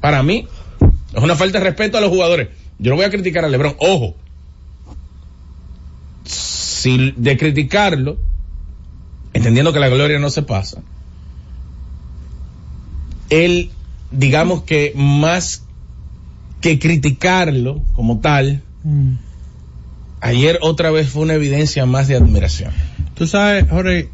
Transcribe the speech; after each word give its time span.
Para 0.00 0.22
mí, 0.22 0.46
es 1.14 1.22
una 1.22 1.36
falta 1.36 1.58
de 1.58 1.64
respeto 1.64 1.98
a 1.98 2.00
los 2.00 2.10
jugadores. 2.10 2.48
Yo 2.78 2.90
no 2.90 2.96
voy 2.96 3.04
a 3.04 3.10
criticar 3.10 3.44
a 3.44 3.48
LeBron. 3.48 3.76
Ojo. 3.78 4.14
Si 6.24 7.12
de 7.16 7.36
criticarlo, 7.36 8.18
entendiendo 9.32 9.72
que 9.72 9.80
la 9.80 9.88
gloria 9.88 10.18
no 10.18 10.30
se 10.30 10.42
pasa, 10.42 10.82
él, 13.30 13.70
digamos 14.10 14.62
que 14.62 14.92
más 14.94 15.62
que 16.60 16.78
criticarlo 16.78 17.82
como 17.94 18.20
tal, 18.20 18.62
Mm. 18.86 19.16
ayer 20.20 20.60
otra 20.62 20.92
vez 20.92 21.08
fue 21.08 21.22
una 21.22 21.34
evidencia 21.34 21.86
más 21.86 22.06
de 22.06 22.14
admiración. 22.14 22.72
Tú 23.16 23.26
sabes, 23.26 23.68
Jorge, 23.68 24.10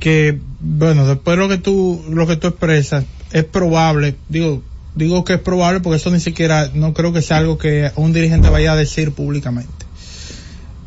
que, 0.00 0.38
bueno, 0.60 1.06
después 1.06 1.38
lo 1.38 1.48
que 1.48 1.56
tú, 1.56 2.04
lo 2.10 2.26
que 2.26 2.36
tú 2.36 2.48
expresas, 2.48 3.06
es 3.32 3.44
probable, 3.44 4.16
digo, 4.28 4.62
digo 4.96 5.24
que 5.24 5.34
es 5.34 5.40
probable 5.40 5.80
porque 5.80 5.98
eso 5.98 6.10
ni 6.10 6.18
siquiera, 6.20 6.70
no 6.74 6.92
creo 6.94 7.12
que 7.12 7.22
sea 7.22 7.36
algo 7.36 7.56
que 7.58 7.90
un 7.96 8.12
dirigente 8.12 8.48
vaya 8.50 8.72
a 8.72 8.76
decir 8.76 9.12
públicamente. 9.12 9.70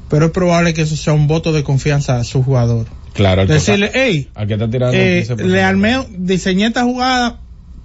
Pero 0.10 0.26
es 0.26 0.32
probable 0.32 0.74
que 0.74 0.82
eso 0.82 0.98
sea 0.98 1.14
un 1.14 1.28
voto 1.28 1.54
de 1.54 1.64
confianza 1.64 2.18
a 2.18 2.24
su 2.24 2.44
jugador. 2.44 2.88
Claro, 3.14 3.46
Decirle, 3.46 3.92
hey, 3.94 4.30
eh, 4.36 4.46
15%. 5.26 5.44
le 5.46 5.62
armé, 5.62 5.98
diseñé 6.18 6.68
esta 6.68 6.84
jugada 6.84 7.40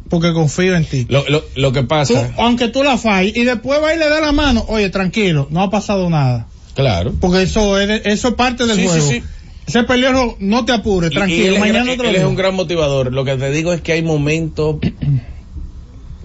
porque 0.08 0.32
confío 0.32 0.76
en 0.76 0.84
ti. 0.84 1.06
Lo, 1.08 1.24
lo, 1.28 1.44
lo 1.56 1.72
que 1.72 1.80
Tú, 1.82 1.88
pasa, 1.88 2.30
aunque 2.38 2.68
tú 2.68 2.82
la 2.82 2.96
falles 2.98 3.36
y 3.36 3.44
después 3.44 3.82
va 3.82 3.94
y 3.94 3.98
le 3.98 4.08
da 4.08 4.20
la 4.20 4.32
mano, 4.32 4.64
oye, 4.68 4.90
tranquilo, 4.90 5.48
no 5.50 5.62
ha 5.62 5.70
pasado 5.70 6.08
nada. 6.10 6.46
claro. 6.74 7.14
Porque 7.20 7.42
eso 7.42 7.78
es, 7.78 8.02
eso 8.06 8.28
es 8.28 8.34
parte 8.34 8.66
del 8.66 8.76
Sí, 8.76 8.82
sí, 8.82 8.88
juego. 8.88 9.08
sí. 9.10 9.22
Ese 9.66 9.82
peleó, 9.84 10.36
no 10.40 10.64
te 10.66 10.72
apures, 10.72 11.10
Y- 11.10 11.14
y 11.14 11.16
tranquilo, 11.16 11.54
él 11.54 11.60
mañana 11.60 11.92
él 11.94 12.16
es 12.16 12.24
un 12.24 12.34
gran 12.36 12.54
motivador. 12.54 13.12
Lo 13.12 13.24
que 13.24 13.34
te 13.36 13.50
digo 13.50 13.72
es 13.72 13.80
que 13.80 13.92
hay 13.92 14.02
momentos 14.02 14.76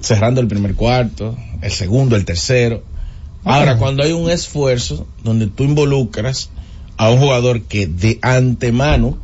cerrando 0.02 0.42
el 0.42 0.48
primer 0.48 0.76
cuarto, 0.76 1.36
el 1.62 1.72
segundo, 1.72 2.16
el 2.16 2.26
tercero. 2.26 2.84
Ahora, 3.44 3.78
cuando 3.78 4.04
hay 4.04 4.12
un 4.12 4.30
esfuerzo 4.30 5.08
donde 5.24 5.48
tú 5.48 5.64
involucras 5.64 6.50
a 6.98 7.10
un 7.10 7.20
jugador 7.20 7.62
que 7.62 7.88
de 7.88 8.20
antemano 8.22 9.18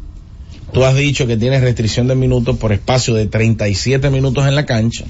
tú 0.72 0.83
has 0.85 0.95
dicho 0.95 1.27
que 1.27 1.38
tienes 1.38 1.61
restricción 1.61 2.08
de 2.08 2.16
minutos 2.16 2.58
por 2.58 2.72
espacio 2.73 3.13
de 3.13 3.27
37 3.27 4.09
minutos 4.09 4.47
en 4.47 4.55
la 4.55 4.66
cancha. 4.66 5.05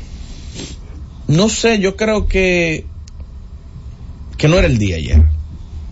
No 1.28 1.50
sé, 1.50 1.80
yo 1.80 1.96
creo 1.96 2.28
que 2.28 2.86
que 4.38 4.48
no 4.48 4.58
era 4.58 4.68
el 4.68 4.78
día 4.78 4.98
ayer. 4.98 5.24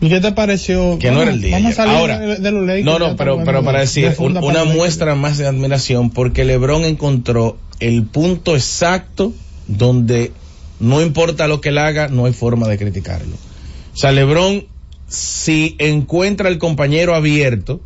¿Y 0.02 0.10
qué 0.10 0.20
te 0.20 0.34
pareció? 0.34 1.00
Que 1.00 1.12
no 1.12 1.22
era 1.22 1.32
el 1.32 1.42
día 1.42 1.56
Vamos 1.58 1.72
a 1.74 1.76
salir 1.76 1.96
Ahora, 1.96 2.20
de, 2.20 2.36
de 2.38 2.52
los 2.52 2.66
Lakers, 2.68 2.86
No, 2.86 3.00
no, 3.00 3.16
pero, 3.16 3.42
pero 3.46 3.64
para 3.64 3.80
decir, 3.80 4.10
de 4.10 4.22
un- 4.24 4.36
una 4.38 4.66
muestra 4.66 5.16
más 5.16 5.38
de 5.38 5.48
admiración 5.48 6.10
porque 6.10 6.44
LeBron 6.44 6.84
encontró 6.84 7.58
el 7.80 8.04
punto 8.04 8.54
exacto 8.56 9.34
donde 9.68 10.32
no 10.80 11.02
importa 11.02 11.48
lo 11.48 11.62
que 11.62 11.70
él 11.70 11.78
haga, 11.78 12.08
no 12.10 12.26
hay 12.26 12.34
forma 12.34 12.68
de 12.68 12.78
criticarlo. 12.78 13.36
O 13.36 13.98
sea, 13.98 14.12
LeBron, 14.12 14.66
si 15.08 15.76
encuentra 15.80 16.50
al 16.50 16.58
compañero 16.58 17.16
abierto 17.16 17.82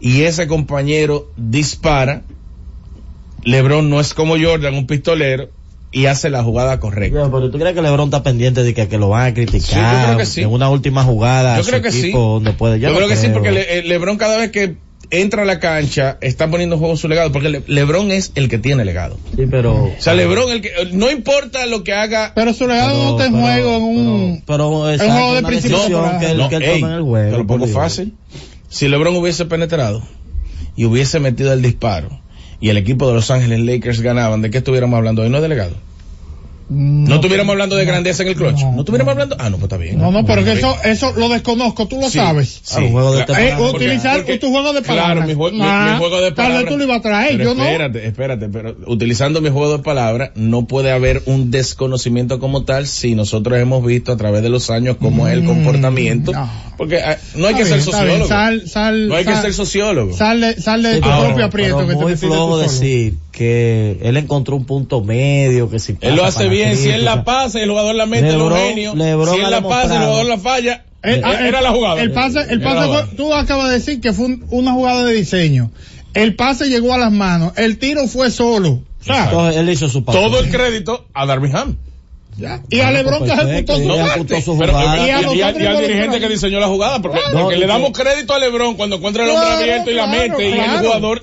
y 0.00 0.22
ese 0.22 0.46
compañero 0.46 1.26
dispara, 1.36 2.22
LeBron 3.44 3.88
no 3.88 4.00
es 4.00 4.12
como 4.14 4.36
Jordan, 4.38 4.74
un 4.74 4.86
pistolero, 4.86 5.50
y 5.92 6.06
hace 6.06 6.28
la 6.30 6.42
jugada 6.42 6.78
correcta. 6.80 7.16
Pero, 7.16 7.30
pero 7.30 7.50
tú 7.50 7.58
crees 7.58 7.74
que 7.74 7.80
LeBron 7.80 8.06
está 8.08 8.22
pendiente 8.22 8.62
de 8.62 8.74
que, 8.74 8.88
que 8.88 8.98
lo 8.98 9.08
van 9.08 9.28
a 9.28 9.34
criticar 9.34 9.60
Sí, 9.62 9.76
yo 9.76 10.04
creo 10.04 10.18
que 10.18 10.26
sí. 10.26 10.42
en 10.42 10.50
una 10.50 10.68
última 10.68 11.04
jugada 11.04 11.56
Yo 11.58 11.64
creo 11.64 11.80
que 11.80 11.92
sí. 11.92 12.10
donde 12.10 12.52
puede. 12.52 12.80
Yo, 12.80 12.90
no 12.90 12.96
creo 12.96 13.08
que 13.08 13.16
sí, 13.16 13.28
porque 13.32 13.52
Le- 13.52 13.78
eh, 13.78 13.82
LeBron 13.84 14.18
cada 14.18 14.36
vez 14.36 14.50
que 14.50 14.76
entra 15.10 15.42
a 15.42 15.44
la 15.44 15.60
cancha 15.60 16.18
está 16.20 16.50
poniendo 16.50 16.74
en 16.76 16.80
juego 16.80 16.96
su 16.96 17.08
legado, 17.08 17.32
porque 17.32 17.48
Le- 17.48 17.62
LeBron 17.66 18.10
es 18.10 18.32
el 18.34 18.48
que 18.48 18.58
tiene 18.58 18.84
legado. 18.84 19.18
Sí, 19.36 19.44
pero. 19.50 19.74
O 19.84 19.94
sea, 19.98 20.14
LeBron, 20.14 20.50
el 20.50 20.60
que, 20.62 20.70
no 20.92 21.10
importa 21.10 21.66
lo 21.66 21.84
que 21.84 21.92
haga. 21.92 22.32
Pero 22.34 22.52
su 22.54 22.66
legado 22.66 23.02
no 23.02 23.10
está 23.12 23.26
en 23.26 23.40
juego 23.40 23.76
en 23.76 23.82
un... 23.82 24.42
Pero, 24.46 24.56
pero 24.70 24.88
en 24.88 24.94
exacto, 24.94 25.12
juego 25.14 25.34
de 25.34 25.42
principio 25.42 26.18
que 26.20 26.26
él, 26.30 26.38
No, 26.38 26.48
que 26.48 26.56
él 26.56 26.62
ey, 26.62 26.80
toma 26.80 26.88
en 26.92 26.98
el 26.98 27.02
juego. 27.02 27.30
te 27.30 27.38
lo 27.38 27.46
pongo 27.46 27.58
por 27.60 27.68
Dios. 27.68 27.70
fácil. 27.78 28.14
Si 28.68 28.88
LeBron 28.88 29.16
hubiese 29.16 29.44
penetrado 29.46 30.02
y 30.76 30.84
hubiese 30.84 31.20
metido 31.20 31.52
el 31.52 31.62
disparo 31.62 32.20
y 32.60 32.70
el 32.70 32.76
equipo 32.76 33.06
de 33.08 33.14
Los 33.14 33.30
Ángeles 33.30 33.60
Lakers 33.60 34.00
ganaban, 34.00 34.42
¿de 34.42 34.50
qué 34.50 34.58
estuviéramos 34.58 34.96
hablando 34.96 35.22
hoy? 35.22 35.30
No 35.30 35.40
de 35.40 35.48
No, 36.68 37.14
estuviéramos 37.16 37.52
hablando 37.52 37.76
de 37.76 37.84
grandeza 37.84 38.22
en 38.24 38.30
el 38.30 38.34
clutch. 38.34 38.60
No, 38.60 38.72
no, 38.72 38.80
estuviéramos 38.80 39.12
hablando. 39.12 39.36
Ah, 39.38 39.50
no, 39.50 39.56
pues 39.58 39.64
está 39.64 39.76
bien. 39.76 39.98
No, 39.98 40.10
no, 40.10 40.26
pero 40.26 40.42
que 40.44 40.52
eso, 40.52 40.76
eso 40.84 41.12
lo 41.16 41.28
desconozco, 41.28 41.86
tú 41.86 42.00
lo 42.00 42.08
Sí, 42.10 42.18
sabes. 42.18 42.60
sí. 42.62 42.74
Ah, 42.78 42.88
juego 42.90 43.14
de. 43.14 43.22
Eh, 43.22 43.56
utilizar 43.72 44.16
porque- 44.16 44.38
tu 44.38 44.50
juego 44.50 44.72
de 44.72 44.82
palabras. 44.82 45.26
Claro, 45.26 45.28
mi, 45.28 45.34
jue- 45.34 45.52
mi- 45.52 45.60
Ah, 45.62 45.90
mi 45.92 45.98
juego 45.98 46.20
de 46.20 46.32
tal 46.32 46.46
vez 46.48 46.54
palabras. 46.64 46.72
tú 46.72 46.78
lo 46.78 46.84
ibas 46.84 46.98
a 46.98 47.02
traer, 47.02 47.36
Pero 47.38 47.44
yo 47.44 47.54
no. 47.54 47.64
espérate, 47.64 48.06
espérate, 48.06 48.48
pero 48.48 48.76
utilizando 48.86 49.40
mi 49.40 49.50
juego 49.50 49.76
de 49.76 49.82
palabras, 49.84 50.30
no 50.34 50.66
puede 50.66 50.90
haber 50.90 51.22
un 51.26 51.50
desconocimiento 51.52 52.40
como 52.40 52.64
tal 52.64 52.86
si 52.88 53.14
nosotros 53.14 53.58
hemos 53.60 53.84
visto 53.84 54.10
a 54.12 54.16
través 54.16 54.42
de 54.42 54.48
los 54.48 54.68
años 54.70 54.96
cómo 55.00 55.28
es 55.28 55.34
el 55.34 55.42
Mm, 55.42 55.46
comportamiento. 55.46 56.32
no. 56.32 56.66
Porque 56.76 57.00
no 57.36 57.46
hay 57.46 57.54
Está 57.54 57.58
que 57.58 57.64
ser 57.64 57.64
bien, 57.64 57.74
bien. 57.74 57.82
sociólogo. 57.84 58.28
Sal, 58.28 58.68
sal, 58.68 59.08
no 59.08 59.14
hay 59.14 59.24
que 59.24 59.34
ser 59.34 59.54
sociólogo. 59.54 60.14
Sal 60.14 60.40
de, 60.42 60.60
sal 60.60 60.82
de 60.82 60.94
tu 61.00 61.08
propio 61.08 61.44
aprieto 61.46 61.76
pero 61.78 61.88
que 61.88 61.94
te 61.94 62.00
muy 62.00 62.04
metiste 62.12 62.26
flojo 62.26 62.58
decir 62.58 63.14
que 63.32 63.98
él 64.02 64.16
encontró 64.18 64.56
un 64.56 64.64
punto 64.66 65.02
medio 65.02 65.70
que 65.70 65.78
si 65.78 65.96
Él 66.00 66.16
lo 66.16 66.24
hace 66.24 66.40
para 66.44 66.50
bien, 66.56 66.76
si 66.76 66.88
él 66.90 67.04
la 67.04 67.24
pasa 67.24 67.58
y 67.58 67.62
el 67.62 67.70
jugador 67.70 67.94
la 67.94 68.06
mete, 68.06 68.32
Lebron- 68.32 68.48
los 68.50 68.58
genios. 68.58 68.94
Lebron 68.96 69.34
si 69.34 69.40
él 69.40 69.50
la 69.50 69.60
pasa 69.62 69.94
y 69.94 69.96
el 69.96 70.02
jugador 70.04 70.26
la 70.26 70.38
falla, 70.38 70.84
El- 71.02 71.20
eh, 71.24 71.48
era 71.48 71.60
la 71.60 71.70
jugada. 71.72 72.00
El 72.02 72.12
pase, 72.12 72.40
el 72.48 72.60
pase 72.60 72.86
fue, 72.88 73.04
tú 73.16 73.32
acabas 73.34 73.68
de 73.68 73.74
decir 73.74 74.00
que 74.00 74.12
fue 74.12 74.26
un- 74.26 74.46
una 74.50 74.72
jugada 74.72 75.04
de 75.04 75.12
diseño. 75.12 75.70
El 76.14 76.34
pase 76.34 76.68
llegó 76.68 76.94
a 76.94 76.98
las 76.98 77.12
manos, 77.12 77.52
el 77.56 77.78
tiro 77.78 78.06
fue 78.08 78.30
solo. 78.30 78.80
O 79.00 79.04
sea, 79.04 79.24
Entonces 79.24 79.60
él 79.60 79.70
hizo 79.70 79.88
su 79.88 80.02
papel. 80.04 80.20
Todo 80.22 80.40
el 80.40 80.50
crédito 80.50 81.06
a 81.14 81.26
Darby 81.26 81.50
Ham. 81.54 81.76
ya. 82.38 82.60
y 82.68 82.80
a 82.80 82.90
Lebron 82.90 83.24
que 83.24 83.30
perfecto, 83.34 83.72
ejecutó 83.76 83.76
su 83.78 83.88
parte. 83.88 84.10
ejecutó 84.10 84.40
su 84.42 84.58
Pero, 84.58 84.72
jugada. 84.74 84.96
y, 84.96 85.06
Y 85.06 85.10
a 85.10 85.20
y- 85.20 85.22
los 85.24 85.34
y 85.36 85.42
al- 85.42 85.54
dirigente 85.54 86.20
que 86.20 86.28
diseñó 86.28 86.60
la 86.60 86.66
jugada, 86.66 87.00
porque, 87.00 87.18
le 87.54 87.60
que- 87.60 87.66
damos 87.66 87.92
crédito 87.92 88.34
a 88.34 88.38
Lebron 88.38 88.74
cuando 88.74 88.96
encuentra 88.96 89.24
el 89.24 89.30
hombre 89.30 89.46
Claro, 89.46 89.60
abierto 89.62 89.90
y 89.90 89.94
la 89.94 90.04
claro, 90.04 90.18
mete 90.38 90.48
y 90.48 90.52
el 90.52 90.80
jugador 90.82 91.20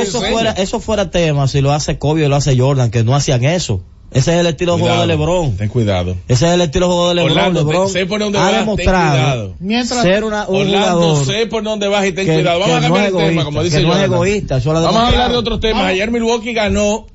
eso 0.00 0.20
fuera, 0.20 0.50
eso 0.52 0.80
fuera 0.80 1.10
tema 1.12 1.46
si 1.46 1.60
lo 1.60 1.72
hace 1.72 1.98
Kobe 1.98 2.26
o 2.26 2.28
lo 2.28 2.34
hace 2.36 2.58
Jordan, 2.58 2.90
que 2.90 3.04
no 3.04 3.14
hacían 3.14 3.44
eso. 3.44 3.82
Ese 4.10 4.32
es 4.34 4.40
el 4.40 4.46
estilo 4.46 4.76
de 4.76 4.80
juego 4.82 5.00
de 5.02 5.06
LeBron. 5.06 5.56
Ten 5.56 5.68
cuidado. 5.68 6.16
Ese 6.28 6.46
es 6.48 6.54
el 6.54 6.60
estilo 6.62 6.86
de 6.86 6.92
juego 6.92 7.08
de 7.10 7.14
LeBron. 7.16 7.32
Orlando, 7.36 7.60
LeBron 7.64 7.86
te- 7.88 7.92
sé 7.92 8.06
por 8.06 8.20
dónde 8.20 8.38
ha 8.38 8.42
vas, 8.42 8.50
ten 8.52 8.60
demostrado 8.60 9.10
cuidado. 9.10 9.54
Mientras, 9.60 10.02
ser 10.02 10.24
una, 10.24 10.48
un 10.48 10.56
Orlando, 10.62 11.00
jugador 11.00 11.26
sé 11.26 11.46
por 11.46 11.62
dónde 11.62 11.88
vas 11.88 12.06
y 12.06 12.12
ten 12.12 12.26
que, 12.26 12.34
cuidado. 12.34 12.60
Vamos 12.60 12.76
a 12.76 12.80
no 12.80 12.94
cambiar 12.94 13.04
es 13.04 13.10
el 13.10 13.16
tema, 13.16 13.26
egoísta, 13.28 13.44
como 13.44 13.62
dice 13.62 13.76
que 13.80 13.86
no 13.86 13.96
es 13.96 14.04
egoísta. 14.04 14.60
Vamos 14.64 14.96
a 14.96 15.06
hablar 15.08 15.30
de 15.30 15.36
otros 15.36 15.60
temas. 15.60 15.76
Vamos. 15.82 15.90
Ayer 15.92 16.10
Milwaukee 16.10 16.52
ganó. 16.54 17.06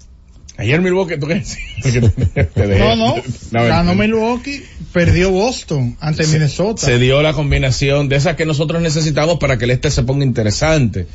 Ayer 0.55 0.81
Milwaukee, 0.81 1.17
¿tú 1.19 1.25
qué 1.27 1.33
decías? 1.35 2.11
no, 2.55 2.95
no, 2.95 3.15
ganó 3.51 3.95
no, 3.95 3.95
Milwaukee, 3.95 4.61
perdió 4.91 5.31
Boston 5.31 5.97
ante 5.99 6.27
Minnesota. 6.27 6.85
se 6.85 6.99
dio 6.99 7.23
la 7.23 7.33
combinación 7.33 8.07
de 8.07 8.17
esas 8.17 8.35
que 8.35 8.45
nosotros 8.45 8.79
necesitamos 8.81 9.39
para 9.39 9.57
que 9.57 9.65
el 9.65 9.71
este 9.71 9.89
se 9.89 10.03
ponga 10.03 10.23
interesante. 10.23 11.07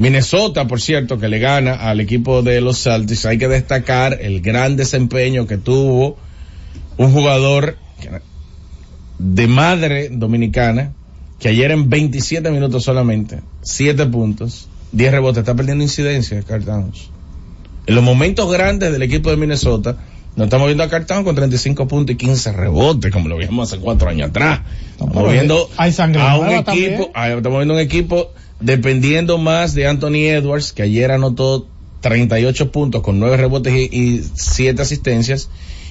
Minnesota, 0.00 0.66
por 0.66 0.80
cierto, 0.80 1.18
que 1.18 1.28
le 1.28 1.38
gana 1.38 1.74
al 1.74 2.00
equipo 2.00 2.40
de 2.42 2.62
los 2.62 2.82
Celtics, 2.82 3.26
hay 3.26 3.36
que 3.36 3.48
destacar 3.48 4.16
el 4.22 4.40
gran 4.40 4.74
desempeño 4.76 5.46
que 5.46 5.58
tuvo 5.58 6.16
un 6.96 7.12
jugador 7.12 7.76
de 9.18 9.46
madre 9.46 10.08
dominicana, 10.10 10.92
que 11.38 11.48
ayer 11.48 11.70
en 11.70 11.90
27 11.90 12.50
minutos 12.50 12.82
solamente, 12.82 13.40
7 13.60 14.06
puntos, 14.06 14.68
10 14.92 15.12
rebotes, 15.12 15.40
está 15.40 15.54
perdiendo 15.54 15.84
incidencia, 15.84 16.42
Carl 16.44 16.64
Towns. 16.64 17.10
En 17.86 17.94
los 17.94 18.02
momentos 18.02 18.50
grandes 18.50 18.92
del 18.92 19.02
equipo 19.02 19.28
de 19.28 19.36
Minnesota, 19.36 19.96
nos 20.34 20.46
estamos 20.46 20.66
viendo 20.66 20.82
a 20.84 20.88
Carl 20.88 21.04
Towns 21.04 21.24
con 21.24 21.34
35 21.34 21.86
puntos 21.86 22.14
y 22.14 22.16
15 22.16 22.52
rebotes, 22.52 23.12
como 23.12 23.28
lo 23.28 23.36
vimos 23.36 23.70
hace 23.70 23.82
cuatro 23.82 24.08
años 24.08 24.30
atrás. 24.30 24.60
Estamos 24.92 25.30
viendo 25.30 25.68
a 26.22 26.38
un 26.38 26.46
equipo, 26.72 27.10
a- 27.14 27.28
estamos 27.28 27.58
viendo 27.58 27.74
un 27.74 27.80
equipo 27.80 28.32
dependiendo 28.60 29.38
más 29.38 29.74
de 29.74 29.86
Anthony 29.86 30.28
Edwards, 30.28 30.72
que 30.72 30.82
ayer 30.82 31.10
anotó 31.10 31.66
38 32.00 32.72
puntos 32.72 33.02
con 33.02 33.18
9 33.18 33.36
rebotes 33.36 33.74
y, 33.74 33.96
y 33.96 34.24
7 34.34 34.80
asistencias, 34.82 35.50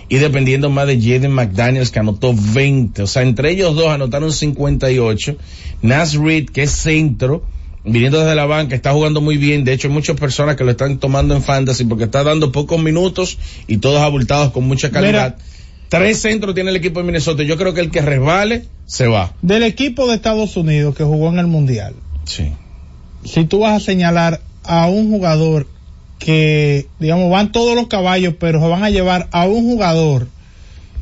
y 0.09 0.17
dependiendo 0.17 0.69
más 0.69 0.87
de 0.87 0.99
Jaden 0.99 1.31
McDaniels, 1.31 1.91
que 1.91 1.99
anotó 1.99 2.33
20. 2.35 3.03
O 3.03 3.07
sea, 3.07 3.21
entre 3.21 3.51
ellos 3.51 3.75
dos 3.75 3.89
anotaron 3.89 4.33
58. 4.33 5.35
Nas 5.83 6.15
Reed, 6.15 6.49
que 6.49 6.63
es 6.63 6.71
centro, 6.71 7.43
viniendo 7.85 8.19
desde 8.19 8.35
la 8.35 8.47
banca, 8.47 8.75
está 8.75 8.91
jugando 8.91 9.21
muy 9.21 9.37
bien. 9.37 9.63
De 9.63 9.73
hecho, 9.73 9.87
hay 9.87 9.93
muchas 9.93 10.19
personas 10.19 10.55
que 10.55 10.63
lo 10.63 10.71
están 10.71 10.97
tomando 10.97 11.35
en 11.35 11.43
fantasy 11.43 11.85
porque 11.85 12.05
está 12.05 12.23
dando 12.23 12.51
pocos 12.51 12.81
minutos 12.81 13.37
y 13.67 13.77
todos 13.77 14.01
abultados 14.01 14.51
con 14.51 14.67
mucha 14.67 14.89
calidad. 14.89 15.37
Tres 15.89 16.21
centros 16.21 16.55
tiene 16.55 16.71
el 16.71 16.75
equipo 16.75 16.99
de 16.99 17.05
Minnesota. 17.05 17.43
Yo 17.43 17.57
creo 17.57 17.73
que 17.73 17.81
el 17.81 17.91
que 17.91 18.01
resbale 18.01 18.65
se 18.85 19.07
va. 19.07 19.33
Del 19.43 19.63
equipo 19.63 20.07
de 20.07 20.15
Estados 20.15 20.57
Unidos 20.57 20.95
que 20.95 21.03
jugó 21.03 21.29
en 21.29 21.39
el 21.39 21.47
Mundial, 21.47 21.93
Sí. 22.29 22.51
si 23.23 23.45
tú 23.45 23.59
vas 23.59 23.81
a 23.81 23.83
señalar 23.83 24.41
a 24.63 24.87
un 24.87 25.09
jugador 25.09 25.67
que, 26.19 26.87
digamos, 26.99 27.31
van 27.31 27.51
todos 27.51 27.75
los 27.75 27.87
caballos, 27.87 28.35
pero 28.39 28.61
se 28.61 28.67
van 28.67 28.83
a 28.83 28.89
llevar 28.89 29.27
a 29.31 29.47
un 29.47 29.63
jugador 29.63 30.27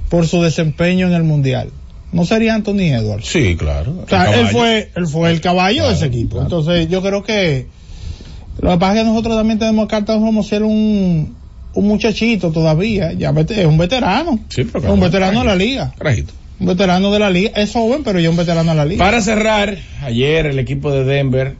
por 0.10 0.28
su 0.28 0.42
desempeño 0.42 1.08
en 1.08 1.14
el 1.14 1.24
Mundial, 1.24 1.70
¿no 2.14 2.24
sería 2.26 2.54
Anthony 2.54 2.94
Edwards? 2.94 3.28
Sí, 3.28 3.56
claro. 3.58 4.04
O 4.06 4.08
sea, 4.08 4.40
él 4.40 4.48
fue, 4.48 4.92
él 4.96 5.08
fue 5.08 5.32
el 5.32 5.42
caballo 5.42 5.88
de 5.88 5.96
ese 5.96 6.06
equipo. 6.06 6.38
claro. 6.38 6.46
Entonces, 6.46 6.88
yo 6.88 7.02
creo 7.02 7.24
que 7.24 7.68
lo 8.60 8.72
que 8.72 8.78
pasa 8.78 8.94
es 8.94 9.00
que 9.02 9.10
nosotros 9.10 9.36
también 9.36 9.60
tenemos 9.60 9.88
cartas 9.88 10.18
como 10.18 10.44
ser 10.44 10.64
un, 10.64 11.36
un 11.74 11.88
muchachito 11.88 12.52
todavía, 12.52 13.14
ya 13.14 13.30
es 13.32 13.66
un 13.66 13.78
veterano. 13.78 14.40
Sí, 14.50 14.64
pero 14.64 14.86
Es 14.86 14.94
un 14.94 15.00
veterano 15.00 15.42
de 15.42 15.46
la 15.46 15.56
liga. 15.56 15.94
Carajito. 15.98 16.34
Un 16.60 16.68
veterano 16.68 17.12
de 17.12 17.20
la 17.20 17.30
liga. 17.30 17.52
Es 17.56 17.74
joven, 17.74 18.04
pero 18.04 18.20
ya 18.20 18.30
un 18.30 18.38
veterano 18.38 18.72
de 18.72 18.78
la 18.78 18.86
liga. 18.86 19.04
Para 19.04 19.22
cerrar, 19.22 19.78
ayer 20.02 20.48
el 20.48 20.60
equipo 20.60 20.92
de 20.92 21.04
Denver, 21.04 21.56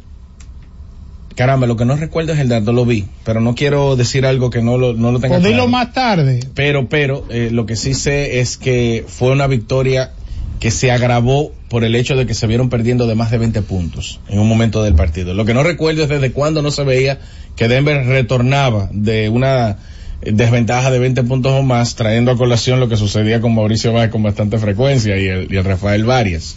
caramba, 1.36 1.68
lo 1.68 1.78
que 1.78 1.86
no 1.86 1.96
recuerdo 1.96 2.34
es 2.34 2.40
el 2.40 2.50
dato, 2.50 2.74
lo 2.74 2.86
vi, 2.86 3.06
pero 3.24 3.40
no 3.40 3.54
quiero 3.56 3.96
decir 3.96 4.26
algo 4.26 4.50
que 4.50 4.62
no 4.62 4.78
lo, 4.78 4.94
no 4.94 5.12
lo 5.12 5.20
tenga 5.20 5.36
Pues 5.36 5.44
dilo 5.44 5.68
claro. 5.68 5.70
más 5.70 5.94
tarde. 5.94 6.40
Pero, 6.56 6.90
pero, 6.90 7.26
eh, 7.30 7.50
lo 7.52 7.66
que 7.66 7.76
sí 7.76 7.94
sé 7.94 8.40
es 8.40 8.58
que 8.58 9.06
fue 9.08 9.32
una 9.32 9.48
victoria 9.48 10.12
que 10.60 10.72
se 10.72 10.92
agravó 10.92 11.52
por 11.70 11.84
el 11.84 11.96
hecho 11.96 12.16
de 12.16 12.26
que 12.26 12.34
se 12.34 12.48
vieron 12.48 12.70
perdiendo 12.70 13.06
de 13.06 13.14
más 13.14 13.30
de 13.30 13.38
20 13.38 13.62
puntos 13.62 14.20
en 14.28 14.40
un 14.40 14.48
momento 14.48 14.82
del 14.82 14.96
partido. 14.96 15.36
Lo 15.36 15.46
que 15.46 15.54
no 15.54 15.62
recuerdo 15.62 16.04
es 16.04 16.10
desde 16.10 16.32
cuándo 16.32 16.62
no 16.62 16.72
se 16.72 16.84
veía 16.84 17.20
que 17.56 17.68
Denver 17.68 18.06
retornaba 18.06 18.90
de 18.92 19.30
una 19.30 19.78
desventaja 20.22 20.92
de 20.92 21.00
20 21.00 21.24
puntos 21.24 21.52
o 21.54 21.64
más, 21.64 21.96
trayendo 21.96 22.32
a 22.32 22.38
colación 22.38 22.80
lo 22.80 22.90
que 22.90 22.98
sucedía 22.98 23.42
con 23.42 23.54
Mauricio 23.54 23.94
Báez 23.94 24.12
con 24.12 24.24
bastante 24.24 24.58
frecuencia 24.58 25.18
y 25.18 25.28
el, 25.28 25.54
y 25.54 25.58
el 25.58 25.64
Rafael 25.64 26.06
Varias. 26.06 26.56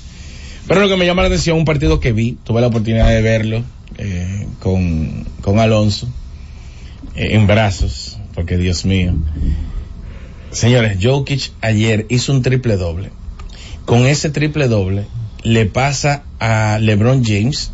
Pero 0.67 0.81
lo 0.81 0.89
que 0.89 0.97
me 0.97 1.07
llama 1.07 1.23
la 1.23 1.29
atención, 1.29 1.59
un 1.59 1.65
partido 1.65 2.01
que 2.01 2.13
vi, 2.13 2.39
tuve 2.45 2.61
la 2.61 2.69
oportunidad 2.69 3.09
de 3.09 3.23
verlo 3.23 3.63
eh, 3.99 4.47
con, 4.61 5.27
con 5.41 5.59
Alonso 5.59 6.09
eh, 7.17 7.31
en 7.33 7.47
brazos, 7.47 8.19
porque 8.35 8.57
Dios 8.57 8.85
mío. 8.85 9.15
Señores, 10.51 10.99
Jokic 11.03 11.53
ayer 11.61 12.07
hizo 12.09 12.33
un 12.33 12.43
triple 12.43 12.77
doble. 12.77 13.11
Con 13.85 14.07
ese 14.07 14.31
triple 14.31 14.69
doble 14.69 15.07
le 15.43 15.67
pasa 15.67 16.23
a 16.39 16.79
LeBron 16.81 17.25
James, 17.25 17.73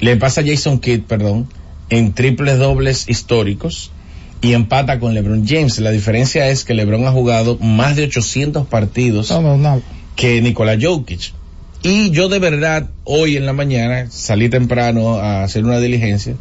le 0.00 0.16
pasa 0.16 0.40
a 0.40 0.44
Jason 0.44 0.80
Kidd, 0.80 1.02
perdón, 1.02 1.48
en 1.90 2.12
triples 2.12 2.58
dobles 2.58 3.08
históricos 3.08 3.91
y 4.42 4.52
empata 4.52 4.98
con 4.98 5.14
LeBron 5.14 5.46
James. 5.46 5.78
La 5.78 5.90
diferencia 5.90 6.48
es 6.48 6.64
que 6.64 6.74
LeBron 6.74 7.06
ha 7.06 7.12
jugado 7.12 7.56
más 7.58 7.96
de 7.96 8.04
800 8.04 8.66
partidos 8.66 9.30
No, 9.30 9.40
no, 9.40 9.56
no. 9.56 9.80
que 10.16 10.42
Nikola 10.42 10.76
Jokic. 10.78 11.32
Y 11.82 12.10
yo 12.10 12.28
de 12.28 12.38
verdad, 12.38 12.90
hoy 13.04 13.36
en 13.36 13.46
la 13.46 13.52
mañana, 13.52 14.06
salí 14.10 14.48
temprano 14.48 15.16
a 15.18 15.42
hacer 15.42 15.64
una 15.64 15.80
diligencia 15.80 16.36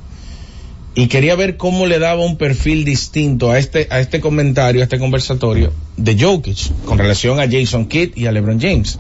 y 0.94 1.07
quería 1.07 1.36
ver 1.36 1.56
cómo 1.57 1.86
le 1.86 2.00
daba 2.00 2.25
un 2.25 2.38
perfil 2.38 2.83
distinto 2.83 3.50
a 3.51 3.57
este, 3.57 3.88
a 3.92 4.00
este 4.01 4.19
comentario, 4.19 4.81
a 4.81 4.83
este 4.83 5.00
conversatorio 5.00 5.71
de 5.97 6.21
Jokic 6.21 6.74
con 6.86 6.97
relación 6.97 7.39
a 7.39 7.50
Jason 7.50 7.86
Kidd 7.86 8.12
y 8.18 8.25
a 8.25 8.31
LeBron 8.31 8.59
James. 8.59 9.00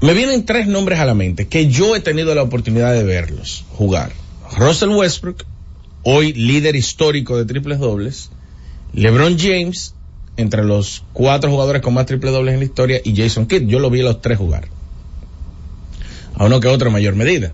Me 0.00 0.14
vienen 0.14 0.44
tres 0.44 0.66
nombres 0.68 1.00
a 1.00 1.04
la 1.06 1.14
mente 1.14 1.48
que 1.48 1.68
yo 1.68 1.96
he 1.96 2.00
tenido 2.00 2.34
la 2.34 2.42
oportunidad 2.42 2.92
de 2.92 3.02
verlos 3.02 3.64
jugar. 3.72 4.12
Russell 4.56 4.90
Westbrook, 4.90 5.44
hoy 6.10 6.32
líder 6.32 6.74
histórico 6.74 7.36
de 7.36 7.44
triples 7.44 7.78
dobles, 7.80 8.30
LeBron 8.94 9.38
James, 9.38 9.94
entre 10.38 10.64
los 10.64 11.04
cuatro 11.12 11.50
jugadores 11.50 11.82
con 11.82 11.92
más 11.92 12.06
triple 12.06 12.30
dobles 12.30 12.54
en 12.54 12.60
la 12.60 12.64
historia, 12.64 13.02
y 13.04 13.14
Jason 13.14 13.44
Kidd. 13.44 13.66
Yo 13.66 13.78
lo 13.78 13.90
vi 13.90 14.00
a 14.00 14.04
los 14.04 14.22
tres 14.22 14.38
jugar. 14.38 14.68
A 16.34 16.46
uno 16.46 16.60
que 16.60 16.68
otro 16.68 16.86
en 16.86 16.94
mayor 16.94 17.14
medida. 17.14 17.52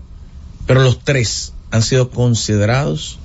Pero 0.65 0.83
los 0.83 0.99
tres 1.03 1.51
han 1.69 1.81
sido 1.81 2.09
considerados 2.09 3.19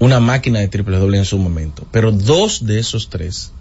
una 0.00 0.20
máquina 0.20 0.58
de 0.58 0.68
triple 0.68 0.98
doble 0.98 1.16
en 1.16 1.24
su 1.24 1.38
momento. 1.38 1.86
Pero 1.90 2.12
dos 2.12 2.66
de 2.66 2.78
esos 2.78 3.08
tres, 3.08 3.52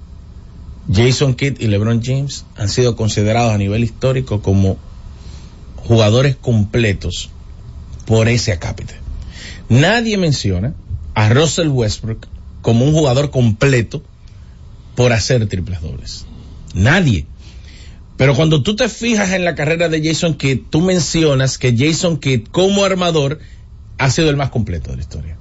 Jason 0.91 1.35
Kidd 1.35 1.61
y 1.61 1.67
LeBron 1.67 2.01
James, 2.03 2.43
han 2.57 2.67
sido 2.67 2.97
considerados 2.97 3.53
a 3.53 3.57
nivel 3.57 3.85
histórico 3.85 4.41
como 4.41 4.77
jugadores 5.77 6.35
completos 6.35 7.29
por 8.05 8.27
ese 8.27 8.51
acápite. 8.51 9.01
Nadie 9.71 10.17
menciona 10.17 10.73
a 11.13 11.29
Russell 11.29 11.69
Westbrook 11.69 12.27
como 12.61 12.83
un 12.83 12.91
jugador 12.91 13.31
completo 13.31 14.03
por 14.95 15.13
hacer 15.13 15.47
triples 15.47 15.81
dobles. 15.81 16.25
Nadie. 16.73 17.25
Pero 18.17 18.35
cuando 18.35 18.63
tú 18.63 18.75
te 18.75 18.89
fijas 18.89 19.31
en 19.31 19.45
la 19.45 19.55
carrera 19.55 19.87
de 19.87 20.05
Jason 20.05 20.33
Kidd, 20.33 20.63
tú 20.69 20.81
mencionas 20.81 21.57
que 21.57 21.73
Jason 21.77 22.17
Kidd 22.17 22.49
como 22.51 22.83
armador 22.83 23.39
ha 23.97 24.09
sido 24.09 24.29
el 24.29 24.35
más 24.35 24.49
completo 24.49 24.89
de 24.89 24.97
la 24.97 25.03
historia. 25.03 25.37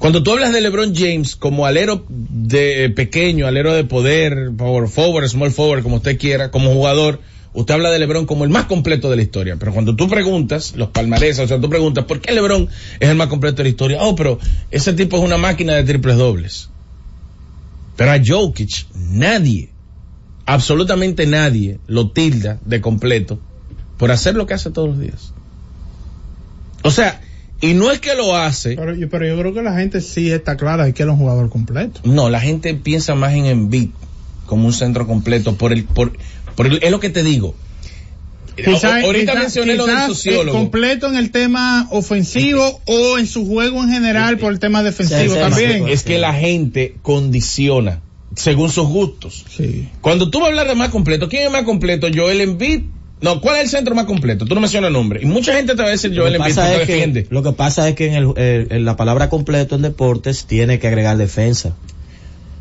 Cuando 0.00 0.24
tú 0.24 0.32
hablas 0.32 0.52
de 0.52 0.60
LeBron 0.60 0.92
James 0.92 1.36
como 1.36 1.66
alero 1.66 2.04
de 2.08 2.90
pequeño, 2.90 3.46
alero 3.46 3.74
de 3.74 3.84
poder, 3.84 4.50
power 4.56 4.88
forward, 4.88 5.28
small 5.28 5.52
forward, 5.52 5.84
como 5.84 5.98
usted 5.98 6.18
quiera, 6.18 6.50
como 6.50 6.72
jugador, 6.72 7.20
usted 7.56 7.74
habla 7.74 7.90
de 7.90 7.98
LeBron 7.98 8.26
como 8.26 8.44
el 8.44 8.50
más 8.50 8.66
completo 8.66 9.10
de 9.10 9.16
la 9.16 9.22
historia. 9.22 9.56
Pero 9.58 9.72
cuando 9.72 9.96
tú 9.96 10.08
preguntas, 10.08 10.74
los 10.76 10.90
palmares, 10.90 11.38
o 11.40 11.46
sea, 11.48 11.60
tú 11.60 11.68
preguntas, 11.68 12.04
¿por 12.04 12.20
qué 12.20 12.32
LeBron 12.32 12.68
es 13.00 13.08
el 13.08 13.16
más 13.16 13.26
completo 13.28 13.56
de 13.58 13.62
la 13.64 13.68
historia? 13.70 13.98
Oh, 14.02 14.14
pero 14.14 14.38
ese 14.70 14.92
tipo 14.92 15.16
es 15.16 15.24
una 15.24 15.36
máquina 15.38 15.74
de 15.74 15.84
triples 15.84 16.16
dobles. 16.16 16.68
Pero 17.96 18.12
a 18.12 18.20
Jokic, 18.24 18.86
nadie, 18.94 19.70
absolutamente 20.44 21.26
nadie, 21.26 21.80
lo 21.86 22.10
tilda 22.10 22.58
de 22.64 22.80
completo 22.80 23.38
por 23.96 24.10
hacer 24.12 24.34
lo 24.34 24.46
que 24.46 24.54
hace 24.54 24.70
todos 24.70 24.88
los 24.90 25.00
días. 25.00 25.32
O 26.82 26.90
sea, 26.90 27.20
y 27.60 27.72
no 27.72 27.90
es 27.90 28.00
que 28.00 28.14
lo 28.14 28.36
hace, 28.36 28.76
Pero, 28.76 28.94
yo- 28.94 29.08
pero 29.08 29.26
yo 29.26 29.38
creo 29.38 29.54
que 29.54 29.62
la 29.62 29.74
gente 29.76 30.00
sí 30.02 30.30
está 30.30 30.56
clara 30.56 30.84
de 30.84 30.92
que 30.92 31.02
es 31.02 31.08
un 31.08 31.16
jugador 31.16 31.48
completo. 31.48 32.00
no, 32.04 32.28
la 32.28 32.40
gente 32.40 32.74
piensa 32.74 33.14
más 33.14 33.32
en 33.32 33.46
Embiid 33.46 33.88
como 34.44 34.66
un 34.66 34.72
centro 34.72 35.06
completo 35.06 35.56
por 35.56 35.72
el, 35.72 35.84
por, 35.84 36.12
por 36.56 36.66
el- 36.66 36.80
es 36.82 36.90
lo 36.90 36.98
que 37.00 37.10
te 37.10 37.22
digo. 37.22 37.54
Quizás- 38.56 39.04
ahorita 39.04 39.32
quizás- 39.32 39.42
mencioné 39.44 39.74
lo 39.74 39.86
del 39.86 39.98
sociólogo. 40.06 40.56
completo 40.56 41.06
en 41.08 41.16
el 41.16 41.30
tema 41.30 41.88
ofensivo 41.90 42.80
o 42.86 43.18
en 43.18 43.26
su 43.26 43.46
juego 43.46 43.82
en 43.82 43.90
general 43.90 44.38
por 44.38 44.50
el 44.52 44.58
tema 44.60 44.82
defensivo 44.82 45.34
Sí, 45.34 45.38
también. 45.38 45.88
Es 45.88 46.02
que 46.04 46.18
la 46.18 46.32
gente 46.32 46.94
condiciona 47.02 48.00
según 48.34 48.70
sus 48.70 48.88
gustos. 48.88 49.44
Sí. 49.54 49.88
Cuando 50.00 50.30
tú 50.30 50.38
vas 50.40 50.46
a 50.46 50.50
hablar 50.50 50.68
de 50.68 50.74
más 50.74 50.88
completo, 50.88 51.28
¿quién 51.28 51.44
es 51.44 51.50
más 51.50 51.64
completo? 51.64 52.06
Joel 52.14 52.40
Embiid. 52.40 52.80
No, 53.20 53.40
¿cuál 53.40 53.56
es 53.56 53.62
el 53.64 53.68
centro 53.70 53.94
más 53.94 54.04
completo? 54.04 54.44
Tú 54.44 54.54
no 54.54 54.60
mencionas 54.60 54.90
nombre. 54.92 55.20
Y 55.22 55.26
mucha 55.26 55.54
gente 55.54 55.74
te 55.74 55.80
va 55.82 55.88
a 55.88 55.90
decir 55.90 56.10
Joel 56.16 56.32
que, 56.32 56.36
Embiid 56.36 56.54
pasa 56.54 56.66
porque 56.68 56.80
es 56.82 56.86
que, 56.86 56.92
defiende. 56.94 57.26
lo 57.30 57.42
que 57.42 57.52
pasa 57.52 57.88
es 57.88 57.94
que 57.94 58.06
en, 58.08 58.14
el, 58.14 58.32
eh, 58.36 58.66
en 58.70 58.84
la 58.84 58.96
palabra 58.96 59.28
completo 59.30 59.76
en 59.76 59.82
deportes 59.82 60.44
tiene 60.46 60.78
que 60.78 60.86
agregar 60.88 61.16
defensa. 61.18 61.74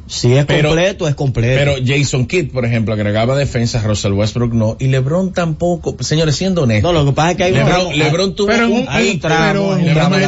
Si 0.07 0.33
es 0.35 0.45
Pero- 0.45 0.69
completo, 0.69 1.07
es 1.07 1.15
completo. 1.15 1.55
Pero 1.57 1.73
Jason 1.83 2.27
Kidd, 2.27 2.51
por 2.51 2.63
ejemplo, 2.63 2.93
agregaba 2.93 3.35
defensa, 3.35 3.81
Russell 3.81 4.11
Westbrook 4.13 4.53
no, 4.53 4.77
y 4.79 4.87
LeBron 4.87 5.33
tampoco. 5.33 5.95
Señores, 6.01 6.35
siendo 6.35 6.61
honestos. 6.63 6.93
no, 6.93 6.99
lo 6.99 7.05
que 7.07 7.15
pasa 7.15 7.31
es 7.31 7.37
que 7.37 7.43
hay 7.45 7.51
un 7.53 7.57
LeBron, 7.59 7.75
ramo- 7.85 7.91
LeBron 7.93 8.35
tuvo 8.35 8.47
Pero 8.47 8.65
un, 8.67 8.71
un- 8.81 8.85
hay 8.87 9.07
un 9.07 9.13
pico, 9.13 9.27
tramo, 9.27 9.43
pero 9.47 9.63
un 9.63 9.69
un 9.87 9.93
tramo 9.95 10.15
sí, 10.15 10.21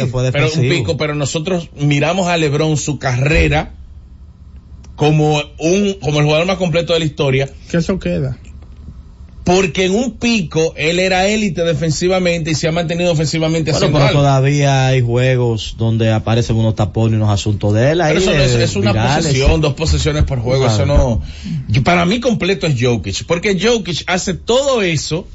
que 0.00 0.06
fue 0.06 0.32
pero 0.32 0.46
un 0.52 0.60
pico, 0.68 0.96
pero 0.96 1.14
nosotros 1.14 1.70
miramos 1.76 2.26
a 2.26 2.36
LeBron 2.36 2.76
su 2.76 2.98
carrera 2.98 3.74
como 4.96 5.40
un 5.58 5.94
como 6.02 6.18
el 6.18 6.24
jugador 6.26 6.46
más 6.46 6.56
completo 6.56 6.92
de 6.92 6.98
la 6.98 7.04
historia, 7.04 7.48
Que 7.70 7.76
eso 7.78 7.98
queda. 7.98 8.36
Porque 9.50 9.86
en 9.86 9.94
un 9.94 10.12
pico 10.12 10.74
él 10.76 11.00
era 11.00 11.26
élite 11.26 11.62
defensivamente 11.64 12.52
y 12.52 12.54
se 12.54 12.68
ha 12.68 12.72
mantenido 12.72 13.10
ofensivamente 13.10 13.72
Bueno, 13.72 13.86
pero 13.92 14.04
algo. 14.04 14.18
todavía 14.20 14.86
hay 14.86 15.00
juegos 15.00 15.74
donde 15.76 16.12
aparecen 16.12 16.56
unos 16.56 16.76
tapones 16.76 17.14
y 17.14 17.16
unos 17.16 17.30
asuntos 17.30 17.74
de 17.74 17.90
él 17.90 18.00
ahí. 18.00 18.14
Pero 18.14 18.20
eso 18.30 18.56
no 18.56 18.62
es, 18.64 18.76
una 18.76 18.92
virales. 18.92 19.26
posesión, 19.26 19.60
dos 19.60 19.74
posesiones 19.74 20.24
por 20.24 20.38
juego, 20.40 20.66
Claro. 20.66 20.84
eso 20.84 20.86
no. 21.74 21.82
Para 21.82 22.04
mí 22.04 22.20
completo 22.20 22.66
es 22.68 22.76
Jokic, 22.80 23.24
porque 23.24 23.58
Jokic 23.60 24.04
hace 24.06 24.34
todo 24.34 24.82
eso 24.82 25.26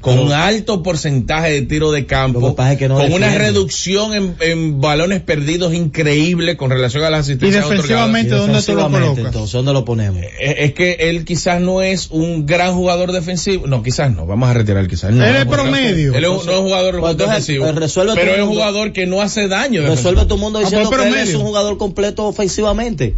con 0.00 0.18
un 0.18 0.32
alto 0.32 0.82
porcentaje 0.82 1.50
de 1.52 1.62
tiro 1.62 1.92
de 1.92 2.00
Lo 2.00 2.06
campo, 2.06 2.40
que 2.50 2.56
pasa 2.56 2.72
es 2.72 2.78
que 2.78 2.88
no 2.88 2.96
con 2.96 3.12
una 3.12 3.34
reducción 3.36 4.14
en, 4.14 4.34
en 4.40 4.80
balones 4.80 5.20
perdidos 5.20 5.74
increíble 5.74 6.56
con 6.56 6.70
relación 6.70 7.04
a 7.04 7.10
las 7.10 7.28
Y 7.28 7.32
asistencias 7.32 7.68
defensivamente, 7.68 8.28
Y 8.34 8.38
¿dónde 8.38 8.46
tú 8.46 8.46
lo 8.46 8.52
defensivamente, 8.58 9.06
colocas? 9.08 9.24
Entonces, 9.26 9.52
¿dónde 9.52 9.72
lo 9.74 9.84
ponemos? 9.84 10.16
otorgadas. 10.22 10.40
Eh, 10.40 10.64
Es 10.64 10.72
que 10.74 10.92
él 11.10 11.24
quizás 11.26 11.60
no 11.60 11.82
es 11.82 12.08
un 12.10 12.46
gran 12.46 12.74
jugador 12.74 13.12
defensivo. 13.12 13.66
No, 13.66 13.82
quizás 13.82 14.14
no. 14.14 14.24
Vamos 14.26 14.48
a 14.48 14.54
retirar 14.54 14.82
el 14.82 14.88
quizás. 14.88 15.12
No, 15.12 15.24
Él 15.24 15.36
es 15.36 15.44
promedio. 15.44 16.14
Él 16.14 16.24
es 16.24 16.30
un- 16.30 16.46
no 16.46 16.52
es 16.52 16.58
un 16.58 16.64
jugador 16.64 17.00
Pues 17.00 17.12
entonces, 17.12 17.46
defensivo. 17.46 17.66
eh, 17.66 17.72
resuelve 17.72 18.12
pero 18.14 18.34
es 18.34 18.40
un 18.42 18.48
jugador 18.48 18.92
que 18.92 19.06
no 19.06 19.20
hace 19.20 19.48
daño. 19.48 19.82
Resuelve 19.86 20.24
tu 20.24 20.38
mundo 20.38 20.58
Ah, 20.60 20.62
diciendo 20.62 20.88
pues, 20.88 21.00
que 21.02 21.08
él 21.08 21.14
es 21.16 21.34
un 21.34 21.42
jugador 21.42 21.76
completo 21.76 22.26
ofensivamente. 22.26 23.16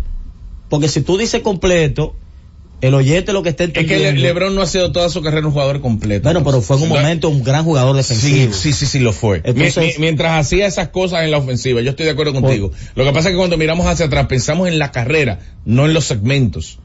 Porque 0.69 0.89
si 0.89 1.03
tú 1.03 1.17
dices 1.19 1.43
completo, 1.43 2.15
el 2.83 2.93
oyente 2.95 3.33
lo 3.33 3.43
que 3.43 3.49
está 3.51 3.65
Es 3.65 3.71
que 3.73 3.81
entendiendo. 3.81 4.21
Le- 4.21 4.27
LeBron 4.29 4.55
no 4.55 4.61
ha 4.63 4.67
sido 4.67 4.93
toda 4.93 5.09
su 5.09 5.23
carrera 5.23 5.47
un 5.47 5.53
jugador 5.53 5.81
completo. 5.81 6.25
bueno, 6.25 6.45
pero 6.45 6.61
fue 6.61 6.77
en 6.77 6.83
un 6.83 6.89
momento 6.91 7.29
un 7.31 7.43
gran 7.43 7.65
jugador 7.65 7.97
defensivo. 7.97 8.53
sí, 8.53 8.73
sí, 8.75 8.85
sí 8.87 8.99
lo 8.99 9.13
fue. 9.13 9.41
Entonces- 9.45 9.99
mientras 9.99 10.33
hacía 10.39 10.67
esas 10.67 10.89
cosas 10.89 11.23
en 11.25 11.31
la 11.31 11.39
ofensiva, 11.39 11.81
yo 11.81 11.91
estoy 11.91 12.05
de 12.07 12.13
acuerdo 12.13 12.33
contigo. 12.35 12.71
Lo 12.95 13.05
que 13.05 13.13
pasa 13.13 13.29
es 13.29 13.33
que 13.33 13.39
cuando 13.39 13.57
miramos 13.57 13.87
hacia 13.87 14.07
atrás 14.07 14.27
pensamos 14.27 14.69
en 14.69 14.79
la 14.79 14.91
carrera, 14.93 15.39
no 15.65 15.87
en 15.87 15.95
los 15.95 16.05
segmentos. 16.05 16.79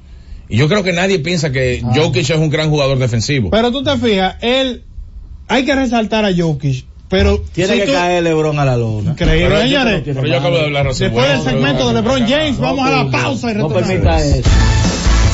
Y 0.50 0.56
yo 0.58 0.70
creo 0.70 0.82
que 0.84 0.94
nadie 0.94 1.20
piensa 1.20 1.52
que 1.52 1.82
Ah. 1.84 1.92
Jokic 1.94 2.30
es 2.30 2.38
un 2.38 2.50
gran 2.50 2.70
jugador 2.70 2.98
defensivo. 3.00 3.50
Pero 3.50 3.72
tú 3.72 3.84
te 3.84 3.98
fijas, 3.98 4.36
él, 4.42 4.84
hay 5.50 5.66
que 5.66 5.76
resaltar 5.76 6.24
a 6.24 6.30
Jokic, 6.34 6.86
pero 7.10 7.44
Tiene 7.54 7.74
si 7.74 7.80
que 7.80 7.86
tú- 7.88 7.92
caer 7.94 8.24
LeBron 8.24 8.58
a 8.60 8.64
la 8.66 8.78
lona. 8.78 9.12
Increíble, 9.12 9.62
señores. 9.64 10.02
pero 10.06 10.26
yo 10.28 10.38
acabo 10.38 10.56
de 10.58 10.64
hablar 10.66 10.88
Después 10.94 11.28
del 11.28 11.42
segmento 11.42 11.88
de 11.88 11.94
LeBron 11.96 12.28
James, 12.28 12.56
No, 12.60 12.62
vamos 12.62 12.88
a 12.88 12.92
la 13.04 13.12
pausa 13.12 13.52
y 13.52 13.56
No 13.56 13.68
retornamos. 13.68 13.88
permita 13.88 14.24
eso. 14.26 14.50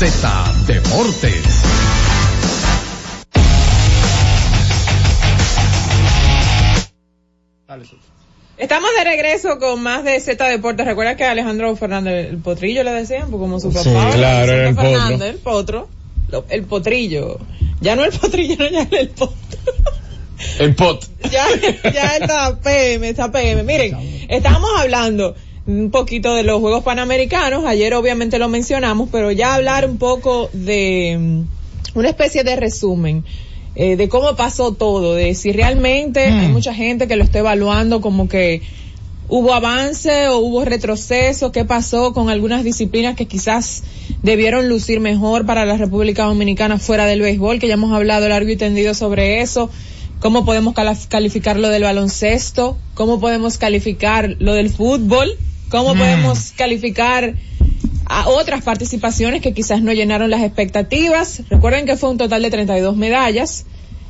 Z 0.00 0.08
Deportes. 0.66 1.44
Estamos 8.58 8.90
de 8.98 9.04
regreso 9.04 9.58
con 9.58 9.82
más 9.82 10.04
de 10.04 10.20
Z 10.20 10.46
Deportes. 10.48 10.86
Recuerda 10.86 11.16
que 11.16 11.24
Alejandro 11.24 11.74
Fernández, 11.76 12.28
el 12.28 12.38
potrillo 12.38 12.82
le 12.84 12.92
decían, 12.92 13.30
pues 13.30 13.40
como 13.40 13.58
su 13.58 13.68
papá. 13.72 13.82
Sí, 13.84 13.90
claro, 14.16 14.52
era 14.52 14.68
el 14.68 14.74
potro. 14.74 15.24
El 15.24 15.36
potro. 15.38 15.88
Lo- 16.28 16.44
el 16.50 16.64
potrillo. 16.64 17.38
Ya 17.80 17.96
no 17.96 18.04
el 18.04 18.12
potrillo, 18.12 18.56
no, 18.58 18.68
ya 18.68 18.98
el 18.98 19.08
potro. 19.08 19.36
El 20.58 20.74
pot. 20.74 21.04
ya, 21.30 21.46
ya 21.90 22.16
está 22.16 22.60
PM, 22.60 23.08
está 23.08 23.32
PM. 23.32 23.62
Miren, 23.62 24.26
estábamos 24.28 24.70
hablando 24.78 25.34
un 25.70 25.90
poquito 25.90 26.34
de 26.34 26.42
los 26.42 26.60
Juegos 26.60 26.82
Panamericanos, 26.82 27.64
ayer 27.64 27.94
obviamente 27.94 28.38
lo 28.38 28.48
mencionamos, 28.48 29.08
pero 29.10 29.30
ya 29.30 29.54
hablar 29.54 29.88
un 29.88 29.98
poco 29.98 30.50
de 30.52 31.16
mm, 31.18 31.98
una 31.98 32.08
especie 32.08 32.44
de 32.44 32.56
resumen. 32.56 33.24
eh, 33.76 33.96
de 33.96 34.08
cómo 34.08 34.34
pasó 34.34 34.72
todo, 34.72 35.14
de 35.14 35.34
si 35.34 35.52
realmente 35.52 36.24
hay 36.24 36.48
mucha 36.48 36.74
gente 36.74 37.06
que 37.06 37.14
lo 37.14 37.22
está 37.22 37.38
evaluando 37.38 38.00
como 38.00 38.28
que 38.28 38.62
hubo 39.28 39.54
avance 39.54 40.26
o 40.26 40.38
hubo 40.38 40.64
retroceso, 40.64 41.52
qué 41.52 41.64
pasó 41.64 42.12
con 42.12 42.28
algunas 42.30 42.64
disciplinas 42.64 43.14
que 43.14 43.26
quizás 43.26 43.84
debieron 44.24 44.68
lucir 44.68 44.98
mejor 44.98 45.46
para 45.46 45.64
la 45.66 45.76
República 45.76 46.24
Dominicana 46.24 46.78
fuera 46.78 47.06
del 47.06 47.20
béisbol, 47.20 47.60
que 47.60 47.68
ya 47.68 47.74
hemos 47.74 47.92
hablado 47.92 48.28
largo 48.28 48.50
y 48.50 48.56
tendido 48.56 48.92
sobre 48.92 49.40
eso, 49.40 49.70
cómo 50.18 50.44
podemos 50.44 50.74
calificar 51.08 51.56
lo 51.56 51.68
del 51.68 51.84
baloncesto, 51.84 52.76
cómo 52.94 53.20
podemos 53.20 53.56
calificar 53.56 54.34
lo 54.40 54.54
del 54.54 54.68
fútbol, 54.68 55.38
cómo 55.70 55.94
podemos 55.94 56.52
calificar 56.52 57.34
a 58.04 58.28
otras 58.28 58.62
participaciones 58.62 59.40
que 59.40 59.54
quizás 59.54 59.82
no 59.82 59.92
llenaron 59.92 60.28
las 60.28 60.42
expectativas. 60.42 61.42
Recuerden 61.48 61.86
que 61.86 61.96
fue 61.96 62.10
un 62.10 62.18
total 62.18 62.42
de 62.42 62.50
32 62.50 62.96
medallas 62.96 63.64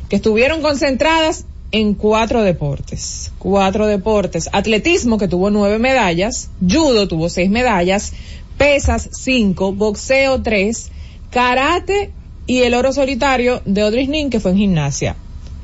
que 0.08 0.16
estuvieron 0.16 0.62
concentradas 0.62 1.44
en 1.70 1.94
cuatro 1.94 2.42
deportes. 2.42 3.30
Cuatro 3.38 3.86
deportes. 3.86 4.48
Atletismo, 4.52 5.18
que 5.18 5.28
tuvo 5.28 5.50
nueve 5.50 5.78
medallas. 5.78 6.50
Judo 6.66 7.06
tuvo 7.06 7.28
seis 7.28 7.50
medallas. 7.50 8.14
Pesas, 8.56 9.08
cinco. 9.12 9.72
Boxeo, 9.72 10.42
tres. 10.42 10.90
Karate 11.30 12.10
y 12.46 12.62
el 12.62 12.74
oro 12.74 12.92
solitario 12.92 13.62
de 13.66 13.84
Odris 13.84 14.08
Nin, 14.08 14.30
que 14.30 14.40
fue 14.40 14.50
en 14.52 14.56
gimnasia. 14.56 15.14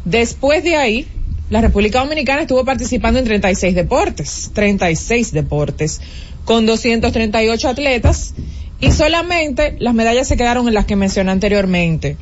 Después 0.04 0.62
de 0.62 0.76
ahí, 0.76 1.08
la 1.50 1.60
República 1.60 2.00
Dominicana 2.00 2.42
estuvo 2.42 2.64
participando 2.64 3.18
en 3.18 3.24
36 3.24 3.74
deportes. 3.74 4.50
36 4.54 5.32
deportes. 5.32 6.00
Con 6.44 6.66
238 6.66 7.68
atletas. 7.68 8.34
Y 8.80 8.90
solamente 8.90 9.76
las 9.78 9.94
medallas 9.94 10.28
se 10.28 10.36
quedaron 10.36 10.68
en 10.68 10.74
las 10.74 10.84
que 10.86 10.96
mencioné 10.96 11.30
anteriormente 11.30 12.16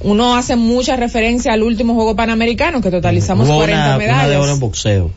uno 0.00 0.36
hace 0.36 0.56
mucha 0.56 0.96
referencia 0.96 1.52
al 1.52 1.62
último 1.62 1.94
juego 1.94 2.14
panamericano 2.14 2.80
que 2.80 2.90
totalizamos 2.90 3.48
Hubo 3.48 3.56
40 3.56 3.80
una, 3.80 3.88
una 3.88 3.98
medallas. 3.98 4.30
de 4.30 4.36
oro 4.36 4.52
en 4.52 4.60
boxeo. 4.60 5.10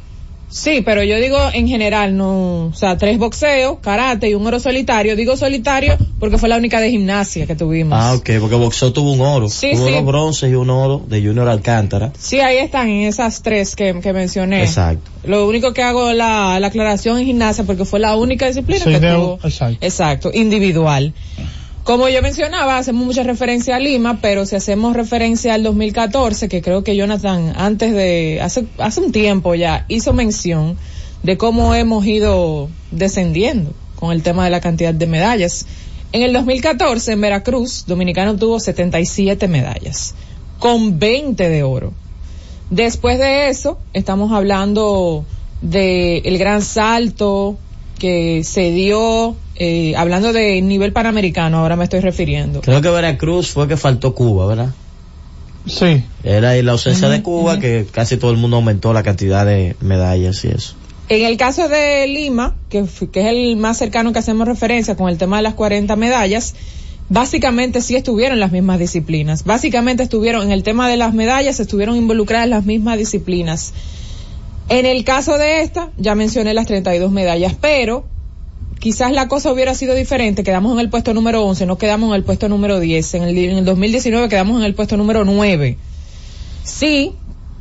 Sí, 0.51 0.81
pero 0.83 1.01
yo 1.01 1.15
digo 1.15 1.37
en 1.53 1.67
general, 1.67 2.17
no, 2.17 2.65
o 2.67 2.73
sea, 2.73 2.97
tres 2.97 3.17
boxeos, 3.17 3.77
karate 3.81 4.29
y 4.29 4.33
un 4.33 4.45
oro 4.45 4.59
solitario. 4.59 5.15
Digo 5.15 5.37
solitario 5.37 5.97
porque 6.19 6.37
fue 6.37 6.49
la 6.49 6.57
única 6.57 6.81
de 6.81 6.89
gimnasia 6.91 7.47
que 7.47 7.55
tuvimos. 7.55 7.97
Ah, 7.99 8.13
ok, 8.15 8.31
porque 8.41 8.55
boxeo 8.57 8.91
tuvo 8.91 9.13
un 9.13 9.21
oro. 9.21 9.47
Sí, 9.47 9.71
tuvo 9.73 9.87
sí. 9.87 9.93
dos 9.93 10.05
bronces 10.05 10.51
y 10.51 10.55
un 10.55 10.69
oro 10.69 11.01
de 11.07 11.21
Junior 11.21 11.47
Alcántara. 11.47 12.11
Sí, 12.19 12.41
ahí 12.41 12.57
están, 12.57 12.89
en 12.89 13.07
esas 13.07 13.41
tres 13.41 13.77
que, 13.77 13.97
que 14.01 14.11
mencioné. 14.11 14.63
Exacto. 14.63 15.09
Lo 15.23 15.47
único 15.47 15.71
que 15.73 15.83
hago 15.83 16.11
la, 16.11 16.59
la 16.59 16.67
aclaración 16.67 17.17
en 17.19 17.25
gimnasia 17.25 17.63
porque 17.63 17.85
fue 17.85 17.99
la 18.01 18.17
única 18.17 18.45
disciplina 18.47 18.83
Sí, 18.83 18.91
que 18.91 18.99
de- 18.99 19.13
tuvo. 19.13 19.39
exacto. 19.43 19.77
Exacto, 19.85 20.31
individual. 20.33 21.13
Como 21.83 22.07
yo 22.09 22.21
mencionaba, 22.21 22.77
hacemos 22.77 23.05
mucha 23.05 23.23
referencia 23.23 23.75
a 23.75 23.79
Lima, 23.79 24.19
pero 24.21 24.45
si 24.45 24.55
hacemos 24.55 24.95
referencia 24.95 25.55
al 25.55 25.63
2014, 25.63 26.47
que 26.47 26.61
creo 26.61 26.83
que 26.83 26.95
Jonathan 26.95 27.53
antes 27.57 27.91
de, 27.93 28.39
hace, 28.39 28.67
hace 28.77 29.01
un 29.01 29.11
tiempo 29.11 29.55
ya, 29.55 29.85
hizo 29.87 30.13
mención 30.13 30.77
de 31.23 31.37
cómo 31.37 31.73
hemos 31.73 32.05
ido 32.05 32.69
descendiendo 32.91 33.73
con 33.95 34.11
el 34.11 34.21
tema 34.21 34.43
de 34.45 34.51
la 34.51 34.61
cantidad 34.61 34.93
de 34.93 35.07
medallas. 35.07 35.65
En 36.11 36.21
el 36.21 36.33
2014, 36.33 37.13
en 37.13 37.21
Veracruz, 37.21 37.85
Dominicano 37.87 38.35
tuvo 38.35 38.59
77 38.59 39.47
medallas, 39.47 40.13
con 40.59 40.99
20 40.99 41.49
de 41.49 41.63
oro. 41.63 41.93
Después 42.69 43.17
de 43.17 43.49
eso, 43.49 43.79
estamos 43.93 44.31
hablando 44.31 45.25
de 45.61 46.19
el 46.19 46.37
gran 46.37 46.61
salto 46.61 47.57
que 48.01 48.43
se 48.43 48.71
dio, 48.71 49.35
eh, 49.57 49.93
hablando 49.95 50.33
de 50.33 50.59
nivel 50.63 50.91
panamericano, 50.91 51.59
ahora 51.59 51.75
me 51.75 51.83
estoy 51.83 51.99
refiriendo. 51.99 52.61
Creo 52.61 52.81
que 52.81 52.89
Veracruz 52.89 53.51
fue 53.51 53.67
que 53.67 53.77
faltó 53.77 54.15
Cuba, 54.15 54.47
¿verdad? 54.47 54.73
Sí. 55.67 56.03
Era 56.23 56.49
ahí 56.49 56.63
la 56.63 56.71
ausencia 56.71 57.09
de 57.09 57.21
Cuba 57.21 57.59
que 57.59 57.85
casi 57.91 58.17
todo 58.17 58.31
el 58.31 58.37
mundo 58.37 58.57
aumentó 58.57 58.91
la 58.91 59.03
cantidad 59.03 59.45
de 59.45 59.75
medallas 59.81 60.43
y 60.45 60.47
eso. 60.47 60.73
En 61.09 61.27
el 61.27 61.37
caso 61.37 61.69
de 61.69 62.07
Lima, 62.07 62.55
que, 62.69 62.85
que 63.11 63.19
es 63.19 63.27
el 63.27 63.55
más 63.57 63.77
cercano 63.77 64.11
que 64.13 64.17
hacemos 64.17 64.47
referencia 64.47 64.95
con 64.95 65.07
el 65.07 65.19
tema 65.19 65.37
de 65.37 65.43
las 65.43 65.53
40 65.53 65.95
medallas, 65.95 66.55
básicamente 67.09 67.81
sí 67.81 67.95
estuvieron 67.95 68.39
las 68.39 68.51
mismas 68.51 68.79
disciplinas. 68.79 69.43
Básicamente 69.43 70.01
estuvieron, 70.01 70.41
en 70.41 70.51
el 70.51 70.63
tema 70.63 70.89
de 70.89 70.97
las 70.97 71.13
medallas, 71.13 71.59
estuvieron 71.59 71.97
involucradas 71.97 72.49
las 72.49 72.65
mismas 72.65 72.97
disciplinas. 72.97 73.73
En 74.71 74.85
el 74.85 75.03
caso 75.03 75.37
de 75.37 75.63
esta, 75.63 75.89
ya 75.97 76.15
mencioné 76.15 76.53
las 76.53 76.65
32 76.65 77.11
medallas, 77.11 77.57
pero 77.59 78.05
quizás 78.79 79.11
la 79.11 79.27
cosa 79.27 79.51
hubiera 79.51 79.75
sido 79.75 79.95
diferente. 79.95 80.45
Quedamos 80.45 80.71
en 80.71 80.79
el 80.79 80.89
puesto 80.89 81.13
número 81.13 81.43
11, 81.43 81.65
no 81.65 81.77
quedamos 81.77 82.07
en 82.07 82.15
el 82.15 82.23
puesto 82.23 82.47
número 82.47 82.79
10. 82.79 83.15
En 83.15 83.23
el, 83.23 83.37
en 83.37 83.57
el 83.57 83.65
2019 83.65 84.29
quedamos 84.29 84.57
en 84.57 84.63
el 84.63 84.73
puesto 84.73 84.95
número 84.95 85.25
9. 85.25 85.77
Sí, 86.63 87.11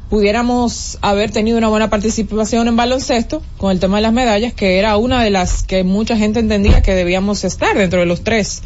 pudiéramos 0.08 0.98
haber 1.00 1.32
tenido 1.32 1.58
una 1.58 1.66
buena 1.66 1.90
participación 1.90 2.68
en 2.68 2.76
baloncesto 2.76 3.42
con 3.56 3.72
el 3.72 3.80
tema 3.80 3.96
de 3.96 4.02
las 4.02 4.12
medallas, 4.12 4.52
que 4.52 4.78
era 4.78 4.96
una 4.96 5.24
de 5.24 5.30
las 5.30 5.64
que 5.64 5.82
mucha 5.82 6.16
gente 6.16 6.38
entendía 6.38 6.80
que 6.80 6.94
debíamos 6.94 7.42
estar 7.42 7.76
dentro 7.76 7.98
de 7.98 8.06
los 8.06 8.22
tres, 8.22 8.62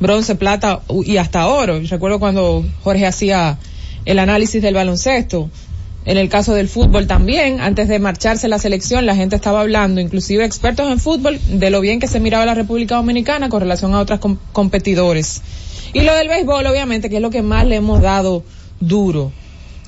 bronce, 0.00 0.34
plata 0.34 0.82
y 1.02 1.16
hasta 1.16 1.46
oro. 1.46 1.80
Recuerdo 1.80 2.20
cuando 2.20 2.62
Jorge 2.82 3.06
hacía 3.06 3.58
el 4.04 4.18
análisis 4.18 4.60
del 4.60 4.74
baloncesto. 4.74 5.48
En 6.06 6.16
el 6.16 6.28
caso 6.28 6.54
del 6.54 6.68
fútbol 6.68 7.06
también, 7.08 7.60
antes 7.60 7.88
de 7.88 7.98
marcharse 7.98 8.48
la 8.48 8.58
selección, 8.60 9.04
la 9.06 9.16
gente 9.16 9.34
estaba 9.36 9.60
hablando, 9.60 10.00
inclusive 10.00 10.44
expertos 10.44 10.90
en 10.90 11.00
fútbol, 11.00 11.38
de 11.48 11.68
lo 11.70 11.80
bien 11.80 11.98
que 12.00 12.06
se 12.06 12.20
miraba 12.20 12.46
la 12.46 12.54
República 12.54 12.94
Dominicana 12.96 13.48
con 13.48 13.60
relación 13.60 13.92
a 13.94 14.00
otros 14.00 14.20
com- 14.20 14.38
competidores. 14.52 15.42
Y 15.92 16.02
lo 16.02 16.14
del 16.14 16.28
béisbol, 16.28 16.64
obviamente, 16.66 17.10
que 17.10 17.16
es 17.16 17.22
lo 17.22 17.30
que 17.30 17.42
más 17.42 17.66
le 17.66 17.76
hemos 17.76 18.00
dado 18.02 18.44
duro. 18.80 19.32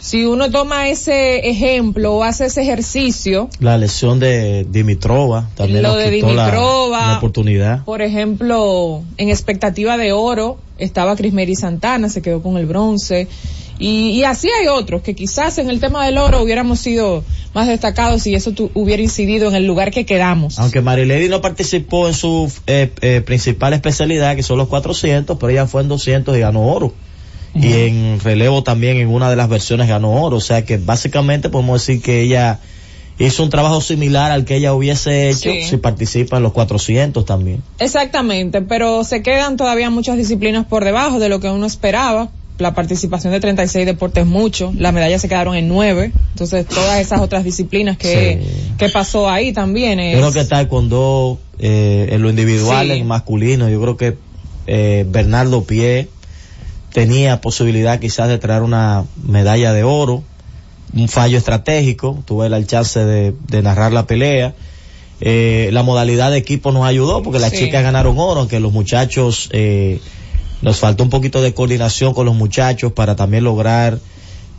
Si 0.00 0.24
uno 0.24 0.48
toma 0.50 0.88
ese 0.88 1.48
ejemplo 1.50 2.14
o 2.16 2.22
hace 2.24 2.46
ese 2.46 2.62
ejercicio, 2.62 3.48
La 3.60 3.76
lesión 3.78 4.20
de 4.20 4.64
Dimitrova 4.68 5.48
también 5.56 5.82
Lo 5.82 5.96
de 5.96 6.04
la- 6.04 6.10
Dimitrova. 6.10 7.06
la 7.08 7.18
oportunidad. 7.18 7.84
por 7.84 8.02
ejemplo, 8.02 9.02
en 9.16 9.28
expectativa 9.28 9.96
de 9.96 10.12
oro, 10.12 10.58
estaba 10.78 11.16
Crismeri 11.16 11.56
Santana, 11.56 12.08
se 12.08 12.22
quedó 12.22 12.42
con 12.42 12.56
el 12.56 12.66
bronce. 12.66 13.26
Y, 13.78 14.10
y 14.10 14.24
así 14.24 14.48
hay 14.60 14.66
otros 14.66 15.02
que 15.02 15.14
quizás 15.14 15.58
en 15.58 15.70
el 15.70 15.78
tema 15.80 16.04
del 16.04 16.18
oro 16.18 16.42
hubiéramos 16.42 16.80
sido 16.80 17.22
más 17.54 17.68
destacados 17.68 18.22
si 18.22 18.34
eso 18.34 18.52
tu- 18.52 18.70
hubiera 18.74 19.02
incidido 19.02 19.48
en 19.48 19.54
el 19.54 19.66
lugar 19.66 19.90
que 19.92 20.04
quedamos. 20.04 20.58
Aunque 20.58 20.80
Marilady 20.80 21.28
no 21.28 21.40
participó 21.40 22.08
en 22.08 22.14
su 22.14 22.52
eh, 22.66 22.92
eh, 23.00 23.20
principal 23.24 23.72
especialidad, 23.74 24.34
que 24.36 24.42
son 24.42 24.58
los 24.58 24.68
400, 24.68 25.36
pero 25.38 25.50
ella 25.50 25.66
fue 25.66 25.82
en 25.82 25.88
200 25.88 26.36
y 26.36 26.40
ganó 26.40 26.66
oro. 26.66 26.92
Y 27.54 27.72
en 27.72 28.20
relevo 28.20 28.62
también 28.62 28.98
en 28.98 29.08
una 29.08 29.30
de 29.30 29.34
las 29.36 29.48
versiones 29.48 29.88
ganó 29.88 30.22
oro. 30.22 30.36
O 30.36 30.40
sea 30.40 30.64
que 30.64 30.76
básicamente 30.76 31.48
podemos 31.48 31.80
decir 31.84 32.02
que 32.02 32.20
ella 32.20 32.60
hizo 33.18 33.42
un 33.42 33.50
trabajo 33.50 33.80
similar 33.80 34.30
al 34.30 34.44
que 34.44 34.56
ella 34.56 34.74
hubiese 34.74 35.28
hecho 35.30 35.50
Sí. 35.50 35.62
si 35.64 35.76
participa 35.78 36.36
en 36.36 36.42
los 36.44 36.52
400 36.52 37.24
también. 37.24 37.62
Exactamente, 37.80 38.62
pero 38.62 39.02
se 39.02 39.22
quedan 39.22 39.56
todavía 39.56 39.90
muchas 39.90 40.16
disciplinas 40.18 40.66
por 40.66 40.84
debajo 40.84 41.18
de 41.18 41.28
lo 41.28 41.40
que 41.40 41.48
uno 41.48 41.66
esperaba. 41.66 42.28
La 42.58 42.74
participación 42.74 43.32
de 43.32 43.40
36 43.40 43.86
deportes 43.86 44.24
es 44.24 44.28
mucho, 44.28 44.72
las 44.76 44.92
medallas 44.92 45.22
se 45.22 45.28
quedaron 45.28 45.54
en 45.54 45.68
9, 45.68 46.12
entonces 46.32 46.66
todas 46.66 46.98
esas 47.00 47.20
otras 47.20 47.44
disciplinas 47.44 47.96
que, 47.96 48.40
Sí. 48.42 48.74
que 48.78 48.88
pasó 48.88 49.30
ahí 49.30 49.52
también 49.52 50.00
es... 50.00 50.14
Yo 50.14 50.18
creo 50.28 50.32
que 50.32 50.44
taekwondo 50.44 51.38
eh, 51.60 52.08
en 52.10 52.22
lo 52.22 52.30
individual, 52.30 52.86
Sí. 52.88 52.92
en 52.98 53.06
masculino, 53.06 53.68
yo 53.68 53.80
creo 53.80 53.96
que 53.96 54.16
eh, 54.66 55.06
Bernardo 55.08 55.62
Pie 55.64 56.08
tenía 56.92 57.40
posibilidad 57.40 57.98
quizás 58.00 58.28
de 58.28 58.38
traer 58.38 58.62
una 58.62 59.04
medalla 59.24 59.72
de 59.72 59.84
oro, 59.84 60.22
un 60.94 61.08
fallo 61.08 61.38
estratégico, 61.38 62.22
tuve 62.26 62.46
el 62.48 62.66
chance 62.66 62.98
de, 63.04 63.34
de 63.48 63.62
narrar 63.62 63.92
la 63.92 64.06
pelea. 64.06 64.54
Eh, 65.20 65.70
la 65.72 65.82
modalidad 65.82 66.30
de 66.30 66.38
equipo 66.38 66.72
nos 66.72 66.84
ayudó 66.86 67.22
porque 67.22 67.38
las 67.40 67.50
Sí. 67.52 67.64
chicas 67.66 67.82
ganaron 67.82 68.18
oro, 68.18 68.40
aunque 68.40 68.60
los 68.60 68.72
muchachos, 68.72 69.48
eh, 69.52 70.00
nos 70.62 70.78
faltó 70.78 71.04
un 71.04 71.10
poquito 71.10 71.40
de 71.40 71.54
coordinación 71.54 72.14
con 72.14 72.26
los 72.26 72.34
muchachos 72.34 72.92
para 72.92 73.16
también 73.16 73.44
lograr 73.44 73.98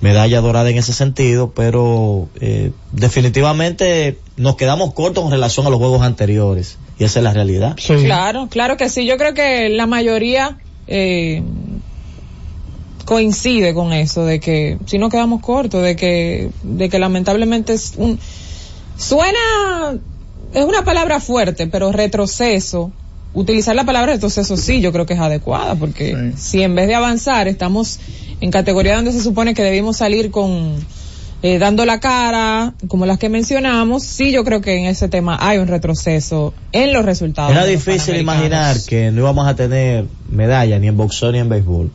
medalla 0.01 0.39
dorada 0.39 0.69
en 0.69 0.77
ese 0.77 0.93
sentido, 0.93 1.51
pero 1.53 2.29
eh, 2.39 2.71
definitivamente 2.91 4.17
nos 4.37 4.55
quedamos 4.55 4.93
cortos 4.93 5.23
con 5.23 5.31
relación 5.31 5.65
a 5.67 5.69
los 5.69 5.79
juegos 5.79 6.01
anteriores 6.01 6.77
y 6.97 7.03
esa 7.03 7.19
es 7.19 7.23
la 7.23 7.33
realidad. 7.33 7.75
Sí. 7.77 7.95
Claro, 8.05 8.47
claro 8.49 8.77
que 8.77 8.89
sí. 8.89 9.05
Yo 9.05 9.17
creo 9.17 9.33
que 9.33 9.69
la 9.69 9.87
mayoría 9.87 10.57
eh, 10.87 11.43
coincide 13.05 13.73
con 13.73 13.91
eso, 13.91 14.25
de 14.25 14.39
que 14.39 14.77
si 14.85 14.97
no 14.97 15.09
quedamos 15.09 15.41
cortos, 15.41 15.83
de 15.83 15.95
que, 15.95 16.51
de 16.63 16.89
que 16.89 16.99
lamentablemente 16.99 17.73
es 17.73 17.93
un, 17.97 18.19
suena, 18.97 19.39
es 20.53 20.63
una 20.63 20.83
palabra 20.83 21.19
fuerte, 21.19 21.67
pero 21.67 21.91
retroceso. 21.91 22.91
Utilizar 23.33 23.75
la 23.75 23.85
palabra 23.85 24.13
retroceso 24.13 24.57
sí, 24.57 24.81
yo 24.81 24.91
creo 24.91 25.05
que 25.05 25.13
es 25.13 25.19
adecuada, 25.19 25.75
porque 25.75 26.33
Sí. 26.35 26.41
si 26.41 26.61
en 26.63 26.73
vez 26.75 26.87
de 26.87 26.95
avanzar 26.95 27.47
estamos 27.47 27.99
en 28.41 28.49
categoría 28.51 28.95
donde 28.95 29.11
se 29.11 29.21
supone 29.21 29.53
que 29.53 29.63
debimos 29.63 29.97
salir 29.97 30.31
con 30.31 30.77
eh, 31.41 31.57
dando 31.57 31.85
la 31.85 32.01
cara, 32.01 32.73
como 32.89 33.05
las 33.05 33.17
que 33.17 33.29
mencionamos, 33.29 34.03
sí 34.03 34.31
yo 34.33 34.43
creo 34.43 34.59
que 34.59 34.77
en 34.77 34.87
ese 34.87 35.07
tema 35.07 35.37
hay 35.39 35.57
un 35.57 35.67
retroceso 35.67 36.53
en 36.73 36.91
los 36.91 37.05
resultados. 37.05 37.51
Era 37.51 37.63
de 37.63 37.73
los 37.73 37.85
difícil 37.85 38.17
imaginar 38.17 38.75
que 38.85 39.09
no 39.11 39.21
íbamos 39.21 39.47
a 39.47 39.55
tener 39.55 40.05
medalla 40.29 40.77
ni 40.79 40.87
en 40.87 40.97
boxeo 40.97 41.31
ni 41.31 41.39
en 41.39 41.47
béisbol. 41.47 41.91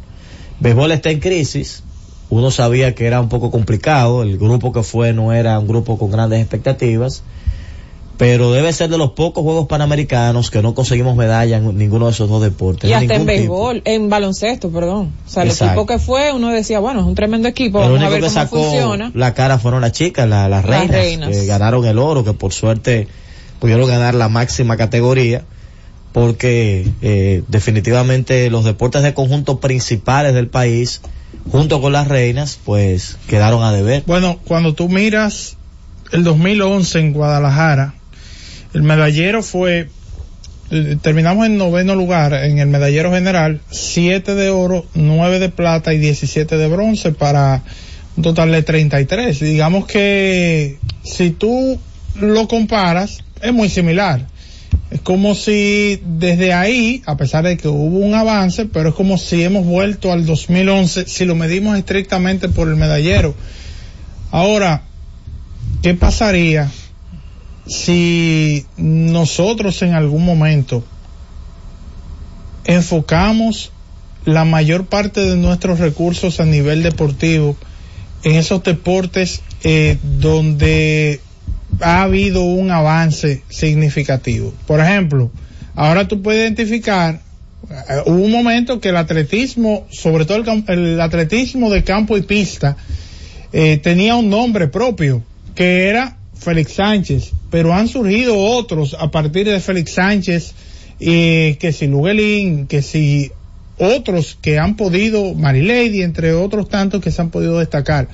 Béisbol 0.61 0.92
está 0.92 1.11
en 1.11 1.20
crisis, 1.20 1.83
uno 2.31 2.51
sabía 2.51 2.94
que 2.94 3.07
era 3.07 3.20
un 3.20 3.29
poco 3.29 3.51
complicado, 3.51 4.23
el 4.23 4.38
grupo 4.38 4.73
que 4.73 4.83
fue 4.83 5.12
no 5.12 5.33
era 5.33 5.59
un 5.59 5.68
grupo 5.68 5.99
con 5.99 6.11
grandes 6.11 6.40
expectativas, 6.40 7.23
pero 8.16 8.53
debe 8.53 8.72
ser 8.72 8.90
de 8.90 8.96
los 8.98 9.11
pocos 9.11 9.42
Juegos 9.42 9.66
Panamericanos 9.66 10.50
que 10.50 10.62
no 10.62 10.72
conseguimos 10.74 11.16
medalla 11.16 11.57
en 11.57 11.77
ninguno 11.77 12.07
de 12.07 12.12
esos 12.12 12.29
dos 12.29 12.40
deportes. 12.42 12.88
Y 12.88 12.92
hasta 12.92 13.14
en 13.14 13.20
tipo. 13.22 13.27
béisbol, 13.27 13.83
en 13.85 14.09
baloncesto, 14.09 14.70
perdón. 14.70 15.12
O 15.27 15.29
sea, 15.29 15.42
el 15.42 15.48
Exacto. 15.50 15.72
equipo 15.81 15.87
que 15.87 15.98
fue, 15.98 16.33
uno 16.33 16.50
decía, 16.50 16.79
bueno, 16.79 17.00
es 17.00 17.07
un 17.07 17.14
tremendo 17.16 17.48
equipo, 17.48 17.79
El 17.83 17.85
vamos 17.90 17.96
a 17.96 18.07
único 18.07 18.11
ver 18.12 18.20
que 18.20 18.27
cómo 18.29 18.40
sacó 18.44 18.62
funciona. 18.62 19.11
la 19.14 19.35
cara 19.35 19.59
fueron 19.59 19.81
las 19.81 19.92
chicas, 19.92 20.29
la- 20.29 20.48
las, 20.48 20.64
Las 20.64 20.87
reinas, 20.88 20.90
reinas. 20.96 21.29
que 21.31 21.46
ganaron 21.46 21.85
el 21.87 21.98
oro, 21.98 22.22
que 22.24 22.33
por 22.35 22.53
suerte 22.53 23.09
pudieron 23.59 23.88
ganar 23.88 24.14
la 24.14 24.29
máxima 24.29 24.77
categoría, 24.77 25.42
porque 26.12 26.88
eh, 27.03 27.42
definitivamente 27.48 28.48
los 28.48 28.64
deportes 28.64 29.03
de 29.03 29.14
conjunto 29.14 29.59
principales 29.59 30.35
del 30.35 30.46
país, 30.46 31.00
junto 31.50 31.81
con 31.81 31.92
las 31.92 32.07
reinas, 32.07 32.59
pues 32.64 33.16
quedaron 33.27 33.64
a 33.64 33.72
deber. 33.72 34.05
Bueno, 34.07 34.38
cuando 34.44 34.74
tú 34.74 34.88
miras 34.88 35.57
el 36.12 36.22
2011 36.22 37.00
en 37.00 37.12
Guadalajara, 37.12 37.94
el 38.75 38.83
medallero 38.83 39.43
fue, 39.43 39.89
eh, 40.71 40.97
terminamos 41.01 41.47
en 41.47 41.57
noveno 41.57 41.95
lugar 41.95 42.35
en 42.35 42.59
el 42.59 42.67
medallero 42.67 43.13
general, 43.13 43.61
7 43.71 44.35
de 44.35 44.51
oro, 44.51 44.85
9 44.95 45.39
de 45.39 45.49
plata 45.49 45.95
y 45.95 45.99
17 45.99 46.57
de 46.57 46.69
bronce 46.69 47.13
para 47.13 47.63
un 48.17 48.25
total 48.25 48.51
de 48.51 48.63
33. 48.63 49.39
Digamos 49.39 49.87
que 49.87 50.79
si 51.05 51.31
tú 51.31 51.79
lo 52.21 52.49
comparas, 52.49 53.23
es 53.41 53.53
muy 53.53 53.69
similar. 53.69 54.27
Es 54.91 55.01
como 55.01 55.37
si 55.37 56.01
desde 56.05 56.53
ahí, 56.53 57.01
a 57.07 57.17
pesar 57.17 57.45
de 57.45 57.57
que 57.57 57.69
hubo 57.69 57.99
un 57.99 58.15
avance, 58.15 58.67
pero 58.67 58.89
es 58.89 58.95
como 58.97 59.19
si 59.19 59.45
hemos 59.45 59.65
vuelto 59.65 60.11
al 60.11 60.27
2011 60.27 61.07
si 61.07 61.25
lo 61.25 61.37
medimos 61.37 61.79
estrictamente 61.79 62.49
por 62.49 62.69
el 62.69 62.75
medallero. 62.75 63.37
Ahora, 64.33 64.83
¿qué 65.81 65.95
pasaría 65.95 66.71
si 67.66 68.66
nosotros 68.77 69.81
en 69.83 69.94
algún 69.94 70.24
momento 70.24 70.85
enfocamos 72.64 73.72
la 74.24 74.44
mayor 74.44 74.87
parte 74.87 75.20
de 75.20 75.37
nuestros 75.37 75.79
recursos 75.79 76.40
a 76.40 76.46
nivel 76.46 76.83
deportivo 76.83 77.57
en 78.22 78.37
esos 78.37 78.62
deportes 78.62 79.42
eh, 79.62 79.98
donde 80.03 81.20
ha 81.81 82.03
habido 82.03 82.42
un 82.42 82.70
avance 82.70 83.42
significativo. 83.48 84.55
Por 84.66 84.81
ejemplo, 84.81 85.31
ahora 85.74 86.09
tú 86.09 86.22
puedes 86.22 86.42
identificar, 86.42 87.20
eh, 87.70 88.03
hubo 88.07 88.16
un 88.16 88.31
momento 88.31 88.81
que 88.81 88.90
el 88.90 88.96
atletismo, 88.96 89.87
sobre 89.90 90.24
todo 90.24 90.38
el, 90.38 90.64
el 90.68 91.00
atletismo 91.00 91.70
de 91.70 91.85
campo 91.85 92.16
y 92.16 92.22
pista, 92.22 92.77
eh, 93.53 93.79
tenía 93.79 94.16
un 94.16 94.31
nombre 94.31 94.68
propio, 94.68 95.22
que 95.55 95.88
era 95.88 96.16
Félix 96.37 96.73
Sánchez, 96.73 97.33
pero 97.51 97.73
han 97.73 97.88
surgido 97.88 98.37
otros 98.37 98.97
a 98.99 99.11
partir 99.11 99.47
de 99.47 99.61
Félix 99.61 99.92
Sánchez, 99.92 100.55
eh, 101.01 101.57
que 101.61 101.73
si 101.73 101.87
Luguelín, 101.87 102.66
que 102.66 102.83
si 102.83 103.31
otros 103.79 104.38
que 104.40 104.59
han 104.59 104.77
podido, 104.77 105.35
Marilady, 105.35 106.03
entre 106.03 106.33
otros 106.33 106.68
tantos 106.68 107.01
que 107.01 107.11
se 107.11 107.23
han 107.23 107.31
podido 107.31 107.59
destacar. 107.59 108.09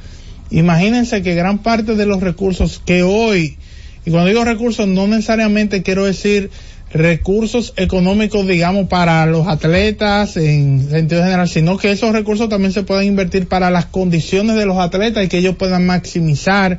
Imagínense 0.51 1.23
que 1.23 1.35
gran 1.35 1.59
parte 1.59 1.95
de 1.95 2.07
los 2.07 2.21
recursos 2.21 2.81
que 2.85 3.03
hoy, 3.03 3.57
y 4.05 4.11
cuando 4.11 4.29
digo 4.29 4.45
recursos 4.45 4.89
no 4.89 5.07
necesariamente 5.07 5.83
quiero 5.83 6.05
decir 6.05 6.51
recursos 6.93 7.73
económicos, 7.77 8.47
digamos, 8.47 8.89
para 8.89 9.25
los 9.27 9.47
atletas 9.47 10.37
en 10.37 10.89
sentido 10.91 11.23
general, 11.23 11.49
sino 11.49 11.77
que 11.77 11.93
esos 11.93 12.13
recursos 12.13 12.49
también 12.49 12.73
se 12.73 12.83
pueden 12.83 13.07
invertir 13.07 13.47
para 13.47 13.71
las 13.71 13.87
condiciones 13.87 14.57
de 14.57 14.67
los 14.67 14.79
atletas 14.79 15.25
y 15.25 15.29
que 15.29 15.39
ellos 15.39 15.57
puedan 15.57 15.87
maximizar 15.87 16.79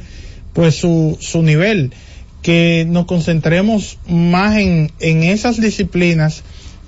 pues 0.53 0.75
su, 0.75 1.17
su 1.19 1.43
nivel, 1.43 1.93
que 2.41 2.85
nos 2.87 3.05
concentremos 3.05 3.99
más 4.07 4.57
en, 4.57 4.91
en 4.99 5.23
esas 5.23 5.61
disciplinas 5.61 6.43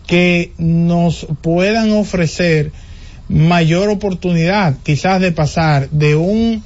que 0.08 0.52
nos 0.58 1.28
puedan 1.41 1.91
ofrecer 1.91 2.71
mayor 3.30 3.89
oportunidad 3.89 4.76
quizás 4.84 5.21
de 5.21 5.32
pasar 5.32 5.89
de 5.91 6.15
un 6.15 6.63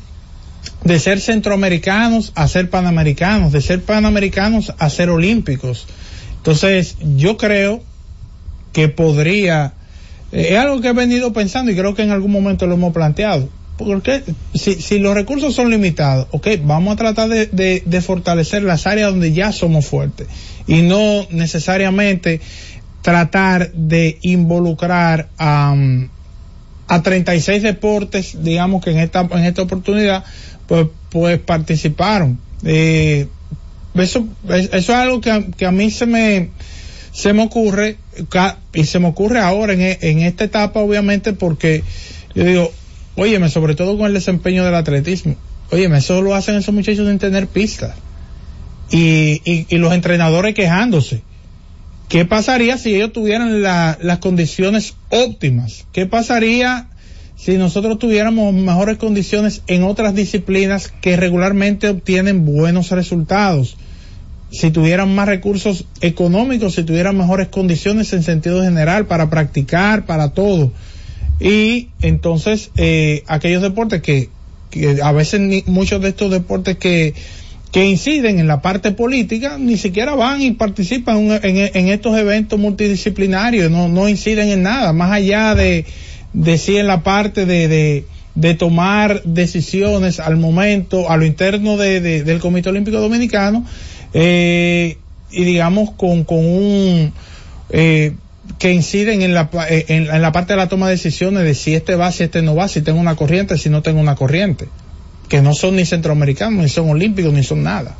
de 0.84 1.00
ser 1.00 1.20
centroamericanos 1.20 2.32
a 2.36 2.48
ser 2.48 2.70
panamericanos, 2.70 3.52
de 3.52 3.62
ser 3.62 3.82
panamericanos 3.82 4.74
a 4.78 4.90
ser 4.90 5.10
olímpicos. 5.10 5.88
Entonces, 6.38 6.98
yo 7.16 7.38
creo 7.38 7.82
que 8.74 8.90
podría, 8.90 9.74
eh, 10.32 10.50
es 10.52 10.58
algo 10.58 10.82
que 10.82 10.90
he 10.90 10.94
venido 10.94 11.34
pensando 11.34 11.72
y 11.72 11.76
creo 11.76 11.96
que 11.96 12.04
en 12.04 12.12
algún 12.12 12.32
momento 12.32 12.68
lo 12.68 12.76
hemos 12.76 12.94
planteado. 12.94 13.50
Porque 13.78 14.24
si, 14.56 14.76
si 14.76 14.98
los 14.98 15.14
recursos 15.14 15.54
son 15.54 15.70
limitados, 15.70 16.28
ok, 16.32 16.48
vamos 16.64 16.94
a 16.94 16.96
tratar 16.98 17.30
de, 17.30 18.02
fortalecer 18.02 18.64
las 18.64 18.88
áreas 18.88 19.12
donde 19.12 19.34
ya 19.34 19.52
somos 19.52 19.86
fuertes 19.86 20.28
y 20.66 20.82
no 20.82 21.28
necesariamente 21.30 22.42
tratar 23.04 23.72
de 23.74 24.18
involucrar 24.24 25.30
a, 25.38 25.76
a 26.88 27.04
36 27.04 27.62
deportes, 27.62 28.44
digamos 28.44 28.84
que 28.84 28.92
en 28.92 28.98
esta, 29.00 29.22
en 29.22 29.46
esta 29.46 29.62
oportunidad, 29.62 30.24
pues, 30.68 30.88
pues 31.10 31.40
participaron. 31.40 32.40
Eh, 32.64 33.28
eso, 33.94 34.28
eso 34.50 34.76
es 34.78 34.90
algo 34.90 35.22
que, 35.22 35.32
a- 35.32 35.46
que 35.56 35.66
a 35.68 35.72
mí 35.72 35.92
se 35.92 36.06
me, 36.08 36.50
se 37.12 37.34
me 37.34 37.44
ocurre, 37.44 37.98
y 38.74 38.84
se 38.86 39.00
me 39.00 39.08
ocurre 39.08 39.40
ahora 39.40 39.74
en, 39.74 39.82
en 40.02 40.20
esta 40.20 40.44
etapa, 40.46 40.80
obviamente, 40.80 41.34
porque 41.34 41.84
yo 42.34 42.44
digo, 42.44 42.72
óyeme, 43.18 43.50
sobre 43.50 43.76
todo 43.76 43.98
con 43.98 44.08
el 44.08 44.14
desempeño 44.14 44.64
del 44.64 44.76
atletismo, 44.76 45.36
óyeme, 45.72 45.98
eso 45.98 46.22
lo 46.22 46.34
hacen 46.36 46.56
esos 46.56 46.74
muchachos 46.74 47.08
sin 47.08 47.20
tener 47.20 47.48
pistas. 47.48 47.96
Y, 48.90 49.42
y, 49.44 49.66
y 49.70 49.78
los 49.80 49.92
entrenadores 49.94 50.56
quejándose. 50.56 51.22
¿Qué 52.08 52.24
pasaría 52.24 52.78
si 52.78 52.96
ellos 52.96 53.12
tuvieran 53.12 53.62
la- 53.62 53.98
las 54.02 54.20
condiciones 54.20 54.94
óptimas? 55.10 55.86
¿Qué 55.92 56.06
pasaría 56.06 56.88
si 57.36 57.58
nosotros 57.58 58.00
tuviéramos 58.00 58.54
mejores 58.54 58.96
condiciones 58.98 59.62
en 59.68 59.84
otras 59.84 60.16
disciplinas 60.16 60.88
que 61.02 61.18
regularmente 61.18 61.90
obtienen 61.90 62.46
buenos 62.46 62.92
resultados? 62.92 63.76
Si 64.52 64.72
tuvieran 64.72 65.14
más 65.14 65.28
recursos 65.28 65.84
económicos, 66.00 66.76
si 66.76 66.84
tuvieran 66.84 67.18
mejores 67.18 67.50
condiciones 67.50 68.14
en 68.14 68.24
sentido 68.24 68.64
general 68.64 69.06
para 69.06 69.30
practicar, 69.30 70.06
para 70.06 70.30
todo. 70.30 70.72
Y 71.40 71.90
entonces, 72.02 72.72
eh, 72.78 73.24
aquellos 73.28 73.62
deportes 73.62 74.02
que, 74.02 74.30
que 74.72 75.00
a 75.02 75.12
veces 75.12 75.40
ni- 75.40 75.64
muchos 75.68 76.02
de 76.02 76.10
estos 76.10 76.32
deportes 76.32 76.78
que, 76.78 77.14
que 77.72 77.86
inciden 77.86 78.40
en 78.40 78.48
la 78.48 78.62
parte 78.62 78.92
política 78.92 79.58
ni 79.60 79.78
siquiera 79.78 80.16
van 80.16 80.42
y 80.42 80.52
participan 80.52 81.18
en, 81.44 81.70
en- 81.74 81.88
estos 81.90 82.18
eventos 82.18 82.60
multidisciplinarios, 82.60 83.70
no, 83.70 83.88
no 83.88 84.10
inciden 84.10 84.50
en 84.50 84.64
nada, 84.64 84.94
más 84.94 85.12
allá 85.12 85.54
de, 85.54 85.86
de 86.34 86.58
si 86.58 86.78
en 86.78 86.88
la 86.88 87.04
parte 87.04 87.46
de, 87.46 87.68
de, 87.68 88.06
de 88.36 88.54
tomar 88.56 89.22
decisiones 89.24 90.20
al 90.20 90.38
momento, 90.38 91.10
a 91.12 91.18
lo 91.18 91.26
interno 91.26 91.78
de, 91.78 92.02
de- 92.02 92.24
del 92.24 92.40
Comité 92.40 92.70
Olímpico 92.70 93.00
Dominicano, 93.00 93.66
eh, 94.14 94.98
y 95.30 95.44
digamos 95.44 95.92
con, 95.92 96.24
con 96.24 96.40
un, 96.40 97.14
eh, 97.70 98.14
que 98.60 98.74
inciden 98.74 99.22
en 99.22 99.34
la, 99.34 99.50
eh, 99.70 99.86
en, 99.90 100.08
en 100.08 100.22
la 100.22 100.32
parte 100.32 100.54
de 100.54 100.58
la 100.58 100.68
toma 100.68 100.88
de 100.88 100.94
decisiones 100.94 101.44
de 101.44 101.54
si 101.54 101.76
este 101.76 101.96
va, 101.96 102.12
si 102.12 102.24
este 102.24 102.42
no 102.42 102.56
va, 102.56 102.68
si 102.68 102.82
tengo 102.82 103.00
una 103.00 103.16
corriente, 103.16 103.58
si 103.58 103.70
no 103.70 103.82
tengo 103.82 104.00
una 104.00 104.16
corriente 104.16 104.68
que 105.28 105.42
no 105.42 105.54
son 105.54 105.76
ni 105.76 105.86
centroamericanos, 105.86 106.64
ni 106.64 106.70
son 106.70 106.90
olímpicos, 106.90 107.34
ni 107.34 107.44
son 107.44 107.64
nada. 107.64 107.96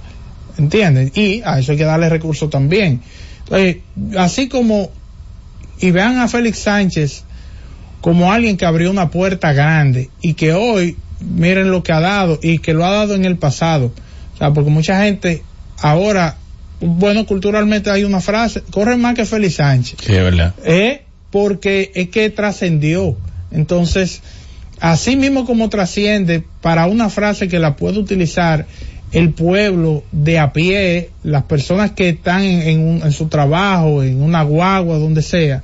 ¿Entienden? 0.58 1.12
Y 1.14 1.42
a 1.46 1.60
eso 1.60 1.72
hay 1.74 1.78
que 1.78 1.84
darle 1.84 2.10
recursos 2.10 2.50
también. 2.50 3.02
Entonces, 3.44 3.78
así 4.18 4.48
como, 4.48 4.90
y 5.80 5.92
vean 5.92 6.18
a 6.20 6.28
Félix 6.28 6.60
Sánchez 6.60 7.24
como 8.02 8.32
alguien 8.32 8.58
que 8.58 8.66
abrió 8.66 8.90
una 8.90 9.10
puerta 9.12 9.54
grande 9.54 10.10
y 10.22 10.34
que 10.34 10.54
hoy, 10.54 10.98
miren 11.20 11.70
lo 11.70 11.84
que 11.84 11.92
ha 11.92 12.00
dado 12.00 12.40
y 12.42 12.60
que 12.60 12.74
lo 12.74 12.86
ha 12.86 12.92
dado 12.92 13.16
en 13.16 13.26
el 13.26 13.38
pasado. 13.38 13.92
Porque 14.40 14.70
mucha 14.70 15.04
gente 15.04 15.44
ahora, 15.80 16.38
bueno, 16.80 17.26
culturalmente 17.26 17.90
hay 17.90 18.04
una 18.04 18.22
frase, 18.22 18.62
corre 18.72 18.98
más 18.98 19.16
que 19.16 19.26
Félix 19.26 19.56
Sánchez. 19.56 20.00
Sí, 20.06 20.14
es 20.14 20.24
verdad. 20.24 20.54
Eh, 20.64 21.04
porque 21.32 21.92
es 21.96 22.10
que 22.10 22.30
trascendió. 22.30 23.18
Entonces, 23.52 24.22
así 24.80 25.16
mismo 25.16 25.46
como 25.46 25.70
trasciende 25.70 26.44
para 26.62 26.86
una 26.88 27.10
frase 27.10 27.48
que 27.48 27.60
la 27.60 27.76
puede 27.76 27.98
utilizar 28.00 28.66
el 29.12 29.32
pueblo 29.34 30.04
de 30.12 30.38
a 30.38 30.52
pie, 30.54 31.10
las 31.24 31.44
personas 31.44 31.92
que 31.92 32.10
están 32.10 32.44
en, 32.44 32.80
un- 32.82 33.02
en 33.04 33.12
su 33.14 33.28
trabajo, 33.28 34.04
en 34.04 34.22
una 34.22 34.44
guagua, 34.44 34.98
donde 34.98 35.22
sea. 35.22 35.64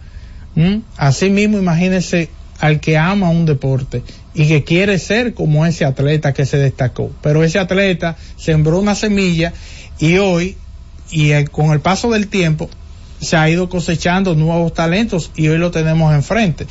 Así 0.97 1.30
mismo 1.30 1.58
imagínese 1.58 2.30
al 2.60 2.80
que 2.80 2.97
ama 2.97 3.30
un 3.30 3.45
deporte 3.45 4.04
y 4.34 4.47
que 4.47 4.63
quiere 4.63 4.97
ser 4.99 5.34
como 5.34 5.65
ese 5.65 5.84
atleta 5.84 6.34
que 6.34 6.45
se 6.45 6.58
destacó. 6.58 7.12
Pero 7.21 7.43
ese 7.43 7.60
atleta 7.60 8.15
sembró 8.38 8.80
una 8.80 8.95
semilla 8.95 9.52
y 9.99 10.17
hoy, 10.19 10.56
y 11.13 11.32
eh, 11.32 11.45
con 11.45 11.71
el 11.71 11.80
paso 11.80 12.12
del 12.12 12.28
tiempo, 12.28 12.69
se 13.21 13.38
ha 13.38 13.49
ido 13.49 13.69
cosechando 13.69 14.36
nuevos 14.36 14.73
talentos 14.73 15.32
y 15.36 15.47
hoy 15.47 15.58
lo 15.58 15.71
tenemos 15.71 16.13
enfrente. 16.13 16.67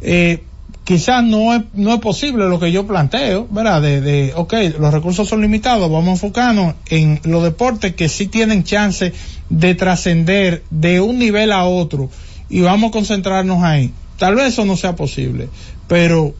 Eh, 0.00 0.42
quizás 0.84 1.24
no 1.24 1.54
es, 1.54 1.62
no 1.72 1.94
es 1.94 2.00
posible 2.00 2.48
lo 2.48 2.58
que 2.58 2.72
yo 2.72 2.86
planteo, 2.86 3.46
¿verdad? 3.50 3.80
De, 3.80 4.00
de, 4.00 4.32
ok, 4.34 4.54
los 4.78 4.92
recursos 4.92 5.28
son 5.28 5.40
limitados, 5.40 5.90
vamos 5.90 6.08
a 6.08 6.12
enfocarnos 6.12 6.74
en 6.88 7.20
los 7.24 7.42
deportes 7.44 7.94
que 7.94 8.08
sí 8.08 8.26
tienen 8.26 8.64
chance 8.64 9.12
de 9.48 9.74
trascender 9.74 10.64
de 10.70 11.00
un 11.00 11.18
nivel 11.18 11.52
a 11.52 11.64
otro 11.64 12.10
y 12.48 12.60
vamos 12.60 12.88
a 12.88 12.92
concentrarnos 12.92 13.62
ahí. 13.62 13.92
Tal 14.18 14.34
vez 14.34 14.48
eso 14.48 14.64
no 14.64 14.76
sea 14.76 14.96
posible, 14.96 15.48
pero, 15.86 16.34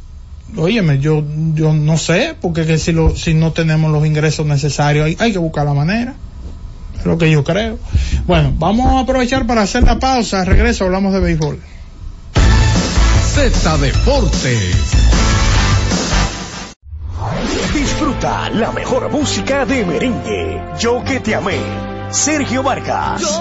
óyeme, 0.57 0.99
yo, 0.99 1.23
yo 1.55 1.73
no 1.73 1.97
sé, 1.97 2.35
porque 2.41 2.67
que 2.67 2.77
si, 2.77 2.91
lo, 2.93 3.15
si 3.15 3.35
no 3.35 3.53
tenemos 3.53 3.93
los 3.93 4.05
ingresos 4.05 4.47
necesarios, 4.47 5.07
hay, 5.07 5.17
hay 5.21 5.33
que 5.33 5.39
buscar 5.39 5.65
la 5.65 5.75
manera. 5.75 6.17
Lo 7.09 7.17
que 7.17 7.31
yo 7.31 7.43
creo. 7.43 7.79
Bueno, 8.27 8.53
vamos 8.59 8.93
a 8.93 9.01
aprovechar 9.01 9.47
para 9.47 9.63
hacer 9.63 9.83
la 9.83 9.99
pausa. 9.99 10.45
Regreso, 10.45 10.85
hablamos 10.85 11.15
de 11.15 11.21
béisbol. 11.21 11.59
Z 13.35 13.79
Deportes. 13.79 14.75
Disfruta 17.73 18.51
la 18.51 18.73
mejor 18.73 19.11
música 19.11 19.65
de 19.65 19.87
merengue. 19.87 20.61
Yo 20.79 21.03
que 21.03 21.21
te 21.21 21.35
amé. 21.35 21.59
Sergio 22.11 22.63
Vargas. 22.63 23.41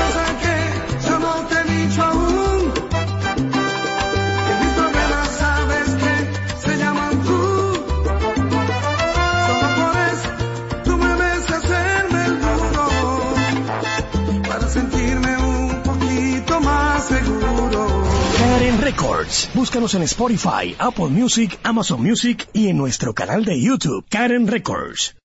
Búscanos 19.61 19.93
en 19.93 20.01
Spotify, 20.01 20.75
Apple 20.79 21.09
Music, 21.09 21.59
Amazon 21.61 22.01
Music 22.01 22.49
y 22.51 22.69
en 22.69 22.77
nuestro 22.77 23.13
canal 23.13 23.45
de 23.45 23.61
YouTube, 23.61 24.03
Karen 24.09 24.47
Records. 24.47 25.15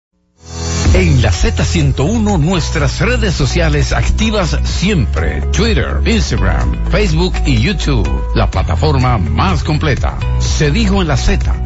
En 0.92 1.22
la 1.22 1.32
Z101 1.32 2.38
nuestras 2.38 3.00
redes 3.00 3.32
sociales 3.32 3.94
activas 3.94 4.58
siempre. 4.62 5.40
Twitter, 5.52 6.02
Instagram, 6.04 6.90
Facebook 6.90 7.32
y 7.46 7.62
YouTube. 7.62 8.06
La 8.34 8.50
plataforma 8.50 9.16
más 9.16 9.64
completa. 9.64 10.18
Se 10.38 10.70
dijo 10.70 11.00
en 11.00 11.08
la 11.08 11.16
Z. 11.16 11.65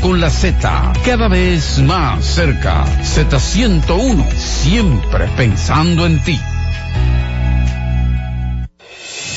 con 0.00 0.20
la 0.20 0.30
Z, 0.30 0.92
cada 1.04 1.28
vez 1.28 1.78
más 1.78 2.24
cerca. 2.24 2.84
Z101, 3.02 4.30
siempre 4.36 5.28
pensando 5.36 6.06
en 6.06 6.18
ti. 6.20 6.40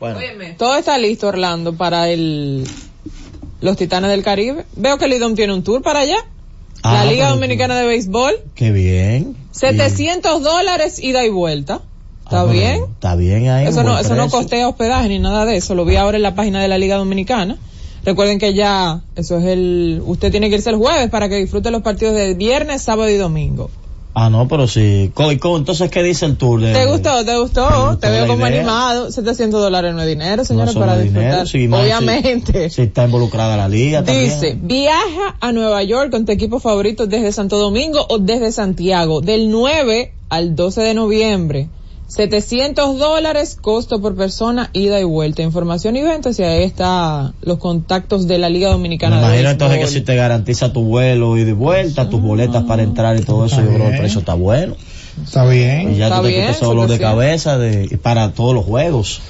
Bueno, 0.00 0.18
Todo 0.58 0.76
está 0.76 0.96
listo, 0.98 1.28
Orlando, 1.28 1.74
para 1.74 2.08
el 2.08 2.66
los 3.60 3.76
Titanes 3.76 4.10
del 4.10 4.22
Caribe. 4.22 4.64
Veo 4.76 4.96
que 4.98 5.06
Lidom 5.06 5.34
tiene 5.34 5.52
un 5.52 5.62
tour 5.62 5.82
para 5.82 6.00
allá. 6.00 6.16
Ah, 6.82 7.04
la 7.04 7.10
Liga 7.12 7.28
Dominicana 7.28 7.76
de 7.78 7.86
Béisbol. 7.86 8.32
qué 8.54 8.70
bien. 8.72 9.36
700 9.52 10.42
dólares 10.42 10.98
ida 10.98 11.24
y 11.26 11.28
vuelta. 11.28 11.82
¿Está 12.24 12.40
Ah, 12.42 12.44
bien? 12.46 12.84
Está 12.94 13.16
bien 13.16 13.48
ahí. 13.50 13.66
Eso 13.66 13.82
no, 13.82 13.98
eso 13.98 14.14
no 14.14 14.30
costea 14.30 14.66
hospedaje 14.68 15.08
ni 15.08 15.18
nada 15.18 15.44
de 15.44 15.56
eso. 15.56 15.74
Lo 15.74 15.84
vi 15.84 15.96
ahora 15.96 16.16
en 16.16 16.22
la 16.22 16.34
página 16.34 16.62
de 16.62 16.68
la 16.68 16.78
Liga 16.78 16.96
Dominicana. 16.96 17.58
Recuerden 18.04 18.38
que 18.38 18.54
ya, 18.54 19.02
eso 19.16 19.36
es 19.38 19.44
el, 19.44 20.00
usted 20.06 20.30
tiene 20.30 20.48
que 20.48 20.56
irse 20.56 20.70
el 20.70 20.76
jueves 20.76 21.10
para 21.10 21.28
que 21.28 21.36
disfrute 21.36 21.70
los 21.70 21.82
partidos 21.82 22.14
de 22.14 22.32
viernes, 22.32 22.80
sábado 22.80 23.10
y 23.10 23.16
domingo. 23.18 23.70
Ah, 24.12 24.28
no, 24.28 24.48
pero 24.48 24.66
sí. 24.66 25.12
Entonces, 25.16 25.90
¿qué 25.90 26.02
dice 26.02 26.26
el 26.26 26.36
tour? 26.36 26.60
de- 26.60 26.72
¿Te 26.72 26.86
gustó? 26.86 27.24
¿Te 27.24 27.36
gustó? 27.38 27.96
Te 28.00 28.10
veo 28.10 28.26
como 28.26 28.46
idea. 28.46 28.58
animado. 28.60 29.10
700 29.12 29.60
dólares 29.60 29.94
no 29.94 30.02
es 30.02 30.08
dinero, 30.08 30.38
No 30.38 30.44
señores, 30.44 30.72
solo 30.72 30.84
para 30.86 30.98
dinero, 30.98 31.42
disfrutar. 31.42 31.68
más 31.68 31.80
Obviamente. 31.82 32.70
Si, 32.70 32.76
si 32.76 32.82
está 32.82 33.04
involucrada 33.04 33.56
la 33.56 33.68
liga 33.68 34.02
Dice, 34.02 34.48
también. 34.52 34.66
viaja 34.66 35.36
a 35.40 35.52
Nueva 35.52 35.82
York 35.84 36.10
con 36.10 36.24
tu 36.26 36.32
equipo 36.32 36.58
favorito 36.58 37.06
desde 37.06 37.30
Santo 37.32 37.58
Domingo 37.58 38.04
o 38.08 38.18
desde 38.18 38.50
Santiago, 38.52 39.20
del 39.20 39.48
9 39.50 40.12
al 40.28 40.56
12 40.56 40.82
de 40.82 40.94
noviembre. 40.94 41.68
700 42.10 42.98
dólares 42.98 43.56
costo 43.60 44.00
por 44.00 44.16
persona, 44.16 44.68
ida 44.72 44.98
y 44.98 45.04
vuelta. 45.04 45.42
Información 45.42 45.94
y 45.94 46.02
ventas 46.02 46.38
y 46.40 46.42
ahí 46.42 46.64
está 46.64 47.32
los 47.40 47.58
contactos 47.58 48.26
de 48.26 48.38
la 48.38 48.48
Liga 48.48 48.66
Me 48.68 48.72
Dominicana 48.72 49.20
de 49.20 49.26
imagino 49.28 49.50
entonces 49.50 49.78
que 49.78 49.86
si 49.86 50.00
te 50.00 50.16
garantiza 50.16 50.72
tu 50.72 50.82
vuelo 50.82 51.36
y 51.36 51.44
de 51.44 51.52
vuelta, 51.52 52.08
tus 52.10 52.20
boletas 52.20 52.64
para 52.64 52.82
entrar 52.82 53.16
y 53.16 53.20
todo 53.22 53.46
eso, 53.46 53.60
Está 53.60 53.70
yo 53.70 53.76
creo 53.76 53.86
que 53.88 53.92
el 53.94 54.00
precio 54.00 54.18
está 54.20 54.34
bueno. 54.34 54.74
Está 55.24 55.44
bien. 55.44 55.92
Y 55.92 55.98
ya 55.98 56.06
Está 56.06 56.16
tú 56.18 56.22
te 56.24 56.28
bien, 56.30 56.40
quitas 56.42 56.56
ese 56.56 56.64
dolor 56.64 56.88
de 56.88 56.96
700. 56.96 57.14
cabeza 57.14 57.58
de, 57.58 57.98
para 57.98 58.32
todos 58.32 58.54
los 58.54 58.64
juegos. 58.64 59.20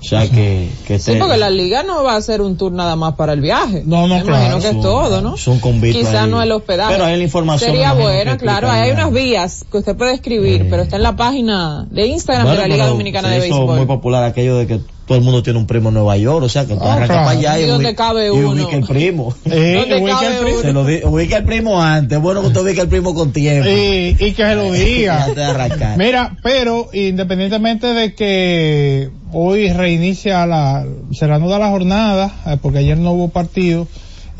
O 0.00 0.02
sea 0.02 0.26
que, 0.28 0.70
que 0.86 0.98
Sí, 0.98 1.12
te- 1.12 1.18
porque 1.18 1.36
la 1.36 1.50
liga 1.50 1.82
no 1.82 2.02
va 2.02 2.14
a 2.14 2.16
hacer 2.16 2.40
un 2.40 2.56
tour 2.56 2.72
nada 2.72 2.96
más 2.96 3.14
para 3.16 3.34
el 3.34 3.40
viaje. 3.42 3.82
No, 3.84 4.06
no, 4.08 4.16
Me 4.16 4.22
claro, 4.22 4.36
imagino 4.38 4.60
que 4.60 4.68
es 4.76 4.80
todo, 4.80 5.20
¿no? 5.20 5.36
son 5.36 5.58
convitos 5.60 6.00
Quizá 6.00 6.24
ahí. 6.24 6.30
no 6.30 6.40
el 6.42 6.50
hospedaje. 6.52 6.92
Pero 6.94 7.04
ahí 7.04 7.16
la 7.18 7.24
información 7.24 7.70
Sería 7.72 7.92
buena, 7.92 8.38
claro. 8.38 8.70
hay 8.70 8.90
unas 8.92 9.12
vías 9.12 9.64
que 9.70 9.78
usted 9.78 9.94
puede 9.96 10.14
escribir, 10.14 10.62
Sí. 10.62 10.66
pero 10.70 10.82
está 10.82 10.96
en 10.96 11.02
la 11.02 11.16
página 11.16 11.86
de 11.90 12.06
Instagram 12.06 12.46
Bueno, 12.46 12.62
de 12.62 12.68
la 12.68 12.74
Liga 12.74 12.86
Dominicana 12.86 13.28
se 13.28 13.34
de 13.34 13.40
Béisbol. 13.40 13.76
muy 13.76 13.86
popular 13.86 14.24
aquello 14.24 14.56
de 14.56 14.66
que 14.66 14.80
todo 15.10 15.18
el 15.18 15.24
mundo 15.24 15.42
tiene 15.42 15.58
un 15.58 15.66
primo 15.66 15.88
en 15.88 15.94
Nueva 15.96 16.16
York, 16.16 16.44
o 16.44 16.48
sea 16.48 16.66
que 16.66 16.74
tú 16.74 16.84
Ah, 16.84 16.92
arrancas 16.94 17.08
claro. 17.08 17.24
para 17.26 17.38
allá 17.40 17.58
y, 17.60 17.64
¿Y 17.68 17.70
ubica 17.72 18.76
el 18.76 18.84
primo. 18.86 19.34
Eh, 19.44 19.74
¿Dónde 19.80 19.96
ubica 20.04 20.20
cabe 20.20 20.26
el 20.28 20.38
primo. 20.38 20.52
uno? 20.58 20.62
Se 20.62 20.72
lo 20.72 20.84
di- 20.84 21.00
ubica 21.02 21.36
el 21.38 21.44
primo 21.44 21.82
antes, 21.82 22.20
bueno 22.20 22.42
que 22.42 22.46
usted 22.46 22.60
ubica 22.60 22.82
el 22.82 22.88
primo 22.88 23.12
con 23.12 23.32
tiempo. 23.32 23.68
y, 23.68 24.16
y 24.20 24.32
que 24.32 24.34
se 24.44 24.54
lo 24.54 24.70
diga. 24.72 25.24
Antes 25.24 25.34
de 25.34 25.44
arrancar. 25.44 25.98
Mira, 25.98 26.36
pero 26.44 26.88
independientemente 26.92 27.88
de 27.88 28.14
que 28.14 29.10
hoy 29.32 29.72
reinicia 29.72 30.46
la, 30.46 30.86
se 31.12 31.26
reanuda 31.26 31.58
la 31.58 31.70
jornada, 31.70 32.32
eh, 32.46 32.56
porque 32.62 32.78
ayer 32.78 32.96
no 32.96 33.10
hubo 33.10 33.30
partido, 33.30 33.88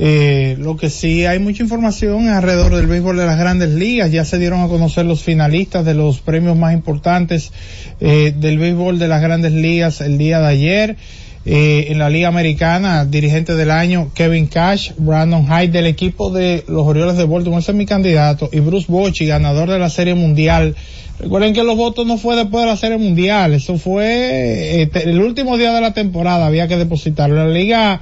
eh, 0.02 0.56
lo 0.58 0.78
que 0.78 0.88
sí 0.88 1.26
hay 1.26 1.38
mucha 1.38 1.62
información 1.62 2.26
alrededor 2.30 2.74
del 2.74 2.86
béisbol 2.86 3.18
de 3.18 3.26
las 3.26 3.38
grandes 3.38 3.68
ligas, 3.68 4.10
ya 4.10 4.24
se 4.24 4.38
dieron 4.38 4.62
a 4.62 4.68
conocer 4.68 5.04
los 5.04 5.22
finalistas 5.22 5.84
de 5.84 5.92
los 5.92 6.20
premios 6.20 6.56
más 6.56 6.72
importantes 6.72 7.52
eh, 8.00 8.32
del 8.34 8.56
béisbol 8.56 8.98
de 8.98 9.08
las 9.08 9.20
grandes 9.20 9.52
ligas 9.52 10.00
el 10.00 10.16
día 10.16 10.40
de 10.40 10.46
ayer. 10.46 10.96
Eh, 11.44 11.88
en 11.88 11.98
la 11.98 12.08
Liga 12.08 12.28
Americana, 12.28 13.04
dirigente 13.04 13.54
del 13.54 13.70
año 13.70 14.10
Kevin 14.14 14.46
Cash, 14.46 14.92
Brandon 14.96 15.46
Hyde 15.46 15.68
del 15.68 15.86
equipo 15.86 16.30
de 16.30 16.64
los 16.66 16.86
Orioles 16.86 17.18
de 17.18 17.24
Baltimore, 17.24 17.60
ese 17.60 17.72
es 17.72 17.76
mi 17.76 17.84
candidato, 17.84 18.48
y 18.52 18.60
Bruce 18.60 18.86
Bochy, 18.88 19.26
ganador 19.26 19.68
de 19.68 19.78
la 19.78 19.90
Serie 19.90 20.14
Mundial. 20.14 20.76
Recuerden 21.18 21.52
que 21.52 21.62
los 21.62 21.76
votos 21.76 22.06
no 22.06 22.16
fue 22.16 22.36
después 22.36 22.64
de 22.64 22.70
la 22.70 22.76
Serie 22.78 22.96
Mundial, 22.96 23.52
eso 23.52 23.76
fue 23.76 24.82
eh, 24.82 24.90
el 25.04 25.20
último 25.20 25.58
día 25.58 25.72
de 25.74 25.80
la 25.82 25.92
temporada, 25.92 26.46
había 26.46 26.68
que 26.68 26.78
depositarlo. 26.78 27.36
La 27.36 27.48
Liga 27.48 28.00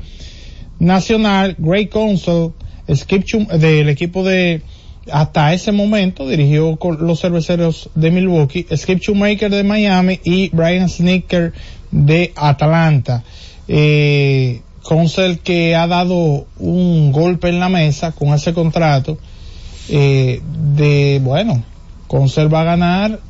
Nacional, 0.78 1.56
Greg 1.58 1.90
Council, 1.90 2.52
Skip 2.94 3.24
Chum- 3.24 3.48
del 3.48 3.88
equipo 3.88 4.24
de 4.24 4.62
hasta 5.10 5.54
ese 5.54 5.72
momento 5.72 6.28
dirigió 6.28 6.76
con 6.76 7.06
los 7.06 7.20
cerveceros 7.20 7.88
de 7.94 8.10
Milwaukee, 8.10 8.66
Skip 8.76 9.00
Shoemaker 9.00 9.50
de 9.50 9.64
Miami 9.64 10.20
y 10.22 10.50
Brian 10.50 10.88
Snicker 10.88 11.52
de 11.90 12.32
Atlanta. 12.36 13.24
Eh, 13.66 14.60
Consel 14.82 15.40
que 15.40 15.74
ha 15.76 15.86
dado 15.86 16.46
un 16.58 17.12
golpe 17.12 17.48
en 17.48 17.60
la 17.60 17.68
mesa 17.68 18.12
con 18.12 18.28
ese 18.32 18.54
contrato 18.54 19.18
eh, 19.90 20.40
de, 20.76 21.20
bueno, 21.22 21.62
Consel 22.06 22.52
va 22.52 22.62
a 22.62 22.64
ganar 22.64 23.20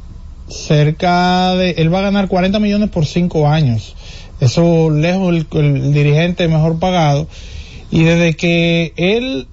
cerca 0.48 1.54
de, 1.56 1.72
él 1.72 1.92
va 1.92 1.98
a 1.98 2.02
ganar 2.02 2.28
40 2.28 2.58
millones 2.60 2.90
por 2.90 3.06
5 3.06 3.48
años. 3.48 3.96
Eso 4.40 4.90
lejos 4.90 5.34
el, 5.34 5.46
el 5.52 5.92
dirigente 5.92 6.48
mejor 6.48 6.78
pagado. 6.78 7.26
Y 7.90 8.04
desde 8.04 8.34
que 8.34 8.92
él 8.96 9.46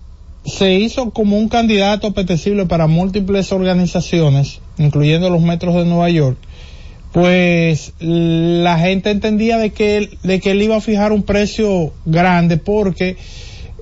se 0.46 0.74
hizo 0.76 1.10
como 1.12 1.38
un 1.38 1.50
candidato 1.50 2.08
apetecible 2.08 2.66
para 2.66 2.88
múltiples 2.88 3.52
organizaciones, 3.52 4.60
incluyendo 4.78 5.30
los 5.30 5.42
metros 5.42 5.76
de 5.76 5.86
Nueva 5.86 6.10
York, 6.10 6.38
pues 7.12 7.94
la 8.00 8.78
gente 8.78 9.10
entendía 9.10 9.58
de 9.58 9.72
que 9.72 9.98
él, 9.98 10.18
de 10.24 10.40
que 10.40 10.52
él 10.52 10.62
iba 10.62 10.76
a 10.76 10.82
fijar 10.82 11.14
un 11.14 11.24
precio 11.24 11.94
grande 12.06 12.58
porque 12.58 13.16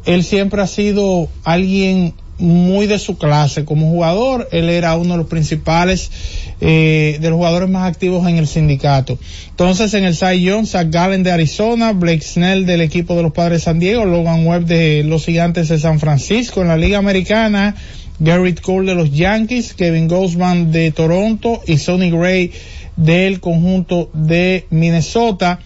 él 0.06 0.24
siempre 0.24 0.62
ha 0.62 0.68
sido 0.68 1.30
alguien 1.44 2.13
muy 2.43 2.88
de 2.88 2.99
su 2.99 3.17
clase 3.17 3.63
como 3.63 3.89
jugador. 3.89 4.49
Él 4.51 4.69
era 4.69 4.95
uno 4.97 5.13
de 5.13 5.17
los 5.17 5.27
principales, 5.27 6.12
eh, 6.60 7.17
de 7.21 7.29
los 7.29 7.38
jugadores 7.38 7.69
más 7.69 7.89
activos 7.89 8.27
en 8.27 8.38
el 8.38 8.47
sindicato. 8.47 9.17
Entonces 9.49 9.93
en 9.93 10.03
el 10.03 10.13
Cy 10.13 10.41
Young, 10.41 10.65
Zach 10.65 10.89
Gallen 10.89 11.23
de 11.23 11.32
Arizona, 11.32 11.93
Blake 11.93 12.21
Snell 12.21 12.65
del 12.65 12.82
equipo 12.82 13.15
de 13.15 13.23
los 13.23 13.32
Padres 13.32 13.62
de 13.62 13.65
San 13.65 13.79
Diego, 13.79 14.03
Logan 14.03 14.45
Webb 14.45 14.65
de 14.65 15.03
los 15.06 15.25
Gigantes 15.25 15.69
de 15.69 15.79
San 15.79 15.99
Francisco, 15.99 16.62
en 16.62 16.67
la 16.67 16.75
Liga 16.75 16.97
Americana, 16.97 17.75
Garrett 18.19 18.60
Cole 18.60 18.91
de 18.91 18.95
los 18.95 19.12
Yankees, 19.12 19.73
Kevin 19.73 20.10
Gosman 20.10 20.71
de 20.71 20.91
Toronto 20.91 21.62
y 21.65 21.77
Sonny 21.77 22.12
Gray 22.12 22.51
del 22.97 23.39
conjunto 23.39 24.12
de 24.13 24.67
Minnesota 24.69 25.60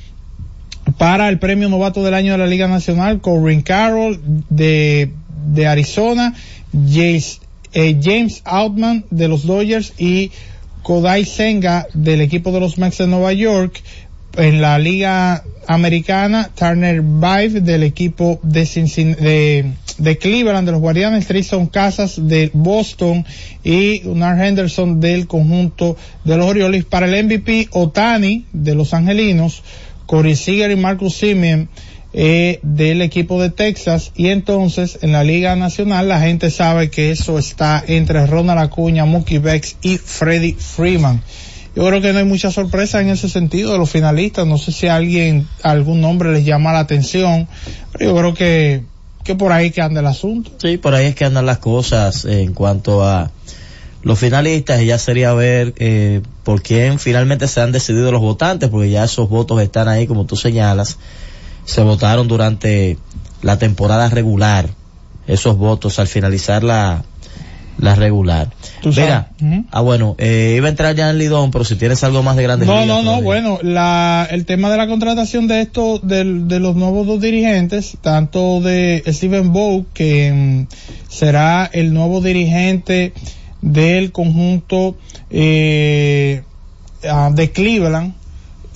para 0.99 1.27
el 1.27 1.39
premio 1.39 1.69
novato 1.69 2.03
del 2.03 2.13
año 2.13 2.33
de 2.33 2.37
la 2.37 2.47
Liga 2.47 2.67
Nacional, 2.67 3.19
Corbin 3.19 3.61
Carroll 3.61 4.21
de, 4.49 5.11
de 5.47 5.67
Arizona, 5.67 6.33
James, 6.71 7.39
eh, 7.73 7.99
James 8.01 8.41
Outman 8.45 9.05
de 9.09 9.27
los 9.27 9.45
Dodgers 9.45 9.93
y 9.97 10.31
Kodai 10.83 11.25
Senga 11.25 11.87
del 11.93 12.21
equipo 12.21 12.51
de 12.51 12.59
los 12.59 12.77
Mets 12.77 12.97
de 12.97 13.07
Nueva 13.07 13.33
York. 13.33 13.81
En 14.37 14.61
la 14.61 14.77
Liga 14.77 15.43
Americana, 15.67 16.51
Turner 16.55 17.01
Vive 17.01 17.61
del 17.61 17.81
equipo 17.81 18.39
de, 18.43 19.73
de, 19.97 20.17
Cleveland, 20.17 20.67
de 20.67 20.71
los 20.71 20.79
Guardianes, 20.79 21.25
Tristan 21.25 21.65
Casas 21.65 22.27
de 22.27 22.51
Boston 22.53 23.25
y 23.63 23.99
Gunnar 23.99 24.39
Henderson 24.39 24.99
del 24.99 25.25
conjunto 25.25 25.97
de 26.23 26.37
los 26.37 26.45
Orioles. 26.45 26.85
Para 26.85 27.07
el 27.07 27.25
MVP, 27.25 27.69
Otani 27.71 28.45
de 28.53 28.75
los 28.75 28.93
Angelinos, 28.93 29.63
Corey 30.05 30.35
Seager 30.35 30.69
y 30.69 30.75
Marcus 30.75 31.15
Simeon 31.15 31.67
eh, 32.19 32.59
del 32.63 33.03
equipo 33.03 33.39
de 33.39 33.51
Texas 33.51 34.11
y 34.15 34.29
entonces 34.29 34.97
en 35.03 35.11
la 35.11 35.23
Liga 35.23 35.55
Nacional 35.55 36.07
la 36.07 36.19
gente 36.19 36.49
sabe 36.49 36.89
que 36.89 37.11
eso 37.11 37.37
está 37.37 37.83
entre 37.85 38.25
Ronald 38.25 38.59
Acuña, 38.59 39.05
Mookie 39.05 39.37
Becks 39.37 39.77
y 39.83 39.99
Freddie 39.99 40.55
Freeman. 40.55 41.21
Yo 41.75 41.85
creo 41.85 42.01
que 42.01 42.13
no 42.13 42.17
hay 42.17 42.25
mucha 42.25 42.49
sorpresa 42.49 43.01
en 43.01 43.09
ese 43.09 43.29
sentido 43.29 43.71
de 43.71 43.77
los 43.77 43.91
finalistas. 43.91 44.47
No 44.47 44.57
sé 44.57 44.71
si 44.71 44.87
alguien, 44.87 45.47
algún 45.61 46.01
nombre 46.01 46.33
les 46.33 46.43
llama 46.43 46.73
la 46.73 46.79
atención, 46.79 47.47
pero 47.91 48.09
yo 48.09 48.17
creo 48.17 48.33
que, 48.33 48.83
que 49.23 49.35
por 49.35 49.51
ahí 49.51 49.69
que 49.69 49.83
anda 49.83 49.99
el 49.99 50.07
asunto. 50.07 50.49
Sí, 50.57 50.77
por 50.77 50.95
ahí 50.95 51.05
es 51.05 51.13
que 51.13 51.25
andan 51.25 51.45
las 51.45 51.59
cosas 51.59 52.25
en 52.25 52.51
cuanto 52.55 53.03
a 53.03 53.29
los 54.01 54.17
finalistas 54.17 54.81
y 54.81 54.87
ya 54.87 54.97
sería 54.97 55.35
ver 55.35 55.75
eh, 55.77 56.21
por 56.43 56.63
quién 56.63 56.97
finalmente 56.97 57.47
se 57.47 57.61
han 57.61 57.71
decidido 57.71 58.11
los 58.11 58.21
votantes, 58.21 58.69
porque 58.69 58.89
ya 58.89 59.03
esos 59.03 59.29
votos 59.29 59.61
están 59.61 59.87
ahí, 59.87 60.07
como 60.07 60.25
tú 60.25 60.35
señalas, 60.35 60.97
se 61.67 61.81
votaron 61.83 62.27
durante 62.27 62.97
la 63.41 63.59
temporada 63.59 64.09
regular, 64.09 64.69
esos 65.27 65.57
votos 65.57 65.99
al 65.99 66.07
finalizar 66.07 66.63
la, 66.63 67.03
la 67.77 67.93
regular. 67.93 68.49
Mira, 68.85 69.31
ah 69.71 69.81
bueno, 69.81 70.15
eh, 70.17 70.53
iba 70.57 70.67
a 70.67 70.69
entrar 70.69 70.95
ya 70.95 71.09
en 71.09 71.17
Lidón, 71.17 71.51
pero 71.51 71.65
si 71.65 71.75
tienes 71.75 72.03
algo 72.05 72.23
más 72.23 72.37
de 72.37 72.43
grandes 72.43 72.67
No, 72.69 72.85
no, 72.85 73.03
no, 73.03 73.21
bueno, 73.21 73.59
la, 73.61 74.25
el 74.31 74.45
tema 74.45 74.69
de 74.71 74.77
la 74.77 74.87
contratación 74.87 75.47
de 75.47 75.61
estos, 75.61 76.07
del- 76.07 76.47
de, 76.47 76.59
los 76.61 76.75
nuevos 76.77 77.05
dos 77.05 77.19
dirigentes, 77.19 77.97
tanto 78.01 78.61
de 78.61 79.03
Steven 79.07 79.51
Bow, 79.51 79.85
que 79.93 80.31
mm, 80.69 81.11
será 81.11 81.69
el 81.73 81.93
nuevo 81.93 82.21
dirigente 82.21 83.11
del 83.61 84.11
conjunto 84.13 84.95
eh, 85.29 86.43
ah, 87.07 87.29
de 87.33 87.51
Cleveland, 87.51 88.13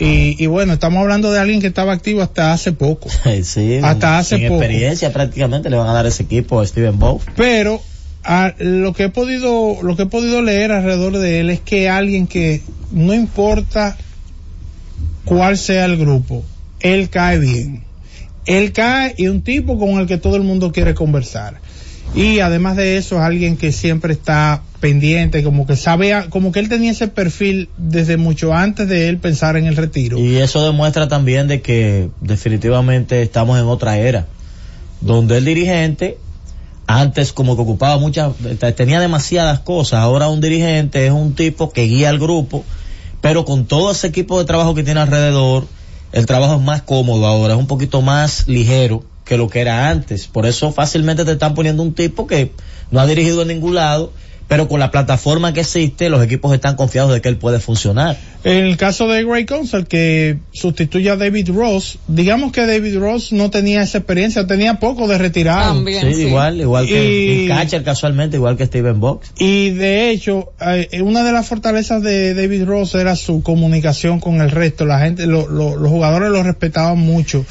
y, 0.03 0.35
y 0.43 0.47
bueno, 0.47 0.73
estamos 0.73 0.99
hablando 0.99 1.31
de 1.31 1.39
alguien 1.39 1.61
que 1.61 1.67
estaba 1.67 1.93
activo 1.93 2.23
hasta 2.23 2.53
hace 2.53 2.71
poco. 2.71 3.07
sí, 3.43 3.79
hasta 3.83 4.17
hace 4.17 4.37
sin 4.37 4.47
poco. 4.47 4.63
experiencia 4.63 5.13
prácticamente 5.13 5.69
le 5.69 5.77
van 5.77 5.87
a 5.87 5.93
dar 5.93 6.07
ese 6.07 6.23
equipo 6.23 6.59
a 6.59 6.65
Steven 6.65 6.97
Bow. 6.97 7.21
Pero 7.35 7.79
a, 8.23 8.55
lo 8.57 8.93
que 8.93 9.03
he 9.03 9.09
podido 9.09 9.77
lo 9.83 9.95
que 9.95 10.03
he 10.03 10.07
podido 10.07 10.41
leer 10.41 10.71
alrededor 10.71 11.19
de 11.19 11.39
él 11.39 11.51
es 11.51 11.59
que 11.59 11.87
alguien 11.87 12.25
que 12.25 12.63
no 12.91 13.13
importa 13.13 13.95
cuál 15.23 15.59
sea 15.59 15.85
el 15.85 15.97
grupo, 15.97 16.43
él 16.79 17.11
cae 17.11 17.37
bien. 17.37 17.83
Él 18.47 18.71
cae 18.73 19.13
y 19.19 19.27
un 19.27 19.43
tipo 19.43 19.77
con 19.77 19.99
el 19.99 20.07
que 20.07 20.17
todo 20.17 20.35
el 20.35 20.41
mundo 20.41 20.71
quiere 20.71 20.95
conversar. 20.95 21.59
Y 22.15 22.39
además 22.39 22.75
de 22.75 22.97
eso 22.97 23.17
es 23.17 23.21
alguien 23.21 23.55
que 23.55 23.71
siempre 23.71 24.13
está 24.13 24.63
pendiente, 24.81 25.43
como 25.43 25.65
que 25.65 25.77
sabe, 25.77 26.13
como 26.29 26.51
que 26.51 26.59
él 26.59 26.67
tenía 26.67 26.91
ese 26.91 27.07
perfil 27.07 27.69
desde 27.77 28.17
mucho 28.17 28.53
antes 28.53 28.89
de 28.89 29.07
él 29.07 29.17
pensar 29.19 29.55
en 29.55 29.65
el 29.67 29.77
retiro. 29.77 30.17
Y 30.19 30.35
eso 30.37 30.65
demuestra 30.65 31.07
también 31.07 31.47
de 31.47 31.61
que 31.61 32.09
definitivamente 32.19 33.21
estamos 33.21 33.57
en 33.57 33.65
otra 33.67 33.97
era, 33.97 34.27
donde 34.99 35.37
el 35.37 35.45
dirigente 35.45 36.17
antes 36.87 37.31
como 37.31 37.55
que 37.55 37.61
ocupaba 37.61 37.97
muchas, 37.99 38.33
te- 38.59 38.71
tenía 38.73 38.99
demasiadas 38.99 39.59
cosas, 39.59 39.99
ahora 40.01 40.27
un 40.27 40.41
dirigente 40.41 41.05
es 41.05 41.13
un 41.13 41.35
tipo 41.35 41.71
que 41.71 41.83
guía 41.83 42.09
al 42.09 42.19
grupo, 42.19 42.65
pero 43.21 43.45
con 43.45 43.65
todo 43.65 43.91
ese 43.91 44.07
equipo 44.07 44.39
de 44.39 44.45
trabajo 44.45 44.73
que 44.75 44.83
tiene 44.83 44.99
alrededor, 44.99 45.67
el 46.11 46.25
trabajo 46.25 46.55
es 46.55 46.61
más 46.61 46.81
cómodo 46.81 47.25
ahora, 47.27 47.53
es 47.53 47.59
un 47.59 47.67
poquito 47.67 48.01
más 48.01 48.47
ligero 48.49 49.05
que 49.23 49.37
lo 49.37 49.47
que 49.47 49.61
era 49.61 49.89
antes, 49.89 50.27
por 50.27 50.45
eso 50.45 50.73
fácilmente 50.73 51.23
te 51.23 51.31
están 51.33 51.53
poniendo 51.53 51.81
un 51.83 51.93
tipo 51.93 52.27
que 52.27 52.51
no 52.89 52.99
ha 52.99 53.05
dirigido 53.05 53.43
en 53.43 53.47
ningún 53.49 53.75
lado, 53.75 54.11
pero 54.51 54.67
con 54.67 54.81
la 54.81 54.91
plataforma 54.91 55.53
que 55.53 55.61
existe, 55.61 56.09
los 56.09 56.21
equipos 56.21 56.53
están 56.53 56.75
confiados 56.75 57.13
de 57.13 57.21
que 57.21 57.29
él 57.29 57.37
puede 57.37 57.61
funcionar. 57.61 58.17
En 58.43 58.65
el 58.65 58.75
caso 58.75 59.07
de 59.07 59.23
Gray 59.23 59.45
Council, 59.45 59.87
que 59.87 60.39
sustituye 60.51 61.09
a 61.09 61.15
David 61.15 61.51
Ross, 61.55 61.99
digamos 62.09 62.51
que 62.51 62.65
David 62.65 62.97
Ross 62.99 63.31
no 63.31 63.49
tenía 63.49 63.81
esa 63.81 63.99
experiencia, 63.99 64.45
tenía 64.47 64.77
poco 64.77 65.07
de 65.07 65.17
retirado. 65.17 65.73
También, 65.75 66.05
Sí, 66.05 66.15
sí. 66.15 66.21
igual, 66.23 66.59
igual 66.59 66.85
que 66.85 67.43
Y- 67.45 67.47
catcher 67.47 67.81
casualmente, 67.85 68.35
igual 68.35 68.57
que 68.57 68.65
Steven 68.65 68.99
Box. 68.99 69.31
Y 69.39 69.69
de 69.69 70.09
hecho, 70.09 70.51
eh, 70.59 71.01
una 71.01 71.23
de 71.23 71.31
las 71.31 71.47
fortalezas 71.47 72.03
de 72.03 72.33
David 72.33 72.65
Ross 72.65 72.93
era 72.95 73.15
su 73.15 73.41
comunicación 73.43 74.19
con 74.19 74.41
el 74.41 74.51
resto. 74.51 74.83
La 74.83 74.99
gente, 74.99 75.27
lo- 75.27 75.47
lo- 75.47 75.77
los 75.77 75.89
jugadores 75.89 76.29
lo 76.29 76.43
respetaban 76.43 76.99
mucho. 76.99 77.45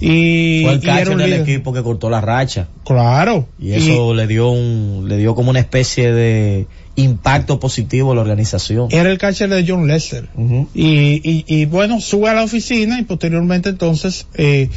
Y, 0.00 0.62
Fue 0.64 0.72
el 0.74 0.80
y 0.80 0.82
era 0.84 0.94
catcher 0.94 1.10
un 1.10 1.18
del 1.18 1.30
líder. 1.30 1.42
equipo 1.42 1.72
que 1.72 1.82
cortó 1.82 2.08
la 2.10 2.20
racha. 2.20 2.68
Claro. 2.84 3.48
Y 3.58 3.72
eso 3.72 4.14
le 4.14 4.26
dio 4.26 4.50
un, 4.50 5.06
le 5.08 5.16
dio 5.16 5.34
como 5.34 5.50
una 5.50 5.58
especie 5.60 6.12
de 6.12 6.66
impacto 6.96 7.60
positivo 7.60 8.12
a 8.12 8.14
la 8.14 8.20
organización. 8.22 8.88
era 8.90 9.10
el 9.10 9.18
catcher 9.18 9.48
de 9.50 9.64
John 9.66 9.86
Lester. 9.86 10.28
Y, 10.74 11.20
y, 11.22 11.44
y 11.46 11.64
bueno, 11.66 12.00
sube 12.00 12.28
a 12.28 12.34
la 12.34 12.42
oficina 12.44 12.98
y 13.00 13.04
posteriormente 13.04 13.68
entonces, 13.68 14.26
eh, 14.34 14.68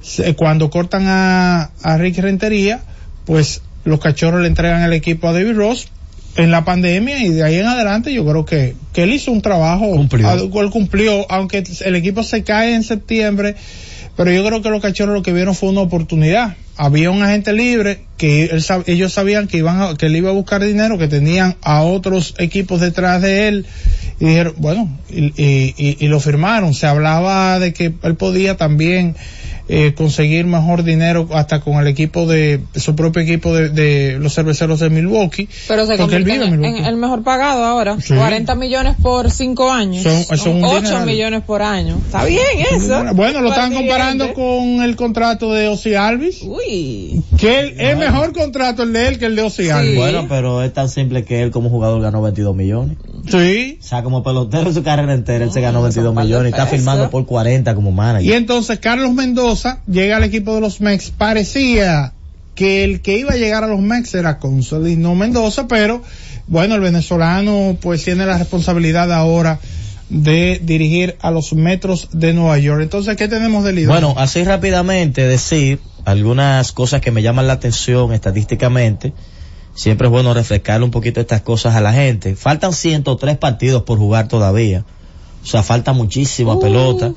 se- 0.00 0.34
cuando 0.34 0.70
cortan 0.70 1.04
a, 1.06 1.70
a 1.82 1.98
Rick 1.98 2.18
Rentería, 2.18 2.80
pues 3.24 3.62
los 3.84 4.00
cachorros 4.00 4.40
le 4.42 4.48
entregan 4.48 4.82
el 4.82 4.92
equipo 4.92 5.28
a 5.28 5.32
David 5.32 5.54
Ross 5.54 5.88
en 6.36 6.50
la 6.50 6.64
pandemia 6.64 7.22
y 7.24 7.28
de 7.30 7.42
ahí 7.42 7.54
en 7.56 7.66
adelante 7.66 8.12
yo 8.12 8.24
creo 8.26 8.44
que, 8.44 8.74
que 8.92 9.02
él 9.04 9.12
hizo 9.12 9.32
un 9.32 9.40
trabajo, 9.42 9.90
Cumplió. 9.90 10.30
él 10.32 10.70
cumplió, 10.70 11.30
aunque 11.30 11.62
el 11.84 11.94
equipo 11.96 12.22
se 12.22 12.42
cae 12.44 12.74
en 12.74 12.82
septiembre, 12.82 13.54
pero 14.16 14.30
yo 14.32 14.44
creo 14.44 14.62
que 14.62 14.70
los 14.70 14.80
cachorros 14.82 15.14
lo 15.14 15.22
que 15.22 15.32
vieron 15.32 15.54
fue 15.54 15.68
una 15.68 15.80
oportunidad. 15.82 16.56
Había 16.78 17.10
un 17.10 17.22
agente 17.22 17.52
libre 17.52 18.00
que 18.18 18.44
él 18.46 18.64
ellos 18.86 19.12
sabían 19.12 19.46
que 19.48 19.58
iban 19.58 19.80
a- 19.80 19.96
que 19.96 20.06
él 20.06 20.16
iba 20.16 20.30
a 20.30 20.32
buscar 20.34 20.62
dinero, 20.62 20.98
que 20.98 21.08
tenían 21.08 21.56
a 21.62 21.82
otros 21.82 22.34
equipos 22.38 22.80
detrás 22.80 23.22
de 23.22 23.48
él 23.48 23.66
y 24.20 24.26
dijeron, 24.26 24.54
bueno, 24.58 24.98
y- 25.10 25.32
y- 25.36 25.96
y 26.00 26.08
lo 26.08 26.20
firmaron. 26.20 26.74
Se 26.74 26.86
hablaba 26.86 27.58
de 27.58 27.72
que 27.72 27.92
él 28.02 28.14
podía 28.16 28.56
también 28.56 29.16
eh, 29.68 29.94
conseguir 29.94 30.46
mejor 30.46 30.82
dinero 30.84 31.28
hasta 31.32 31.60
con 31.60 31.74
el 31.74 31.86
equipo 31.88 32.26
de 32.26 32.60
su 32.76 32.94
propio 32.94 33.22
equipo 33.22 33.54
de, 33.54 33.68
de 33.70 34.18
los 34.20 34.34
cerveceros 34.34 34.80
de 34.80 34.90
Milwaukee. 34.90 35.48
Pero 35.68 35.86
se 35.86 35.96
porque 35.96 36.16
él 36.16 36.22
convierte 36.24 36.32
vive 36.32 36.44
en, 36.46 36.52
en 36.54 36.60
Milwaukee. 36.60 36.78
en 36.80 36.86
el 36.86 36.96
mejor 36.96 37.22
pagado 37.24 37.64
ahora. 37.64 37.96
Sí. 38.00 38.14
40 38.14 38.54
millones 38.54 38.94
por 39.02 39.30
5 39.30 39.72
años. 39.72 40.02
Son- 40.02 40.38
son 40.38 40.56
un 40.58 40.64
8 40.64 40.76
dineral. 40.82 41.06
millones 41.06 41.42
por 41.42 41.62
año. 41.62 41.96
Está 42.04 42.24
bien 42.24 42.40
eso. 42.72 43.04
Bueno, 43.14 43.40
lo 43.40 43.48
están 43.50 43.72
comparando 43.74 44.32
con 44.34 44.82
el 44.82 44.94
contrato 44.96 45.52
de 45.52 45.68
Ozzy 45.68 45.94
Alvis. 45.94 46.42
Uy. 46.42 47.22
Que 47.38 47.58
él- 47.60 47.74
es 47.80 47.96
mejor 47.96 48.32
contrato 48.32 48.82
el 48.84 48.92
de 48.92 49.08
él 49.08 49.18
que 49.18 49.26
el 49.26 49.36
de 49.36 49.42
Ozzy 49.42 49.70
Alvis. 49.70 49.96
Bueno, 49.96 50.26
pero 50.28 50.62
es 50.62 50.72
tan 50.72 50.88
simple 50.88 51.24
que 51.24 51.42
él 51.42 51.50
como 51.50 51.70
jugador 51.70 52.00
ganó 52.02 52.22
22 52.22 52.54
millones. 52.54 52.96
Sí. 53.28 53.78
O 53.80 53.84
sea, 53.84 54.02
como 54.02 54.22
pelotero 54.22 54.68
en 54.68 54.74
su 54.74 54.82
carrera 54.82 55.12
entera, 55.12 55.44
él 55.44 55.50
se 55.52 55.60
ganó 55.60 55.82
22 55.82 56.14
par 56.14 56.22
de 56.24 56.28
millones 56.28 56.50
y 56.50 56.52
está 56.52 56.66
firmando 56.66 57.10
por 57.10 57.26
40 57.26 57.74
como 57.74 57.90
Y 57.90 57.94
manager. 57.94 58.32
entonces 58.34 58.78
Carlos 58.78 59.12
Mendoza 59.12 59.55
llega 59.86 60.16
al 60.16 60.24
equipo 60.24 60.54
de 60.54 60.60
los 60.60 60.80
Mex. 60.80 61.10
Parecía 61.10 62.12
que 62.54 62.84
el 62.84 63.02
que 63.02 63.18
iba 63.18 63.32
a 63.32 63.36
llegar 63.36 63.64
a 63.64 63.66
los 63.66 63.80
Mex 63.80 64.14
era 64.14 64.38
Consolino 64.38 65.14
Mendoza, 65.14 65.68
pero 65.68 66.02
bueno, 66.46 66.74
el 66.74 66.80
venezolano 66.80 67.76
pues 67.80 68.04
tiene 68.04 68.26
la 68.26 68.38
responsabilidad 68.38 69.12
ahora 69.12 69.60
de 70.08 70.60
dirigir 70.62 71.16
a 71.20 71.30
los 71.30 71.52
Metros 71.52 72.08
de 72.12 72.32
Nueva 72.32 72.58
York. 72.58 72.80
Entonces, 72.82 73.16
¿qué 73.16 73.28
tenemos 73.28 73.64
del 73.64 73.76
líder? 73.76 73.88
Bueno, 73.88 74.14
así 74.16 74.44
rápidamente 74.44 75.26
decir 75.26 75.80
algunas 76.04 76.72
cosas 76.72 77.00
que 77.00 77.10
me 77.10 77.22
llaman 77.22 77.46
la 77.46 77.54
atención 77.54 78.12
estadísticamente. 78.12 79.12
Siempre 79.74 80.06
es 80.06 80.10
bueno 80.10 80.32
refrescarle 80.32 80.84
un 80.84 80.90
poquito 80.90 81.20
estas 81.20 81.42
cosas 81.42 81.74
a 81.74 81.80
la 81.80 81.92
gente. 81.92 82.36
Faltan 82.36 82.72
103 82.72 83.36
partidos 83.36 83.82
por 83.82 83.98
jugar 83.98 84.28
todavía. 84.28 84.84
O 85.42 85.46
sea, 85.46 85.62
falta 85.62 85.92
muchísima 85.92 86.58
pelota. 86.58 87.12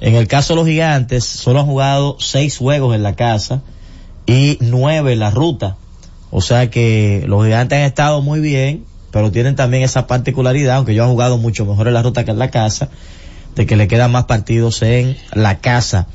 En 0.00 0.14
el 0.14 0.28
caso 0.28 0.54
de 0.54 0.60
los 0.60 0.66
gigantes, 0.66 1.24
solo 1.24 1.60
han 1.60 1.66
jugado 1.66 2.16
6 2.18 2.56
juegos 2.56 2.94
en 2.94 3.02
la 3.02 3.16
casa 3.16 3.62
y 4.26 4.56
9 4.60 5.12
en 5.12 5.18
la 5.18 5.30
ruta. 5.30 5.76
O 6.30 6.40
sea 6.40 6.70
que 6.70 7.24
los 7.26 7.44
gigantes 7.44 7.78
han 7.78 7.84
estado 7.84 8.22
muy 8.22 8.40
bien, 8.40 8.84
pero 9.10 9.30
tienen 9.30 9.56
también 9.56 9.82
esa 9.82 10.06
particularidad, 10.06 10.76
aunque 10.76 10.92
ellos 10.92 11.04
han 11.04 11.10
jugado 11.10 11.38
mucho 11.38 11.66
mejor 11.66 11.88
en 11.88 11.94
la 11.94 12.02
ruta 12.02 12.24
que 12.24 12.30
en 12.30 12.38
la 12.38 12.50
casa, 12.50 12.88
de 13.56 13.66
que 13.66 13.76
le 13.76 13.88
quedan 13.88 14.12
más 14.12 14.24
partidos 14.24 14.82
en 14.82 15.16
la 15.32 15.58
casa. 15.58 16.06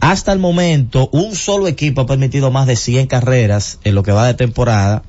Hasta 0.00 0.32
el 0.32 0.38
momento, 0.38 1.08
un 1.12 1.34
solo 1.34 1.68
equipo 1.68 2.02
ha 2.02 2.06
permitido 2.06 2.50
más 2.50 2.66
de 2.66 2.76
100 2.76 3.06
carreras 3.06 3.78
en 3.84 3.94
lo 3.94 4.02
que 4.02 4.12
va 4.12 4.26
de 4.26 4.34
temporada. 4.34 5.02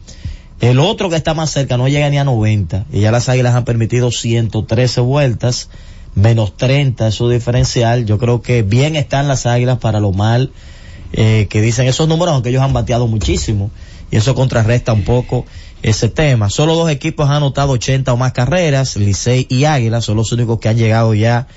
El 0.61 0.79
otro 0.79 1.09
que 1.09 1.15
está 1.15 1.34
más 1.34 1.49
cerca 1.49 1.77
no 1.77 1.88
llega 1.88 2.09
ni 2.09 2.17
a 2.17 2.23
90 2.23 2.86
y 2.91 3.01
ya 3.01 3.11
las 3.11 3.27
águilas 3.27 3.55
han 3.55 3.65
permitido 3.65 4.11
113 4.11 5.01
vueltas, 5.01 5.69
menos 6.16 6.55
30 6.57 7.07
es 7.07 7.16
su 7.16 7.30
diferencial. 7.30 8.05
Yo 8.05 8.18
creo 8.18 8.41
que 8.41 8.61
bien 8.61 8.95
están 8.95 9.28
las 9.28 9.45
águilas 9.45 9.80
para 9.80 9.99
lo 9.99 10.11
mal 10.11 10.51
eh, 11.14 11.47
que 11.49 11.61
dicen 11.61 11.88
esos 11.88 12.07
números, 12.07 12.34
aunque 12.34 12.49
ellos 12.49 12.61
han 12.61 12.74
bateado 12.74 13.07
muchísimo 13.07 13.72
y 14.11 14.18
eso 14.18 14.36
contrarresta 14.36 14.93
un 14.93 15.03
poco 15.03 15.45
ese 15.82 16.07
tema. 16.09 16.49
Solo 16.49 16.76
dos 16.76 16.89
equipos 16.89 17.30
han 17.30 17.38
anotado 17.38 17.72
80 17.74 18.14
o 18.14 18.18
más 18.18 18.32
carreras, 18.32 18.95
Licey 18.95 19.45
y 19.49 19.66
Águila, 19.66 20.01
son 20.01 20.18
los 20.18 20.32
únicos 20.32 20.59
que 20.59 20.70
han 20.70 20.78
llegado 20.78 21.14
ya 21.14 21.47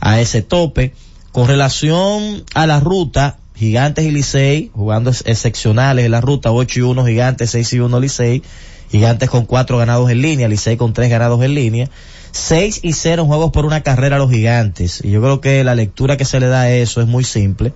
a 0.00 0.20
ese 0.20 0.42
tope. 0.42 0.92
Con 1.32 1.48
relación 1.48 2.44
a 2.54 2.66
la 2.66 2.78
ruta, 2.80 3.38
Gigantes 3.56 4.04
y 4.04 4.10
Licey, 4.10 4.70
jugando 4.74 5.10
ex- 5.10 5.22
excepcionales 5.26 6.04
en 6.04 6.10
la 6.10 6.20
ruta, 6.20 6.52
8 6.52 6.78
y 6.78 6.82
1 6.82 7.06
Gigantes, 7.06 7.50
6 7.50 7.72
y 7.72 7.80
1 7.80 8.00
Licey, 8.00 8.42
Gigantes 8.90 9.30
con 9.30 9.46
4 9.46 9.78
ganados 9.78 10.10
en 10.10 10.20
línea, 10.20 10.48
Licey 10.48 10.76
con 10.76 10.92
3 10.92 11.08
ganados 11.10 11.42
en 11.42 11.54
línea, 11.54 11.88
6 12.32 12.80
y 12.82 12.92
0 12.92 13.24
juegos 13.26 13.50
por 13.52 13.64
una 13.64 13.82
carrera 13.82 14.16
a 14.16 14.18
los 14.18 14.30
Gigantes. 14.30 15.00
Y 15.04 15.10
yo 15.10 15.22
creo 15.22 15.40
que 15.40 15.64
la 15.64 15.74
lectura 15.74 16.16
que 16.16 16.24
se 16.24 16.40
le 16.40 16.48
da 16.48 16.62
a 16.62 16.70
eso 16.70 17.00
es 17.00 17.06
muy 17.06 17.24
simple. 17.24 17.72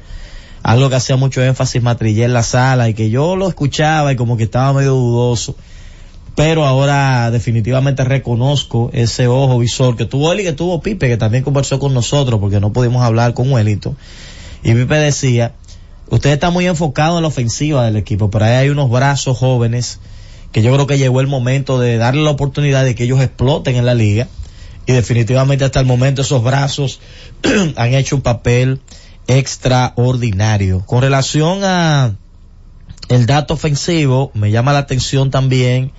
Algo 0.63 0.91
que 0.91 0.97
hacía 0.97 1.17
mucho 1.17 1.43
énfasis 1.43 1.83
Matrillé 1.83 2.25
en 2.25 2.33
la 2.33 2.43
sala 2.43 2.89
y 2.89 2.95
que 2.95 3.09
yo 3.11 3.37
lo 3.37 3.49
escuchaba 3.49 4.13
y 4.13 4.17
como 4.17 4.37
que 4.37 4.45
estaba 4.45 4.73
medio 4.73 4.93
dudoso 4.93 5.57
pero 6.37 6.67
ahora 6.67 7.31
definitivamente 7.31 8.05
reconozco 8.05 8.91
ese 8.93 9.27
ojo 9.27 9.59
visor 9.59 9.97
que 9.97 10.05
tuvo 10.05 10.33
él 10.33 10.41
y 10.41 10.45
que 10.45 10.53
tuvo 10.53 10.83
Pipe, 10.83 11.09
que 11.09 11.17
también 11.17 11.43
conversó 11.43 11.79
con 11.79 11.95
nosotros 11.95 12.39
porque 12.39 12.61
no 12.61 12.75
pudimos 12.75 13.03
hablar 13.03 13.33
con 13.33 13.51
Wellington. 13.51 13.97
Y 14.63 14.75
Pipe 14.75 14.97
decía, 14.97 15.55
usted 16.11 16.31
está 16.31 16.51
muy 16.51 16.67
enfocado 16.67 17.17
en 17.17 17.23
la 17.23 17.29
ofensiva 17.29 17.87
del 17.87 17.97
equipo, 17.97 18.31
pero 18.31 18.45
ahí 18.45 18.53
hay 18.53 18.69
unos 18.69 18.91
brazos 18.91 19.39
jóvenes 19.39 19.99
que 20.53 20.61
yo 20.61 20.75
creo 20.75 20.87
que 20.87 20.99
llegó 20.99 21.23
el 21.23 21.27
momento 21.27 21.81
de 21.81 21.97
darle 21.97 22.23
la 22.23 22.33
oportunidad 22.33 22.85
de 22.85 22.95
que 22.95 23.05
ellos 23.05 23.23
exploten 23.23 23.75
en 23.77 23.87
la 23.87 23.95
liga. 23.95 24.29
Y 24.87 24.93
definitivamente 24.93 25.65
hasta 25.65 25.81
el 25.81 25.87
momento 25.87 26.23
esos 26.23 26.43
brazos 26.43 27.01
han 27.77 27.95
hecho 27.95 28.17
un 28.17 28.23
papel 28.23 28.81
extraordinario. 29.27 30.85
Con 30.87 31.03
relación 31.03 31.65
a 31.65 32.15
el 33.09 33.27
dato 33.27 33.55
ofensivo, 33.55 34.31
me 34.35 34.51
llama 34.51 34.73
la 34.73 34.81
atención 34.81 35.31
también 35.31 35.93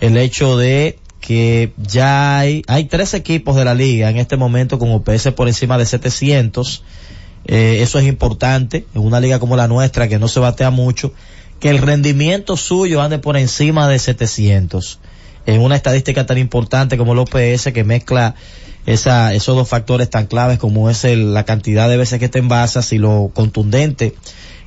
el 0.00 0.16
hecho 0.16 0.56
de 0.56 0.98
que 1.20 1.72
ya 1.78 2.38
hay, 2.38 2.62
hay 2.66 2.84
tres 2.84 3.14
equipos 3.14 3.56
de 3.56 3.64
la 3.64 3.74
liga 3.74 4.10
en 4.10 4.18
este 4.18 4.36
momento 4.36 4.78
con 4.78 4.92
OPS 4.92 5.32
por 5.32 5.48
encima 5.48 5.78
de 5.78 5.86
700. 5.86 6.82
Eh, 7.46 7.78
eso 7.80 7.98
es 7.98 8.06
importante 8.06 8.86
en 8.94 9.02
una 9.02 9.20
liga 9.20 9.38
como 9.38 9.56
la 9.56 9.68
nuestra 9.68 10.08
que 10.08 10.18
no 10.18 10.28
se 10.28 10.40
batea 10.40 10.70
mucho, 10.70 11.14
que 11.60 11.70
el 11.70 11.78
rendimiento 11.78 12.58
suyo 12.58 13.00
ande 13.00 13.18
por 13.18 13.38
encima 13.38 13.88
de 13.88 13.98
700. 13.98 14.98
En 15.46 15.60
una 15.60 15.76
estadística 15.76 16.26
tan 16.26 16.38
importante 16.38 16.96
como 16.96 17.12
el 17.12 17.18
OPS 17.18 17.72
que 17.72 17.84
mezcla 17.84 18.34
esa, 18.86 19.34
esos 19.34 19.56
dos 19.56 19.68
factores 19.68 20.10
tan 20.10 20.26
claves 20.26 20.58
como 20.58 20.90
es 20.90 21.04
el- 21.04 21.34
la 21.34 21.44
cantidad 21.44 21.88
de 21.88 21.96
veces 21.96 22.18
que 22.18 22.28
te 22.28 22.38
envasas 22.38 22.92
y 22.92 22.98
lo 22.98 23.30
contundente 23.34 24.14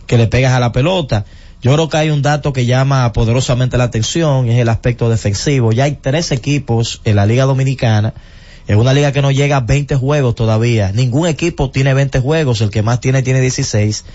que 0.06 0.18
le 0.18 0.28
pegas 0.28 0.54
a 0.54 0.60
la 0.60 0.72
pelota. 0.72 1.26
Yo 1.62 1.74
creo 1.74 1.90
que 1.90 1.98
hay 1.98 2.10
un 2.12 2.22
dato 2.22 2.54
que 2.54 2.66
llama 2.66 3.12
poderosamente 3.14 3.78
la 3.78 3.86
atención 3.86 4.48
es 4.50 4.60
el 4.60 4.70
aspecto 4.70 5.10
defensivo. 5.10 5.72
Ya 5.72 5.86
hay 5.86 5.98
tres 6.02 6.32
equipos 6.32 7.02
en 7.04 7.16
la 7.16 7.26
Liga 7.26 7.46
Dominicana, 7.46 8.14
en 8.68 8.78
una 8.78 8.94
liga 8.94 9.12
que 9.12 9.22
no 9.22 9.32
llega 9.32 9.58
a 9.58 9.62
20 9.62 9.96
juegos 9.96 10.36
todavía. 10.36 10.92
Ningún 10.92 11.28
equipo 11.28 11.72
tiene 11.72 11.94
20 11.96 12.20
juegos, 12.20 12.62
el 12.62 12.70
que 12.70 12.84
más 12.84 13.00
tiene 13.00 13.24
tiene 13.24 13.42
16. 13.42 14.06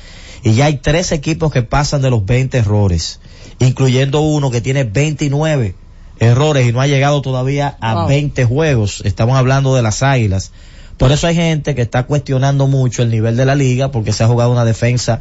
Y 0.44 0.54
ya 0.54 0.66
hay 0.66 0.76
tres 0.76 1.10
equipos 1.10 1.52
que 1.52 1.62
pasan 1.62 2.02
de 2.02 2.10
los 2.10 2.24
20 2.24 2.58
errores, 2.58 3.20
incluyendo 3.58 4.20
uno 4.20 4.50
que 4.50 4.60
tiene 4.60 4.84
29 4.84 5.74
errores 6.22 6.66
y 6.66 6.72
no 6.72 6.80
ha 6.80 6.86
llegado 6.86 7.20
todavía 7.22 7.76
a 7.80 7.94
Wow. 7.94 8.08
20 8.08 8.44
juegos. 8.44 9.02
Estamos 9.04 9.36
hablando 9.36 9.74
de 9.74 9.82
las 9.82 10.02
águilas. 10.02 10.52
Por 10.96 11.10
eso 11.10 11.26
hay 11.26 11.34
gente 11.34 11.74
que 11.74 11.82
está 11.82 12.04
cuestionando 12.04 12.66
mucho 12.68 13.02
el 13.02 13.10
nivel 13.10 13.36
de 13.36 13.44
la 13.44 13.54
liga 13.54 13.90
porque 13.90 14.12
se 14.12 14.22
ha 14.22 14.28
jugado 14.28 14.52
una 14.52 14.64
defensa 14.64 15.20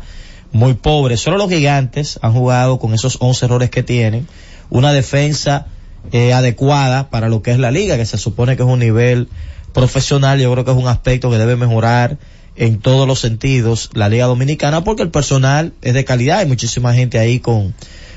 muy 0.52 0.76
pobre. 0.76 1.18
Solo 1.18 1.38
los 1.38 1.50
gigantes 1.50 2.20
han 2.22 2.34
jugado 2.34 2.78
con 2.78 2.94
esos 2.94 3.18
11 3.20 3.46
errores 3.46 3.70
que 3.70 3.82
tienen. 3.84 4.28
Una 4.70 4.94
defensa 4.94 5.66
eh, 6.12 6.34
adecuada 6.34 7.10
para 7.10 7.30
lo 7.30 7.42
que 7.42 7.52
es 7.52 7.60
la 7.60 7.72
liga, 7.72 7.98
que 7.98 8.06
se 8.06 8.18
supone 8.18 8.56
que 8.56 8.64
es 8.64 8.70
un 8.70 8.80
nivel 8.80 9.28
profesional. 9.74 10.40
Yo 10.40 10.52
creo 10.52 10.66
que 10.66 10.72
es 10.72 10.78
un 10.78 10.88
aspecto 10.88 11.32
que 11.32 11.38
debe 11.38 11.56
mejorar 11.56 12.18
en 12.56 12.80
todos 12.80 13.08
los 13.08 13.20
sentidos 13.20 13.90
la 13.94 14.10
liga 14.10 14.26
dominicana 14.26 14.84
porque 14.84 15.04
el 15.04 15.10
personal 15.10 15.74
es 15.82 15.94
de 15.94 16.06
calidad. 16.06 16.40
Hay 16.40 16.48
muchísima 16.48 16.94
gente 16.94 17.18
ahí 17.18 17.40
con, 17.40 17.74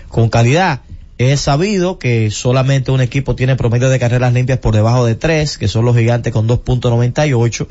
con 0.09 0.29
calidad. 0.29 0.81
Es 1.17 1.41
sabido 1.43 1.99
que 1.99 2.31
solamente 2.33 2.91
un 2.91 3.01
equipo 3.01 3.37
tiene 3.37 3.55
promedio 3.57 3.89
de 3.89 3.99
carreras 4.01 4.33
limpias 4.33 4.59
por 4.59 4.75
debajo 4.75 5.05
de 5.05 5.15
3, 5.15 5.59
que 5.59 5.69
son 5.69 5.85
los 5.85 5.97
gigantes 5.97 6.33
con 6.33 6.49
2.98. 6.49 7.69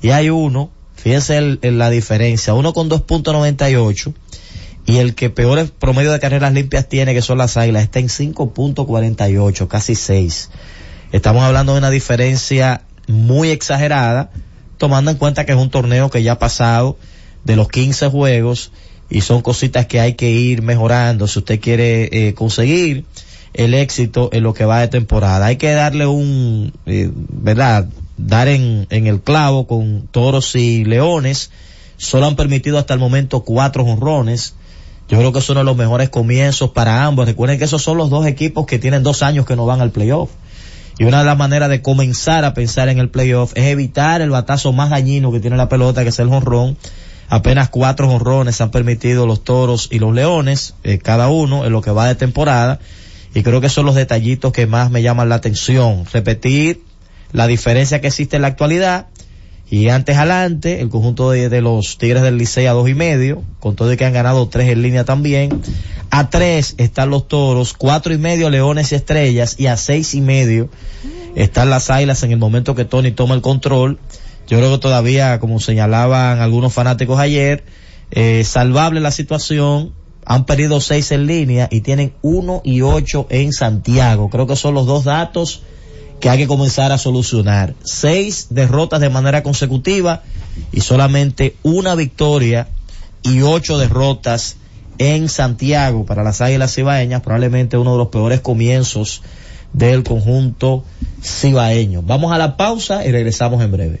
Y 0.00 0.10
hay 0.10 0.30
uno, 0.30 0.70
fíjense 0.94 1.38
el- 1.38 1.58
la 1.78 1.90
diferencia, 1.90 2.54
uno 2.54 2.72
con 2.72 2.88
2.98 2.88 4.14
y 4.86 4.98
el 4.98 5.14
que 5.14 5.28
peor 5.30 5.68
promedio 5.70 6.12
de 6.12 6.20
carreras 6.20 6.52
limpias 6.52 6.88
tiene, 6.88 7.14
que 7.14 7.22
son 7.22 7.38
las 7.38 7.56
águilas, 7.56 7.82
está 7.82 7.98
en 7.98 8.08
5.48, 8.08 9.66
casi 9.66 9.94
6. 9.96 10.50
Estamos 11.10 11.42
hablando 11.42 11.72
de 11.72 11.78
una 11.78 11.90
diferencia 11.90 12.82
muy 13.08 13.50
exagerada, 13.50 14.30
tomando 14.78 15.10
en 15.10 15.16
cuenta 15.16 15.44
que 15.46 15.52
es 15.52 15.58
un 15.58 15.70
torneo 15.70 16.10
que 16.10 16.22
ya 16.22 16.32
ha 16.32 16.38
pasado 16.38 16.96
de 17.44 17.56
los 17.56 17.68
15 17.68 18.08
juegos 18.08 18.70
y 19.10 19.20
son 19.20 19.42
cositas 19.42 19.86
que 19.86 20.00
hay 20.00 20.14
que 20.14 20.30
ir 20.30 20.62
mejorando 20.62 21.26
si 21.28 21.38
usted 21.38 21.60
quiere 21.60 22.08
eh, 22.12 22.34
conseguir 22.34 23.04
el 23.54 23.74
éxito 23.74 24.30
en 24.32 24.42
lo 24.42 24.52
que 24.52 24.64
va 24.64 24.80
de 24.80 24.88
temporada. 24.88 25.46
Hay 25.46 25.56
que 25.56 25.72
darle 25.72 26.06
un, 26.06 26.72
eh, 26.86 27.10
¿verdad? 27.12 27.86
Dar 28.16 28.48
en, 28.48 28.86
el 28.90 29.20
clavo 29.20 29.66
con 29.66 30.08
toros 30.10 30.54
y 30.56 30.84
leones. 30.84 31.50
Solo 31.96 32.26
han 32.26 32.36
permitido 32.36 32.78
hasta 32.78 32.94
el 32.94 33.00
momento 33.00 33.44
cuatro 33.44 33.84
honrones. 33.84 34.54
Yo 35.08 35.18
creo 35.18 35.32
que 35.32 35.40
uno 35.48 35.60
de 35.60 35.64
los 35.64 35.76
mejores 35.76 36.08
comienzos 36.08 36.70
para 36.70 37.04
ambos. 37.04 37.26
Recuerden 37.26 37.58
que 37.58 37.64
esos 37.64 37.82
son 37.82 37.96
los 37.96 38.10
dos 38.10 38.26
equipos 38.26 38.66
que 38.66 38.78
tienen 38.78 39.02
dos 39.02 39.22
años 39.22 39.46
que 39.46 39.54
no 39.54 39.66
van 39.66 39.80
al 39.80 39.90
playoff. 39.90 40.30
Y 40.98 41.04
una 41.04 41.20
de 41.20 41.24
las 41.24 41.36
maneras 41.36 41.68
de 41.68 41.82
comenzar 41.82 42.44
a 42.44 42.54
pensar 42.54 42.88
en 42.88 42.98
el 42.98 43.10
playoff 43.10 43.52
es 43.54 43.64
evitar 43.64 44.20
el 44.20 44.30
batazo 44.30 44.72
más 44.72 44.90
dañino 44.90 45.32
que 45.32 45.40
tiene 45.40 45.56
la 45.56 45.68
pelota, 45.68 46.02
que 46.02 46.08
es 46.10 46.18
el 46.18 46.28
jonrón. 46.28 46.76
Apenas 47.34 47.68
cuatro 47.68 48.06
jonrones 48.06 48.60
han 48.60 48.70
permitido 48.70 49.26
los 49.26 49.42
toros 49.42 49.88
y 49.90 49.98
los 49.98 50.14
leones, 50.14 50.76
eh, 50.84 50.98
cada 50.98 51.28
uno 51.30 51.64
en 51.64 51.72
lo 51.72 51.82
que 51.82 51.90
va 51.90 52.06
de 52.06 52.14
temporada. 52.14 52.78
Y 53.34 53.42
creo 53.42 53.60
que 53.60 53.68
son 53.68 53.86
los 53.86 53.96
detallitos 53.96 54.52
que 54.52 54.68
más 54.68 54.92
me 54.92 55.02
llaman 55.02 55.28
la 55.28 55.34
atención. 55.34 56.04
Repetir 56.12 56.84
la 57.32 57.48
diferencia 57.48 58.00
que 58.00 58.06
existe 58.06 58.36
en 58.36 58.42
la 58.42 58.48
actualidad 58.48 59.08
Y 59.68 59.88
antes 59.88 60.16
adelante, 60.16 60.80
el 60.80 60.90
conjunto 60.90 61.32
de, 61.32 61.48
de 61.48 61.60
los 61.60 61.98
Tigres 61.98 62.22
del 62.22 62.38
Licey 62.38 62.66
a 62.66 62.72
dos 62.72 62.88
y 62.88 62.94
medio, 62.94 63.42
con 63.58 63.74
todo 63.74 63.88
de 63.88 63.96
que 63.96 64.04
han 64.04 64.12
ganado 64.12 64.46
tres 64.48 64.68
en 64.68 64.82
línea 64.82 65.04
también. 65.04 65.60
A 66.10 66.30
tres 66.30 66.76
están 66.78 67.10
los 67.10 67.26
toros, 67.26 67.74
cuatro 67.74 68.14
y 68.14 68.18
medio 68.18 68.48
Leones 68.48 68.92
y 68.92 68.94
Estrellas, 68.94 69.56
y 69.58 69.66
a 69.66 69.76
seis 69.76 70.14
y 70.14 70.20
medio 70.20 70.68
están 71.34 71.68
las 71.68 71.90
Águilas 71.90 72.22
en 72.22 72.30
el 72.30 72.38
momento 72.38 72.76
que 72.76 72.84
Tony 72.84 73.10
toma 73.10 73.34
el 73.34 73.40
control. 73.40 73.98
Yo 74.46 74.58
creo 74.58 74.72
que 74.72 74.78
todavía, 74.78 75.40
como 75.40 75.60
señalaban 75.60 76.40
algunos 76.40 76.72
fanáticos 76.72 77.18
ayer, 77.18 77.64
eh, 78.10 78.44
salvable 78.44 79.00
la 79.00 79.10
situación. 79.10 79.92
Han 80.26 80.46
perdido 80.46 80.80
seis 80.80 81.12
en 81.12 81.26
línea 81.26 81.68
y 81.70 81.82
tienen 81.82 82.14
uno 82.22 82.62
y 82.64 82.80
ocho 82.80 83.26
en 83.28 83.52
Santiago. 83.52 84.30
Creo 84.30 84.46
que 84.46 84.56
son 84.56 84.74
los 84.74 84.86
dos 84.86 85.04
datos 85.04 85.62
que 86.20 86.30
hay 86.30 86.38
que 86.38 86.46
comenzar 86.46 86.92
a 86.92 86.98
solucionar. 86.98 87.74
Seis 87.82 88.46
derrotas 88.50 89.00
de 89.00 89.10
manera 89.10 89.42
consecutiva 89.42 90.22
y 90.72 90.80
solamente 90.80 91.56
una 91.62 91.94
victoria 91.94 92.68
y 93.22 93.42
ocho 93.42 93.78
derrotas 93.78 94.56
en 94.98 95.28
Santiago 95.28 96.06
para 96.06 96.22
las 96.22 96.40
Águilas 96.40 96.74
Cibaeñas, 96.74 97.20
probablemente 97.20 97.76
uno 97.76 97.92
de 97.92 97.98
los 97.98 98.08
peores 98.08 98.40
comienzos 98.40 99.22
del 99.72 100.04
conjunto 100.04 100.84
cibaeño. 101.22 102.02
Vamos 102.02 102.32
a 102.32 102.38
la 102.38 102.56
pausa 102.56 103.04
y 103.04 103.10
regresamos 103.10 103.62
en 103.62 103.72
breve. 103.72 104.00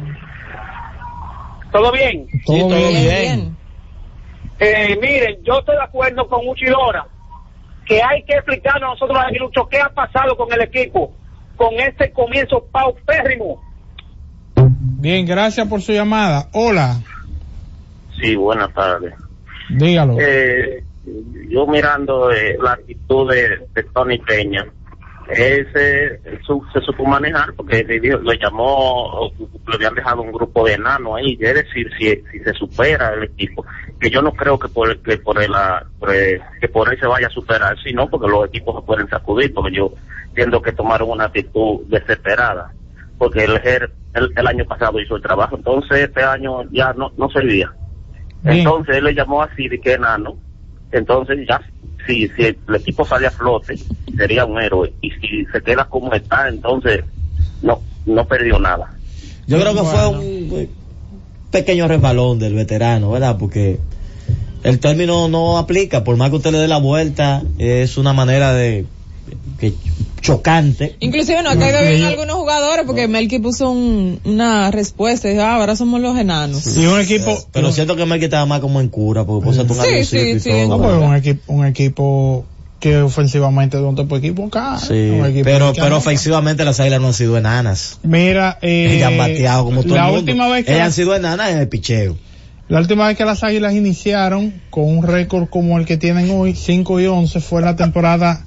¿Todo 1.71 1.91
bien? 1.91 2.27
Todo 2.45 2.67
bien. 2.67 3.55
Eh, 4.59 4.97
miren, 5.01 5.43
yo 5.43 5.59
estoy 5.59 5.75
de 5.75 5.83
acuerdo 5.83 6.27
con 6.27 6.47
Uchidora 6.47 7.07
que 7.85 8.01
hay 8.01 8.23
que 8.23 8.33
explicarnos 8.33 8.83
a 8.83 8.93
nosotros 8.93 9.17
los 9.55 9.67
qué 9.69 9.79
ha 9.79 9.89
pasado 9.89 10.37
con 10.37 10.51
el 10.53 10.61
equipo 10.61 11.13
con 11.55 11.73
este 11.75 12.11
comienzo 12.11 12.65
paupérrimo. 12.71 13.61
Bien, 14.55 15.25
gracias 15.25 15.67
por 15.67 15.81
su 15.81 15.91
llamada. 15.91 16.47
Hola. 16.53 17.01
Sí, 18.19 18.35
buenas 18.35 18.73
tardes. 18.73 19.13
Dígalo. 19.69 20.17
Eh, 20.19 20.83
yo 21.49 21.67
mirando 21.67 22.31
eh, 22.31 22.57
la 22.61 22.73
actitud 22.73 23.31
de, 23.31 23.67
de 23.73 23.83
Tony 23.93 24.17
Peña, 24.19 24.65
ese 25.33 26.21
su- 26.45 26.65
se 26.73 26.81
supo 26.81 27.05
manejar 27.05 27.53
porque 27.53 27.83
le 27.83 28.37
llamó, 28.37 29.31
le 29.67 29.75
habían 29.75 29.95
dejado 29.95 30.21
un 30.21 30.31
grupo 30.31 30.65
de 30.65 30.73
enanos 30.73 31.17
ahí, 31.17 31.37
es 31.39 31.53
decir, 31.55 31.89
si, 31.97 32.15
si 32.31 32.39
se 32.43 32.53
supera 32.53 33.13
el 33.13 33.23
equipo, 33.23 33.65
que 33.99 34.09
yo 34.09 34.21
no 34.21 34.31
creo 34.33 34.57
que 34.59 34.67
por, 34.67 34.97
que 35.01 35.17
por, 35.17 35.41
el, 35.41 35.53
ah, 35.53 35.85
que 36.59 36.67
por 36.67 36.91
él 36.91 36.99
se 36.99 37.07
vaya 37.07 37.27
a 37.27 37.31
superar, 37.31 37.77
sino 37.83 38.09
porque 38.09 38.27
los 38.27 38.45
equipos 38.47 38.75
se 38.75 38.85
pueden 38.85 39.07
sacudir, 39.09 39.53
porque 39.53 39.75
yo 39.75 39.93
entiendo 40.29 40.61
que 40.61 40.71
tomaron 40.71 41.09
una 41.11 41.25
actitud 41.25 41.81
desesperada, 41.87 42.71
porque 43.17 43.43
el, 43.43 43.59
el, 44.13 44.31
el 44.35 44.47
año 44.47 44.65
pasado 44.65 44.99
hizo 44.99 45.15
el 45.15 45.21
trabajo, 45.21 45.55
entonces 45.55 45.99
este 45.99 46.23
año 46.23 46.63
ya 46.71 46.93
no, 46.93 47.11
no 47.17 47.29
servía. 47.29 47.71
Entonces 48.43 48.97
él 48.97 49.03
le 49.03 49.13
llamó 49.13 49.43
así 49.43 49.67
de 49.67 49.79
que 49.79 49.93
enano. 49.93 50.37
Entonces 50.91 51.47
ya, 51.47 51.61
si, 52.05 52.27
si 52.29 52.43
el 52.43 52.57
equipo 52.75 53.05
sale 53.05 53.27
a 53.27 53.31
flote, 53.31 53.77
sería 54.15 54.45
un 54.45 54.61
héroe. 54.61 54.93
Y 55.01 55.11
si 55.11 55.45
se 55.45 55.61
queda 55.61 55.85
como 55.85 56.13
está, 56.13 56.49
entonces 56.49 57.03
no, 57.61 57.81
no 58.05 58.25
perdió 58.25 58.59
nada. 58.59 58.91
Yo 59.47 59.59
creo 59.59 59.73
que 59.73 59.81
fue 59.81 60.07
un 60.07 60.69
pequeño 61.51 61.87
resbalón 61.87 62.39
del 62.39 62.55
veterano, 62.55 63.11
¿verdad? 63.11 63.37
Porque 63.37 63.79
el 64.63 64.79
término 64.79 65.27
no 65.27 65.57
aplica, 65.57 66.03
por 66.03 66.17
más 66.17 66.29
que 66.29 66.37
usted 66.37 66.51
le 66.51 66.59
dé 66.59 66.67
la 66.67 66.77
vuelta, 66.77 67.43
es 67.57 67.97
una 67.97 68.13
manera 68.13 68.53
de 68.53 68.85
que 69.59 69.73
chocante. 70.21 70.95
Inclusive 70.99 71.41
no 71.43 71.49
ha 71.49 71.55
caído 71.57 71.81
bien 71.81 72.03
algunos 72.03 72.35
jugadores 72.35 72.85
porque 72.85 73.07
Melky 73.07 73.39
puso 73.39 73.69
un- 73.71 74.19
una 74.23 74.71
respuesta 74.71 75.27
y 75.27 75.31
dijo, 75.31 75.43
ah, 75.43 75.55
ahora 75.55 75.75
somos 75.75 75.99
los 76.01 76.17
enanos. 76.17 76.77
Y 76.77 76.85
un 76.85 76.99
equipo. 76.99 77.37
Pero 77.51 77.71
siento 77.71 77.95
que 77.95 78.05
Mike 78.05 78.25
estaba 78.25 78.45
más 78.45 78.59
como 78.59 78.79
en 78.81 78.89
cura, 78.89 79.23
porque 79.25 79.45
puso 79.45 79.65
tu 79.65 79.73
Sí, 79.73 79.79
aviosito 79.81 80.23
sí, 80.23 80.29
y 80.31 80.39
sí. 80.39 80.49
todo. 80.49 80.67
No, 80.67 80.77
pues, 80.83 80.95
un 80.95 81.15
equipo, 81.15 81.53
un 81.53 81.65
equipo 81.65 82.45
que 82.79 82.97
ofensivamente 82.97 83.77
es 83.77 83.83
un 83.83 83.95
tipo 83.95 84.17
de 84.19 84.27
equipo 84.27 84.45
acá. 84.47 84.77
Sí, 84.79 84.93
un 84.93 85.25
equipo 85.25 85.43
pero, 85.43 85.73
pero 85.75 85.97
ofensivamente 85.97 86.65
las 86.65 86.79
águilas 86.79 87.01
no 87.01 87.07
han 87.07 87.13
sido 87.13 87.37
enanas. 87.37 87.99
Mira, 88.03 88.57
eh, 88.61 88.95
Ellas 88.95 89.09
han 89.11 89.17
bateado 89.17 89.65
como 89.65 89.83
todo 89.83 89.95
la 89.95 90.05
el 90.05 90.11
mundo. 90.13 90.19
última 90.31 90.47
vez 90.47 90.65
que 90.65 90.73
Ellas 90.73 90.85
han 90.87 90.93
sido 90.93 91.15
enanas 91.15 91.51
en 91.51 91.57
el 91.59 91.67
picheo. 91.67 92.17
La 92.69 92.79
última 92.79 93.05
vez 93.07 93.17
que 93.17 93.25
las 93.25 93.43
Águilas 93.43 93.73
iniciaron 93.73 94.53
con 94.69 94.85
un 94.85 95.03
récord 95.05 95.49
como 95.49 95.77
el 95.77 95.85
que 95.85 95.97
tienen 95.97 96.31
hoy, 96.31 96.55
5 96.55 96.99
y 97.01 97.05
11, 97.07 97.41
fue 97.41 97.61
la 97.61 97.75
temporada 97.75 98.45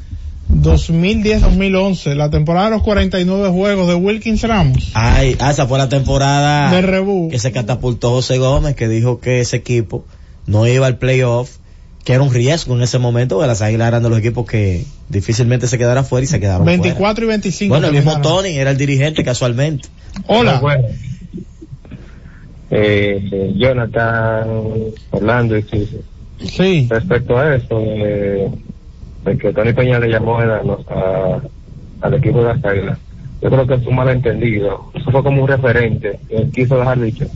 2010-2011, 0.63 2.15
la 2.15 2.31
temporada 2.31 2.67
de 2.67 2.77
los 2.77 2.83
49 2.83 3.49
juegos 3.51 3.89
de 3.89 3.95
Wilkins 3.95 4.43
Ramos. 4.43 4.93
Ay, 4.95 5.37
ah, 5.41 5.51
esa 5.51 5.67
fue 5.67 5.79
la 5.79 5.89
temporada 5.89 6.71
De 6.71 6.83
Rebú. 6.83 7.29
que 7.31 7.39
se 7.39 7.53
catapultó 7.53 8.11
José 8.11 8.39
Gómez, 8.39 8.75
que 8.77 8.89
dijo 8.89 9.21
que 9.21 9.41
ese 9.41 9.57
equipo 9.57 10.05
no 10.47 10.67
iba 10.67 10.87
al 10.87 10.99
playoff, 10.99 11.57
que 12.05 12.13
era 12.13 12.23
un 12.23 12.33
riesgo 12.33 12.77
en 12.77 12.83
ese 12.83 12.99
momento, 12.99 13.41
que 13.41 13.47
las 13.47 13.63
águilas 13.63 13.89
eran 13.89 14.03
de 14.03 14.11
los 14.11 14.19
equipos 14.19 14.47
que 14.47 14.85
difícilmente 15.09 15.67
se 15.67 15.79
quedaran 15.79 16.05
fuera 16.05 16.25
y 16.25 16.29
se 16.29 16.39
quedaron 16.41 16.67
24 16.67 16.95
y 16.95 17.27
fuera. 17.27 17.27
25. 17.27 17.69
Bueno, 17.71 17.87
el 17.89 17.95
mismo. 17.95 18.21
Tony 18.21 18.51
era 18.51 18.71
el 18.71 18.77
dirigente 18.77 19.25
casualmente. 19.25 19.89
Hola. 20.27 20.61
eh, 22.71 23.53
Jonathan, 23.57 24.45
Orlando 25.11 25.57
y. 25.57 25.65
Sí. 26.45 26.87
Respecto 26.91 27.39
a 27.39 27.55
eso, 27.55 27.81
eh, 27.81 28.51
de 29.25 29.39
que 29.39 29.53
Tony 29.53 29.73
Peña 29.73 29.99
le 29.99 30.09
llamó 30.09 30.43
enanos 30.43 30.81
a, 30.89 31.41
al 32.03 32.15
equipo 32.15 32.39
de 32.39 32.55
las 32.55 32.65
Águilas, 32.65 32.99
yo 33.41 33.51
creo 33.51 33.67
que 33.67 33.75
es 33.75 33.87
un 33.87 33.97
malentendido. 33.97 34.91
Eso 34.95 35.11
fue 35.11 35.23
como 35.23 35.43
un 35.43 35.49
referente 35.49 36.19
que 36.29 36.37
él 36.37 36.51
quiso 36.51 36.79
dejar 36.79 37.01
dicho. 37.01 37.27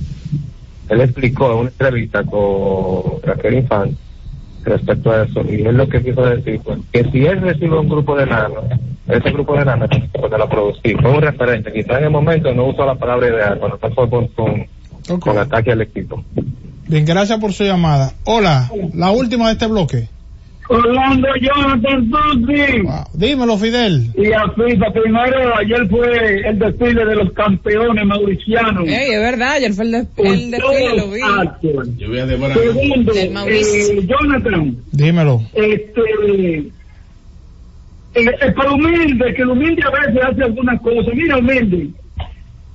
Él 0.89 1.01
explicó 1.01 1.53
en 1.53 1.59
una 1.59 1.69
entrevista 1.69 2.25
con 2.25 3.23
Raquel 3.23 3.55
Infante 3.55 3.97
respecto 4.65 5.11
a 5.11 5.25
eso, 5.25 5.43
y 5.49 5.63
él 5.63 5.77
lo 5.77 5.89
que 5.89 6.03
quiso 6.03 6.23
decir 6.23 6.61
fue 6.63 6.77
que 6.93 7.05
si 7.11 7.25
él 7.25 7.41
recibe 7.41 7.79
un 7.79 7.89
grupo 7.89 8.17
de 8.17 8.25
enanos, 8.25 8.65
ese 9.07 9.31
grupo 9.31 9.55
de 9.55 9.63
enanos 9.63 9.89
pues, 10.13 10.31
la 10.31 10.49
producir, 10.49 11.01
fue 11.01 11.11
un 11.11 11.23
referente, 11.23 11.73
quizás 11.73 11.99
en 11.99 12.05
el 12.05 12.11
momento 12.11 12.53
no 12.53 12.67
usó 12.67 12.85
la 12.85 12.95
palabra 12.95 13.29
ideal, 13.29 13.59
cuando 13.59 13.79
fue 13.79 14.11
con, 14.11 14.29
con, 14.29 15.21
con 15.21 15.39
ataque 15.39 15.73
al 15.73 15.81
equipo. 15.83 16.23
Bien, 16.87 17.05
gracias 17.05 17.39
por 17.39 17.53
su 17.53 17.65
llamada. 17.65 18.13
Hola, 18.25 18.71
la 18.95 19.11
última 19.11 19.47
de 19.47 19.53
este 19.53 19.67
bloque. 19.67 20.09
Orlando 20.71 21.29
Jonathan 21.41 22.11
Tutti. 22.11 22.83
Dímelo, 23.15 23.57
Fidel. 23.57 24.11
Y 24.17 24.33
a 24.33 24.43
FIFA, 24.51 24.93
primero, 24.93 25.57
ayer 25.57 25.89
fue 25.89 26.41
el 26.47 26.59
desfile 26.59 27.05
de 27.07 27.17
los 27.17 27.33
campeones 27.33 28.05
mauricianos. 28.05 28.87
Ey, 28.87 29.13
es 29.13 29.21
verdad, 29.21 29.53
ayer 29.53 29.73
fue 29.73 29.85
el, 29.87 29.91
de- 29.93 30.07
el 30.19 30.51
desfile, 30.51 30.97
lo 30.97 31.11
vi. 31.11 31.21
Yo 31.21 32.09
voy 32.09 32.49
a. 32.51 32.55
Segundo, 32.55 33.13
eh, 33.15 34.07
Jonathan, 34.07 34.77
Dímelo. 34.93 35.43
este, 35.55 36.01
eh, 36.55 36.71
eh, 38.15 38.53
para 38.57 38.73
humilde, 38.73 39.35
que 39.35 39.43
el 39.43 39.49
humilde 39.49 39.83
a 39.83 39.91
veces 39.91 40.23
hace 40.25 40.43
algunas 40.43 40.81
cosas. 40.81 41.15
Mira, 41.15 41.39
humilde, 41.39 41.89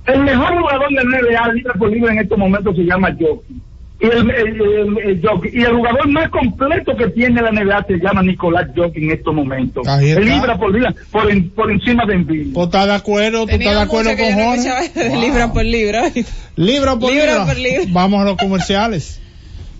el 0.06 0.22
mejor 0.24 0.58
jugador 0.60 0.88
de 0.90 1.04
NBA 1.04 1.52
libre 1.54 1.72
por 1.78 1.90
libre 1.92 2.12
en 2.12 2.18
estos 2.20 2.38
momentos 2.38 2.74
se 2.76 2.82
llama 2.82 3.08
Jockey. 3.12 3.56
Y 4.04 4.06
el, 4.06 4.30
el- 4.30 4.60
el- 4.60 4.98
el 4.98 5.20
y 5.54 5.62
el 5.62 5.72
jugador 5.76 6.08
más 6.08 6.28
completo 6.28 6.94
que 6.94 7.08
tiene 7.08 7.40
la 7.40 7.50
NBA 7.52 7.84
se 7.86 7.94
llama 7.98 8.22
Nicolás 8.22 8.66
Jockey 8.76 9.04
en 9.04 9.12
estos 9.12 9.34
momentos. 9.34 9.86
Libra 9.98 10.58
por 10.58 10.72
libra, 10.74 10.94
por, 11.10 11.30
en- 11.30 11.48
por 11.50 11.70
encima 11.72 12.04
de 12.04 12.14
Embiid. 12.14 12.52
¿Tú 12.52 12.64
estás 12.64 12.86
de 12.86 12.92
acuerdo? 12.94 13.40
¿Tú 13.40 13.46
Tenía 13.46 13.70
estás 13.70 13.80
de 13.80 13.84
acuerdo 13.86 14.10
con 14.16 14.32
Jorge? 14.34 15.08
de 15.08 15.16
libra 15.16 15.52
por 15.52 15.64
libra. 15.64 16.02
Libra 16.56 16.96
por 16.98 17.10
Libra 17.10 17.26
libra. 17.32 17.46
por 17.46 17.56
libra. 17.56 17.84
Vamos 17.88 18.20
a 18.20 18.24
los 18.24 18.36
comerciales. 18.36 19.20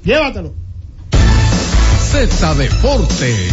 Llévatelo. 0.05 0.55
Z 2.11 2.55
Deportes. 2.55 3.53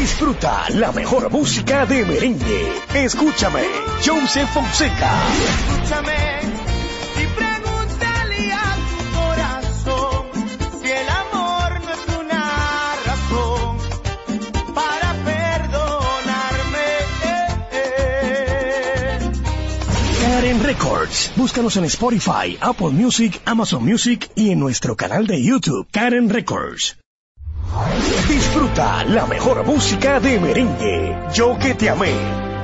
Disfruta 0.00 0.64
la 0.70 0.92
mejor 0.92 1.30
música 1.30 1.84
de 1.84 2.06
merengue. 2.06 2.72
Escúchame, 2.94 3.60
Joseph 4.02 4.48
Fonseca. 4.48 5.12
Escúchame 5.44 6.40
y 7.20 7.26
pregúntale 7.36 8.50
a 8.50 8.76
tu 8.88 8.96
corazón 9.18 10.26
si 10.80 10.90
el 10.90 11.06
amor 11.06 11.80
no 11.84 11.90
es 11.92 12.18
una 12.18 12.96
razón 13.04 13.76
para 14.74 15.12
perdonarme. 15.22 16.88
Karen 20.22 20.62
Records. 20.64 21.32
Búscanos 21.36 21.76
en 21.76 21.84
Spotify, 21.84 22.56
Apple 22.58 22.92
Music, 22.92 23.38
Amazon 23.44 23.84
Music 23.84 24.30
y 24.34 24.52
en 24.52 24.60
nuestro 24.60 24.96
canal 24.96 25.26
de 25.26 25.42
YouTube, 25.42 25.86
Karen 25.92 26.30
Records. 26.30 26.96
Disfruta 28.28 29.04
la 29.04 29.26
mejor 29.26 29.64
música 29.64 30.18
de 30.20 30.40
merengue. 30.40 31.16
Yo 31.32 31.58
que 31.58 31.74
te 31.74 31.88
amé. 31.88 32.12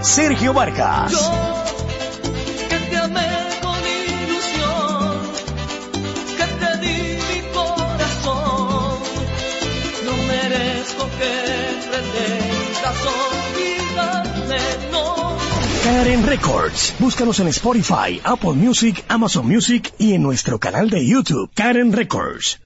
Sergio 0.00 0.52
Vargas. 0.52 1.12
Que 2.68 2.78
te 2.78 2.96
amé 2.96 3.28
con 3.62 3.78
ilusión, 3.78 5.20
que 6.36 6.44
te 6.60 6.78
di 6.78 7.18
mi 7.28 7.40
corazón. 7.52 8.98
No 10.04 10.16
merezco 10.26 11.04
que 11.18 11.32
pretendas 11.88 12.98
olvidarme, 13.22 14.58
no. 14.90 15.36
Karen 15.84 16.26
Records. 16.26 16.94
Búscanos 16.98 17.40
en 17.40 17.48
Spotify, 17.48 18.20
Apple 18.24 18.52
Music, 18.52 19.04
Amazon 19.08 19.46
Music 19.46 19.92
y 19.98 20.14
en 20.14 20.22
nuestro 20.22 20.58
canal 20.58 20.90
de 20.90 21.06
YouTube, 21.06 21.50
Karen 21.54 21.92
Records. 21.92 22.65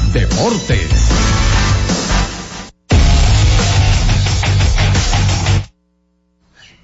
Deportes. 0.13 1.11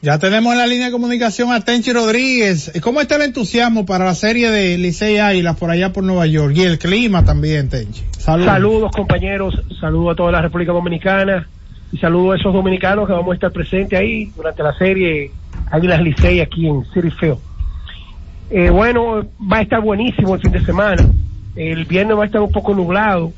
Ya 0.02 0.20
tenemos 0.20 0.54
en 0.54 0.60
la 0.60 0.68
línea 0.68 0.86
de 0.86 0.92
comunicación 0.94 1.52
a 1.52 1.60
Tenchi 1.60 1.92
Rodríguez. 1.92 2.72
¿Cómo 2.82 3.02
está 3.02 3.18
el 3.18 3.24
entusiasmo 3.24 3.86
para 3.86 4.06
la 4.06 4.16
serie 4.16 4.50
de 4.50 4.78
Licey 4.78 5.18
Águilas 5.18 5.58
por 5.58 5.72
allá 5.72 5.92
por 5.92 6.06
Nueva 6.06 6.26
York? 6.28 6.54
Y 6.56 6.62
el 6.62 6.80
clima 6.80 7.26
también, 7.26 7.68
Tenchi. 7.68 8.04
Saludos. 8.18 8.46
Saludos 8.46 8.92
compañeros, 8.96 9.62
saludos 9.82 10.14
a 10.14 10.16
toda 10.16 10.32
la 10.32 10.42
República 10.42 10.72
Dominicana 10.72 11.50
y 11.92 11.98
saludos 11.98 12.36
a 12.36 12.40
esos 12.40 12.54
dominicanos 12.54 13.08
que 13.08 13.14
vamos 13.14 13.32
a 13.32 13.34
estar 13.34 13.52
presentes 13.52 14.00
ahí 14.00 14.32
durante 14.36 14.64
la 14.64 14.78
serie 14.78 15.32
Águilas 15.70 16.02
Licey 16.02 16.40
aquí 16.40 16.68
en 16.68 16.86
City 16.94 17.12
Field. 17.12 17.40
Eh, 18.50 18.70
bueno, 18.70 19.26
va 19.52 19.58
a 19.58 19.62
estar 19.64 19.82
buenísimo 19.82 20.36
el 20.36 20.42
fin 20.42 20.52
de 20.52 20.64
semana. 20.64 21.04
El 21.58 21.86
viernes 21.86 22.16
va 22.16 22.24
a 22.24 22.26
estar 22.28 22.40
un 22.40 22.52
poco 22.52 22.76
nublado, 22.76 23.34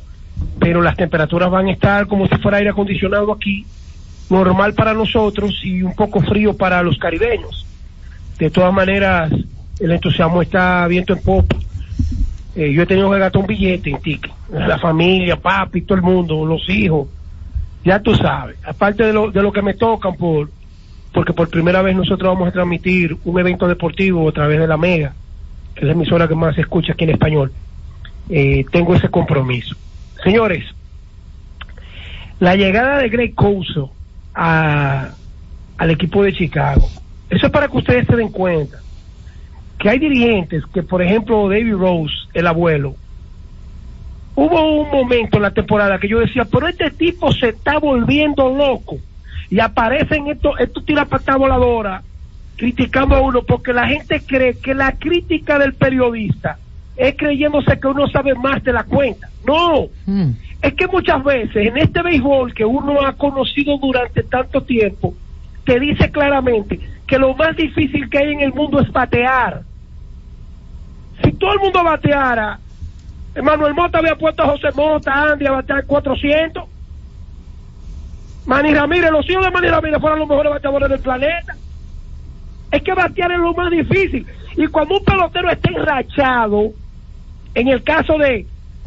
pero 0.60 0.82
las 0.82 0.98
temperaturas 0.98 1.50
van 1.50 1.68
a 1.68 1.72
estar 1.72 2.06
como 2.08 2.28
si 2.28 2.36
fuera 2.36 2.58
aire 2.58 2.72
acondicionado 2.72 3.32
aquí, 3.32 3.66
normal 4.30 4.74
para 4.74 4.94
nosotros 4.94 5.62
y 5.64 5.82
un 5.82 5.96
poco 5.96 6.20
frío 6.20 6.56
para 6.56 6.84
los 6.84 6.98
caribeños. 6.98 7.66
De 8.38 8.50
todas 8.50 8.74
maneras, 8.74 9.32
el 9.80 9.92
entusiasmo 9.92 10.42
está 10.42 10.86
viento 10.88 11.14
en 11.14 11.24
popa. 11.24 11.56
Eh, 12.56 12.74
yo 12.74 12.84
he 12.84 12.86
tenido 12.86 13.10
que 13.10 13.20
gastar 13.20 13.42
un 13.42 13.48
billete 13.48 13.90
en 13.90 14.02
ticket. 14.02 14.32
La 14.52 14.78
familia, 14.78 15.38
papi, 15.38 15.84
todo 15.84 15.96
el 15.96 16.04
mundo, 16.04 16.46
los 16.46 16.68
hijos. 16.70 17.08
Ya 17.86 18.02
tú 18.02 18.14
sabes. 18.16 18.58
Aparte 18.66 19.06
de 19.06 19.14
lo, 19.14 19.32
de 19.32 19.42
lo 19.42 19.54
que 19.54 19.62
me 19.62 19.76
tocan 19.76 20.18
por, 20.18 20.50
porque 21.14 21.32
por 21.32 21.50
primera 21.50 21.82
vez 21.82 21.96
nosotros 21.96 22.34
vamos 22.34 22.50
a 22.50 22.52
transmitir 22.52 23.16
un 23.24 23.40
evento 23.40 23.66
deportivo 23.66 24.28
a 24.28 24.32
través 24.34 24.60
de 24.60 24.68
la 24.68 24.76
Mega, 24.76 25.14
que 25.74 25.82
es 25.82 25.86
la 25.86 25.94
emisora 25.94 26.28
que 26.28 26.36
más 26.36 26.56
se 26.56 26.62
escucha 26.62 26.92
aquí 26.92 27.06
en 27.06 27.12
español. 27.12 27.54
Eh, 28.30 28.66
tengo 28.72 28.96
ese 28.96 29.10
compromiso. 29.10 29.76
Señores, 30.24 30.64
la 32.40 32.56
llegada 32.56 33.00
de 33.00 33.10
Greg 33.10 33.34
Couso 33.34 33.92
a, 34.36 35.10
al 35.78 35.90
equipo 35.90 36.24
de 36.24 36.34
Chicago, 36.34 36.88
eso 37.30 37.48
es 37.48 37.52
para 37.52 37.68
que 37.68 37.78
ustedes 37.78 38.08
se 38.08 38.16
den 38.16 38.30
cuenta 38.30 38.80
que 39.80 39.90
hay 39.90 39.98
dirigentes 39.98 40.64
que, 40.74 40.84
por 40.84 41.02
ejemplo, 41.02 41.50
David 41.50 41.74
Rose, 41.74 42.14
el 42.34 42.48
abuelo, 42.48 42.96
hubo 44.36 44.82
un 44.82 44.90
momento 44.90 45.38
en 45.38 45.44
la 45.44 45.52
temporada 45.52 46.00
que 46.00 46.08
yo 46.08 46.20
decía, 46.20 46.46
pero 46.46 46.68
este 46.68 46.92
tipo 46.92 47.32
se 47.32 47.50
está 47.50 47.80
volviendo 47.80 48.54
loco 48.54 48.98
y 49.50 49.60
aparecen 49.60 50.28
estos, 50.28 50.60
estos 50.60 50.86
tirapatas 50.86 51.38
voladoras 51.38 52.04
criticando 52.58 53.16
a 53.16 53.22
uno 53.22 53.42
porque 53.44 53.74
la 53.74 53.88
gente 53.88 54.22
cree 54.26 54.58
que 54.58 54.74
la 54.74 54.92
crítica 54.94 55.58
del 55.58 55.74
periodista 55.74 56.60
es 57.00 57.16
creyéndose 57.16 57.80
que 57.80 57.88
uno 57.88 58.08
sabe 58.10 58.36
más 58.36 58.62
de 58.62 58.74
la 58.74 58.84
cuenta. 58.84 59.30
No, 59.48 59.88
es 60.62 60.74
que 60.74 60.86
muchas 60.88 61.24
veces 61.24 61.56
en 61.56 61.78
este 61.78 62.02
béisbol 62.02 62.54
que 62.54 62.66
uno 62.66 63.02
ha 63.02 63.14
conocido 63.14 63.78
durante 63.78 64.22
tanto 64.24 64.62
tiempo, 64.62 65.14
te 65.64 65.80
dice 65.80 66.12
claramente 66.12 66.78
que 67.08 67.18
lo 67.18 67.34
más 67.36 67.56
difícil 67.56 68.10
que 68.10 68.18
hay 68.18 68.34
en 68.34 68.42
el 68.42 68.54
mundo 68.54 68.82
es 68.82 68.92
batear. 68.92 69.62
Si 71.24 71.32
todo 71.32 71.54
el 71.54 71.60
mundo 71.60 71.84
bateara, 71.84 72.60
Manuel 73.42 73.74
Mota 73.74 74.00
había 74.00 74.16
puesto 74.16 74.44
a 74.44 74.48
José 74.48 74.68
Mota, 74.76 75.32
Andy 75.32 75.46
a 75.46 75.52
batear 75.52 75.86
400. 75.86 76.66
Manny 78.46 78.74
Ramírez, 78.74 79.12
los 79.12 79.30
hijos 79.30 79.46
de 79.46 79.52
Manny 79.52 79.70
Ramírez 79.70 80.02
fueron 80.02 80.20
los 80.20 80.28
mejores 80.28 80.52
bateadores 80.52 80.90
del 80.90 81.00
planeta. 81.00 81.56
Es 82.72 82.82
que 82.82 82.94
batear 82.94 83.32
es 83.32 83.40
lo 83.40 83.54
más 83.54 83.72
difícil. 83.72 84.28
Y 84.58 84.68
cuando 84.68 84.98
un 84.98 85.06
pelotero 85.06 85.50
está 85.50 85.70
enrachado, 85.70 86.74
en 87.60 87.68
el 87.68 87.84
caso 87.84 88.18
de, 88.18 88.46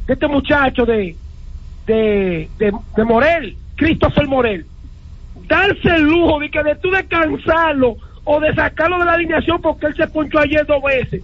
este 0.08 0.26
muchacho 0.26 0.86
de, 0.86 1.14
de, 1.86 2.48
de, 2.58 3.04
Morel, 3.04 3.56
Christopher 3.76 4.26
Morel, 4.26 4.66
darse 5.46 5.88
el 5.88 6.02
lujo 6.02 6.40
de 6.40 6.50
que 6.50 6.62
de 6.62 6.76
tú 6.76 6.90
descansarlo 6.90 7.96
o 8.24 8.40
de 8.40 8.54
sacarlo 8.54 8.98
de 8.98 9.04
la 9.04 9.12
alineación 9.12 9.60
porque 9.60 9.86
él 9.86 9.96
se 9.96 10.06
ponchó 10.08 10.38
ayer 10.38 10.64
dos 10.66 10.82
veces. 10.82 11.22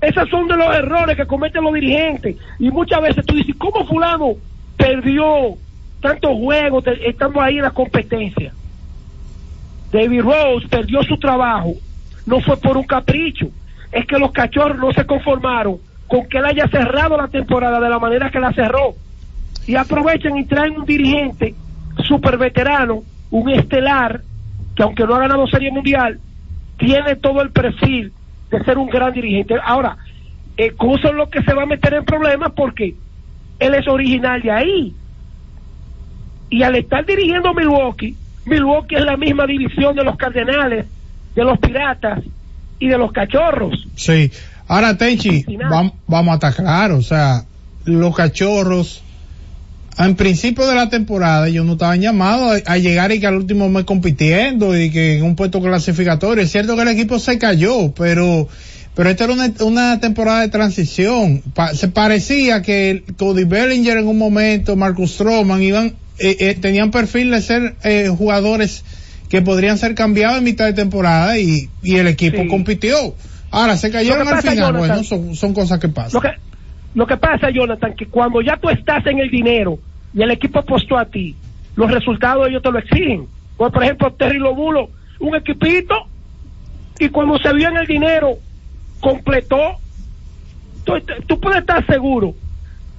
Esos 0.00 0.28
son 0.30 0.48
de 0.48 0.56
los 0.56 0.74
errores 0.74 1.16
que 1.16 1.26
cometen 1.26 1.62
los 1.62 1.74
dirigentes. 1.74 2.36
Y 2.58 2.70
muchas 2.70 3.02
veces 3.02 3.24
tú 3.24 3.34
dices, 3.34 3.54
¿cómo 3.56 3.86
fulano 3.86 4.34
perdió 4.76 5.56
tantos 6.00 6.32
juegos 6.38 6.84
estando 7.04 7.40
ahí 7.40 7.58
en 7.58 7.62
la 7.62 7.70
competencia? 7.70 8.52
David 9.92 10.22
Rose 10.22 10.66
perdió 10.68 11.02
su 11.04 11.18
trabajo. 11.18 11.74
No 12.26 12.40
fue 12.40 12.56
por 12.56 12.76
un 12.76 12.84
capricho. 12.84 13.48
Es 13.92 14.06
que 14.06 14.18
los 14.18 14.32
cachorros 14.32 14.78
no 14.78 14.92
se 14.92 15.04
conformaron 15.04 15.78
con 16.12 16.28
que 16.28 16.36
él 16.36 16.44
haya 16.44 16.68
cerrado 16.68 17.16
la 17.16 17.28
temporada 17.28 17.80
de 17.80 17.88
la 17.88 17.98
manera 17.98 18.30
que 18.30 18.38
la 18.38 18.52
cerró. 18.52 18.94
Y 19.66 19.76
aprovechan 19.76 20.36
y 20.36 20.44
traen 20.44 20.78
un 20.78 20.84
dirigente 20.84 21.54
super 22.06 22.36
veterano, 22.36 23.02
un 23.30 23.48
estelar, 23.48 24.20
que 24.76 24.82
aunque 24.82 25.04
no 25.04 25.14
ha 25.14 25.20
ganado 25.20 25.46
Serie 25.46 25.72
Mundial, 25.72 26.20
tiene 26.76 27.16
todo 27.16 27.40
el 27.40 27.50
perfil 27.50 28.12
de 28.50 28.62
ser 28.62 28.76
un 28.76 28.90
gran 28.90 29.14
dirigente. 29.14 29.54
Ahora, 29.64 29.96
eh, 30.58 30.74
lo 31.14 31.30
que 31.30 31.42
se 31.44 31.54
va 31.54 31.62
a 31.62 31.66
meter 31.66 31.94
en 31.94 32.04
problemas 32.04 32.52
porque 32.54 32.94
él 33.58 33.74
es 33.74 33.88
original 33.88 34.42
de 34.42 34.50
ahí. 34.50 34.94
Y 36.50 36.62
al 36.62 36.76
estar 36.76 37.06
dirigiendo 37.06 37.54
Milwaukee, 37.54 38.14
Milwaukee 38.44 38.96
es 38.96 39.04
la 39.06 39.16
misma 39.16 39.46
división 39.46 39.96
de 39.96 40.04
los 40.04 40.18
Cardenales, 40.18 40.84
de 41.34 41.42
los 41.42 41.58
Piratas 41.58 42.22
y 42.78 42.88
de 42.88 42.98
los 42.98 43.12
Cachorros. 43.12 43.88
Sí. 43.94 44.30
Ahora, 44.72 44.96
Tenchi, 44.96 45.44
vam- 45.70 45.92
vamos 46.06 46.32
a 46.32 46.34
estar 46.36 46.54
claros. 46.54 46.98
O 47.04 47.08
sea, 47.08 47.44
los 47.84 48.16
cachorros, 48.16 49.02
en 49.98 50.14
principio 50.16 50.66
de 50.66 50.74
la 50.74 50.88
temporada, 50.88 51.46
ellos 51.48 51.66
no 51.66 51.72
estaban 51.74 52.00
llamados 52.00 52.62
a, 52.66 52.72
a 52.72 52.78
llegar 52.78 53.12
y 53.12 53.20
que 53.20 53.26
al 53.26 53.36
último 53.36 53.68
mes 53.68 53.84
compitiendo 53.84 54.78
y 54.78 54.90
que 54.90 55.18
en 55.18 55.24
un 55.24 55.36
puesto 55.36 55.60
clasificatorio. 55.60 56.42
Es 56.44 56.50
cierto 56.52 56.74
que 56.76 56.82
el 56.82 56.88
equipo 56.88 57.18
se 57.18 57.38
cayó, 57.38 57.92
pero, 57.92 58.48
pero 58.94 59.10
esta 59.10 59.24
era 59.24 59.34
una, 59.34 59.52
una 59.60 60.00
temporada 60.00 60.40
de 60.40 60.48
transición. 60.48 61.42
Pa- 61.54 61.74
se 61.74 61.88
parecía 61.88 62.62
que 62.62 63.04
Cody 63.18 63.44
Bellinger 63.44 63.98
en 63.98 64.08
un 64.08 64.16
momento, 64.16 64.74
Marcus 64.76 65.12
Stroman, 65.12 65.62
iban, 65.62 65.88
eh, 66.18 66.36
eh, 66.40 66.56
tenían 66.58 66.90
perfil 66.90 67.30
de 67.30 67.42
ser 67.42 67.76
eh, 67.84 68.08
jugadores 68.08 68.84
que 69.28 69.42
podrían 69.42 69.76
ser 69.76 69.94
cambiados 69.94 70.38
en 70.38 70.44
mitad 70.44 70.64
de 70.64 70.72
temporada 70.72 71.38
y, 71.38 71.68
y 71.82 71.96
el 71.96 72.06
equipo 72.06 72.38
Sí. 72.42 72.48
compitió. 72.48 73.14
Ahora 73.52 73.76
se 73.76 73.90
cayeron 73.90 74.26
al 74.26 74.34
pasa, 74.34 74.50
final, 74.50 74.72
Jonathan- 74.72 74.88
bueno, 74.88 75.04
son, 75.04 75.34
son 75.34 75.54
cosas 75.54 75.78
que 75.78 75.88
pasan. 75.88 76.12
Lo 76.14 76.20
que, 76.20 76.36
lo 76.94 77.06
que 77.06 77.16
pasa, 77.16 77.50
Jonathan, 77.50 77.94
que 77.94 78.06
cuando 78.06 78.40
ya 78.40 78.56
tú 78.56 78.68
estás 78.70 79.06
en 79.06 79.18
el 79.18 79.30
dinero 79.30 79.78
y 80.14 80.22
el 80.22 80.30
equipo 80.30 80.58
apostó 80.60 80.98
a 80.98 81.04
ti, 81.04 81.36
los 81.76 81.90
resultados 81.90 82.48
ellos 82.48 82.62
te 82.62 82.70
lo 82.70 82.78
exigen. 82.78 83.28
Pues, 83.56 83.72
por 83.72 83.82
ejemplo, 83.84 84.12
Terry 84.14 84.38
Lobulo, 84.38 84.88
un 85.20 85.36
equipito, 85.36 85.94
y 86.98 87.08
cuando 87.10 87.38
se 87.38 87.52
vio 87.54 87.68
en 87.68 87.76
el 87.76 87.86
dinero, 87.86 88.38
completó. 89.00 89.76
Tú, 90.84 90.94
tú 91.26 91.38
puedes 91.40 91.60
estar 91.60 91.84
seguro 91.86 92.34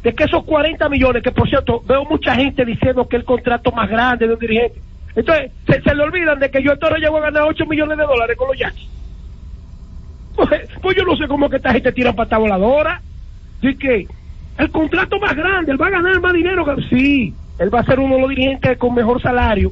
de 0.04 0.14
que 0.14 0.24
esos 0.26 0.44
40 0.44 0.88
millones, 0.90 1.24
que 1.24 1.32
por 1.32 1.50
cierto, 1.50 1.82
veo 1.86 2.06
mucha 2.06 2.36
gente 2.36 2.64
diciendo 2.66 3.08
que 3.08 3.18
el 3.18 3.24
contrato 3.26 3.72
más 3.72 3.90
grande 3.90 4.28
de 4.28 4.34
un 4.34 4.40
dirigente. 4.40 4.82
Entonces, 5.16 5.52
se, 5.68 5.82
se 5.82 5.96
le 5.96 6.04
olvidan 6.04 6.40
de 6.40 6.50
que 6.50 6.62
yo 6.64 6.78
Toro 6.78 6.96
llegó 6.98 7.18
a 7.18 7.22
ganar 7.22 7.44
8 7.44 7.66
millones 7.66 7.98
de 7.98 8.04
dólares 8.04 8.36
con 8.38 8.48
los 8.50 8.58
Yankees. 8.58 8.88
Pues, 10.36 10.68
pues 10.82 10.98
yo 10.98 11.04
no 11.04 11.16
sé 11.16 11.28
cómo 11.28 11.50
que 11.50 11.58
esta 11.58 11.74
gente 11.74 11.92
tira 11.92 12.14
pata 12.14 12.38
voladora. 12.38 13.02
Así 13.60 13.76
que 13.76 14.08
el 14.58 14.70
contrato 14.72 15.20
más 15.20 15.36
grande, 15.36 15.72
él 15.72 15.82
va 15.82 15.88
a 15.88 15.92
ganar 15.92 16.20
más 16.22 16.34
dinero. 16.34 16.66
Sí, 16.90 17.34
él 17.60 17.74
va 17.74 17.80
a 17.80 17.86
ser 17.86 18.00
uno 18.00 18.16
de 18.16 18.22
los 18.22 18.30
dirigentes 18.30 18.78
con 18.78 18.94
mejor 18.94 19.22
salario 19.22 19.72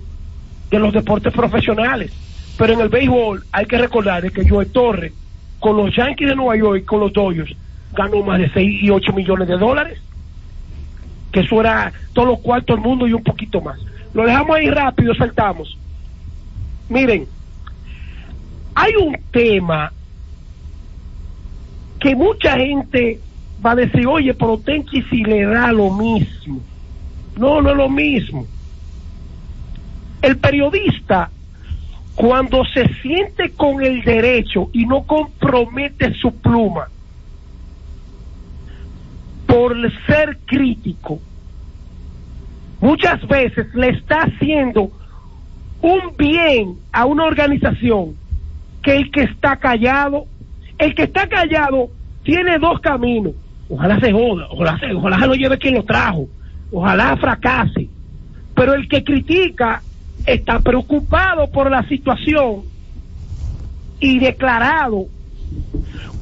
de 0.70 0.80
los 0.80 0.93
deportes 0.93 1.34
profesionales. 1.34 2.12
Pero 2.57 2.74
en 2.74 2.82
el 2.82 2.89
béisbol 2.89 3.43
hay 3.51 3.66
que 3.66 3.78
recordar 3.78 4.32
que 4.32 4.47
Joe 4.47 4.66
Torres, 4.68 5.14
con 5.59 5.78
los 5.78 5.95
Yankees 5.95 6.30
de 6.30 6.36
Nueva 6.36 6.55
York 6.55 6.86
con 6.86 6.99
los 6.99 7.14
Dodgers, 7.14 7.55
ganó 7.93 8.24
más 8.24 8.39
de 8.39 8.49
6 8.51 8.84
y 8.84 8.89
8 8.89 9.14
millones 9.14 9.47
de 9.47 9.57
dólares. 9.57 10.01
Que 11.32 11.41
eso 11.41 11.59
era 11.59 11.91
todos 12.14 12.28
los 12.28 12.39
cuartos 12.39 12.76
del 12.76 12.84
mundo 12.84 13.07
y 13.07 13.14
un 13.14 13.24
poquito 13.24 13.62
más. 13.62 13.80
Lo 14.14 14.26
dejamos 14.26 14.55
ahí 14.55 14.70
rápido, 14.70 15.14
saltamos. 15.16 15.78
Miren, 16.89 17.26
hay 18.76 18.95
un 18.95 19.18
tema 19.32 19.91
que 22.02 22.16
mucha 22.16 22.58
gente 22.58 23.20
va 23.64 23.72
a 23.72 23.76
decir, 23.76 24.08
oye, 24.08 24.34
pero 24.34 24.58
Tenchi 24.58 25.04
si 25.04 25.24
le 25.24 25.45
da 25.45 25.72
lo 25.72 25.91
mismo. 25.91 26.60
No, 27.38 27.62
no 27.62 27.70
es 27.70 27.78
lo 27.78 27.89
mismo. 27.89 28.45
El 30.22 30.38
periodista, 30.38 31.30
cuando 32.16 32.66
se 32.66 32.88
siente 33.02 33.52
con 33.52 33.84
el 33.84 34.02
derecho 34.04 34.70
y 34.74 34.86
no 34.86 35.04
compromete 35.04 36.14
su 36.16 36.34
pluma 36.34 36.89
por 39.45 39.76
ser 40.08 40.39
crítico, 40.45 41.20
muchas 42.80 43.26
veces 43.28 43.74
le 43.76 43.89
está 43.89 44.24
haciendo 44.24 44.91
un 45.82 46.16
bien 46.18 46.78
a 46.91 47.06
una 47.06 47.26
organización 47.26 48.16
que 48.82 48.95
el 48.95 49.12
que 49.12 49.24
está 49.24 49.58
callado, 49.58 50.26
el 50.82 50.96
que 50.96 51.04
está 51.04 51.28
callado 51.28 51.92
tiene 52.24 52.58
dos 52.58 52.80
caminos. 52.80 53.34
Ojalá 53.70 54.00
se 54.00 54.12
joda, 54.12 54.48
ojalá, 54.50 54.80
se, 54.80 54.92
ojalá 54.92 55.18
lleve 55.36 55.60
quien 55.60 55.76
lo 55.76 55.84
trajo, 55.84 56.28
ojalá 56.72 57.16
fracase. 57.18 57.88
Pero 58.56 58.74
el 58.74 58.88
que 58.90 59.04
critica 59.04 59.82
está 60.26 60.60
preocupado 60.60 61.50
por 61.52 61.70
la 61.70 61.88
situación 61.88 62.64
y 64.00 64.18
declarado. 64.18 65.06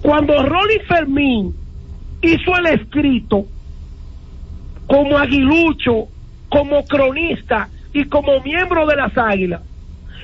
Cuando 0.02 0.44
Ronnie 0.44 0.82
Fermín 0.82 1.56
hizo 2.22 2.58
el 2.58 2.66
escrito 2.68 3.46
como 4.88 5.18
aguilucho, 5.18 6.10
como 6.50 6.84
cronista 6.84 7.70
y 7.94 8.04
como 8.06 8.42
miembro 8.42 8.86
de 8.86 8.96
las 8.98 9.18
águilas, 9.18 9.62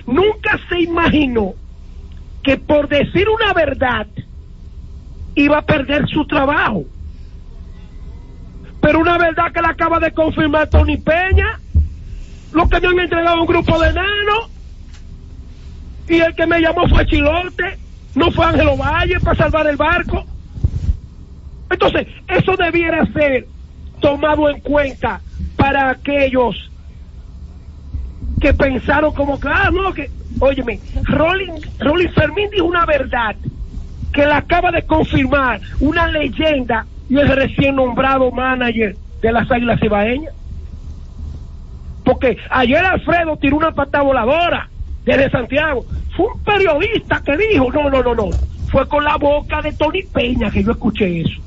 nunca 0.05 0.59
se 0.67 0.81
imaginó 0.81 1.53
que 2.43 2.57
por 2.57 2.89
decir 2.89 3.27
una 3.29 3.53
verdad 3.53 4.07
iba 5.35 5.57
a 5.59 5.61
perder 5.61 6.07
su 6.07 6.25
trabajo. 6.25 6.83
Pero 8.81 8.99
una 8.99 9.17
verdad 9.17 9.51
que 9.53 9.61
la 9.61 9.69
acaba 9.69 9.99
de 9.99 10.11
confirmar 10.11 10.69
Tony 10.69 10.97
Peña, 10.97 11.59
lo 12.53 12.67
que 12.69 12.79
me 12.79 12.87
han 12.87 12.99
entregado 12.99 13.41
un 13.41 13.47
grupo 13.47 13.79
de 13.79 13.89
enanos, 13.89 14.49
y 16.07 16.19
el 16.19 16.35
que 16.35 16.45
me 16.45 16.61
llamó 16.61 16.87
fue 16.87 17.05
Chilote, 17.05 17.77
no 18.13 18.31
fue 18.31 18.45
Ángelo 18.45 18.77
Valle 18.77 19.19
para 19.19 19.35
salvar 19.35 19.67
el 19.67 19.75
barco. 19.75 20.23
Entonces, 21.69 22.07
eso 22.27 22.55
debiera 22.55 23.05
ser 23.07 23.47
tomado 23.99 24.49
en 24.49 24.59
cuenta 24.61 25.19
para 25.57 25.89
aquellos 25.89 26.69
que 28.39 28.53
pensaron 28.53 29.13
como 29.13 29.39
que, 29.39 29.47
ah, 29.47 29.71
no, 29.73 29.91
que, 29.93 30.11
óyeme, 30.39 30.79
Rolling, 31.03 31.59
Rolling 31.79 32.09
Fermín 32.09 32.49
dijo 32.51 32.65
una 32.65 32.85
verdad 32.85 33.35
que 34.15 34.25
la 34.25 34.37
acaba 34.37 34.71
de 34.71 34.83
confirmar 34.83 35.59
una 35.81 36.07
leyenda 36.07 36.85
y 37.09 37.17
el 37.17 37.27
recién 37.27 37.75
nombrado 37.75 38.31
manager 38.31 38.95
de 39.21 39.31
las 39.31 39.51
Águilas 39.51 39.83
Ibaeñas. 39.83 40.33
Porque 42.05 42.37
ayer 42.49 42.77
Alfredo 42.77 43.35
tiró 43.37 43.57
una 43.57 43.73
pata 43.73 44.01
voladora 44.01 44.69
desde 45.03 45.29
Santiago. 45.29 45.85
Fue 46.15 46.27
un 46.27 46.39
periodista 46.43 47.21
que 47.25 47.35
dijo, 47.35 47.69
no, 47.73 47.89
no, 47.89 48.01
no, 48.01 48.15
no. 48.15 48.29
Fue 48.71 48.87
con 48.87 49.03
la 49.03 49.17
boca 49.17 49.61
de 49.61 49.73
Tony 49.73 50.03
Peña 50.03 50.49
que 50.49 50.63
yo 50.63 50.71
escuché 50.71 51.21
eso. 51.21 51.41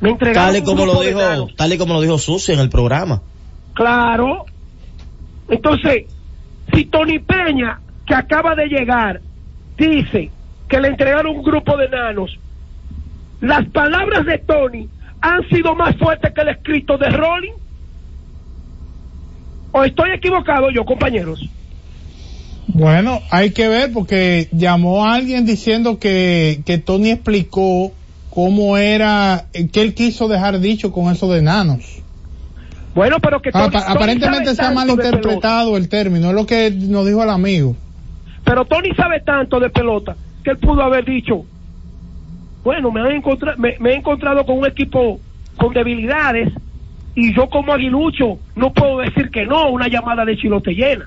Me 0.00 0.10
entregaron 0.10 0.52
Tal 0.52 0.62
y 0.62 0.64
como 0.64 0.86
lo 0.86 1.02
dijo, 1.02 1.48
tal 1.54 1.72
y 1.74 1.76
como 1.76 1.94
lo 1.94 2.00
dijo 2.00 2.16
Susi 2.16 2.52
en 2.52 2.60
el 2.60 2.70
programa. 2.70 3.20
Claro. 3.74 4.46
Entonces, 5.50 6.06
si 6.72 6.86
Tony 6.86 7.18
Peña, 7.18 7.78
que 8.06 8.14
acaba 8.14 8.54
de 8.54 8.68
llegar, 8.68 9.20
dice 9.76 10.30
que 10.70 10.80
le 10.80 10.88
entregaron 10.88 11.36
un 11.36 11.42
grupo 11.42 11.76
de 11.76 11.86
enanos, 11.86 12.38
las 13.40 13.68
palabras 13.70 14.24
de 14.24 14.38
Tony 14.38 14.88
han 15.20 15.46
sido 15.48 15.74
más 15.74 15.96
fuertes 15.96 16.32
que 16.32 16.40
el 16.40 16.48
escrito 16.48 16.96
de 16.96 17.10
Rolling. 17.10 17.52
¿O 19.72 19.84
estoy 19.84 20.10
equivocado 20.12 20.70
yo, 20.70 20.84
compañeros? 20.84 21.40
Bueno, 22.68 23.20
hay 23.30 23.50
que 23.50 23.68
ver 23.68 23.92
porque 23.92 24.48
llamó 24.52 25.04
a 25.04 25.14
alguien 25.14 25.44
diciendo 25.44 25.98
que, 25.98 26.62
que 26.64 26.78
Tony 26.78 27.10
explicó 27.10 27.92
cómo 28.30 28.76
era, 28.76 29.46
eh, 29.52 29.68
que 29.68 29.82
él 29.82 29.94
quiso 29.94 30.28
dejar 30.28 30.60
dicho 30.60 30.92
con 30.92 31.12
eso 31.12 31.30
de 31.32 31.40
enanos. 31.40 32.00
Bueno, 32.94 33.16
pero 33.20 33.40
que 33.42 33.50
Tony- 33.50 33.70
pa- 33.70 33.80
Tony 33.86 33.92
aparentemente 33.96 34.54
se 34.54 34.62
ha 34.62 34.70
malinterpretado 34.70 35.76
el 35.76 35.88
término, 35.88 36.28
es 36.30 36.34
lo 36.34 36.46
que 36.46 36.70
nos 36.70 37.06
dijo 37.06 37.22
el 37.24 37.30
amigo. 37.30 37.76
Pero 38.44 38.64
Tony 38.64 38.94
sabe 38.96 39.20
tanto 39.20 39.58
de 39.60 39.70
pelota 39.70 40.16
que 40.42 40.50
él 40.52 40.58
pudo 40.58 40.82
haber 40.82 41.04
dicho, 41.04 41.44
bueno, 42.64 42.90
me, 42.90 43.00
han 43.00 43.12
encontra- 43.22 43.56
me, 43.56 43.76
me 43.80 43.90
he 43.90 43.94
encontrado 43.96 44.44
con 44.44 44.58
un 44.58 44.66
equipo 44.66 45.20
con 45.56 45.72
debilidades 45.72 46.52
y 47.14 47.34
yo 47.34 47.48
como 47.48 47.72
aguilucho 47.72 48.38
no 48.54 48.72
puedo 48.72 48.98
decir 48.98 49.30
que 49.30 49.44
no, 49.46 49.70
una 49.70 49.88
llamada 49.88 50.24
de 50.24 50.36
chilote 50.36 50.72
llena. 50.72 51.06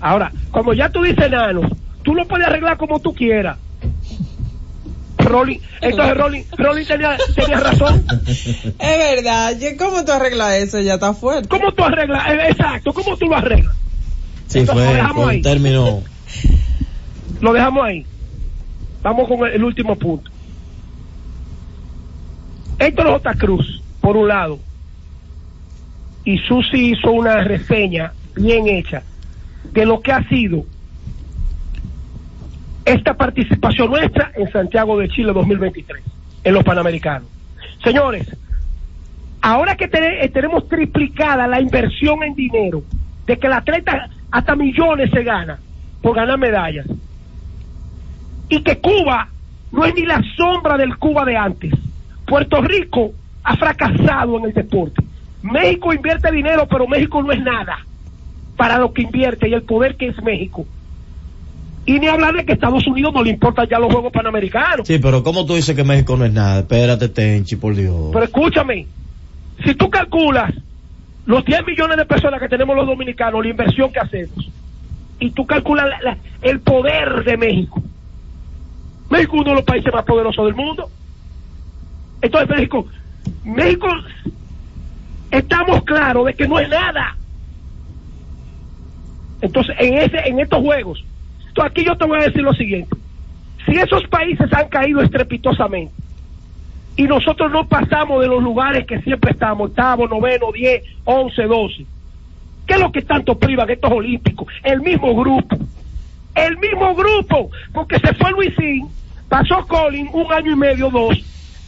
Ahora, 0.00 0.32
como 0.50 0.72
ya 0.74 0.88
tú 0.90 1.02
dices 1.02 1.26
enanos, 1.26 1.66
tú 2.02 2.14
lo 2.14 2.26
puedes 2.28 2.46
arreglar 2.46 2.76
como 2.76 3.00
tú 3.00 3.12
quieras. 3.14 3.58
Rolling, 5.18 5.58
entonces 5.82 6.16
Rolling, 6.16 6.42
Rolling 6.56 6.84
tenía, 6.86 7.16
tenía 7.34 7.60
razón. 7.60 8.02
Es 8.78 8.98
verdad. 9.24 9.52
¿Cómo 9.78 10.04
tú 10.04 10.12
arreglas 10.12 10.54
eso? 10.54 10.80
Ya 10.80 10.94
está 10.94 11.12
fuerte. 11.12 11.48
¿Cómo 11.48 11.72
tú 11.72 11.84
arreglas? 11.84 12.26
Eh, 12.30 12.38
Exacto, 12.50 12.92
¿cómo 12.94 13.16
tú 13.16 13.26
lo 13.26 13.36
arreglas? 13.36 13.76
Sí, 14.46 14.60
Entonces, 14.60 14.84
lo 14.84 14.90
fue, 14.90 14.94
dejamos 15.00 15.22
fue 15.24 15.30
ahí. 15.32 15.36
un 15.38 15.42
término. 15.42 16.02
Lo 17.40 17.52
dejamos 17.52 17.84
ahí. 17.84 18.06
Vamos 19.02 19.28
con 19.28 19.46
el, 19.46 19.62
último 19.62 19.96
punto. 19.96 20.30
Héctor 22.78 23.06
J. 23.06 23.34
Cruz, 23.34 23.82
por 24.00 24.16
un 24.16 24.28
lado, 24.28 24.58
y 26.24 26.38
Susi 26.38 26.92
hizo 26.92 27.12
una 27.12 27.42
reseña 27.42 28.12
bien 28.34 28.68
hecha 28.68 29.02
de 29.72 29.86
lo 29.86 30.00
que 30.00 30.12
ha 30.12 30.28
sido 30.28 30.64
esta 32.84 33.14
participación 33.14 33.90
nuestra 33.90 34.32
en 34.34 34.50
Santiago 34.50 34.98
de 34.98 35.08
Chile 35.08 35.32
2023, 35.32 36.02
en 36.44 36.54
los 36.54 36.64
Panamericanos. 36.64 37.28
Señores, 37.82 38.34
ahora 39.42 39.76
que 39.76 39.90
eh, 39.92 40.28
tenemos 40.28 40.68
triplicada 40.68 41.46
la 41.46 41.60
inversión 41.60 42.22
en 42.22 42.34
dinero, 42.34 42.82
de 43.26 43.38
que 43.38 43.46
el 43.46 43.52
atleta 43.52 44.08
hasta 44.30 44.56
millones 44.56 45.10
se 45.10 45.22
gana 45.22 45.58
por 46.00 46.16
ganar 46.16 46.38
medallas, 46.38 46.86
y 48.48 48.62
que 48.62 48.78
Cuba 48.80 49.28
no 49.72 49.84
es 49.84 49.94
ni 49.94 50.06
la 50.06 50.22
sombra 50.36 50.76
del 50.76 50.96
Cuba 50.98 51.24
de 51.24 51.36
antes. 51.36 51.72
Puerto 52.26 52.60
Rico 52.62 53.12
ha 53.44 53.56
fracasado 53.56 54.38
en 54.38 54.44
el 54.46 54.52
deporte. 54.52 55.02
México 55.42 55.92
invierte 55.92 56.30
dinero, 56.32 56.66
pero 56.68 56.86
México 56.86 57.22
no 57.22 57.32
es 57.32 57.40
nada 57.40 57.78
para 58.56 58.78
lo 58.78 58.92
que 58.92 59.02
invierte 59.02 59.48
y 59.48 59.54
el 59.54 59.62
poder 59.62 59.96
que 59.96 60.08
es 60.08 60.22
México. 60.22 60.66
Y 61.86 61.98
ni 62.00 62.06
hablar 62.08 62.34
de 62.34 62.44
que 62.44 62.52
Estados 62.52 62.86
Unidos 62.86 63.14
no 63.14 63.22
le 63.22 63.30
importan 63.30 63.66
ya 63.70 63.78
los 63.78 63.90
Juegos 63.90 64.12
Panamericanos. 64.12 64.86
Sí, 64.86 64.98
pero 64.98 65.22
¿cómo 65.22 65.46
tú 65.46 65.54
dices 65.54 65.74
que 65.74 65.84
México 65.84 66.16
no 66.16 66.24
es 66.26 66.32
nada? 66.32 66.60
Espérate, 66.60 67.08
Tenchi, 67.08 67.56
por 67.56 67.74
Dios. 67.74 68.10
Pero 68.12 68.24
escúchame, 68.24 68.86
si 69.64 69.74
tú 69.74 69.88
calculas 69.88 70.52
los 71.24 71.44
10 71.46 71.64
millones 71.66 71.96
de 71.96 72.04
personas 72.04 72.40
que 72.40 72.48
tenemos 72.48 72.76
los 72.76 72.86
dominicanos, 72.86 73.42
la 73.42 73.50
inversión 73.50 73.90
que 73.90 74.00
hacemos, 74.00 74.50
y 75.18 75.30
tú 75.30 75.46
calculas 75.46 75.86
la- 75.88 76.00
la- 76.12 76.18
el 76.42 76.60
poder 76.60 77.24
de 77.24 77.36
México, 77.38 77.82
México 79.10 79.36
es 79.36 79.40
uno 79.42 79.50
de 79.50 79.56
los 79.56 79.64
países 79.64 79.92
más 79.92 80.04
poderosos 80.04 80.44
del 80.44 80.54
mundo. 80.54 80.88
Entonces 82.20 82.48
México, 82.48 82.86
México, 83.44 83.88
estamos 85.30 85.82
claros 85.84 86.26
de 86.26 86.34
que 86.34 86.48
no 86.48 86.58
es 86.58 86.68
nada. 86.68 87.16
Entonces, 89.40 89.76
en 89.78 89.94
ese, 89.98 90.18
en 90.28 90.40
estos 90.40 90.60
juegos, 90.60 91.04
entonces 91.46 91.70
aquí 91.70 91.84
yo 91.84 91.96
te 91.96 92.06
voy 92.06 92.18
a 92.18 92.24
decir 92.24 92.42
lo 92.42 92.52
siguiente. 92.54 92.96
Si 93.64 93.72
esos 93.72 94.06
países 94.08 94.52
han 94.52 94.68
caído 94.68 95.00
estrepitosamente, 95.00 95.92
y 96.98 97.04
nosotros 97.04 97.52
no 97.52 97.68
pasamos 97.68 98.20
de 98.20 98.26
los 98.26 98.42
lugares 98.42 98.84
que 98.84 99.00
siempre 99.02 99.30
estamos, 99.30 99.70
octavo, 99.70 100.08
noveno, 100.08 100.50
diez, 100.52 100.82
once, 101.04 101.44
doce. 101.44 101.86
¿Qué 102.66 102.74
es 102.74 102.80
lo 102.80 102.90
que 102.90 103.02
tanto 103.02 103.38
privan 103.38 103.70
estos 103.70 103.92
olímpicos? 103.92 104.48
El 104.64 104.80
mismo 104.80 105.14
grupo. 105.14 105.56
El 106.34 106.58
mismo 106.58 106.96
grupo. 106.96 107.50
Porque 107.72 108.00
se 108.00 108.12
fue 108.14 108.32
Luisín, 108.32 108.88
pasó 109.28 109.66
Colin 109.66 110.08
un 110.12 110.32
año 110.32 110.52
y 110.52 110.56
medio, 110.56 110.90
dos. 110.90 111.18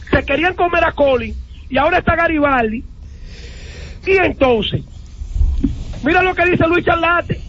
Se 0.09 0.25
querían 0.25 0.55
comer 0.55 0.83
a 0.83 0.91
Colin 0.91 1.35
y 1.69 1.77
ahora 1.77 1.99
está 1.99 2.15
Garibaldi. 2.15 2.83
Y 4.05 4.11
entonces, 4.11 4.83
mira 6.03 6.21
lo 6.23 6.33
que 6.33 6.45
dice 6.45 6.67
Luis 6.67 6.85
Charlate. 6.85 7.39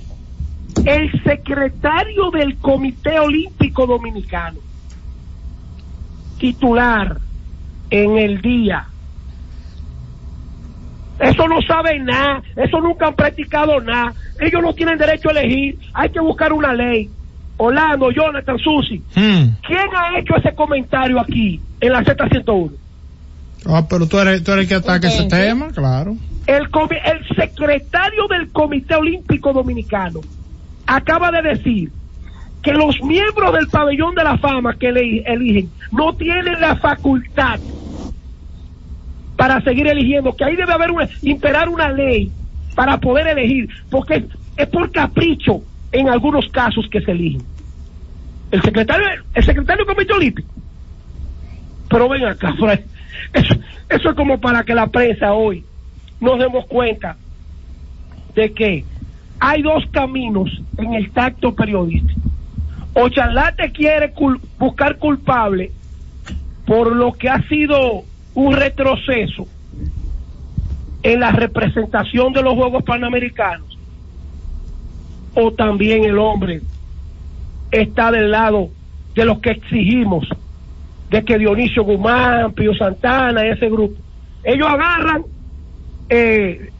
El 0.85 1.11
secretario 1.23 2.31
del 2.31 2.57
Comité 2.57 3.19
Olímpico 3.21 3.87
Dominicano, 3.87 4.59
titular 6.39 7.19
en 7.91 8.19
el 8.19 8.41
día. 8.41 8.89
Eso 11.21 11.47
no 11.47 11.63
saben 11.63 12.07
nada, 12.07 12.43
eso 12.57 12.81
nunca 12.81 13.07
han 13.07 13.15
practicado 13.15 13.81
nada. 13.81 14.13
Ellos 14.41 14.61
no 14.61 14.75
tienen 14.75 14.99
derecho 14.99 15.29
a 15.29 15.33
elegir, 15.33 15.79
hay 15.93 16.11
que 16.11 16.21
buscar 16.21 16.53
una 16.53 16.73
ley. 16.73 17.11
Orlando, 17.67 18.11
Jonathan, 18.11 18.59
Susi, 18.59 19.03
¿quién 19.67 19.87
ha 19.97 20.19
hecho 20.19 20.35
ese 20.37 20.55
comentario 20.55 21.21
aquí 21.21 21.61
en 21.81 21.93
la 21.93 22.03
Z101? 22.03 22.73
Ah, 23.67 23.87
pero 23.89 24.07
tú 24.09 24.19
eres, 24.19 24.43
tú 24.43 24.51
eres 24.53 24.65
el 24.65 24.69
que 24.69 24.75
ataca 24.75 25.07
ese 25.09 25.29
tema, 25.29 25.69
claro. 25.73 26.17
El, 26.47 26.69
comi- 26.71 27.01
el 27.05 27.25
secretario 27.37 28.27
del 28.29 28.51
Comité 28.51 28.97
Olímpico 28.97 29.53
Dominicano 29.53 30.21
acaba 30.87 31.31
de 31.31 31.43
decir 31.43 31.93
que 32.63 32.73
los 32.73 33.01
miembros 33.03 33.53
del 33.53 33.69
pabellón 33.69 34.15
de 34.17 34.25
la 34.25 34.39
fama 34.39 34.75
que 34.77 34.91
le 34.91 35.23
eligen 35.25 35.71
no 35.93 36.15
tienen 36.17 36.61
la 36.61 36.77
facultad 36.77 37.61
para 39.37 39.61
seguir 39.63 39.87
eligiendo, 39.87 40.35
que 40.37 40.45
ahí 40.45 40.57
debe 40.57 40.73
haber 40.73 40.91
una, 40.91 41.09
imperar 41.23 41.69
una 41.69 41.91
ley 41.91 42.33
para 42.75 42.99
poder 42.99 43.27
elegir, 43.29 43.69
porque 43.91 44.15
es, 44.17 44.25
es 44.57 44.67
por 44.69 44.91
capricho 44.91 45.63
en 45.91 46.09
algunos 46.09 46.49
casos 46.51 46.87
que 46.91 47.01
se 47.01 47.11
eligen. 47.13 47.43
El 48.53 48.63
secretario, 48.63 49.07
el 49.35 49.45
secretario 49.45 49.85
del 49.85 49.95
Comité 49.95 50.13
Olímpico. 50.13 50.53
Pero 51.89 52.09
ven 52.09 52.27
acá, 52.27 52.55
eso, 53.33 53.55
eso 53.89 54.11
es 54.11 54.15
como 54.15 54.39
para 54.41 54.63
que 54.63 54.75
la 54.75 54.87
prensa 54.87 55.33
hoy 55.33 55.65
nos 56.21 56.39
demos 56.39 56.67
cuenta 56.67 57.17
de 58.35 58.53
que 58.53 58.85
hay 59.41 59.63
dos 59.63 59.85
caminos 59.91 60.51
en 60.77 60.95
el 60.95 61.11
tacto 61.13 61.55
periodístico. 61.55 62.21
O 62.95 63.09
Charlate 63.09 63.73
quiere 63.73 64.13
buscar 64.59 64.99
culpable 64.99 65.73
por 66.67 66.95
lo 66.95 67.15
que 67.15 67.31
ha 67.31 67.43
sido 67.49 68.05
un 68.35 68.55
retroceso 68.55 69.49
en 71.03 71.21
la 71.21 71.33
representación 71.33 72.35
de 72.35 72.43
los 72.43 72.55
Juegos 72.55 72.85
Panamericanos, 72.85 73.79
o 75.35 75.51
también 75.53 76.05
el 76.05 76.19
hombre 76.19 76.61
está 77.73 78.11
del 78.13 78.31
lado 78.31 78.69
de 79.15 79.25
los 79.25 79.41
que 79.41 79.51
exigimos 79.51 80.29
de 81.11 81.25
que 81.25 81.39
Dionisio 81.39 81.83
Guzmán, 81.85 82.53
Pío 82.53 82.75
Santana, 82.75 83.45
ese 83.47 83.69
grupo, 83.69 84.01
ellos 84.45 84.67
agarran, 84.69 85.25
eh, 86.09 86.71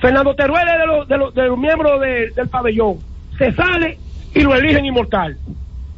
Fernando 0.00 0.34
Teruel 0.34 0.66
de 0.66 1.16
los, 1.18 1.34
de 1.34 1.46
los, 1.48 1.58
miembros 1.58 2.00
de- 2.00 2.30
del 2.30 2.48
pabellón, 2.48 2.96
se 3.38 3.52
sale 3.52 3.98
y 4.34 4.40
lo 4.40 4.54
eligen 4.54 4.84
inmortal. 4.86 5.36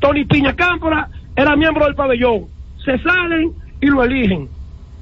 Tony 0.00 0.24
Piña 0.24 0.54
Cámpora 0.54 1.08
era 1.34 1.56
miembro 1.56 1.86
del 1.86 1.94
pabellón, 1.94 2.44
se 2.84 2.98
salen 2.98 3.52
y 3.80 3.86
lo 3.86 4.04
eligen. 4.04 4.48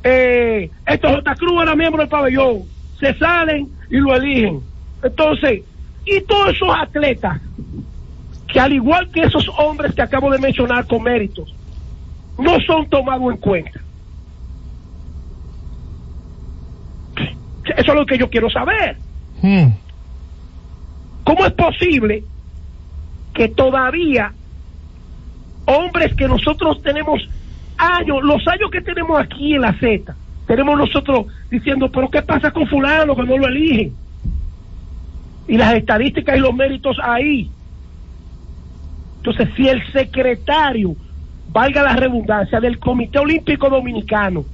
Eh, 0.05 0.71
Héctor 0.87 1.17
J. 1.17 1.35
Cruz 1.35 1.63
era 1.63 1.75
miembro 1.75 2.01
del 2.03 2.09
pabellón, 2.09 2.63
se 3.01 3.15
salen 3.15 3.69
y 3.91 3.97
lo 3.97 4.15
eligen. 4.15 4.61
Entonces, 5.03 5.63
y 6.05 6.21
todos 6.23 6.51
esos 6.55 6.69
atletas, 6.81 7.41
que 8.47 8.61
al 8.61 8.73
igual 8.73 9.11
que 9.11 9.21
esos 9.21 9.49
hombres 9.59 9.95
que 9.95 10.03
acabo 10.03 10.31
de 10.31 10.39
mencionar 10.39 10.87
con 10.87 11.03
méritos, 11.03 11.55
no 12.39 12.61
son 12.61 12.89
tomados 12.89 13.33
en 13.33 13.39
cuenta. 13.39 13.81
Eso 17.77 17.93
es 17.93 17.95
lo 17.95 18.07
que 18.07 18.19
yo 18.19 18.31
quiero 18.31 18.49
saber. 18.51 18.97
¿Cómo 21.25 21.45
es 21.45 21.53
posible 21.53 22.25
que 23.35 23.49
todavía 23.49 24.33
hombres 25.67 26.15
que 26.15 26.29
nosotros 26.29 26.81
tenemos 26.83 27.29
años, 27.77 28.23
los 28.23 28.47
años 28.47 28.71
que 28.71 28.81
tenemos 28.81 29.21
aquí 29.21 29.55
en 29.55 29.63
la 29.63 29.73
Z, 29.79 30.15
tenemos 30.47 30.79
nosotros 30.79 31.27
diciendo, 31.51 31.91
pero 31.91 32.09
¿qué 32.09 32.23
pasa 32.23 32.51
con 32.53 32.67
fulano 32.69 33.17
que 33.17 33.25
no 33.25 33.37
lo 33.37 33.49
eligen? 33.49 33.93
Y 35.49 35.57
las 35.57 35.75
estadísticas 35.75 36.37
y 36.37 36.41
los 36.41 36.55
méritos 36.55 36.97
ahí. 37.03 37.51
Entonces, 39.27 39.57
si 39.57 39.69
el 39.69 39.83
secretario, 39.93 40.95
valga 41.49 41.83
la 41.83 41.97
redundancia, 41.97 42.61
del 42.61 42.79
Comité 42.79 43.19
Olímpico 43.19 43.69
Dominicano, 43.69 44.45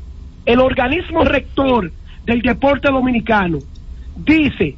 el 0.46 0.60
organismo 0.60 1.24
rector 1.24 1.92
del 2.24 2.40
deporte 2.40 2.88
dominicano, 2.90 3.58
dice 4.16 4.76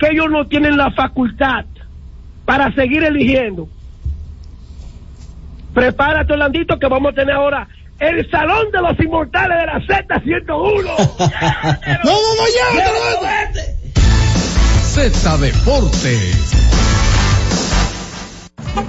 que 0.00 0.08
ellos 0.10 0.26
no 0.30 0.48
tienen 0.48 0.76
la 0.76 0.90
facultad 0.90 1.64
para 2.44 2.72
seguir 2.72 3.04
eligiendo, 3.04 3.68
prepárate, 5.72 6.32
Orlandito, 6.32 6.76
que 6.76 6.88
vamos 6.88 7.12
a 7.12 7.14
tener 7.14 7.36
ahora 7.36 7.68
el 8.00 8.28
Salón 8.28 8.72
de 8.72 8.82
los 8.82 8.98
Inmortales 8.98 9.58
de 9.60 9.66
la 9.66 9.80
Z101. 9.80 10.48
no, 12.04 12.10
no, 12.10 12.34
no, 12.34 12.46
llévatelo. 12.50 13.62
Z 14.82 15.38
Deportes. 15.38 16.85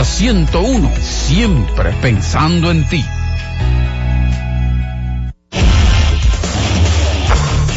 Z101, 0.00 0.98
siempre 1.02 1.92
pensando 2.00 2.70
en 2.70 2.88
ti. 2.88 3.04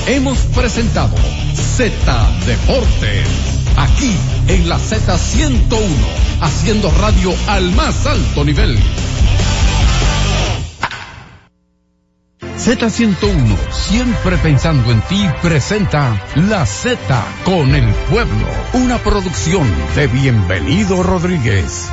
Hemos 0.07 0.37
presentado 0.55 1.15
Z 1.53 1.91
Deportes, 2.45 3.27
aquí 3.75 4.15
en 4.47 4.69
la 4.69 4.77
Z101, 4.77 5.79
haciendo 6.39 6.91
radio 6.91 7.33
al 7.47 7.71
más 7.71 8.05
alto 8.05 8.45
nivel. 8.45 8.79
Z101, 12.57 13.57
siempre 13.71 14.37
pensando 14.37 14.91
en 14.91 15.01
ti, 15.01 15.27
presenta 15.41 16.21
La 16.35 16.65
Z 16.65 16.97
con 17.43 17.75
el 17.75 17.93
pueblo, 18.09 18.47
una 18.73 18.97
producción 18.99 19.69
de 19.95 20.07
Bienvenido 20.07 21.03
Rodríguez. 21.03 21.91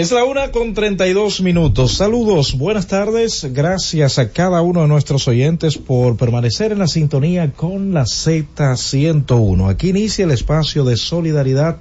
Es 0.00 0.12
la 0.12 0.24
una 0.24 0.50
con 0.50 0.72
32 0.72 1.42
minutos. 1.42 1.92
Saludos, 1.92 2.56
buenas 2.56 2.86
tardes. 2.86 3.46
Gracias 3.52 4.18
a 4.18 4.30
cada 4.30 4.62
uno 4.62 4.80
de 4.80 4.88
nuestros 4.88 5.28
oyentes 5.28 5.76
por 5.76 6.16
permanecer 6.16 6.72
en 6.72 6.78
la 6.78 6.86
sintonía 6.86 7.52
con 7.52 7.92
la 7.92 8.04
Z101. 8.04 9.68
Aquí 9.68 9.90
inicia 9.90 10.24
el 10.24 10.30
espacio 10.30 10.84
de 10.84 10.96
solidaridad 10.96 11.76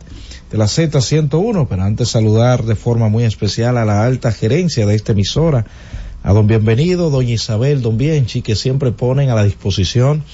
de 0.51 0.57
la 0.57 0.65
Z101, 0.65 1.65
pero 1.69 1.81
antes 1.81 2.09
saludar 2.09 2.65
de 2.65 2.75
forma 2.75 3.07
muy 3.07 3.23
especial 3.23 3.77
a 3.77 3.85
la 3.85 4.03
alta 4.03 4.33
gerencia 4.33 4.85
de 4.85 4.95
esta 4.95 5.13
emisora, 5.13 5.65
a 6.21 6.33
don 6.33 6.45
Bienvenido, 6.45 7.09
doña 7.09 7.31
Isabel, 7.31 7.81
don 7.81 7.97
Bienchi, 7.97 8.41
que 8.41 8.57
siempre 8.57 8.91
ponen 8.91 9.29
a 9.29 9.35
la 9.35 9.45
disposición 9.45 10.25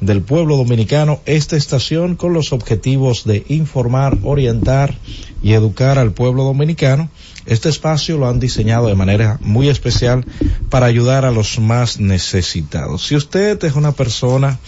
del 0.00 0.22
pueblo 0.22 0.56
dominicano 0.56 1.20
esta 1.24 1.56
estación 1.56 2.16
con 2.16 2.32
los 2.32 2.52
objetivos 2.52 3.24
de 3.24 3.44
informar, 3.48 4.18
orientar 4.22 4.94
y 5.42 5.52
educar 5.52 5.98
al 5.98 6.12
pueblo 6.12 6.44
dominicano. 6.44 7.10
Este 7.46 7.68
espacio 7.68 8.18
lo 8.18 8.28
han 8.28 8.40
diseñado 8.40 8.88
de 8.88 8.94
manera 8.94 9.38
muy 9.40 9.68
especial 9.68 10.24
para 10.70 10.86
ayudar 10.86 11.24
a 11.24 11.30
los 11.30 11.58
más 11.58 12.00
necesitados. 12.00 13.06
Si 13.06 13.16
usted 13.16 13.62
es 13.64 13.74
una 13.74 13.92
persona 13.92 14.58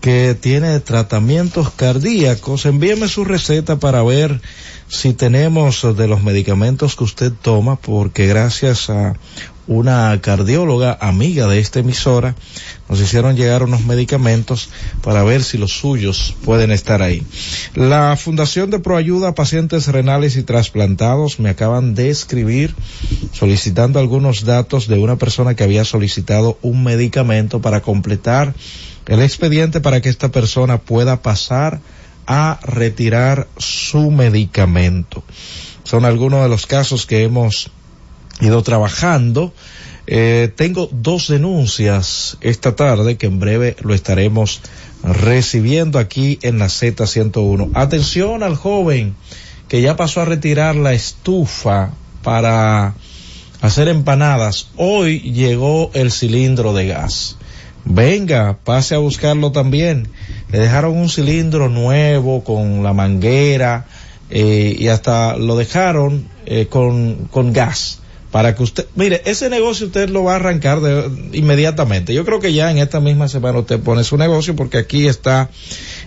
que 0.00 0.34
tiene 0.34 0.80
tratamientos 0.80 1.70
cardíacos, 1.70 2.66
envíeme 2.66 3.08
su 3.08 3.24
receta 3.24 3.78
para 3.78 4.02
ver 4.02 4.40
si 4.88 5.12
tenemos 5.12 5.86
de 5.96 6.08
los 6.08 6.22
medicamentos 6.22 6.96
que 6.96 7.04
usted 7.04 7.32
toma, 7.32 7.76
porque 7.76 8.26
gracias 8.26 8.90
a 8.90 9.14
una 9.70 10.20
cardióloga 10.20 10.98
amiga 11.00 11.46
de 11.46 11.60
esta 11.60 11.78
emisora, 11.78 12.34
nos 12.88 13.00
hicieron 13.00 13.36
llegar 13.36 13.62
unos 13.62 13.84
medicamentos 13.84 14.68
para 15.00 15.22
ver 15.22 15.44
si 15.44 15.58
los 15.58 15.70
suyos 15.70 16.34
pueden 16.44 16.72
estar 16.72 17.02
ahí. 17.02 17.22
La 17.76 18.16
Fundación 18.16 18.70
de 18.70 18.80
Proayuda 18.80 19.28
a 19.28 19.34
Pacientes 19.36 19.86
Renales 19.86 20.34
y 20.36 20.42
Trasplantados 20.42 21.38
me 21.38 21.50
acaban 21.50 21.94
de 21.94 22.10
escribir 22.10 22.74
solicitando 23.32 24.00
algunos 24.00 24.44
datos 24.44 24.88
de 24.88 24.98
una 24.98 25.14
persona 25.14 25.54
que 25.54 25.62
había 25.62 25.84
solicitado 25.84 26.58
un 26.62 26.82
medicamento 26.82 27.60
para 27.60 27.80
completar 27.80 28.54
el 29.06 29.22
expediente 29.22 29.80
para 29.80 30.00
que 30.00 30.08
esta 30.08 30.32
persona 30.32 30.78
pueda 30.78 31.22
pasar 31.22 31.80
a 32.26 32.58
retirar 32.64 33.46
su 33.56 34.10
medicamento. 34.10 35.22
Son 35.84 36.04
algunos 36.04 36.42
de 36.42 36.48
los 36.48 36.66
casos 36.66 37.06
que 37.06 37.22
hemos 37.22 37.70
ido 38.40 38.62
trabajando. 38.62 39.52
Eh, 40.06 40.50
tengo 40.56 40.88
dos 40.90 41.28
denuncias 41.28 42.36
esta 42.40 42.74
tarde 42.74 43.16
que 43.16 43.26
en 43.26 43.38
breve 43.38 43.76
lo 43.80 43.94
estaremos 43.94 44.60
recibiendo 45.04 45.98
aquí 45.98 46.38
en 46.42 46.58
la 46.58 46.66
Z101. 46.66 47.70
Atención 47.74 48.42
al 48.42 48.56
joven 48.56 49.14
que 49.68 49.82
ya 49.82 49.96
pasó 49.96 50.20
a 50.20 50.24
retirar 50.24 50.74
la 50.74 50.92
estufa 50.92 51.92
para 52.22 52.94
hacer 53.60 53.88
empanadas. 53.88 54.70
Hoy 54.76 55.20
llegó 55.20 55.90
el 55.94 56.10
cilindro 56.10 56.72
de 56.72 56.88
gas. 56.88 57.36
Venga, 57.84 58.58
pase 58.64 58.94
a 58.94 58.98
buscarlo 58.98 59.52
también. 59.52 60.08
Le 60.50 60.58
dejaron 60.58 60.96
un 60.96 61.08
cilindro 61.08 61.68
nuevo 61.68 62.42
con 62.42 62.82
la 62.82 62.92
manguera 62.92 63.86
eh, 64.28 64.74
y 64.76 64.88
hasta 64.88 65.36
lo 65.36 65.56
dejaron 65.56 66.28
eh, 66.46 66.66
con, 66.66 67.28
con 67.30 67.52
gas 67.52 67.99
para 68.30 68.54
que 68.54 68.62
usted, 68.62 68.86
mire, 68.94 69.22
ese 69.24 69.50
negocio 69.50 69.86
usted 69.86 70.08
lo 70.08 70.24
va 70.24 70.34
a 70.34 70.36
arrancar 70.36 70.80
de, 70.80 71.10
inmediatamente. 71.32 72.14
Yo 72.14 72.24
creo 72.24 72.40
que 72.40 72.52
ya 72.52 72.70
en 72.70 72.78
esta 72.78 73.00
misma 73.00 73.28
semana 73.28 73.58
usted 73.58 73.80
pone 73.80 74.04
su 74.04 74.16
negocio 74.16 74.54
porque 74.54 74.78
aquí 74.78 75.08
está 75.08 75.50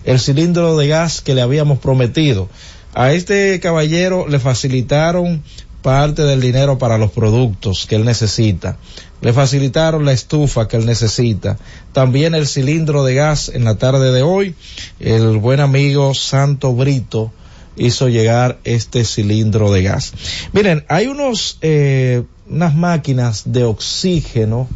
el 0.05 0.19
cilindro 0.19 0.77
de 0.77 0.87
gas 0.87 1.21
que 1.21 1.35
le 1.35 1.41
habíamos 1.41 1.79
prometido. 1.79 2.49
A 2.93 3.11
este 3.11 3.59
caballero 3.59 4.27
le 4.27 4.39
facilitaron 4.39 5.43
parte 5.81 6.21
del 6.23 6.39
dinero 6.39 6.77
para 6.77 6.97
los 6.97 7.11
productos 7.11 7.85
que 7.87 7.95
él 7.95 8.05
necesita. 8.05 8.77
Le 9.21 9.33
facilitaron 9.33 10.05
la 10.05 10.13
estufa 10.13 10.67
que 10.67 10.77
él 10.77 10.85
necesita. 10.85 11.57
También 11.91 12.35
el 12.35 12.47
cilindro 12.47 13.03
de 13.03 13.15
gas 13.15 13.49
en 13.53 13.65
la 13.65 13.75
tarde 13.75 14.13
de 14.13 14.21
hoy. 14.21 14.55
El 14.99 15.37
buen 15.37 15.59
amigo 15.59 16.13
Santo 16.13 16.73
Brito 16.73 17.31
hizo 17.75 18.09
llegar 18.09 18.59
este 18.63 19.03
cilindro 19.05 19.71
de 19.71 19.83
gas. 19.83 20.13
Miren, 20.53 20.85
hay 20.89 21.07
unos, 21.07 21.57
eh, 21.61 22.23
unas 22.47 22.75
máquinas 22.75 23.43
de 23.45 23.63
oxígeno 23.63 24.67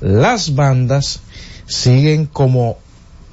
las 0.00 0.56
bandas, 0.56 1.20
siguen 1.66 2.26
como 2.26 2.78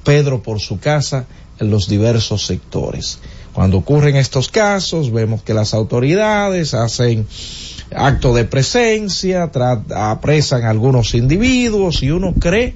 Pedro 0.04 0.42
por 0.42 0.60
su 0.60 0.78
casa 0.78 1.26
en 1.58 1.70
los 1.70 1.88
diversos 1.88 2.46
sectores. 2.46 3.18
Cuando 3.52 3.78
ocurren 3.78 4.14
estos 4.14 4.48
casos, 4.48 5.10
vemos 5.10 5.42
que 5.42 5.54
las 5.54 5.74
autoridades 5.74 6.72
hacen 6.72 7.26
acto 7.94 8.34
de 8.34 8.44
presencia, 8.44 9.50
apresan 9.94 10.64
a 10.64 10.70
algunos 10.70 11.14
individuos 11.14 12.02
y 12.02 12.10
uno 12.10 12.34
cree 12.34 12.74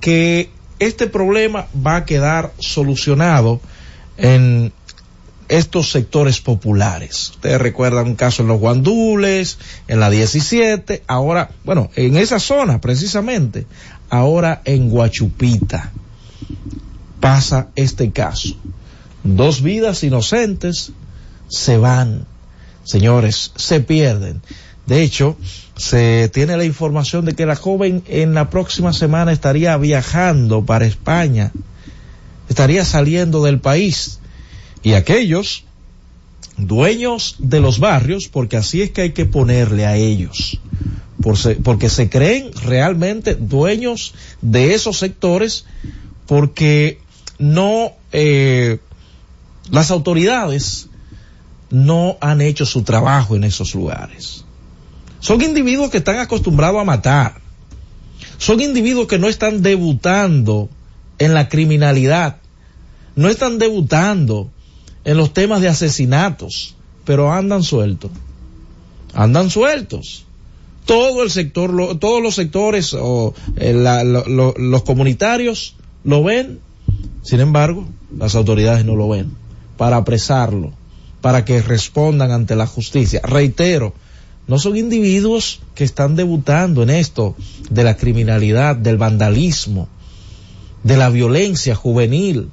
que 0.00 0.50
este 0.78 1.06
problema 1.06 1.66
va 1.74 1.96
a 1.96 2.04
quedar 2.04 2.52
solucionado 2.58 3.60
en 4.16 4.72
estos 5.48 5.90
sectores 5.90 6.40
populares. 6.40 7.30
Ustedes 7.30 7.60
recuerdan 7.60 8.06
un 8.06 8.14
caso 8.14 8.42
en 8.42 8.48
los 8.48 8.58
Guandules, 8.58 9.58
en 9.86 10.00
la 10.00 10.10
17, 10.10 11.02
ahora, 11.06 11.50
bueno, 11.64 11.90
en 11.94 12.16
esa 12.16 12.38
zona 12.38 12.80
precisamente, 12.80 13.66
ahora 14.08 14.62
en 14.64 14.88
Guachupita 14.88 15.92
pasa 17.20 17.68
este 17.76 18.10
caso. 18.10 18.56
Dos 19.24 19.62
vidas 19.62 20.02
inocentes 20.02 20.92
se 21.48 21.76
van 21.76 22.26
señores, 22.84 23.52
se 23.56 23.80
pierden. 23.80 24.42
De 24.86 25.02
hecho, 25.02 25.36
se 25.76 26.28
tiene 26.32 26.56
la 26.56 26.64
información 26.64 27.24
de 27.24 27.34
que 27.34 27.46
la 27.46 27.56
joven 27.56 28.02
en 28.08 28.34
la 28.34 28.50
próxima 28.50 28.92
semana 28.92 29.32
estaría 29.32 29.76
viajando 29.76 30.64
para 30.64 30.86
España, 30.86 31.52
estaría 32.48 32.84
saliendo 32.84 33.42
del 33.42 33.60
país. 33.60 34.18
Y 34.82 34.94
aquellos 34.94 35.64
dueños 36.56 37.36
de 37.38 37.60
los 37.60 37.78
barrios, 37.78 38.28
porque 38.28 38.56
así 38.56 38.82
es 38.82 38.90
que 38.90 39.02
hay 39.02 39.12
que 39.12 39.24
ponerle 39.24 39.86
a 39.86 39.96
ellos, 39.96 40.60
porque 41.62 41.88
se 41.88 42.10
creen 42.10 42.50
realmente 42.64 43.36
dueños 43.36 44.14
de 44.40 44.74
esos 44.74 44.98
sectores, 44.98 45.64
porque 46.26 46.98
no, 47.38 47.92
eh, 48.12 48.78
las 49.70 49.90
autoridades 49.90 50.88
no 51.72 52.18
han 52.20 52.40
hecho 52.42 52.66
su 52.66 52.82
trabajo 52.82 53.34
en 53.34 53.44
esos 53.44 53.74
lugares. 53.74 54.44
Son 55.20 55.40
individuos 55.40 55.90
que 55.90 55.96
están 55.98 56.18
acostumbrados 56.18 56.80
a 56.80 56.84
matar. 56.84 57.40
Son 58.38 58.60
individuos 58.60 59.06
que 59.08 59.18
no 59.18 59.28
están 59.28 59.62
debutando 59.62 60.68
en 61.18 61.32
la 61.32 61.48
criminalidad. 61.48 62.36
No 63.16 63.28
están 63.28 63.58
debutando 63.58 64.50
en 65.04 65.16
los 65.16 65.32
temas 65.32 65.60
de 65.62 65.68
asesinatos, 65.68 66.74
pero 67.04 67.32
andan 67.32 67.62
sueltos. 67.62 68.10
andan 69.14 69.48
sueltos. 69.50 70.24
Todo 70.86 71.22
el 71.22 71.30
sector, 71.30 71.72
lo- 71.72 71.96
todos 71.98 72.22
los 72.22 72.34
sectores 72.34 72.94
o 72.98 73.34
eh, 73.56 73.72
los 73.74 74.82
comunitarios 74.82 75.74
lo 76.04 76.22
ven, 76.24 76.58
sin 77.22 77.40
embargo, 77.40 77.86
las 78.16 78.34
autoridades 78.34 78.84
no 78.84 78.96
lo 78.96 79.08
ven 79.08 79.30
para 79.76 79.96
apresarlo, 79.98 80.72
para 81.22 81.46
que 81.46 81.62
respondan 81.62 82.32
ante 82.32 82.56
la 82.56 82.66
justicia. 82.66 83.22
Reitero, 83.22 83.94
no 84.48 84.58
son 84.58 84.76
individuos 84.76 85.60
que 85.74 85.84
están 85.84 86.16
debutando 86.16 86.82
en 86.82 86.90
esto 86.90 87.36
de 87.70 87.84
la 87.84 87.96
criminalidad, 87.96 88.76
del 88.76 88.98
vandalismo, 88.98 89.88
de 90.82 90.96
la 90.96 91.08
violencia 91.08 91.74
juvenil. 91.74 92.50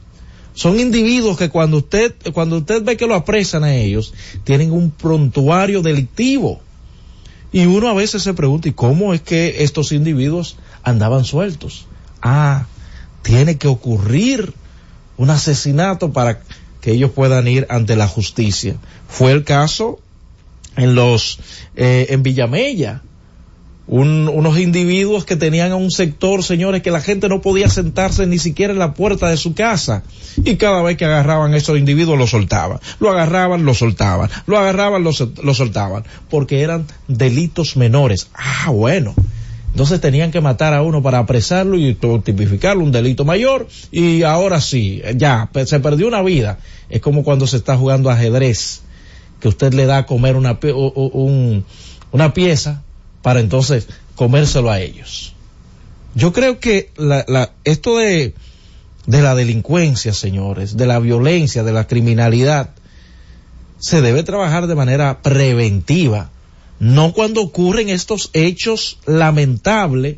Son 0.53 0.79
individuos 0.79 1.37
que 1.37 1.49
cuando 1.49 1.77
usted, 1.77 2.13
cuando 2.31 2.57
usted 2.57 2.83
ve 2.83 2.95
que 2.95 3.07
lo 3.07 3.15
apresan 3.15 3.63
a 3.63 3.75
ellos, 3.75 4.13
tienen 4.43 4.71
un 4.71 4.91
prontuario 4.91 5.81
delictivo. 5.81 6.61
Y 7.51 7.65
uno 7.65 7.89
a 7.89 7.93
veces 7.95 8.21
se 8.21 8.35
pregunta, 8.35 8.69
¿y 8.69 8.73
cómo 8.73 9.15
es 9.15 9.21
que 9.21 9.63
estos 9.63 9.91
individuos 9.91 10.57
andaban 10.83 11.25
sueltos? 11.25 11.87
Ah, 12.21 12.67
tiene 13.23 13.57
que 13.57 13.67
ocurrir 13.67 14.53
un 15.17 15.31
asesinato 15.31 16.13
para 16.13 16.41
que 16.81 16.91
ellos 16.91 17.11
puedan 17.11 17.47
ir 17.47 17.65
ante 17.69 17.95
la 17.95 18.07
justicia. 18.07 18.75
Fue 19.07 19.31
el 19.31 19.43
caso 19.43 19.99
en 20.77 20.95
los, 20.95 21.39
eh, 21.75 22.07
en 22.09 22.23
Villamella, 22.23 23.01
un- 23.87 24.29
unos 24.31 24.59
individuos 24.59 25.25
que 25.25 25.35
tenían 25.35 25.73
un 25.73 25.89
sector, 25.89 26.43
señores, 26.43 26.83
que 26.83 26.91
la 26.91 27.01
gente 27.01 27.27
no 27.27 27.41
podía 27.41 27.69
sentarse 27.69 28.27
ni 28.27 28.37
siquiera 28.37 28.71
en 28.71 28.77
la 28.79 28.93
puerta 28.93 29.27
de 29.29 29.35
su 29.35 29.55
casa. 29.55 30.03
Y 30.45 30.57
cada 30.57 30.83
vez 30.83 30.95
que 30.95 31.05
agarraban 31.05 31.53
a 31.53 31.57
esos 31.57 31.77
individuos 31.77 32.17
lo 32.17 32.27
soltaban. 32.27 32.79
Lo 32.99 33.09
agarraban, 33.09 33.65
lo 33.65 33.73
soltaban. 33.73 34.29
Lo 34.45 34.59
agarraban, 34.59 35.03
lo 35.03 35.53
soltaban. 35.55 36.03
Porque 36.29 36.61
eran 36.61 36.85
delitos 37.07 37.77
menores. 37.77 38.27
Ah, 38.35 38.69
bueno. 38.69 39.15
Entonces 39.79 40.01
tenían 40.01 40.29
que 40.31 40.41
matar 40.41 40.73
a 40.73 40.81
uno 40.81 41.01
para 41.01 41.19
apresarlo 41.19 41.77
y 41.77 41.93
tipificarlo, 42.21 42.83
un 42.83 42.91
delito 42.91 43.23
mayor. 43.23 43.65
Y 43.93 44.23
ahora 44.23 44.59
sí, 44.59 45.01
ya, 45.15 45.49
se 45.65 45.79
perdió 45.79 46.05
una 46.09 46.21
vida. 46.21 46.59
Es 46.89 46.99
como 46.99 47.23
cuando 47.23 47.47
se 47.47 47.55
está 47.55 47.77
jugando 47.77 48.09
ajedrez, 48.09 48.81
que 49.39 49.47
usted 49.47 49.73
le 49.73 49.85
da 49.85 49.99
a 49.99 50.05
comer 50.05 50.35
una, 50.35 50.59
un- 50.61 51.63
una 52.11 52.33
pieza 52.33 52.81
para 53.21 53.39
entonces 53.39 53.87
comérselo 54.15 54.69
a 54.69 54.81
ellos. 54.81 55.33
Yo 56.13 56.33
creo 56.33 56.59
que 56.59 56.89
la, 56.97 57.23
la- 57.29 57.51
esto 57.63 57.95
de, 57.99 58.33
de 59.07 59.21
la 59.21 59.33
delincuencia, 59.33 60.11
señores, 60.11 60.75
de 60.75 60.87
la 60.87 60.99
violencia, 60.99 61.63
de 61.63 61.71
la 61.71 61.87
criminalidad, 61.87 62.71
se 63.77 64.01
debe 64.01 64.23
trabajar 64.23 64.67
de 64.67 64.75
manera 64.75 65.19
preventiva, 65.21 66.31
no 66.79 67.13
cuando 67.13 67.41
ocurren 67.41 67.89
estos 67.89 68.29
hechos 68.33 68.99
lamentables, 69.05 70.17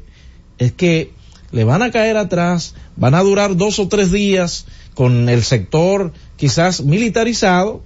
es 0.57 0.71
que 0.71 1.11
le 1.51 1.63
van 1.63 1.81
a 1.81 1.91
caer 1.91 2.17
atrás, 2.17 2.75
van 2.95 3.15
a 3.15 3.23
durar 3.23 3.57
dos 3.57 3.79
o 3.79 3.88
tres 3.88 4.11
días 4.11 4.65
con 4.93 5.27
el 5.29 5.43
sector 5.43 6.13
quizás 6.38 6.81
militarizado 6.81 7.81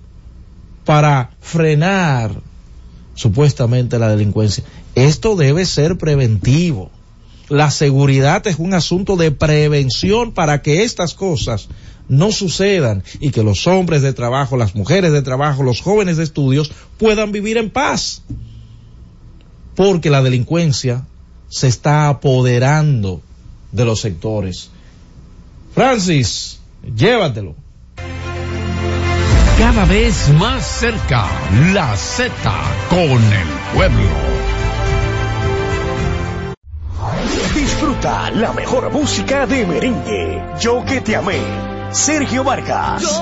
para 0.83 1.31
frenar 1.39 2.41
supuestamente 3.15 3.97
la 3.97 4.09
delincuencia. 4.09 4.63
Esto 4.93 5.35
debe 5.35 5.65
ser 5.65 5.97
preventivo. 5.97 6.91
La 7.47 7.71
seguridad 7.71 8.45
es 8.47 8.57
un 8.57 8.73
asunto 8.73 9.17
de 9.17 9.31
prevención 9.31 10.33
para 10.33 10.61
que 10.61 10.83
estas 10.83 11.13
cosas 11.13 11.69
no 12.07 12.31
sucedan 12.31 13.03
y 13.19 13.31
que 13.31 13.43
los 13.43 13.67
hombres 13.67 14.01
de 14.01 14.13
trabajo, 14.13 14.57
las 14.57 14.75
mujeres 14.75 15.11
de 15.11 15.21
trabajo, 15.21 15.63
los 15.63 15.81
jóvenes 15.81 16.17
de 16.17 16.23
estudios 16.23 16.71
puedan 16.97 17.31
vivir 17.31 17.57
en 17.57 17.69
paz. 17.69 18.23
Porque 19.75 20.09
la 20.09 20.21
delincuencia 20.21 21.05
se 21.49 21.67
está 21.67 22.07
apoderando 22.07 23.21
de 23.71 23.85
los 23.85 24.01
sectores. 24.01 24.69
Francis, 25.73 26.59
llévatelo. 26.95 27.55
Cada 29.57 29.85
vez 29.85 30.29
más 30.37 30.65
cerca, 30.65 31.27
la 31.73 31.95
Z 31.95 32.33
con 32.89 32.99
el 32.99 33.47
pueblo. 33.73 34.09
Disfruta 37.53 38.31
la 38.31 38.53
mejor 38.53 38.91
música 38.91 39.45
de 39.45 39.65
merengue. 39.65 40.43
Yo 40.59 40.83
que 40.85 41.01
te 41.01 41.15
amé. 41.15 41.39
Sergio 41.91 42.43
Vargas. 42.43 43.21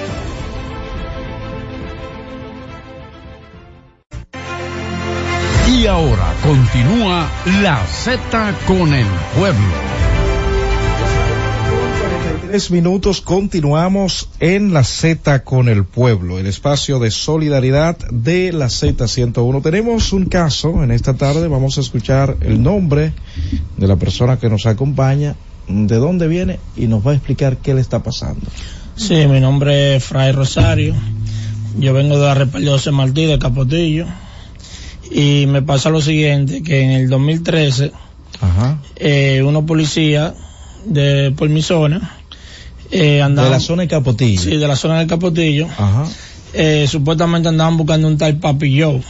Y 5.71 5.87
ahora 5.87 6.33
continúa 6.43 7.29
la 7.61 7.81
Z 7.87 8.53
con 8.67 8.93
el 8.93 9.07
pueblo. 9.37 10.01
Tres 12.47 12.71
minutos 12.71 13.21
continuamos 13.21 14.27
en 14.41 14.73
la 14.73 14.83
Z 14.83 15.45
con 15.45 15.69
el 15.69 15.85
pueblo, 15.85 16.39
el 16.39 16.47
espacio 16.47 16.99
de 16.99 17.09
solidaridad 17.09 17.97
de 18.09 18.51
la 18.51 18.65
Z101. 18.65 19.63
Tenemos 19.63 20.11
un 20.11 20.25
caso 20.25 20.83
en 20.83 20.91
esta 20.91 21.13
tarde, 21.13 21.47
vamos 21.47 21.77
a 21.77 21.81
escuchar 21.81 22.35
el 22.41 22.61
nombre 22.61 23.13
de 23.77 23.87
la 23.87 23.95
persona 23.95 24.37
que 24.37 24.49
nos 24.49 24.65
acompaña, 24.65 25.35
de 25.69 25.95
dónde 25.95 26.27
viene 26.27 26.59
y 26.75 26.87
nos 26.87 27.07
va 27.07 27.11
a 27.11 27.15
explicar 27.15 27.57
qué 27.57 27.73
le 27.73 27.79
está 27.79 28.03
pasando. 28.03 28.45
Sí, 28.97 29.25
mi 29.27 29.39
nombre 29.39 29.95
es 29.95 30.03
Fray 30.03 30.33
Rosario. 30.33 30.93
Yo 31.79 31.93
vengo 31.93 32.19
de 32.19 32.25
la 32.25 32.33
Repal 32.33 32.67
José 32.67 32.91
Martí 32.91 33.25
de 33.25 33.39
Capotillo. 33.39 34.07
Y 35.11 35.45
me 35.47 35.61
pasa 35.61 35.89
lo 35.89 36.01
siguiente, 36.01 36.63
que 36.63 36.81
en 36.81 36.91
el 36.91 37.09
2013, 37.09 37.91
Ajá. 38.39 38.79
eh, 38.95 39.43
unos 39.45 39.65
policías 39.65 40.33
de, 40.85 41.33
por 41.35 41.49
mi 41.49 41.61
zona, 41.61 42.17
eh, 42.91 43.21
andaban... 43.21 43.51
De 43.51 43.57
la 43.57 43.59
zona 43.59 43.81
de 43.83 43.87
Capotillo. 43.89 44.41
Sí, 44.41 44.57
de 44.57 44.67
la 44.67 44.75
zona 44.75 44.99
del 44.99 45.07
Capotillo. 45.07 45.67
Ajá. 45.67 46.05
Eh, 46.53 46.85
supuestamente 46.87 47.49
andaban 47.49 47.77
buscando 47.77 48.07
un 48.07 48.17
tal 48.17 48.37
Papi 48.37 48.81
Joe. 48.81 49.01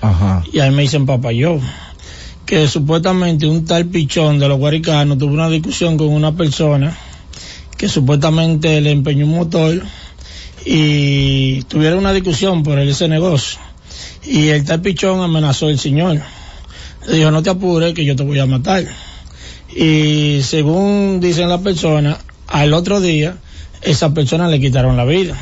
Ajá. 0.00 0.44
Y 0.52 0.60
ahí 0.60 0.70
me 0.70 0.82
dicen 0.82 1.06
Papa 1.06 1.30
Joe. 1.38 1.60
Que 2.46 2.66
supuestamente 2.66 3.46
un 3.46 3.64
tal 3.64 3.86
pichón 3.86 4.38
de 4.38 4.48
los 4.48 4.58
guaricanos 4.58 5.18
tuvo 5.18 5.32
una 5.32 5.48
discusión 5.50 5.96
con 5.96 6.08
una 6.08 6.34
persona 6.34 6.96
que 7.76 7.88
supuestamente 7.88 8.80
le 8.80 8.90
empeñó 8.90 9.26
un 9.26 9.36
motor 9.36 9.82
y 10.64 11.62
tuvieron 11.62 12.00
una 12.00 12.12
discusión 12.12 12.62
por 12.62 12.78
ese 12.78 13.06
negocio. 13.06 13.60
Y 14.28 14.48
el 14.48 14.64
tal 14.64 14.82
pichón 14.82 15.20
amenazó 15.20 15.68
al 15.68 15.78
señor. 15.78 16.20
Le 17.08 17.16
dijo, 17.16 17.30
no 17.30 17.42
te 17.42 17.50
apures 17.50 17.94
que 17.94 18.04
yo 18.04 18.14
te 18.14 18.22
voy 18.22 18.38
a 18.38 18.46
matar. 18.46 18.84
Y 19.74 20.40
según 20.42 21.18
dicen 21.20 21.48
las 21.48 21.60
personas, 21.60 22.18
al 22.46 22.74
otro 22.74 23.00
día, 23.00 23.36
esa 23.82 24.12
persona 24.12 24.48
le 24.48 24.60
quitaron 24.60 24.96
la 24.96 25.04
vida. 25.04 25.34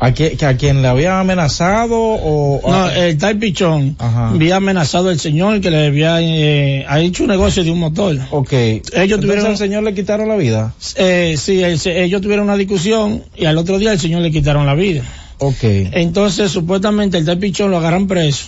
¿A, 0.00 0.12
que 0.14 0.36
a 0.46 0.56
quien 0.56 0.80
le 0.80 0.86
había 0.86 1.18
amenazado 1.18 1.96
o...? 1.98 2.60
No, 2.70 2.88
el 2.88 3.18
tal 3.18 3.36
pichón 3.38 3.96
Ajá. 3.98 4.28
había 4.28 4.56
amenazado 4.56 5.08
al 5.08 5.18
señor 5.18 5.60
que 5.60 5.72
le 5.72 5.86
había 5.86 6.20
eh, 6.20 6.84
ha 6.88 7.00
hecho 7.00 7.24
un 7.24 7.30
negocio 7.30 7.64
de 7.64 7.72
un 7.72 7.80
motor. 7.80 8.16
Ok. 8.30 8.52
Ellos 8.52 8.84
Entonces 8.94 9.20
tuvieron, 9.20 9.46
al 9.46 9.56
señor 9.56 9.82
le 9.82 9.94
quitaron 9.94 10.28
la 10.28 10.36
vida. 10.36 10.72
eh, 10.94 11.34
sí, 11.36 11.62
el 11.64 11.80
ellos 11.84 12.20
tuvieron 12.22 12.44
una 12.44 12.56
discusión 12.56 13.24
y 13.36 13.46
al 13.46 13.58
otro 13.58 13.76
día 13.78 13.90
el 13.92 13.98
señor 13.98 14.22
le 14.22 14.30
quitaron 14.30 14.66
la 14.66 14.76
vida. 14.76 15.02
Ok. 15.38 15.62
Entonces, 15.62 16.50
supuestamente 16.50 17.18
el 17.18 17.24
tal 17.24 17.38
pichón 17.38 17.70
lo 17.70 17.78
agarran 17.78 18.06
preso 18.06 18.46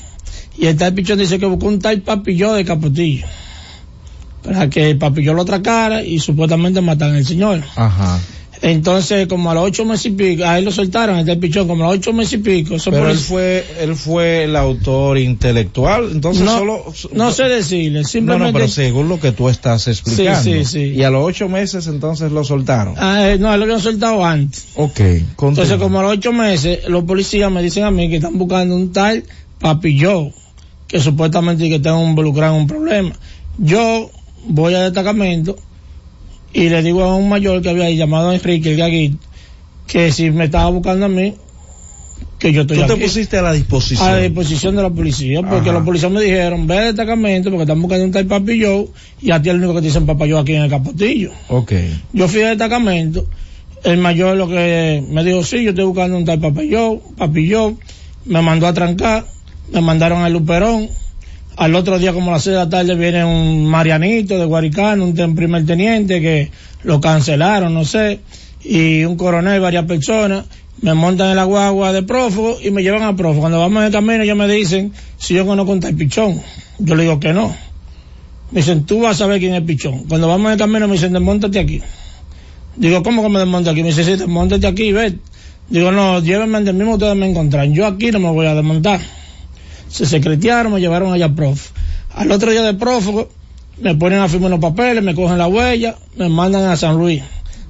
y 0.59 0.67
el 0.67 0.77
tal 0.77 0.95
pichón 0.95 1.19
dice 1.19 1.39
que 1.39 1.47
buscó 1.47 1.67
un 1.67 1.79
tal 1.79 2.01
papillón 2.03 2.57
de 2.57 2.65
Capotillo 2.65 3.27
para 4.43 4.69
que 4.69 4.91
el 4.91 4.99
papillón 4.99 5.37
lo 5.37 5.43
atracara 5.43 6.03
y 6.03 6.19
supuestamente 6.19 6.81
mataran 6.81 7.17
al 7.17 7.27
señor. 7.27 7.62
Ajá. 7.77 8.21
Entonces, 8.62 9.27
como 9.27 9.51
a 9.51 9.55
los 9.55 9.65
ocho 9.65 9.85
meses 9.87 10.07
y 10.07 10.11
pico, 10.11 10.45
ahí 10.45 10.62
lo 10.62 10.70
soltaron, 10.70 11.19
el 11.19 11.24
tal 11.27 11.39
pichón, 11.39 11.66
como 11.66 11.85
a 11.85 11.89
los 11.89 11.97
ocho 11.97 12.12
meses 12.12 12.35
y 12.35 12.39
pico. 12.39 12.77
Pero 12.85 13.09
él 13.09 13.16
fue, 13.16 13.65
él 13.81 13.97
fue 13.97 14.45
el 14.45 14.55
autor 14.55 15.19
intelectual, 15.19 16.11
entonces 16.12 16.45
no, 16.45 16.59
solo... 16.59 16.85
no 17.12 17.31
sé 17.32 17.45
decirle, 17.45 18.03
No, 18.03 18.09
simplemente... 18.09 18.53
no, 18.53 18.59
pero 18.59 18.69
según 18.69 19.09
lo 19.09 19.19
que 19.19 19.32
tú 19.32 19.49
estás 19.49 19.89
explicando. 19.89 20.43
Sí, 20.43 20.65
sí, 20.65 20.65
sí. 20.65 20.81
Y 20.95 21.03
a 21.05 21.11
los 21.11 21.24
ocho 21.24 21.49
meses 21.49 21.87
entonces 21.87 22.32
lo 22.32 22.45
soltaron. 22.45 22.95
Ah, 22.99 23.31
eh, 23.31 23.39
no, 23.39 23.53
él 23.53 23.61
lo 23.61 23.65
habían 23.65 23.81
soltado 23.81 24.24
antes. 24.24 24.69
Ok, 24.74 25.01
Entonces, 25.01 25.78
como 25.78 26.01
a 26.01 26.03
los 26.03 26.12
ocho 26.12 26.32
meses, 26.32 26.87
los 26.89 27.05
policías 27.05 27.51
me 27.51 27.62
dicen 27.62 27.85
a 27.85 27.91
mí 27.91 28.11
que 28.11 28.16
están 28.16 28.37
buscando 28.37 28.77
un 28.77 28.93
tal 28.93 29.24
papillón, 29.59 30.32
que 30.87 31.01
supuestamente 31.01 31.69
que 31.69 31.77
está 31.77 31.99
involucrado 31.99 32.57
en 32.57 32.62
un 32.62 32.66
problema. 32.66 33.12
Yo 33.57 34.11
voy 34.47 34.74
al 34.74 34.85
destacamento 34.85 35.57
y 36.52 36.68
le 36.68 36.82
digo 36.82 37.02
a 37.05 37.14
un 37.16 37.28
mayor 37.28 37.62
que 37.62 37.70
había 37.70 37.85
ahí 37.85 37.97
llamado 37.97 38.31
a 38.31 38.35
Enrique 38.35 38.72
el 38.72 38.77
Gaguito, 38.77 39.18
que 39.86 40.12
si 40.12 40.31
me 40.31 40.44
estaba 40.44 40.70
buscando 40.70 41.06
a 41.06 41.09
mí, 41.09 41.35
que 42.39 42.52
yo 42.52 42.62
estoy 42.62 42.78
Tú 42.78 42.86
te 42.86 42.93
aquí. 42.94 43.02
pusiste 43.02 43.36
a 43.39 43.43
la 43.43 43.52
disposición. 43.52 44.09
A 44.09 44.12
la 44.12 44.18
disposición 44.18 44.74
de 44.77 44.82
la 44.82 44.90
policía, 44.90 45.43
porque 45.43 45.68
Ajá. 45.68 45.72
los 45.78 45.85
policías 45.85 46.10
me 46.10 46.22
dijeron, 46.22 46.66
ve 46.66 46.78
al 46.78 46.85
destacamento 46.86 47.51
porque 47.51 47.62
están 47.64 47.81
buscando 47.82 48.05
un 48.06 48.12
tal 48.12 48.27
papillón 48.27 48.86
y 49.20 49.31
a 49.31 49.43
ti 49.43 49.48
es 49.51 49.55
el 49.55 49.59
único 49.60 49.74
que 49.74 49.81
te 49.81 49.86
dicen 49.89 50.06
papillón 50.06 50.40
aquí 50.40 50.55
en 50.55 50.62
el 50.62 50.70
capotillo. 50.70 51.32
Ok. 51.48 51.72
Yo 52.14 52.28
fui 52.28 52.40
al 52.43 52.56
destacamento, 52.56 53.27
el 53.85 53.98
mayor 53.98 54.36
lo 54.36 54.48
que 54.48 55.05
me 55.10 55.22
dijo, 55.22 55.43
sí, 55.44 55.62
yo 55.64 55.70
estoy 55.70 55.85
buscando 55.85 56.16
un 56.16 56.24
tal 56.24 56.40
papillón, 56.40 57.01
papillón, 57.16 57.78
me 58.24 58.40
mandó 58.43 58.66
a 58.66 58.72
trancar, 58.72 59.27
me 59.72 59.81
mandaron 59.82 60.22
al 60.22 60.32
Luperón, 60.32 60.89
al 61.61 61.74
otro 61.74 61.99
día 61.99 62.15
como 62.15 62.31
a 62.31 62.35
las 62.35 62.45
seis 62.45 62.55
de 62.55 62.59
la 62.59 62.70
tarde 62.70 62.95
viene 62.95 63.23
un 63.23 63.66
Marianito 63.66 64.39
de 64.39 64.47
Guaricano, 64.47 65.05
un 65.05 65.35
primer 65.35 65.66
teniente 65.66 66.19
que 66.19 66.51
lo 66.85 67.03
cancelaron, 67.03 67.74
no 67.74 67.85
sé, 67.85 68.20
y 68.65 69.05
un 69.05 69.15
coronel, 69.19 69.61
varias 69.61 69.85
personas, 69.85 70.47
me 70.81 70.95
montan 70.95 71.28
en 71.28 71.37
la 71.37 71.45
guagua 71.45 71.93
de 71.93 72.03
prófugo 72.03 72.57
y 72.62 72.70
me 72.70 72.82
llevan 72.82 73.03
a 73.03 73.15
prófugo. 73.15 73.41
Cuando 73.41 73.59
vamos 73.59 73.81
en 73.81 73.87
el 73.89 73.93
camino 73.93 74.23
ellos 74.23 74.39
me 74.39 74.49
dicen 74.49 74.95
si 75.19 75.35
yo 75.35 75.45
conozco 75.45 75.73
un 75.73 75.81
tal 75.81 75.95
pichón. 75.95 76.41
Yo 76.78 76.95
le 76.95 77.03
digo 77.03 77.20
que 77.20 77.35
no. 77.35 77.55
Me 78.53 78.61
dicen, 78.61 78.87
tú 78.87 79.03
vas 79.03 79.16
a 79.16 79.19
saber 79.19 79.39
quién 79.39 79.55
es 79.55 79.62
pichón. 79.62 80.05
Cuando 80.09 80.28
vamos 80.28 80.47
en 80.47 80.53
el 80.53 80.59
camino 80.59 80.89
me 80.89 80.95
dicen, 80.95 81.12
desmontate 81.12 81.59
aquí. 81.59 81.82
Digo, 82.77 83.03
¿cómo 83.03 83.23
que 83.23 83.28
me 83.28 83.39
desmonte 83.39 83.69
aquí? 83.69 83.82
Me 83.82 83.91
dice, 83.91 84.05
sí, 84.05 84.12
desmontate 84.12 84.66
aquí 84.66 84.93
ve. 84.93 85.19
Digo, 85.69 85.93
no, 85.93 86.20
llévenme 86.20 86.62
del 86.62 86.74
mismo 86.74 86.95
ustedes 86.95 87.16
me 87.16 87.28
encontraron. 87.28 87.74
Yo 87.74 87.87
aquí 87.87 88.11
no 88.12 88.19
me 88.19 88.31
voy 88.31 88.47
a 88.47 88.55
desmontar. 88.55 89.20
Se 89.91 90.07
secretearon, 90.07 90.73
me 90.73 90.81
llevaron 90.81 91.12
allá 91.12 91.29
prof. 91.35 91.71
Al 92.15 92.31
otro 92.31 92.51
día 92.51 92.62
de 92.62 92.75
prófugo, 92.75 93.29
me 93.81 93.95
ponen 93.95 94.21
a 94.21 94.29
firmar 94.29 94.51
los 94.51 94.61
papeles, 94.61 95.03
me 95.03 95.15
cogen 95.15 95.39
la 95.39 95.49
huella, 95.49 95.97
me 96.17 96.29
mandan 96.29 96.65
a 96.65 96.77
San 96.77 96.97
Luis. 96.97 97.23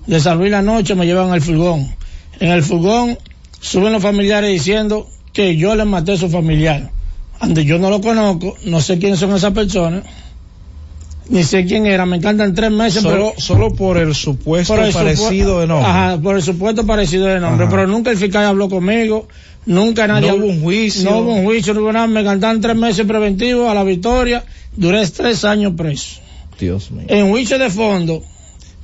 De 0.06 0.20
San 0.20 0.38
Luis 0.38 0.50
la 0.50 0.62
noche 0.62 0.94
me 0.94 1.06
llevan 1.06 1.30
al 1.30 1.40
furgón. 1.40 1.94
En 2.38 2.50
el 2.50 2.62
furgón 2.62 3.18
suben 3.60 3.92
los 3.92 4.02
familiares 4.02 4.50
diciendo 4.50 5.08
que 5.32 5.56
yo 5.56 5.74
les 5.74 5.86
maté 5.86 6.12
a 6.12 6.16
su 6.16 6.28
familiar. 6.28 6.90
Ande 7.38 7.64
yo 7.64 7.78
no 7.78 7.90
lo 7.90 8.00
conozco, 8.00 8.56
no 8.64 8.80
sé 8.80 8.98
quiénes 8.98 9.18
son 9.18 9.34
esas 9.34 9.52
personas, 9.52 10.04
ni 11.30 11.42
sé 11.44 11.64
quién 11.64 11.86
era, 11.86 12.04
me 12.06 12.16
encantan 12.16 12.54
tres 12.54 12.70
meses, 12.70 13.02
Solo, 13.02 13.14
pero 13.14 13.32
solo 13.38 13.74
por 13.74 13.96
el 13.98 14.14
supuesto 14.14 14.74
por 14.74 14.84
el 14.84 14.92
parecido 14.92 15.56
supu- 15.56 15.60
de 15.60 15.66
nombre. 15.68 15.88
Ajá, 15.90 16.18
por 16.20 16.36
el 16.36 16.42
supuesto 16.42 16.84
parecido 16.86 17.26
de 17.26 17.40
nombre, 17.40 17.64
Ajá. 17.66 17.70
pero 17.70 17.86
nunca 17.86 18.10
el 18.10 18.16
fiscal 18.18 18.44
habló 18.44 18.68
conmigo, 18.68 19.28
nunca 19.66 20.06
nadie 20.06 20.26
No 20.28 20.34
habló- 20.34 20.44
hubo 20.46 20.52
un 20.52 20.60
juicio. 20.62 21.08
No 21.10 21.18
hubo 21.18 21.34
un 21.34 21.44
juicio, 21.44 21.72
no 21.72 21.80
hubo 21.82 21.92
nada, 21.92 22.06
me 22.08 22.20
encantan 22.20 22.60
tres 22.60 22.76
meses 22.76 23.06
preventivos 23.06 23.70
a 23.70 23.74
la 23.74 23.84
victoria, 23.84 24.44
duré 24.76 25.06
tres 25.08 25.44
años 25.44 25.72
preso. 25.76 26.20
Dios 26.58 26.90
mío. 26.90 27.04
En 27.08 27.30
juicio 27.30 27.58
de 27.58 27.70
fondo, 27.70 28.22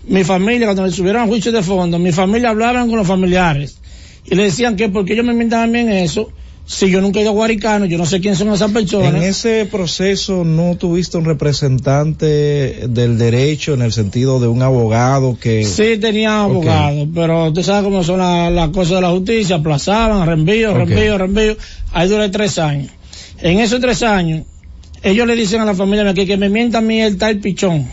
mi 0.08 0.22
familia, 0.24 0.66
cuando 0.68 0.82
me 0.82 0.90
subieron 0.92 1.22
a 1.22 1.26
juicio 1.26 1.50
de 1.52 1.62
fondo, 1.62 1.98
mi 1.98 2.12
familia 2.12 2.50
hablaban 2.50 2.88
con 2.88 2.96
los 2.98 3.06
familiares 3.06 3.78
y 4.24 4.34
le 4.34 4.44
decían 4.44 4.76
que 4.76 4.88
porque 4.88 5.12
ellos 5.14 5.24
me 5.26 5.32
inventan 5.32 5.60
a 5.62 5.66
mí 5.66 5.80
en 5.80 5.90
eso, 5.90 6.30
si 6.68 6.90
yo 6.90 7.00
nunca 7.00 7.20
he 7.20 7.22
ido 7.22 7.30
a 7.30 7.34
Guaricano, 7.34 7.86
yo 7.86 7.96
no 7.96 8.06
sé 8.06 8.20
quién 8.20 8.34
son 8.34 8.52
esas 8.52 8.72
personas. 8.72 9.14
En 9.14 9.22
ese 9.22 9.66
proceso 9.70 10.44
no 10.44 10.74
tuviste 10.76 11.16
un 11.16 11.24
representante 11.24 12.88
del 12.88 13.18
derecho 13.18 13.74
en 13.74 13.82
el 13.82 13.92
sentido 13.92 14.40
de 14.40 14.48
un 14.48 14.62
abogado 14.62 15.38
que... 15.40 15.64
Sí 15.64 15.96
tenía 15.98 16.42
abogado, 16.42 17.06
pero 17.14 17.46
usted 17.48 17.62
sabe 17.62 17.84
cómo 17.84 18.02
son 18.02 18.18
la- 18.18 18.50
las 18.50 18.70
cosas 18.70 18.96
de 18.96 19.00
la 19.02 19.10
justicia, 19.10 19.56
aplazaban, 19.56 20.26
reenvío, 20.26 20.70
Ok. 20.72 20.76
reenvío, 20.78 21.18
reenvío. 21.18 21.56
Ahí 21.92 22.08
duré 22.08 22.28
tres 22.30 22.58
años. 22.58 22.90
En 23.40 23.60
esos 23.60 23.80
tres 23.80 24.02
años, 24.02 24.42
ellos 25.02 25.26
le 25.26 25.36
dicen 25.36 25.60
a 25.60 25.64
la 25.64 25.74
familia 25.74 26.12
que, 26.14 26.26
que 26.26 26.36
me 26.36 26.48
mienta 26.48 26.78
a 26.78 26.80
mí 26.80 27.00
el 27.00 27.16
tal 27.16 27.38
pichón, 27.38 27.86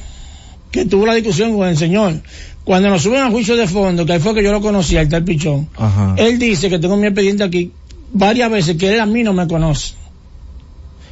que 0.72 0.86
tuvo 0.86 1.06
la 1.06 1.14
discusión 1.14 1.56
con 1.56 1.68
el 1.68 1.78
señor. 1.78 2.22
Cuando 2.64 2.90
nos 2.90 3.04
suben 3.04 3.20
a 3.22 3.30
juicio 3.30 3.56
de 3.58 3.68
fondo, 3.68 4.06
que 4.06 4.14
ahí 4.14 4.20
fue 4.20 4.34
que 4.34 4.42
yo 4.42 4.52
lo 4.52 4.62
conocí, 4.62 4.96
el 4.96 5.10
tal 5.10 5.24
pichón, 5.24 5.68
Ajá. 5.76 6.16
él 6.18 6.40
dice 6.40 6.70
que 6.70 6.80
tengo 6.80 6.96
mi 6.98 7.08
expediente 7.08 7.44
aquí 7.44 7.72
varias 8.14 8.50
veces, 8.50 8.78
que 8.78 8.94
él 8.94 9.00
a 9.02 9.06
mí 9.06 9.24
no 9.24 9.34
me 9.34 9.48
conoce. 9.48 9.96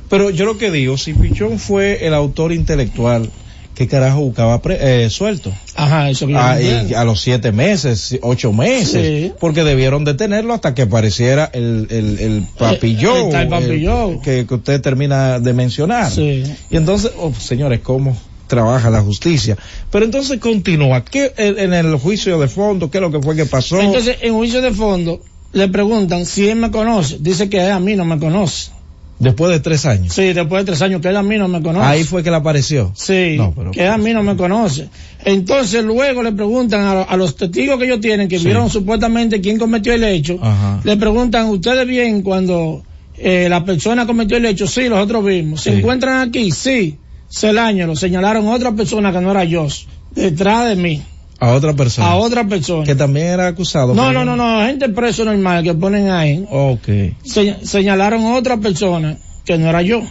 Pero 0.10 0.30
yo 0.30 0.46
lo 0.46 0.58
que 0.58 0.72
digo, 0.72 0.98
si 0.98 1.14
Pichón 1.14 1.58
fue 1.60 2.06
el 2.06 2.14
autor 2.14 2.52
intelectual, 2.52 3.30
¿qué 3.76 3.88
carajo 3.88 4.20
buscaba 4.20 4.62
pre- 4.62 5.06
eh, 5.06 5.10
suelto? 5.10 5.54
Ajá, 5.76 6.10
eso 6.10 6.28
que 6.28 6.36
Ah, 6.36 6.60
y 6.62 6.94
a 6.94 7.04
los 7.06 7.22
siete 7.22 7.54
meses, 7.54 8.20
ocho 8.22 8.52
meses, 8.52 8.92
Sí. 9.30 9.34
porque 9.40 9.64
debieron 9.64 10.04
detenerlo 10.04 10.54
hasta 10.54 10.76
que 10.76 10.82
apareciera 10.82 11.50
el, 11.54 11.88
el, 11.90 12.20
el 12.20 12.44
papilló, 12.58 13.28
el 13.28 13.32
tal 13.32 13.48
papilló. 13.48 14.20
que, 14.22 14.46
que 14.46 14.54
usted 14.54 14.82
termina 14.82 15.40
de 15.40 15.54
mencionar. 15.54 16.12
Sí. 16.12 16.44
Y 16.70 16.76
entonces, 16.76 17.12
oh, 17.18 17.34
señores, 17.34 17.80
¿cómo 17.80 18.18
trabaja 18.48 18.90
la 18.90 19.00
justicia? 19.02 19.58
Pero 19.92 20.04
entonces 20.04 20.40
continúa, 20.42 21.06
¿qué 21.06 21.32
en, 21.38 21.58
en 21.58 21.74
el 21.74 21.96
juicio 21.96 22.38
de 22.38 22.50
fondo, 22.50 22.92
qué 22.92 22.98
es 22.98 23.02
lo 23.02 23.12
que 23.12 23.22
fue 23.22 23.38
que 23.38 23.46
pasó? 23.46 23.80
Entonces, 23.80 24.18
en 24.22 24.34
juicio 24.34 24.62
de 24.62 24.72
fondo, 24.72 25.22
le 25.54 25.68
preguntan 25.68 26.26
si 26.26 26.48
él 26.50 26.58
me 26.58 26.72
conoce. 26.72 27.18
Dice 27.20 27.50
que 27.50 27.64
él 27.64 27.72
a 27.72 27.80
mí 27.80 27.96
no 27.96 28.06
me 28.06 28.18
conoce. 28.20 28.72
Después 29.20 29.52
de 29.52 29.60
tres 29.60 29.86
años. 29.86 30.16
Sí, 30.16 30.34
después 30.34 30.62
de 30.62 30.72
tres 30.72 30.82
años, 30.82 31.00
que 31.00 31.10
él 31.10 31.16
a 31.18 31.22
mí 31.22 31.38
no 31.38 31.48
me 31.48 31.62
conoce. 31.62 31.86
Ahí 31.86 32.04
fue 32.04 32.24
que 32.24 32.32
le 32.32 32.38
apareció. 32.38 32.92
Sí, 32.96 33.36
No, 33.38 33.54
pero- 33.56 33.70
que 33.70 33.82
él 33.84 33.90
a 33.92 33.98
mí 34.00 34.14
no 34.14 34.24
me 34.24 34.36
conoce. 34.36 34.90
Entonces, 35.24 35.84
luego 35.84 36.24
le 36.24 36.32
preguntan 36.32 36.82
a, 36.82 37.02
a 37.04 37.18
los 37.18 37.36
testigos 37.36 37.78
que 37.78 37.86
ellos 37.86 38.00
tienen, 38.02 38.28
que 38.28 38.40
Sí. 38.40 38.46
vieron 38.46 38.70
supuestamente 38.72 39.40
quién 39.40 39.60
cometió 39.60 39.94
el 39.94 40.04
hecho, 40.04 40.40
Ajá. 40.42 40.82
le 40.84 40.98
preguntan, 40.98 41.48
¿ustedes 41.50 41.86
bien 41.86 42.24
cuando 42.24 42.84
eh, 43.24 43.48
la 43.48 43.64
persona 43.64 44.08
cometió 44.08 44.38
el 44.38 44.46
hecho? 44.48 44.66
Sí, 44.66 44.90
nosotros 44.90 45.24
vimos. 45.24 45.62
¿Se 45.62 45.72
Sí. 45.72 45.78
encuentran 45.78 46.28
aquí? 46.28 46.50
Sí. 46.52 46.98
Celaño, 47.30 47.86
lo 47.86 47.96
señalaron 47.96 48.48
otra 48.48 48.72
persona 48.72 49.12
que 49.14 49.22
no 49.22 49.30
era 49.32 49.44
yo, 49.44 49.68
detrás 50.16 50.68
de 50.68 50.76
mí, 50.76 51.02
A 51.42 51.54
otra 51.54 51.74
persona. 51.74 52.08
a 52.08 52.16
otra 52.18 52.44
persona. 52.48 52.86
Que 52.86 52.94
también 52.96 53.26
era 53.28 53.48
acusado. 53.48 53.94
No, 53.96 54.14
no, 54.14 54.24
no, 54.24 54.36
no, 54.36 54.66
gente 54.66 54.88
preso 54.90 55.26
normal 55.26 55.64
que 55.64 55.74
ponen 55.74 56.10
ahí. 56.10 56.46
Ok. 56.50 56.88
Se- 57.24 57.66
señalaron 57.66 58.24
a 58.26 58.36
otra 58.36 58.58
persona 58.58 59.18
que 59.44 59.58
no 59.58 59.68
era 59.68 59.82
yo. 59.82 60.02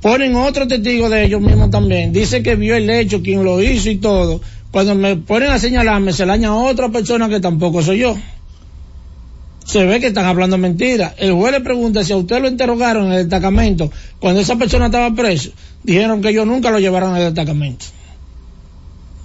Ponen 0.00 0.34
otro 0.34 0.66
testigo 0.66 1.08
de 1.10 1.24
ellos 1.26 1.40
mismos 1.40 1.70
también. 1.70 2.12
Dice 2.12 2.42
que 2.42 2.56
vio 2.56 2.74
el 2.74 2.88
hecho, 2.90 3.22
quien 3.22 3.44
lo 3.44 3.62
hizo 3.62 3.90
y 3.90 3.96
todo. 3.96 4.40
Cuando 4.70 4.94
me 4.94 5.16
ponen 5.16 5.50
a 5.50 5.58
señalarme, 5.58 6.12
se 6.14 6.24
le 6.24 6.32
añade 6.32 6.54
a 6.56 6.70
otra 6.70 6.88
persona 6.88 7.28
que 7.28 7.38
tampoco 7.38 7.82
soy 7.82 7.98
yo. 7.98 8.16
Se 9.64 9.84
ve 9.84 10.00
que 10.00 10.08
están 10.08 10.24
hablando 10.24 10.58
mentiras. 10.58 11.12
El 11.18 11.32
juez 11.34 11.52
le 11.52 11.60
pregunta 11.60 12.02
si 12.02 12.12
a 12.12 12.16
usted 12.16 12.40
lo 12.40 12.48
interrogaron 12.48 13.06
en 13.06 13.12
el 13.12 13.18
destacamento 13.18 13.90
cuando 14.18 14.40
esa 14.40 14.56
persona 14.56 14.86
estaba 14.86 15.14
preso. 15.14 15.50
Dijeron 15.84 16.20
que 16.20 16.30
ellos 16.30 16.46
nunca 16.46 16.70
lo 16.70 16.80
llevaron 16.80 17.14
al 17.14 17.22
destacamento. 17.22 17.84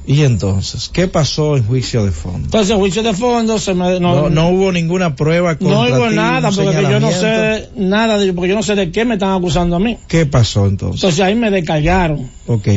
Y 0.08 0.24
entonces, 0.24 0.90
¿qué 0.92 1.10
pasó 1.10 1.58
en 1.58 1.66
juicio 1.66 2.06
de 2.06 2.12
fondo? 2.12 2.46
Entonces, 2.46 2.74
juicio 2.78 3.04
de 3.04 3.14
fondo, 3.14 3.60
se 3.60 3.74
me, 3.74 4.00
No, 4.00 4.30
no 4.30 4.50
hubo 4.50 4.72
ninguna 4.72 5.18
prueba 5.18 5.58
contra 5.58 5.76
no 5.76 5.82
hubo 5.98 6.08
ti, 6.08 6.16
nada 6.16 6.48
un 6.48 6.56
porque 6.56 6.78
que 6.78 6.82
yo 6.84 7.00
no 7.02 7.12
sé 7.12 7.70
nada 7.76 8.18
de 8.18 8.32
porque 8.32 8.50
yo 8.50 8.56
no 8.56 8.64
sé 8.64 8.76
de 8.76 8.90
qué 8.90 9.04
me 9.04 9.16
están 9.16 9.32
acusando 9.32 9.76
a 9.76 9.80
mí. 9.80 9.98
¿Qué 10.08 10.26
pasó 10.26 10.66
entonces? 10.66 11.04
Entonces 11.04 11.20
ahí 11.20 11.36
me 11.36 11.52
descargaron. 11.52 12.30
Ok. 12.48 12.70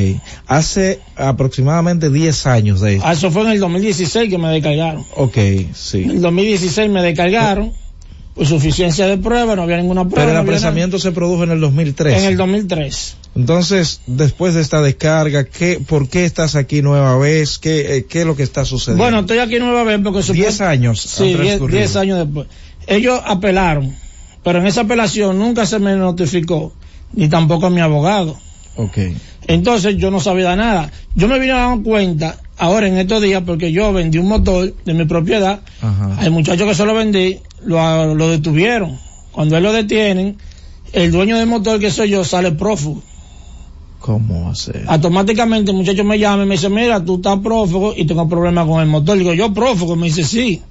Hace 0.49 0.99
aproximadamente 1.15 2.11
10 2.11 2.47
años 2.49 2.81
de 2.81 2.97
esto. 2.97 3.07
Ah, 3.07 3.13
Eso 3.13 3.31
fue 3.31 3.43
en 3.43 3.51
el 3.53 3.61
2016 3.61 4.29
que 4.29 4.37
me 4.37 4.49
descargaron. 4.49 5.07
Ok, 5.15 5.39
sí. 5.73 6.03
En 6.03 6.11
el 6.11 6.21
2016 6.23 6.91
me 6.91 7.01
descargaron 7.01 7.73
suficiencia 8.47 9.07
de 9.07 9.19
prueba, 9.19 9.55
no 9.57 9.63
había 9.63 9.77
ninguna 9.77 10.03
prueba. 10.03 10.17
Pero 10.27 10.29
el 10.31 10.35
no 10.35 10.41
apresamiento 10.51 10.99
se 10.99 11.13
produjo 11.13 11.45
en 11.45 11.51
el 11.51 11.57
nada. 11.61 11.69
2013. 11.69 12.19
En 12.19 12.25
el 12.25 12.37
2003. 12.37 13.17
Entonces, 13.37 14.01
después 14.07 14.55
de 14.55 14.61
esta 14.61 14.81
descarga, 14.83 15.45
¿qué, 15.45 15.81
¿por 15.87 16.09
qué 16.09 16.25
estás 16.25 16.57
aquí 16.57 16.83
nueva 16.83 17.17
vez? 17.19 17.59
¿Qué, 17.59 17.97
eh, 17.99 18.07
qué 18.07 18.21
es 18.21 18.27
lo 18.27 18.37
que 18.37 18.43
está 18.43 18.65
sucediendo? 18.65 19.03
Bueno, 19.05 19.21
estoy 19.21 19.39
aquí 19.39 19.59
nueva 19.59 19.85
vez 19.85 20.01
porque... 20.03 20.21
supuest- 20.21 20.35
10 20.35 20.61
años 20.63 21.01
Sí, 21.01 21.23
han 21.23 21.29
10 21.29 21.37
transcurrido. 21.39 21.79
10 21.79 21.97
años 21.97 22.19
después. 22.19 22.47
Ellos 22.87 23.21
apelaron, 23.25 23.95
pero 24.43 24.59
en 24.59 24.67
esa 24.67 24.81
apelación 24.83 25.39
nunca 25.39 25.65
se 25.67 25.79
me 25.79 25.95
notificó, 25.97 26.73
ni 27.13 27.29
tampoco 27.29 27.67
a 27.67 27.71
mi 27.71 27.81
abogado. 27.81 28.37
Ok. 28.77 28.99
Entonces 29.47 29.97
yo 29.97 30.11
no 30.11 30.19
sabía 30.21 30.57
nada. 30.57 30.91
Yo 31.15 31.29
me 31.29 31.39
vine 31.39 31.53
a 31.53 31.57
dar 31.69 31.83
cuenta 31.83 32.37
ahora 32.61 32.87
en 32.87 32.99
estos 32.99 33.23
días 33.23 33.43
porque 33.45 33.73
yo 33.73 33.93
vendí 33.93 34.19
un 34.19 34.29
motor 34.29 34.73
de 34.85 34.95
mi 34.95 35.07
propiedad. 35.07 35.61
Ajá. 35.81 36.17
Al 36.19 36.31
muchacho 36.31 36.67
que 36.67 36.75
se 36.75 36.85
lo 36.85 36.95
vendí, 36.95 37.39
lo, 37.65 38.15
lo 38.15 38.29
detuvieron. 38.29 38.99
Cuando 39.33 39.57
él 39.57 39.63
lo 39.63 39.73
detienen, 39.73 40.37
el 40.93 41.11
dueño 41.11 41.39
del 41.39 41.47
motor 41.47 41.81
que 41.81 41.91
soy 41.91 42.11
yo 42.11 42.25
sale 42.25 42.53
prófugo. 42.53 43.03
¿Cómo 43.99 44.51
hacer? 44.51 44.85
Automáticamente 44.87 45.71
el 45.71 45.77
muchacho 45.77 46.05
me 46.05 46.19
llama 46.19 46.45
y 46.45 46.47
me 46.47 46.55
dice, 46.55 46.69
mira, 46.69 47.05
tú 47.05 47.17
estás 47.17 47.39
prófugo 47.39 47.95
y 47.97 48.05
tengo 48.05 48.29
problemas 48.29 48.67
con 48.67 48.81
el 48.81 48.89
motor. 48.89 49.19
Digo, 49.19 49.35
yo 49.35 49.53
prófugo. 49.53 49.97
Me 49.97 50.07
dice, 50.07 50.25
sí. 50.25 50.63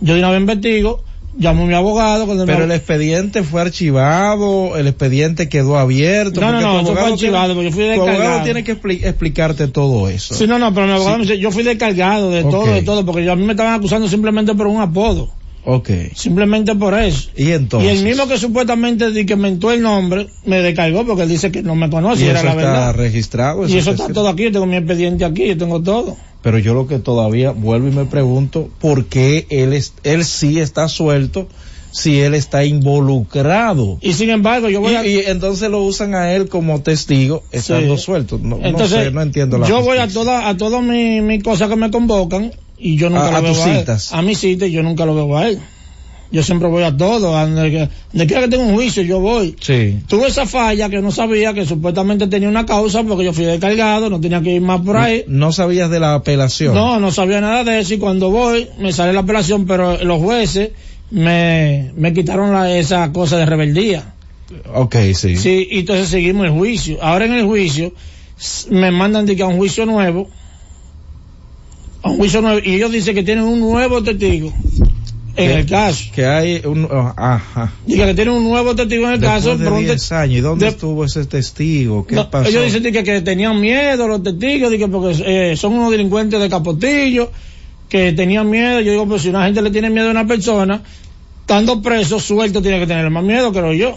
Yo 0.00 0.14
de 0.14 0.20
una 0.20 0.30
vez 0.30 0.40
investigo, 0.40 1.02
llamo 1.38 1.64
a 1.64 1.66
mi 1.66 1.74
abogado. 1.74 2.26
Cuando 2.26 2.46
Pero 2.46 2.64
el 2.64 2.72
expediente 2.72 3.42
fue 3.42 3.60
archivado, 3.62 4.76
el 4.76 4.86
expediente 4.86 5.48
quedó 5.48 5.78
abierto. 5.78 6.40
No, 6.40 6.52
no, 6.52 6.60
no, 6.60 6.80
eso 6.80 6.92
fue 6.94 7.02
archivado, 7.12 7.54
tiene- 7.54 7.54
porque 7.54 7.70
yo 7.70 7.74
fui 7.74 7.84
Tu 7.84 7.90
abogado 7.92 8.10
descargado. 8.18 8.44
tiene 8.44 8.64
que 8.64 8.76
expli- 8.80 9.04
explicarte 9.04 9.68
todo 9.68 10.08
eso. 10.08 10.34
Sí, 10.34 10.46
no, 10.46 10.58
no, 10.58 10.72
pero 10.74 10.86
mi 10.86 10.92
abogado 10.92 11.16
Sí. 11.16 11.20
me 11.22 11.26
dice, 11.28 11.38
yo 11.38 11.50
fui 11.50 11.62
descargado 11.62 12.30
de 12.30 12.42
todo, 12.44 12.66
de 12.66 12.82
todo, 12.82 13.04
porque 13.04 13.24
yo- 13.24 13.32
a 13.32 13.36
mí 13.36 13.44
me 13.44 13.52
estaban 13.52 13.74
acusando 13.74 14.08
simplemente 14.08 14.54
por 14.54 14.66
un 14.66 14.80
apodo. 14.80 15.28
Ok. 15.62 15.90
Simplemente 16.14 16.74
por 16.74 16.98
eso. 16.98 17.28
Y 17.36 17.50
entonces. 17.50 17.92
Y 17.92 17.98
el 17.98 18.02
mismo 18.02 18.26
que 18.26 18.38
supuestamente 18.38 19.10
di 19.10 19.26
que 19.26 19.36
mentó 19.36 19.70
el 19.70 19.82
nombre, 19.82 20.28
me 20.46 20.62
descargó 20.62 21.04
porque 21.04 21.24
él 21.24 21.28
dice 21.28 21.52
que 21.52 21.62
no 21.62 21.74
me 21.74 21.90
conoce, 21.90 22.22
y 22.22 22.26
y 22.26 22.28
era 22.30 22.38
eso 22.38 22.46
la 22.46 22.52
está 22.54 22.64
verdad. 22.70 22.94
registrado. 22.96 23.68
y 23.68 23.76
eso 23.76 23.90
está 23.90 24.04
está 24.04 24.14
todo 24.14 24.28
aquí, 24.28 24.44
yo 24.44 24.52
tengo 24.52 24.64
mi 24.64 24.76
expediente 24.76 25.22
aquí, 25.24 25.46
yo 25.48 25.58
tengo 25.58 25.82
todo. 25.82 26.16
Pero 26.42 26.58
yo 26.58 26.72
lo 26.74 26.86
que 26.86 26.98
todavía 26.98 27.50
vuelvo 27.50 27.88
y 27.88 27.92
me 27.92 28.06
pregunto, 28.06 28.68
¿por 28.80 29.04
qué 29.06 29.46
él, 29.50 29.72
es, 29.74 29.92
él 30.04 30.24
sí 30.24 30.58
está 30.58 30.88
suelto 30.88 31.46
si 31.92 32.20
él 32.20 32.34
está 32.34 32.64
involucrado? 32.64 33.98
Y 34.00 34.12
sin 34.14 34.30
embargo, 34.30 34.68
yo 34.68 34.80
voy 34.80 34.92
Y, 34.92 34.96
a... 34.96 35.06
y 35.06 35.18
entonces 35.26 35.68
lo 35.70 35.82
usan 35.82 36.14
a 36.14 36.32
él 36.34 36.48
como 36.48 36.80
testigo 36.82 37.42
estando 37.52 37.96
Sí. 37.96 38.04
suelto. 38.04 38.38
No, 38.42 38.56
no 38.56 38.64
Entonces, 38.66 39.04
sé, 39.04 39.10
no 39.10 39.20
entiendo 39.22 39.58
la 39.58 39.68
yo 39.68 39.82
voy 39.82 39.98
a 39.98 40.08
todas 40.08 40.44
a 40.46 40.56
todas 40.56 40.82
mis 40.82 41.22
mis 41.22 41.42
cosas 41.42 41.68
que 41.68 41.76
me 41.76 41.90
convocan 41.90 42.52
y 42.78 42.96
yo 42.96 43.10
nunca 43.10 43.28
A- 43.28 43.30
lo 43.32 43.36
a 43.36 43.40
veo 43.40 43.52
tus 43.52 43.60
a 43.62 43.72
él. 43.72 43.78
citas. 43.80 44.12
A 44.12 44.22
mis 44.22 44.38
citas 44.38 44.68
y 44.68 44.72
yo 44.72 44.82
nunca 44.82 45.04
lo 45.04 45.14
veo 45.14 45.36
a 45.36 45.46
él. 45.48 45.58
Yo 46.32 46.44
siempre 46.44 46.68
voy 46.68 46.84
a 46.84 46.96
todo, 46.96 47.32
donde, 47.32 47.88
quiera 48.12 48.42
que 48.42 48.48
tenga 48.48 48.62
un 48.62 48.74
juicio 48.74 49.02
yo 49.02 49.18
voy. 49.18 49.56
Sí. 49.60 49.98
Tuve 50.06 50.28
esa 50.28 50.46
falla 50.46 50.88
que 50.88 51.02
no 51.02 51.10
sabía 51.10 51.52
que 51.54 51.66
supuestamente 51.66 52.28
tenía 52.28 52.48
una 52.48 52.66
causa 52.66 53.02
porque 53.02 53.24
yo 53.24 53.32
fui 53.32 53.44
descargado, 53.44 54.08
no 54.10 54.20
tenía 54.20 54.40
que 54.40 54.54
ir 54.54 54.60
más 54.60 54.80
por 54.80 54.96
ahí. 54.96 55.24
No 55.26 55.50
sabías 55.50 55.90
de 55.90 55.98
la 55.98 56.14
apelación. 56.14 56.74
No, 56.74 57.00
no 57.00 57.10
sabía 57.10 57.40
nada 57.40 57.64
de 57.64 57.80
eso 57.80 57.94
y 57.94 57.98
cuando 57.98 58.30
voy 58.30 58.68
me 58.78 58.92
sale 58.92 59.12
la 59.12 59.20
apelación, 59.20 59.66
pero 59.66 60.02
los 60.04 60.22
jueces 60.22 60.70
me, 61.10 61.90
me 61.96 62.12
quitaron 62.12 62.52
la, 62.52 62.76
esa 62.76 63.10
cosa 63.12 63.36
de 63.36 63.46
rebeldía. 63.46 64.14
Ok, 64.72 64.96
sí. 65.14 65.36
Sí, 65.36 65.66
y 65.68 65.80
entonces 65.80 66.08
seguimos 66.08 66.46
el 66.46 66.52
juicio. 66.52 66.98
Ahora 67.02 67.24
en 67.24 67.32
el 67.32 67.44
juicio 67.44 67.92
me 68.70 68.92
mandan 68.92 69.26
de 69.26 69.34
que 69.34 69.42
a 69.42 69.46
un 69.48 69.56
juicio 69.56 69.84
nuevo, 69.84 70.28
a 72.02 72.10
un 72.10 72.18
juicio 72.18 72.40
nuevo, 72.40 72.60
y 72.64 72.74
ellos 72.74 72.92
dicen 72.92 73.16
que 73.16 73.24
tienen 73.24 73.44
un 73.44 73.58
nuevo 73.58 74.00
testigo 74.00 74.52
en 75.44 75.50
el 75.58 75.66
caso. 75.66 76.04
Que 76.14 76.26
hay 76.26 76.62
un... 76.64 76.84
oh, 76.84 77.14
ajá. 77.16 77.72
Dice 77.86 78.04
que 78.06 78.14
tienen 78.14 78.34
un 78.34 78.44
nuevo 78.44 78.74
testigo 78.74 79.06
en 79.06 79.14
el 79.14 79.20
Después 79.20 79.44
caso. 79.44 79.56
de 79.58 79.78
10 79.84 80.12
años. 80.12 80.38
¿Y 80.38 80.40
dónde 80.40 80.64
de- 80.66 80.70
estuvo 80.72 81.04
ese 81.04 81.24
testigo? 81.26 82.06
¿Qué 82.06 82.14
No, 82.16 82.30
pasó? 82.30 82.48
Ellos 82.48 82.64
dicen 82.72 82.82
que, 82.92 83.02
que 83.04 83.20
tenían 83.22 83.60
miedo 83.60 84.06
los 84.08 84.22
testigos, 84.22 84.70
que 84.70 84.88
porque 84.88 85.16
eh, 85.52 85.56
son 85.56 85.74
unos 85.74 85.90
delincuentes 85.90 86.40
de 86.40 86.48
capotillo, 86.48 87.30
que 87.88 88.12
tenían 88.12 88.48
miedo. 88.48 88.80
Yo 88.80 88.92
digo, 88.92 89.06
pues 89.06 89.22
si 89.22 89.28
una 89.30 89.44
gente 89.44 89.62
le 89.62 89.70
tiene 89.70 89.90
miedo 89.90 90.08
a 90.08 90.10
una 90.12 90.26
persona, 90.26 90.82
estando 91.40 91.82
preso, 91.82 92.20
suelto, 92.20 92.62
tiene 92.62 92.78
que 92.80 92.86
tener 92.86 93.08
más 93.10 93.24
miedo, 93.24 93.52
creo 93.52 93.72
yo. 93.72 93.96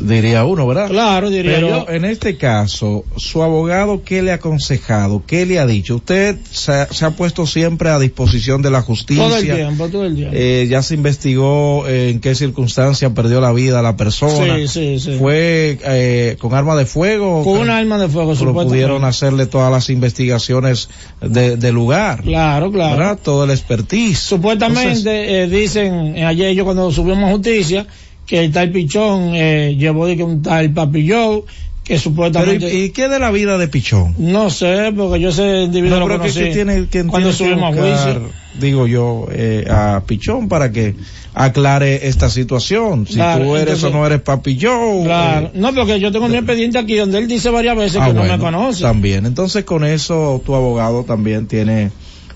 Diría 0.00 0.44
uno, 0.44 0.66
¿verdad? 0.66 0.88
Claro, 0.88 1.30
diría 1.30 1.56
Pero 1.56 1.68
yo. 1.68 1.86
en 1.88 2.04
este 2.04 2.36
caso, 2.36 3.04
su 3.16 3.42
abogado, 3.42 4.02
¿qué 4.04 4.22
le 4.22 4.32
ha 4.32 4.36
aconsejado? 4.36 5.22
¿Qué 5.26 5.46
le 5.46 5.58
ha 5.58 5.66
dicho? 5.66 5.96
Usted 5.96 6.36
se 6.50 6.72
ha, 6.72 6.86
se 6.92 7.04
ha 7.04 7.10
puesto 7.10 7.46
siempre 7.46 7.90
a 7.90 7.98
disposición 7.98 8.62
de 8.62 8.70
la 8.70 8.82
justicia. 8.82 9.22
Todo 9.22 9.36
el 9.36 9.44
tiempo, 9.44 9.88
todo 9.88 10.06
el 10.06 10.14
tiempo. 10.14 10.34
Eh, 10.36 10.66
ya 10.70 10.82
se 10.82 10.94
investigó 10.94 11.86
en 11.86 12.20
qué 12.20 12.34
circunstancia 12.34 13.10
perdió 13.14 13.40
la 13.40 13.52
vida 13.52 13.82
la 13.82 13.96
persona. 13.96 14.56
Sí, 14.56 14.68
sí, 14.68 15.00
sí. 15.00 15.16
¿Fue 15.18 15.78
eh, 15.84 16.36
con 16.40 16.54
arma 16.54 16.76
de 16.76 16.86
fuego? 16.86 17.44
Con 17.44 17.58
un 17.58 17.70
arma 17.70 17.98
de 17.98 18.08
fuego, 18.08 18.30
Pero 18.30 18.38
supuestamente. 18.38 18.70
pudieron 18.70 19.04
hacerle 19.04 19.46
todas 19.46 19.70
las 19.70 19.90
investigaciones 19.90 20.88
de, 21.20 21.56
de 21.56 21.72
lugar. 21.72 22.22
Claro, 22.22 22.70
claro. 22.72 22.96
¿verdad? 22.96 23.18
Todo 23.22 23.44
el 23.44 23.50
expertise. 23.50 24.18
Supuestamente 24.18 24.88
Entonces, 24.90 25.28
eh, 25.28 25.48
dicen 25.50 26.16
eh, 26.16 26.24
ayer 26.24 26.54
yo 26.54 26.64
cuando 26.64 26.90
subimos 26.90 27.28
a 27.28 27.32
justicia 27.32 27.86
que 28.30 28.44
el 28.44 28.52
tal 28.52 28.70
Pichón 28.70 29.32
eh, 29.34 29.74
llevó 29.76 30.06
de 30.06 30.16
que 30.16 30.22
un 30.22 30.40
tal 30.40 30.72
Papilló 30.72 31.44
que 31.82 31.94
pero, 31.94 32.00
supuestamente 32.00 32.72
¿y, 32.72 32.82
y 32.84 32.90
qué 32.90 33.08
de 33.08 33.18
la 33.18 33.32
vida 33.32 33.58
de 33.58 33.66
Pichón? 33.66 34.14
no 34.18 34.48
sé 34.50 34.92
porque 34.96 35.18
yo 35.20 35.30
ese 35.30 35.62
individuo 35.62 35.98
No, 35.98 36.06
lo 36.06 36.06
pero 36.06 36.22
que, 36.22 36.28
conocí 36.28 36.44
que 36.44 36.54
tiene, 36.54 36.86
que 36.86 37.04
cuando 37.06 37.30
que 37.30 37.34
subimos 37.34 37.76
a 37.76 37.80
juicio 37.80 38.30
digo 38.60 38.86
yo, 38.86 39.26
eh, 39.32 39.64
a 39.68 40.02
Pichón 40.06 40.48
para 40.48 40.70
que 40.70 40.94
aclare 41.34 42.08
esta 42.08 42.28
situación. 42.28 43.06
Si 43.06 43.14
Claro, 43.14 43.44
tú 43.44 43.54
eres 43.56 43.74
entonces- 43.74 43.84
o 43.84 43.90
no 43.98 44.06
eres 44.06 44.20
papillón. 44.20 45.04
claro 45.04 45.46
eh, 45.46 45.50
no 45.54 45.72
porque 45.74 45.98
yo 46.00 46.10
tengo 46.12 46.28
mi 46.28 46.36
expediente 46.36 46.78
aquí 46.78 46.96
donde 46.96 47.18
él 47.18 47.28
dice 47.28 47.50
varias 47.50 47.76
veces 47.76 47.98
ah, 48.00 48.06
que 48.08 48.12
no 48.14 48.20
bueno, 48.20 48.36
me 48.36 48.42
conoce 48.42 48.82
También. 48.82 49.26
Entonces 49.26 49.64
con 49.64 49.84
eso 49.84 50.40
tu 50.44 50.54
abogado 50.54 51.04
también 51.04 51.46
tiene 51.46 51.90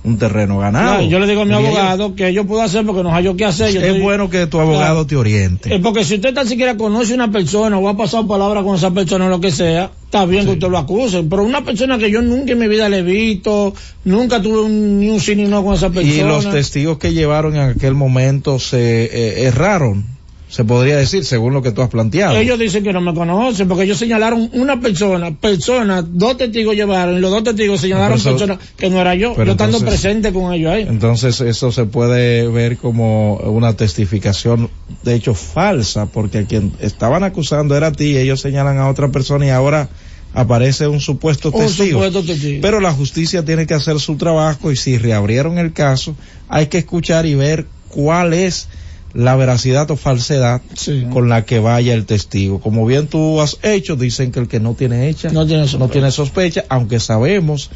un 0.05 0.19
terreno 0.19 0.59
ganado. 0.59 1.01
No, 1.03 1.09
yo 1.09 1.19
le 1.19 1.27
digo 1.27 1.43
a 1.43 1.45
mi 1.47 1.55
ellos- 1.55 1.67
abogado 1.67 2.15
que 2.15 2.33
yo 2.35 2.45
puedo 2.45 2.61
hacer 2.61 2.85
porque 2.85 3.03
no 3.03 3.15
hay 3.15 3.25
yo 3.25 3.37
qué 3.37 3.47
hacer. 3.47 3.73
Yo 3.73 3.81
es 3.81 3.87
estoy- 3.87 4.03
bueno 4.03 4.29
que 4.29 4.47
tu 4.47 4.61
abogado 4.61 4.95
Claro. 4.95 5.07
te 5.07 5.17
oriente. 5.17 5.75
Eh, 5.75 5.81
porque 5.81 6.05
si 6.05 6.17
usted 6.17 6.35
tan 6.35 6.47
siquiera 6.47 6.77
conoce 6.77 7.15
una 7.15 7.31
persona 7.33 7.79
o 7.79 7.89
ha 7.89 7.97
pasado 7.97 8.27
palabra 8.27 8.63
con 8.63 8.77
esa 8.77 8.91
persona 8.91 9.25
o 9.27 9.29
lo 9.31 9.41
que 9.41 9.51
sea, 9.51 9.91
está 10.05 10.27
bien 10.27 10.45
que 10.45 10.53
usted 10.53 10.69
lo 10.69 10.77
acuse. 10.77 11.23
Pero 11.23 11.43
una 11.43 11.65
persona 11.65 11.97
que 11.97 12.11
yo 12.11 12.21
nunca 12.21 12.53
en 12.53 12.59
mi 12.59 12.69
vida 12.69 12.89
le 12.91 12.99
he 12.99 13.03
visto, 13.03 13.73
nunca 14.05 14.43
tuve 14.43 14.61
un, 14.61 15.01
ni 15.01 15.09
un 15.09 15.21
sí 15.21 15.35
ni 15.37 15.45
no 15.45 15.65
con 15.65 15.75
esa 15.75 15.89
persona. 15.89 16.15
Y 16.15 16.21
los 16.21 16.51
testigos 16.51 16.99
que 16.99 17.15
llevaron 17.15 17.57
en 17.57 17.63
aquel 17.71 17.95
momento 17.95 18.59
se 18.59 19.05
eh, 19.05 19.47
erraron, 19.47 20.05
se 20.55 20.65
podría 20.65 20.97
decir, 20.97 21.25
según 21.25 21.53
lo 21.53 21.63
que 21.63 21.73
tú 21.73 21.83
has 21.83 21.89
planteado. 21.89 22.37
Ellos 22.37 22.57
dicen 22.61 22.85
que 22.85 22.93
no 22.93 23.01
me 23.01 23.13
conocen 23.13 23.67
porque 23.67 23.83
ellos 23.83 23.99
señalaron 23.99 24.51
una 24.53 24.79
persona, 24.81 25.35
persona, 25.35 26.01
dos 26.01 26.37
testigos 26.37 26.77
llevaron 26.77 27.17
y 27.17 27.21
los 27.21 27.33
dos 27.33 27.43
testigos 27.43 27.81
señalaron 27.81 28.19
eso- 28.19 28.31
personas 28.31 28.59
que 28.77 28.89
no 28.89 29.01
era 29.01 29.17
yo. 29.17 29.35
Yo 29.35 29.43
estando 29.43 29.79
entonces- 29.79 29.89
presente 30.01 30.33
con 30.33 30.53
ellos 30.53 30.71
ahí. 30.71 30.83
Entonces 30.89 31.41
eso 31.41 31.73
se 31.73 31.87
puede 31.87 32.47
ver 32.47 32.77
como 32.77 33.35
una 33.39 33.73
testificación 33.73 34.71
de 35.03 35.17
hecho 35.17 35.35
falsa, 35.35 36.07
porque 36.07 36.39
a 36.39 36.45
quien 36.45 36.73
estaban 36.81 37.25
acusando 37.25 37.77
era 37.77 37.89
a 37.89 37.93
ti, 37.93 38.17
ellos 38.17 38.41
señalan 38.41 38.79
a 38.79 38.89
otra 38.89 39.09
persona 39.09 39.47
y 39.47 39.51
ahora 39.51 39.89
aparece 40.35 40.87
un 40.87 41.01
supuesto 41.01 41.51
Un 41.53 41.63
testigo. 41.65 41.99
supuesto 41.99 42.23
testigo. 42.25 42.61
Pero 42.63 42.79
la 42.79 42.93
justicia 42.93 43.45
tiene 43.45 43.67
que 43.67 43.75
hacer 43.75 43.99
su 43.99 44.15
trabajo 44.17 44.71
y 44.71 44.77
si 44.77 44.99
reabrieron 44.99 45.59
el 45.59 45.73
caso, 45.73 46.15
hay 46.49 46.67
que 46.69 46.79
escuchar 46.79 47.27
y 47.27 47.35
ver 47.35 47.67
cuál 47.89 48.35
es 48.35 48.69
la 49.15 49.37
veracidad 49.37 49.91
o 49.93 49.97
falsedad 49.97 50.61
con 51.13 51.29
la 51.29 51.45
que 51.45 51.61
vaya 51.61 51.95
el 51.95 52.05
testigo. 52.05 52.61
Como 52.61 52.85
bien 52.85 53.07
tú 53.07 53.41
has 53.41 53.59
hecho, 53.63 53.97
dicen 53.97 54.33
que 54.33 54.41
el 54.41 54.49
que 54.49 54.61
no 54.61 54.75
tiene 54.75 55.09
hecha 55.09 55.31
No 55.31 55.47
tiene 55.47 55.63
sospecha. 55.63 55.79
no 55.79 55.89
tiene 55.89 56.11
sospecha, 56.11 56.65
aunque 56.69 56.99
sabemos 57.01 57.71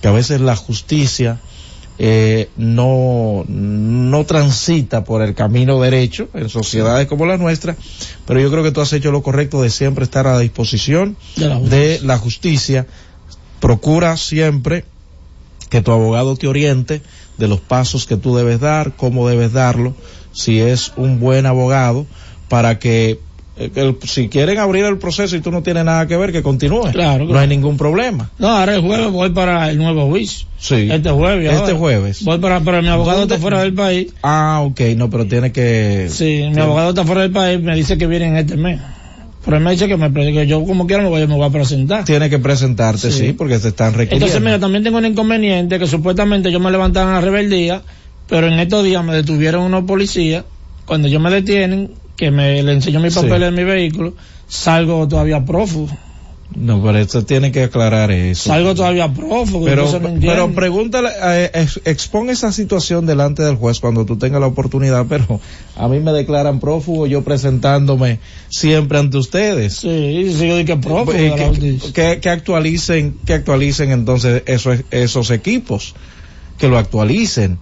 que 0.00 0.08
a 0.08 0.12
veces 0.12 0.40
la 0.40 0.56
justicia 0.56 1.40
eh, 1.98 2.48
no, 2.56 3.44
no 3.48 4.24
transita 4.24 5.04
por 5.04 5.20
el 5.20 5.34
camino 5.34 5.80
derecho 5.80 6.28
en 6.32 6.48
sociedades 6.48 7.06
como 7.08 7.26
la 7.26 7.36
nuestra, 7.36 7.76
pero 8.26 8.40
yo 8.40 8.50
creo 8.50 8.62
que 8.62 8.70
tú 8.70 8.80
has 8.80 8.92
hecho 8.92 9.10
lo 9.10 9.22
correcto 9.22 9.60
de 9.60 9.70
siempre 9.70 10.04
estar 10.04 10.26
a 10.26 10.38
disposición 10.38 11.16
De 11.36 11.48
la 11.48 11.60
de 11.60 12.00
la 12.02 12.16
justicia. 12.18 12.86
Procura 13.60 14.16
siempre 14.16 14.84
que 15.68 15.82
tu 15.82 15.90
abogado 15.90 16.36
te 16.36 16.46
oriente 16.46 17.02
de 17.36 17.48
los 17.48 17.60
pasos 17.60 18.06
que 18.06 18.16
tú 18.16 18.36
debes 18.36 18.60
dar, 18.60 18.94
cómo 18.96 19.28
debes 19.28 19.52
darlo, 19.52 19.94
si 20.38 20.60
es 20.60 20.92
un 20.96 21.18
buen 21.18 21.46
abogado, 21.46 22.06
para 22.48 22.78
que, 22.78 23.18
eh, 23.58 23.70
el- 23.74 23.96
si 24.04 24.28
quieren 24.28 24.58
abrir 24.58 24.84
el 24.84 24.98
proceso 24.98 25.34
y 25.36 25.40
tú 25.40 25.50
no 25.50 25.62
tienes 25.62 25.84
nada 25.84 26.06
que 26.06 26.16
ver, 26.16 26.30
que 26.32 26.42
continúe. 26.42 26.92
Claro, 26.92 27.24
No 27.24 27.30
claro. 27.30 27.40
hay 27.40 27.48
ningún 27.48 27.76
problema. 27.76 28.30
No, 28.38 28.48
ahora 28.48 28.76
el 28.76 28.82
jueves 28.82 29.10
voy 29.10 29.30
para 29.30 29.68
el 29.70 29.78
nuevo 29.78 30.06
juicio. 30.08 30.46
Sí. 30.58 30.88
Este 30.90 31.10
jueves. 31.10 31.46
Este 31.50 31.56
ahora. 31.72 31.74
jueves. 31.76 32.24
Voy 32.24 32.38
para, 32.38 32.60
pero 32.60 32.80
mi 32.82 32.88
abogado 32.88 33.18
¿Dónde? 33.20 33.34
está 33.34 33.42
fuera 33.42 33.60
del 33.62 33.74
país. 33.74 34.12
Ah, 34.22 34.60
ok, 34.64 34.80
no, 34.96 35.10
pero 35.10 35.26
tiene 35.26 35.50
que... 35.52 36.06
Sí, 36.10 36.48
mi 36.54 36.60
abogado 36.60 36.90
está 36.90 37.04
fuera 37.04 37.22
del 37.22 37.32
país, 37.32 37.60
me 37.60 37.74
dice 37.74 37.98
que 37.98 38.06
viene 38.06 38.26
en 38.28 38.36
este 38.36 38.56
mes. 38.56 38.80
Pero 39.44 39.56
él 39.56 39.62
me 39.64 39.70
dice 39.70 39.88
que 39.88 39.96
me 39.96 40.12
que 40.12 40.46
yo 40.46 40.62
como 40.64 40.86
quiera 40.86 41.02
me 41.02 41.08
voy, 41.08 41.26
me 41.26 41.34
voy 41.34 41.46
a 41.46 41.50
presentar. 41.50 42.04
Tiene 42.04 42.28
que 42.30 42.38
presentarte, 42.38 43.10
sí, 43.10 43.28
Sí. 43.28 43.32
porque 43.32 43.58
te 43.58 43.68
están 43.68 43.92
requiriendo. 43.94 44.26
Entonces, 44.26 44.40
mira, 44.44 44.58
también 44.58 44.84
tengo 44.84 44.98
un 44.98 45.06
inconveniente 45.06 45.78
que 45.78 45.86
supuestamente 45.86 46.50
yo 46.52 46.60
me 46.60 46.70
levantaban 46.70 47.14
a 47.14 47.20
rebeldía, 47.20 47.82
pero 48.28 48.46
en 48.48 48.58
estos 48.58 48.84
días 48.84 49.04
me 49.04 49.14
detuvieron 49.14 49.62
unos 49.62 49.84
policías. 49.84 50.44
Cuando 50.86 51.08
yo 51.08 51.20
me 51.20 51.30
detienen, 51.30 51.92
que 52.16 52.30
me 52.30 52.62
le 52.62 52.72
enseñó 52.72 53.00
mis 53.00 53.14
Sí. 53.14 53.20
papeles 53.20 53.50
de 53.54 53.56
mi 53.56 53.64
vehículo, 53.64 54.14
salgo 54.48 55.06
todavía 55.08 55.44
prófugo. 55.44 55.96
No, 56.56 56.82
pero 56.82 56.96
esto 56.98 57.24
tiene 57.26 57.52
que 57.52 57.64
aclarar 57.64 58.10
eso. 58.10 58.44
Salgo 58.48 58.74
todavía 58.74 59.12
prófugo. 59.12 59.66
Pero, 59.66 59.84
no 60.00 60.18
pero 60.18 60.50
pregúntale, 60.54 61.10
eh, 61.22 61.50
ex- 61.52 61.78
expon 61.84 62.30
esa 62.30 62.52
situación 62.52 63.04
delante 63.04 63.42
del 63.42 63.56
juez 63.56 63.80
cuando 63.80 64.06
tú 64.06 64.16
tengas 64.16 64.40
la 64.40 64.46
oportunidad, 64.46 65.04
pero 65.10 65.40
a 65.76 65.88
mí 65.88 66.00
me 66.00 66.10
declaran 66.12 66.58
prófugo 66.58 67.06
yo 67.06 67.22
presentándome 67.22 68.18
siempre 68.48 68.98
ante 68.98 69.18
ustedes. 69.18 69.74
Sí, 69.74 69.88
de 69.88 70.64
que 70.64 70.76
prófugo. 70.78 71.12
Eh, 71.12 71.22
de 71.22 71.28
la 71.36 71.50
que, 71.52 71.92
que- 71.92 72.20
que 72.20 72.30
actualicen, 72.30 73.18
que 73.26 73.34
actualicen 73.34 73.90
entonces 73.92 74.42
esos, 74.46 74.78
esos 74.90 75.30
equipos, 75.30 75.94
que 76.56 76.66
lo 76.68 76.78
actualicen. 76.78 77.58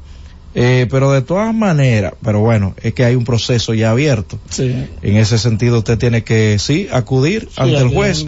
Eh, 0.58 0.86
pero 0.90 1.12
de 1.12 1.20
todas 1.20 1.54
maneras, 1.54 2.14
pero 2.24 2.40
bueno, 2.40 2.74
es 2.82 2.94
que 2.94 3.04
hay 3.04 3.14
un 3.14 3.24
proceso 3.24 3.74
ya 3.74 3.90
abierto. 3.90 4.38
Sí. 4.48 4.74
En 5.02 5.16
ese 5.18 5.36
sentido 5.36 5.78
usted 5.78 5.98
tiene 5.98 6.24
que, 6.24 6.58
sí, 6.58 6.88
acudir 6.90 7.48
ante 7.56 7.76
el 7.76 7.88
juez. 7.88 8.26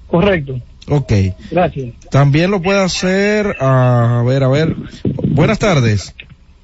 Correcto. 0.08 0.60
Ok. 0.90 1.12
Gracias. 1.52 1.94
También 2.10 2.52
lo 2.52 2.62
puede 2.62 2.82
hacer, 2.84 3.56
ah, 3.60 4.20
a 4.20 4.24
ver, 4.24 4.44
a 4.44 4.50
ver. 4.50 4.76
Buenas 5.30 5.60
tardes. 5.60 6.16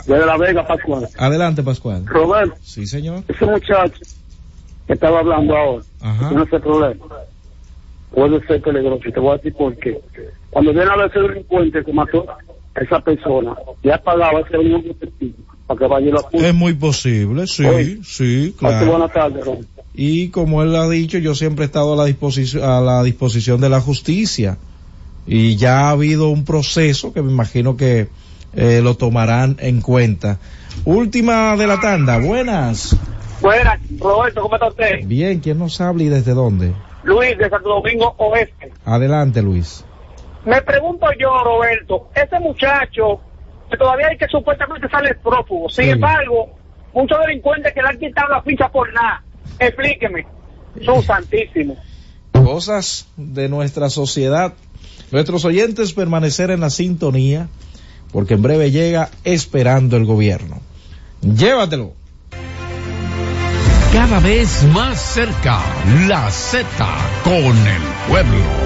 Desde 0.07 0.25
La 0.25 0.39
Vega, 0.39 0.67
Pascual. 0.67 1.07
Adelante, 1.19 1.63
Pascual. 1.63 2.07
Roberto, 2.07 2.57
Sí, 2.63 2.87
señor. 2.87 3.23
ese 3.29 3.45
muchacho 3.45 4.01
que 4.87 4.95
estaba 4.95 5.19
hablando 5.21 5.55
ahora, 5.55 5.85
Ajá. 6.01 6.29
tiene 6.31 6.45
ese 6.45 6.61
problema. 6.61 7.05
Puede 8.15 8.41
ser 8.47 8.63
peligroso. 8.63 9.03
Te 9.13 9.21
voy 9.21 9.35
a 9.35 9.37
decir 9.37 9.53
por 9.55 9.77
qué. 9.77 10.01
Cuando 10.51 10.73
viene 10.73 10.91
a 10.91 10.97
ver 10.97 11.11
ese 11.11 11.19
delincuente 11.21 11.85
que 11.85 11.93
mató 11.93 12.25
a 12.31 12.39
esa 12.81 13.01
persona, 13.01 13.55
ya 13.83 13.99
pagaba 13.99 14.41
ese 14.41 14.57
detective 14.57 15.35
para 15.67 15.79
que 15.79 15.87
vaya. 15.87 16.15
Es 16.33 16.55
muy 16.55 16.75
posible, 16.75 17.47
sí, 17.47 17.65
Oye, 17.65 17.99
sí, 18.05 18.55
claro. 18.59 18.91
buenas 18.91 19.13
tardes, 19.13 19.45
Roberto. 19.45 19.83
Y 19.95 20.29
como 20.29 20.63
él 20.63 20.77
ha 20.77 20.89
dicho, 20.89 21.19
yo 21.19 21.35
siempre 21.35 21.65
he 21.65 21.67
estado 21.67 21.95
a 21.95 21.97
la 21.97 22.05
disposición, 22.05 22.65
a 22.65 22.81
la 22.81 23.03
disposición 23.03 23.61
de 23.61 23.71
la 23.71 23.81
justicia. 23.81 24.59
Y 25.27 25.57
ya 25.57 25.89
ha 25.89 25.91
habido 25.91 26.29
un 26.29 26.45
proceso 26.45 27.13
que 27.13 27.23
me 27.23 27.33
imagino 27.33 27.77
que 27.77 28.09
eh, 28.55 28.81
lo 28.83 28.97
tomarán 28.97 29.57
en 29.59 29.81
cuenta. 29.81 30.39
Última 30.85 31.57
de 31.57 31.67
la 31.67 31.81
tanda, 31.81 32.19
buenas. 32.19 32.95
Buenas, 33.41 33.81
Roberto, 33.99 34.43
¿cómo 34.43 34.55
está 34.55 34.69
usted? 34.69 35.07
Bien, 35.07 35.41
¿quién 35.41 35.59
nos 35.59 35.81
habla 35.81 36.03
y 36.05 36.09
desde 36.09 36.33
dónde? 36.33 36.73
Luis, 37.03 37.37
de 37.39 37.49
Santo 37.49 37.69
Domingo 37.69 38.15
Oeste. 38.19 38.73
Adelante, 38.85 39.43
Luis. 39.43 39.85
Me 40.45 40.61
pregunto 40.63 41.07
yo, 41.19 41.43
Roberto, 41.43 42.09
ese 42.15 42.39
muchacho 42.39 43.21
que 43.71 43.77
todavía 43.77 44.09
hay 44.09 44.17
que 44.19 44.27
supuestamente 44.29 44.89
sale 44.89 45.15
prófugo, 45.15 45.69
sin 45.69 45.85
Sí. 45.85 45.91
embargo, 45.91 46.51
muchos 46.93 47.19
delincuentes 47.27 47.73
que 47.75 47.83
le 47.83 47.89
han 47.89 47.99
quitado 47.99 48.29
la 48.29 48.43
ficha 48.43 48.69
por 48.69 48.93
nada. 48.93 49.23
Explíqueme. 49.59 50.27
Son 50.85 51.03
santísimos. 51.03 51.79
Cosas 52.33 53.09
de 53.17 53.49
nuestra 53.49 53.89
sociedad. 53.91 54.53
Nuestros 55.11 55.45
oyentes 55.45 55.93
permanecer 55.93 56.51
en 56.51 56.61
la 56.61 56.71
sintonía, 56.71 57.49
porque 58.13 58.35
en 58.35 58.43
breve 58.43 58.71
llega 58.71 59.09
esperando 59.25 59.97
el 59.97 60.05
gobierno. 60.05 60.61
Llévatelo. 61.23 61.93
Cada 63.93 64.21
vez 64.21 64.63
más 64.75 65.01
cerca, 65.01 65.61
la 66.07 66.31
Z 66.31 66.67
con 67.25 67.35
el 67.35 67.83
pueblo. 68.09 68.66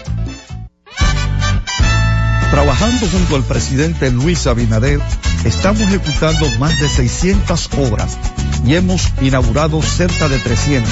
Trabajando 2.51 3.07
junto 3.07 3.37
al 3.37 3.43
presidente 3.43 4.11
Luis 4.11 4.45
Abinader, 4.45 4.99
estamos 5.45 5.79
ejecutando 5.79 6.45
más 6.59 6.77
de 6.81 6.89
600 6.89 7.69
obras 7.77 8.17
y 8.65 8.75
hemos 8.75 9.07
inaugurado 9.21 9.81
cerca 9.81 10.27
de 10.27 10.37
300, 10.37 10.91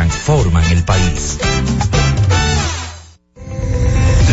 transforman 0.01 0.63
el 0.71 0.83
país. 0.83 1.37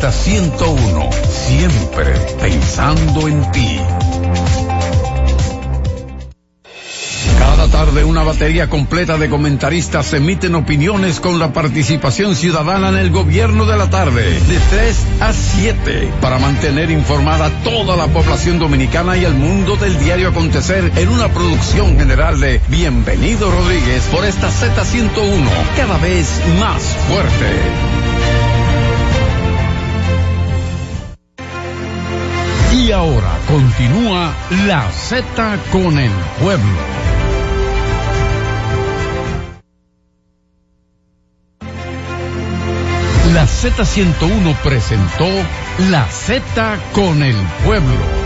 Z101, 0.00 1.10
siempre 1.30 2.12
pensando 2.38 3.28
en 3.28 3.50
ti. 3.50 3.80
Cada 7.38 7.68
tarde 7.68 8.04
una 8.04 8.22
batería 8.22 8.68
completa 8.68 9.16
de 9.16 9.30
comentaristas 9.30 10.12
emiten 10.12 10.54
opiniones 10.54 11.18
con 11.18 11.38
la 11.38 11.52
participación 11.52 12.36
ciudadana 12.36 12.90
en 12.90 12.96
el 12.96 13.10
gobierno 13.10 13.64
de 13.64 13.76
la 13.76 13.88
tarde, 13.88 14.22
de 14.22 14.58
3 14.70 14.96
a 15.20 15.32
7, 15.32 16.10
para 16.20 16.38
mantener 16.38 16.90
informada 16.90 17.50
toda 17.64 17.96
la 17.96 18.06
población 18.08 18.58
dominicana 18.58 19.16
y 19.16 19.24
el 19.24 19.34
mundo 19.34 19.76
del 19.76 19.98
diario 19.98 20.28
acontecer 20.28 20.92
en 20.96 21.08
una 21.08 21.28
producción 21.28 21.98
general 21.98 22.38
de 22.38 22.60
Bienvenido 22.68 23.50
Rodríguez 23.50 24.02
por 24.12 24.24
esta 24.26 24.48
Z101, 24.48 25.48
cada 25.76 25.96
vez 25.98 26.40
más 26.60 26.82
fuerte. 27.08 27.95
Y 32.86 32.92
ahora 32.92 33.36
continúa 33.48 34.32
la 34.64 34.88
Z 34.92 35.58
con 35.72 35.98
el 35.98 36.12
pueblo. 36.40 36.78
La 43.34 43.44
Z101 43.44 44.54
presentó 44.62 45.26
La 45.90 46.06
Z 46.06 46.78
con 46.92 47.24
el 47.24 47.34
pueblo. 47.64 48.25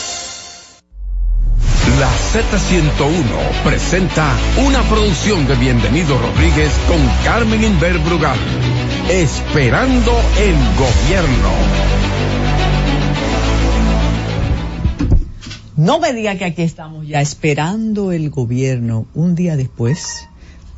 La 1.99 2.09
Z101 2.09 3.63
presenta 3.63 4.37
una 4.65 4.81
producción 4.83 5.45
de 5.47 5.55
Bienvenido 5.55 6.17
Rodríguez 6.17 6.71
con 6.87 6.97
Carmen 7.23 7.63
Inver 7.63 7.99
Brugal. 7.99 8.37
Esperando 9.09 10.11
el 10.39 10.55
gobierno. 10.77 11.51
No 15.75 15.99
me 15.99 16.13
diga 16.13 16.35
que 16.37 16.45
aquí 16.45 16.61
estamos 16.61 17.07
ya 17.07 17.21
esperando 17.21 18.11
el 18.11 18.29
gobierno 18.29 19.05
un 19.13 19.35
día 19.35 19.57
después, 19.57 20.27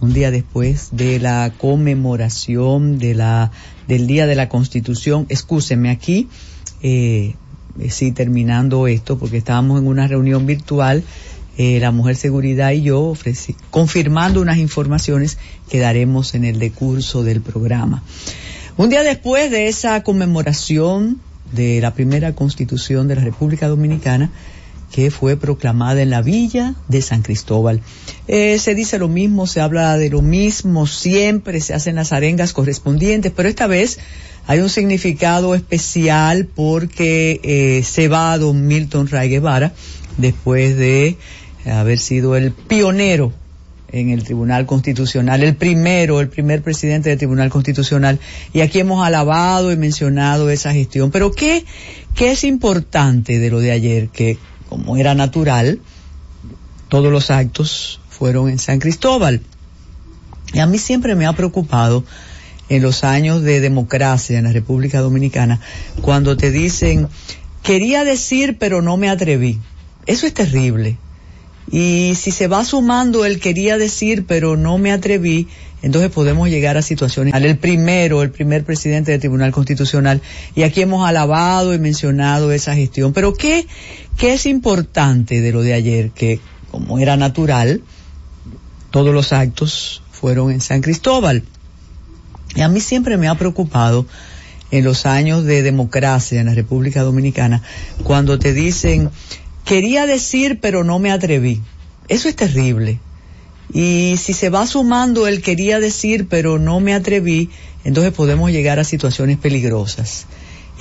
un 0.02 0.14
día 0.14 0.32
después 0.32 0.90
de 0.94 1.20
la 1.20 1.52
conmemoración 1.58 2.98
del 2.98 4.08
Día 4.08 4.26
de 4.26 4.36
la 4.36 4.50
Constitución. 4.50 5.26
Excúsenme 5.30 5.92
aquí, 5.92 6.28
eh, 6.82 7.36
sí, 7.90 8.12
terminando 8.12 8.88
esto, 8.88 9.18
porque 9.18 9.38
estábamos 9.38 9.82
en 9.82 9.88
una 9.88 10.08
reunión 10.08 10.46
virtual, 10.46 11.04
eh, 11.58 11.80
la 11.80 11.92
Mujer 11.92 12.16
Seguridad 12.16 12.72
y 12.72 12.82
yo, 12.82 13.14
confirmando 13.70 14.42
unas 14.42 14.58
informaciones 14.58 15.38
que 15.70 15.80
daremos 15.80 16.34
en 16.34 16.46
el 16.46 16.60
decurso 16.60 17.24
del 17.24 17.42
programa. 17.42 18.04
Un 18.76 18.90
día 18.90 19.04
después 19.04 19.52
de 19.52 19.68
esa 19.68 20.02
conmemoración 20.02 21.20
de 21.52 21.80
la 21.80 21.94
primera 21.94 22.34
constitución 22.34 23.08
de 23.08 23.16
la 23.16 23.24
República 23.24 23.68
Dominicana, 23.68 24.32
que 24.94 25.10
fue 25.10 25.36
proclamada 25.38 26.04
en 26.04 26.12
la 26.12 26.22
villa 26.22 26.76
de 26.88 27.02
San 27.02 27.24
Cristóbal. 27.24 27.82
Eh, 28.28 28.60
se 28.60 28.76
dice 28.76 29.00
lo 29.00 29.08
mismo, 29.08 29.48
se 29.48 29.60
habla 29.60 29.98
de 29.98 30.12
lo 30.12 30.22
mismo, 30.22 30.86
siempre 30.86 31.60
se 31.62 31.74
hacen 31.74 31.96
las 31.96 32.14
arengas 32.14 32.54
correspondientes, 32.54 33.32
pero 33.36 33.50
esta 33.50 33.66
vez 33.66 33.98
hay 34.46 34.60
un 34.60 34.70
significado 34.70 35.56
especial 35.56 36.46
porque 36.46 37.42
eh, 37.44 37.84
se 37.84 38.08
va 38.08 38.34
a 38.34 38.38
don 38.38 38.68
Milton 38.68 39.08
Ray 39.08 39.30
Guevara 39.30 39.74
después 40.18 40.78
de 40.78 41.18
haber 41.66 41.98
sido 41.98 42.36
el 42.36 42.52
pionero 42.52 43.34
en 43.92 44.12
el 44.12 44.24
Tribunal 44.24 44.68
Constitucional, 44.68 45.42
el 45.42 45.56
primero, 45.56 46.20
el 46.20 46.30
primer 46.30 46.62
presidente 46.62 47.10
del 47.10 47.18
Tribunal 47.18 47.50
Constitucional, 47.50 48.20
y 48.54 48.62
aquí 48.62 48.80
hemos 48.80 49.06
alabado 49.06 49.72
y 49.72 49.78
mencionado 49.78 50.52
esa 50.52 50.72
gestión. 50.72 51.10
Pero 51.10 51.32
¿qué, 51.32 51.66
qué 52.14 52.32
es 52.32 52.44
importante 52.44 53.40
de 53.40 53.50
lo 53.50 53.60
de 53.60 53.72
ayer? 53.72 54.10
Que 54.10 54.38
como 54.74 54.98
era 54.98 55.14
natural, 55.14 55.80
todos 56.90 57.12
los 57.12 57.30
actos 57.30 58.00
fueron 58.10 58.50
en 58.50 58.58
San 58.58 58.80
Cristóbal. 58.80 59.42
Y 60.52 60.60
a 60.60 60.66
mí 60.66 60.80
siempre 60.80 61.14
me 61.14 61.28
ha 61.28 61.34
preocupado 61.34 62.04
en 62.70 62.82
los 62.82 63.04
años 63.04 63.44
de 63.44 63.60
democracia 63.60 64.40
en 64.40 64.46
la 64.46 64.52
República 64.52 65.00
Dominicana, 65.00 65.60
cuando 66.02 66.38
te 66.38 66.50
dicen, 66.50 67.08
quería 67.62 68.04
decir 68.04 68.58
pero 68.58 68.82
no 68.82 68.98
me 68.98 69.10
atreví. 69.10 69.60
Eso 70.08 70.26
es 70.26 70.34
terrible. 70.34 70.98
Y 71.72 72.14
si 72.16 72.32
se 72.32 72.48
va 72.48 72.66
sumando 72.66 73.26
el 73.26 73.40
quería 73.40 73.78
decir 73.78 74.26
pero 74.26 74.58
no 74.58 74.80
me 74.80 74.92
atreví, 74.92 75.48
entonces 75.84 76.10
podemos 76.12 76.48
llegar 76.48 76.78
a 76.78 76.82
situaciones. 76.82 77.34
El 77.36 77.58
primero, 77.58 78.24
el 78.24 78.32
primer 78.32 78.64
presidente 78.64 79.12
del 79.12 79.20
Tribunal 79.20 79.52
Constitucional, 79.52 80.22
y 80.56 80.64
aquí 80.64 80.82
hemos 80.82 81.06
alabado 81.06 81.74
y 81.74 81.78
mencionado 81.78 82.54
esa 82.54 82.74
gestión. 82.74 83.12
Pero 83.12 83.34
¿qué, 83.34 83.68
qué 84.18 84.34
es 84.34 84.46
importante 84.46 85.42
de 85.42 85.52
lo 85.52 85.62
de 85.62 85.74
ayer? 85.74 86.12
Que 86.12 86.40
como 86.72 87.00
era 87.00 87.18
natural, 87.18 87.82
todos 88.92 89.14
los 89.14 89.34
actos 89.34 90.02
fueron 90.12 90.52
en 90.52 90.62
San 90.62 90.82
Cristóbal. 90.82 91.44
Y 92.56 92.62
a 92.62 92.70
mí 92.70 92.80
siempre 92.80 93.18
me 93.18 93.28
ha 93.28 93.36
preocupado 93.36 94.06
en 94.74 94.84
los 94.84 95.06
años 95.06 95.44
de 95.44 95.62
democracia 95.62 96.42
en 96.42 96.48
la 96.48 96.56
República 96.56 97.04
Dominicana, 97.04 97.62
cuando 98.04 98.40
te 98.40 98.54
dicen, 98.54 99.12
quería 99.66 100.08
decir 100.08 100.60
pero 100.60 100.84
no 100.84 100.98
me 100.98 101.12
atreví. 101.12 101.62
Eso 102.08 102.28
es 102.28 102.36
terrible. 102.36 103.00
Y 103.72 104.16
si 104.18 104.34
se 104.34 104.50
va 104.50 104.66
sumando 104.66 105.28
el 105.28 105.42
quería 105.42 105.80
decir 105.80 106.28
pero 106.28 106.58
no 106.58 106.80
me 106.80 106.96
atreví, 106.96 107.52
entonces 107.84 108.14
podemos 108.14 108.52
llegar 108.52 108.80
a 108.80 108.84
situaciones 108.84 109.38
peligrosas. 109.38 110.26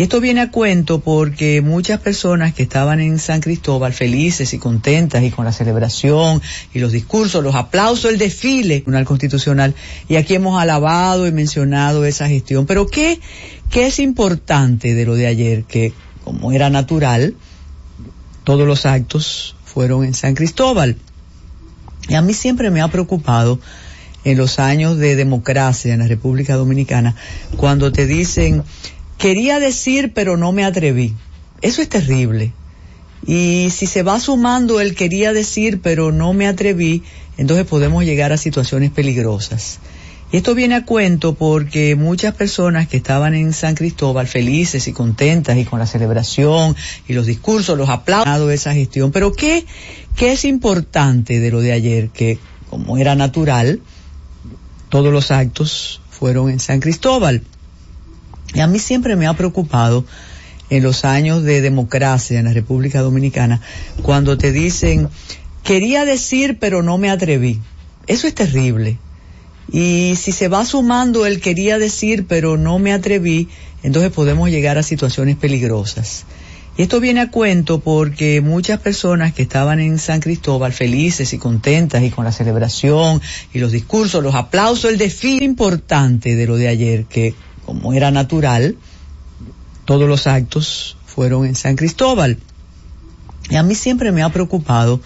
Esto 0.03 0.21
viene 0.21 0.41
a 0.41 0.51
cuento 0.51 0.99
porque 0.99 1.61
muchas 1.61 2.01
personas 2.01 2.53
que 2.53 2.65
estaban 2.65 2.99
en 2.99 3.21
San 3.21 3.41
Cristóbal 3.41 3.93
felices 3.93 4.53
y 4.53 4.59
contentas 4.59 5.23
y 5.23 5.31
con 5.31 5.45
la 5.45 5.53
celebración 5.53 6.43
y 6.75 6.81
los 6.81 6.91
discursos, 6.91 7.45
los 7.45 7.55
aplausos, 7.55 8.11
el 8.11 8.19
desfile 8.19 8.81
Tribunal 8.81 9.05
Constitucional, 9.05 9.77
y 10.09 10.17
aquí 10.17 10.35
hemos 10.35 10.61
alabado 10.61 11.29
y 11.29 11.31
mencionado 11.31 12.05
esa 12.05 12.27
gestión. 12.27 12.67
Pero 12.67 12.89
¿qué, 12.89 13.21
qué 13.71 13.87
es 13.87 14.01
importante 14.01 14.95
de 14.95 15.07
lo 15.07 15.15
de 15.15 15.29
ayer? 15.29 15.63
Que 15.63 15.93
como 16.25 16.51
era 16.51 16.69
natural, 16.69 17.37
todos 18.43 18.67
los 18.67 18.87
actos 18.87 19.55
fueron 19.65 20.05
en 20.05 20.15
San 20.15 20.35
Cristóbal. 20.35 20.97
Y 22.09 22.15
a 22.15 22.23
mí 22.23 22.35
siempre 22.35 22.73
me 22.73 22.81
ha 22.81 22.89
preocupado 22.89 23.61
en 24.25 24.37
los 24.37 24.59
años 24.59 24.99
de 24.99 25.15
democracia 25.15 25.95
en 25.95 26.01
la 26.01 26.09
República 26.09 26.57
Dominicana, 26.57 27.15
cuando 27.57 27.93
te 27.93 28.07
dicen, 28.07 28.65
quería 29.23 29.61
decir 29.61 30.13
pero 30.13 30.37
no 30.37 30.51
me 30.51 30.65
atreví. 30.65 31.15
Eso 31.61 31.81
es 31.81 31.89
terrible. 31.89 32.53
Y 33.25 33.69
si 33.71 33.87
se 33.87 34.03
va 34.03 34.19
sumando 34.19 34.81
el 34.81 34.97
quería 34.97 35.33
decir 35.33 35.81
pero 35.81 36.11
no 36.11 36.33
me 36.33 36.49
atreví, 36.49 37.05
entonces 37.39 37.65
podemos 37.65 38.05
llegar 38.05 38.33
a 38.33 38.37
situaciones 38.37 38.91
peligrosas. 38.91 39.79
Y 40.33 40.39
esto 40.39 40.57
viene 40.57 40.75
a 40.75 40.85
cuento 40.85 41.35
porque 41.35 41.95
muchas 41.95 42.35
personas 42.35 42.89
que 42.89 42.97
estaban 42.97 43.37
en 43.37 43.53
San 43.53 43.77
Cristóbal 43.77 44.27
felices 44.27 44.89
y 44.89 44.93
contentas 44.93 45.57
y 45.57 45.65
con 45.67 45.79
la 45.79 45.87
celebración 45.87 46.75
y 47.07 47.13
los 47.13 47.27
discursos, 47.27 47.79
los 47.79 47.91
aplausos, 47.91 48.51
esa 48.51 48.75
gestión. 48.75 49.13
Pero 49.13 49.33
¿qué, 49.33 49.65
qué 50.17 50.33
es 50.33 50.45
importante 50.45 51.39
de 51.39 51.51
lo 51.53 51.61
de 51.61 51.71
ayer? 51.71 52.09
Que 52.09 52.41
como 52.69 52.99
era 52.99 53.15
natural, 53.15 53.79
todos 54.89 55.13
los 55.13 55.31
actos 55.31 56.01
fueron 56.11 56.51
en 56.51 56.59
San 56.59 56.81
Cristóbal. 56.81 57.45
Y 58.55 58.61
a 58.61 58.67
mí 58.67 58.79
siempre 58.79 59.17
me 59.17 59.27
ha 59.27 59.35
preocupado 59.35 60.05
en 60.71 60.83
los 60.83 61.05
años 61.05 61.43
de 61.43 61.61
democracia 61.61 62.39
en 62.39 62.47
la 62.47 62.53
República 62.53 63.01
Dominicana, 63.03 63.61
cuando 64.03 64.39
te 64.39 64.53
dicen, 64.53 65.09
quería 65.63 66.05
decir 66.05 66.59
pero 66.59 66.83
no 66.83 66.97
me 66.99 67.11
atreví. 67.11 67.61
Eso 68.07 68.27
es 68.27 68.35
terrible. 68.35 68.99
Y 69.71 70.15
si 70.17 70.33
se 70.33 70.49
va 70.49 70.65
sumando 70.65 71.27
el 71.27 71.41
quería 71.41 71.79
decir 71.79 72.27
pero 72.27 72.57
no 72.57 72.79
me 72.79 72.93
atreví, 72.93 73.49
entonces 73.83 74.13
podemos 74.13 74.51
llegar 74.51 74.79
a 74.79 74.83
situaciones 74.83 75.37
peligrosas. 75.37 76.25
Y 76.77 76.83
esto 76.83 77.01
viene 77.01 77.21
a 77.21 77.31
cuento 77.31 77.81
porque 77.81 78.41
muchas 78.41 78.81
personas 78.81 79.35
que 79.35 79.43
estaban 79.43 79.79
en 79.79 79.99
San 79.99 80.21
Cristóbal 80.21 80.73
felices 80.73 81.35
y 81.35 81.39
contentas 81.39 82.03
y 82.03 82.09
con 82.09 82.25
la 82.25 82.33
celebración 82.33 83.21
y 83.53 83.59
los 83.59 83.73
discursos, 83.73 84.23
los 84.23 84.35
aplausos, 84.35 84.91
el 84.91 84.97
desfile 84.97 85.45
importante 85.45 86.35
de 86.35 86.47
lo 86.47 86.57
de 86.57 86.69
ayer, 86.69 87.05
que 87.05 87.35
como 87.65 87.93
era 87.93 88.11
natural, 88.11 88.77
todos 89.85 90.09
los 90.09 90.27
actos 90.27 90.97
fueron 91.07 91.47
en 91.47 91.55
San 91.55 91.77
Cristóbal. 91.77 92.39
Y 93.51 93.57
a 93.57 93.63
mí 93.63 93.75
siempre 93.75 94.13
me 94.13 94.23
ha 94.23 94.31
preocupado 94.31 95.01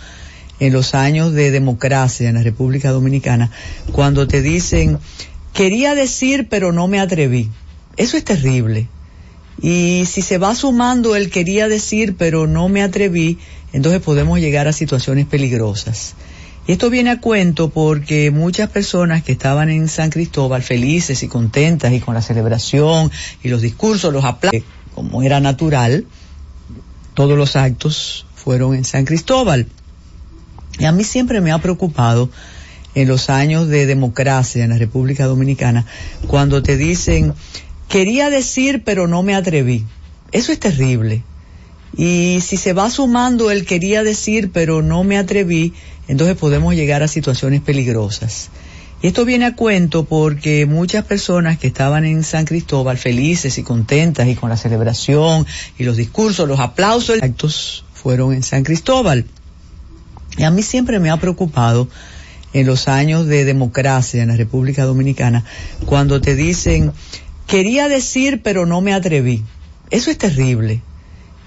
en 0.61 0.73
los 0.73 0.95
años 0.95 1.33
de 1.33 1.51
democracia 1.51 2.29
en 2.29 2.37
la 2.37 2.43
República 2.43 2.91
Dominicana, 2.91 3.51
cuando 3.93 4.27
te 4.27 4.41
dicen, 4.41 4.99
quería 5.53 5.95
decir 5.95 6.49
pero 6.49 6.73
no 6.73 6.89
me 6.89 7.01
atreví. 7.01 7.51
Eso 7.97 8.17
es 8.17 8.25
terrible. 8.25 8.89
Y 9.61 10.05
si 10.07 10.23
se 10.23 10.39
va 10.39 10.55
sumando 10.55 11.17
el 11.17 11.31
quería 11.31 11.69
decir 11.69 12.17
pero 12.17 12.47
no 12.47 12.69
me 12.69 12.83
atreví, 12.83 13.39
entonces 13.73 14.01
podemos 14.01 14.39
llegar 14.39 14.69
a 14.69 14.73
situaciones 14.73 15.27
peligrosas. 15.27 16.15
Y 16.67 16.73
esto 16.73 16.91
viene 16.91 17.11
a 17.11 17.21
cuento 17.21 17.71
porque 17.71 18.31
muchas 18.31 18.71
personas 18.71 19.23
que 19.23 19.33
estaban 19.33 19.71
en 19.71 19.89
San 19.89 20.11
Cristóbal 20.11 20.63
felices 20.63 21.23
y 21.23 21.29
contentas 21.29 21.93
y 21.93 22.01
con 22.01 22.15
la 22.15 22.23
celebración 22.23 23.11
y 23.43 23.49
los 23.49 23.63
discursos, 23.63 24.13
los 24.13 24.25
aplausos, 24.25 24.63
como 24.95 25.23
era 25.23 25.39
natural, 25.39 26.07
todos 27.15 27.39
los 27.39 27.55
actos 27.55 28.27
fueron 28.35 28.75
en 28.75 28.85
San 28.85 29.05
Cristóbal. 29.05 29.67
Y 30.79 30.85
a 30.85 30.93
mí 30.93 31.05
siempre 31.05 31.41
me 31.41 31.53
ha 31.53 31.59
preocupado 31.59 32.31
en 32.97 33.09
los 33.09 33.31
años 33.31 33.69
de 33.69 33.87
democracia 33.87 34.65
en 34.65 34.71
la 34.71 34.79
República 34.79 35.27
Dominicana, 35.27 35.85
cuando 36.27 36.63
te 36.63 36.77
dicen, 36.77 37.35
quería 37.89 38.31
decir 38.31 38.83
pero 38.85 39.07
no 39.07 39.23
me 39.23 39.35
atreví. 39.35 39.85
Eso 40.33 40.51
es 40.51 40.59
terrible. 40.59 41.23
Y 41.97 42.41
si 42.41 42.57
se 42.57 42.73
va 42.73 42.91
sumando 42.91 43.51
el 43.51 43.65
quería 43.65 44.03
decir 44.03 44.51
pero 44.51 44.83
no 44.83 45.05
me 45.05 45.19
atreví, 45.19 45.75
entonces 46.09 46.37
podemos 46.37 46.75
llegar 46.75 47.03
a 47.03 47.09
situaciones 47.09 47.61
peligrosas. 47.61 48.51
Y 49.03 49.09
esto 49.09 49.25
viene 49.25 49.45
a 49.45 49.55
cuento 49.55 50.05
porque 50.05 50.65
muchas 50.65 51.05
personas 51.05 51.59
que 51.59 51.67
estaban 51.67 52.05
en 52.07 52.25
San 52.25 52.47
Cristóbal 52.47 52.97
felices 52.97 53.59
y 53.59 53.63
contentas 53.63 54.27
y 54.27 54.35
con 54.35 54.49
la 54.49 54.57
celebración 54.57 55.47
y 55.79 55.85
los 55.85 55.97
discursos, 55.97 56.49
los 56.49 56.61
aplausos, 56.61 57.23
actos 57.23 57.85
fueron 57.93 58.33
en 58.33 58.43
San 58.43 58.65
Cristóbal. 58.65 59.27
Y 60.39 60.45
a 60.45 60.51
mí 60.51 60.63
siempre 60.63 60.99
me 60.99 61.11
ha 61.11 61.19
preocupado 61.19 61.89
en 62.53 62.67
los 62.67 62.89
años 62.89 63.27
de 63.27 63.45
democracia 63.45 64.23
en 64.23 64.29
la 64.29 64.37
República 64.37 64.85
Dominicana, 64.85 65.45
cuando 65.85 66.23
te 66.23 66.35
dicen, 66.35 66.93
quería 67.47 67.89
decir 67.89 68.41
pero 68.43 68.65
no 68.65 68.81
me 68.81 68.95
atreví. 68.95 69.45
Eso 69.91 70.11
es 70.11 70.17
terrible. 70.17 70.81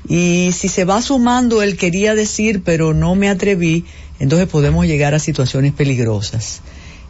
Y 0.08 0.52
si 0.54 0.70
se 0.70 0.86
va 0.86 1.02
sumando 1.02 1.64
el 1.64 1.78
quería 1.78 2.14
decir 2.14 2.62
pero 2.64 2.94
no 2.94 3.16
me 3.16 3.28
atreví, 3.28 3.86
entonces 4.20 4.48
podemos 4.48 4.86
llegar 4.86 5.14
a 5.14 5.20
situaciones 5.20 5.74
peligrosas. 5.74 6.62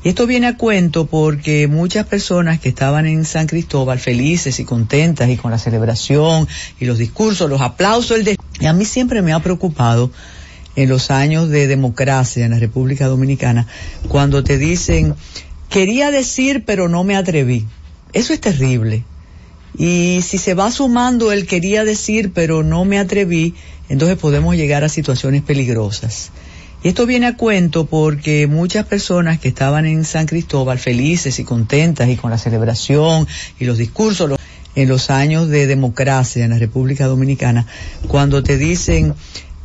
Y 0.01 0.09
esto 0.09 0.27
viene 0.27 0.47
a 0.47 0.55
cuento 0.55 1.07
porque 1.07 1.67
muchas 1.67 2.05
personas 2.05 2.59
que 2.59 2.69
estaban 2.69 3.05
en 3.05 3.25
San 3.25 3.47
Cristóbal 3.47 3.99
felices 3.99 4.59
y 4.61 4.63
contentas 4.63 5.29
y 5.29 5.35
con 5.35 5.51
la 5.51 5.57
celebración 5.57 6.47
y 6.79 6.85
los 6.85 6.97
discursos, 6.97 7.49
los 7.49 7.59
aplausos, 7.59 8.17
el 8.17 8.37
y 8.61 8.65
a 8.65 8.73
mí 8.73 8.85
siempre 8.85 9.21
me 9.21 9.33
ha 9.33 9.39
preocupado 9.41 10.09
en 10.77 10.87
los 10.87 11.11
años 11.11 11.49
de 11.49 11.67
democracia 11.67 12.45
en 12.45 12.51
la 12.51 12.59
República 12.59 13.07
Dominicana 13.07 13.67
cuando 14.07 14.43
te 14.43 14.57
dicen 14.57 15.15
quería 15.69 16.11
decir 16.11 16.63
pero 16.65 16.87
no 16.87 17.03
me 17.03 17.17
atreví. 17.17 17.67
Eso 18.13 18.31
es 18.31 18.39
terrible. 18.39 19.03
Y 19.77 20.21
si 20.23 20.37
se 20.37 20.53
va 20.53 20.71
sumando 20.71 21.33
el 21.33 21.45
quería 21.45 21.83
decir 21.83 22.31
pero 22.33 22.63
no 22.63 22.85
me 22.85 22.99
atreví, 22.99 23.53
entonces 23.89 24.17
podemos 24.17 24.55
llegar 24.55 24.85
a 24.85 24.89
situaciones 24.89 25.41
peligrosas. 25.41 26.31
Y 26.81 26.87
esto 26.87 27.05
viene 27.05 27.27
a 27.27 27.35
cuento 27.35 27.87
porque 27.87 28.47
muchas 28.47 28.85
personas 28.85 29.39
que 29.39 29.49
estaban 29.49 29.85
en 29.85 30.05
San 30.05 30.27
Cristóbal 30.27 30.79
felices 30.79 31.37
y 31.39 31.43
contentas 31.43 32.07
y 32.07 32.15
con 32.15 32.31
la 32.31 32.37
celebración 32.37 33.27
y 33.59 33.65
los 33.65 33.77
discursos 33.77 34.39
en 34.75 34.87
los 34.87 35.09
años 35.09 35.49
de 35.49 35.67
democracia 35.67 36.45
en 36.45 36.51
la 36.51 36.57
República 36.57 37.07
Dominicana, 37.07 37.65
cuando 38.07 38.43
te 38.43 38.57
dicen 38.57 39.13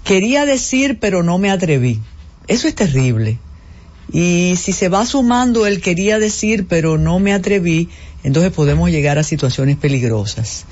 quería 0.02 0.44
decir 0.44 0.98
pero 0.98 1.22
no 1.22 1.38
me 1.38 1.50
atreví. 1.50 2.00
Eso 2.48 2.66
es 2.66 2.74
terrible. 2.74 3.38
Y 4.12 4.54
si 4.56 4.72
se 4.72 4.88
va 4.88 5.06
sumando 5.06 5.66
el 5.66 5.80
quería 5.80 6.18
decir 6.18 6.66
pero 6.66 6.98
no 6.98 7.20
me 7.20 7.32
atreví, 7.32 7.90
entonces 8.24 8.52
podemos 8.52 8.90
llegar 8.90 9.18
a 9.18 9.22
situaciones 9.22 9.76
peligrosas. 9.76 10.66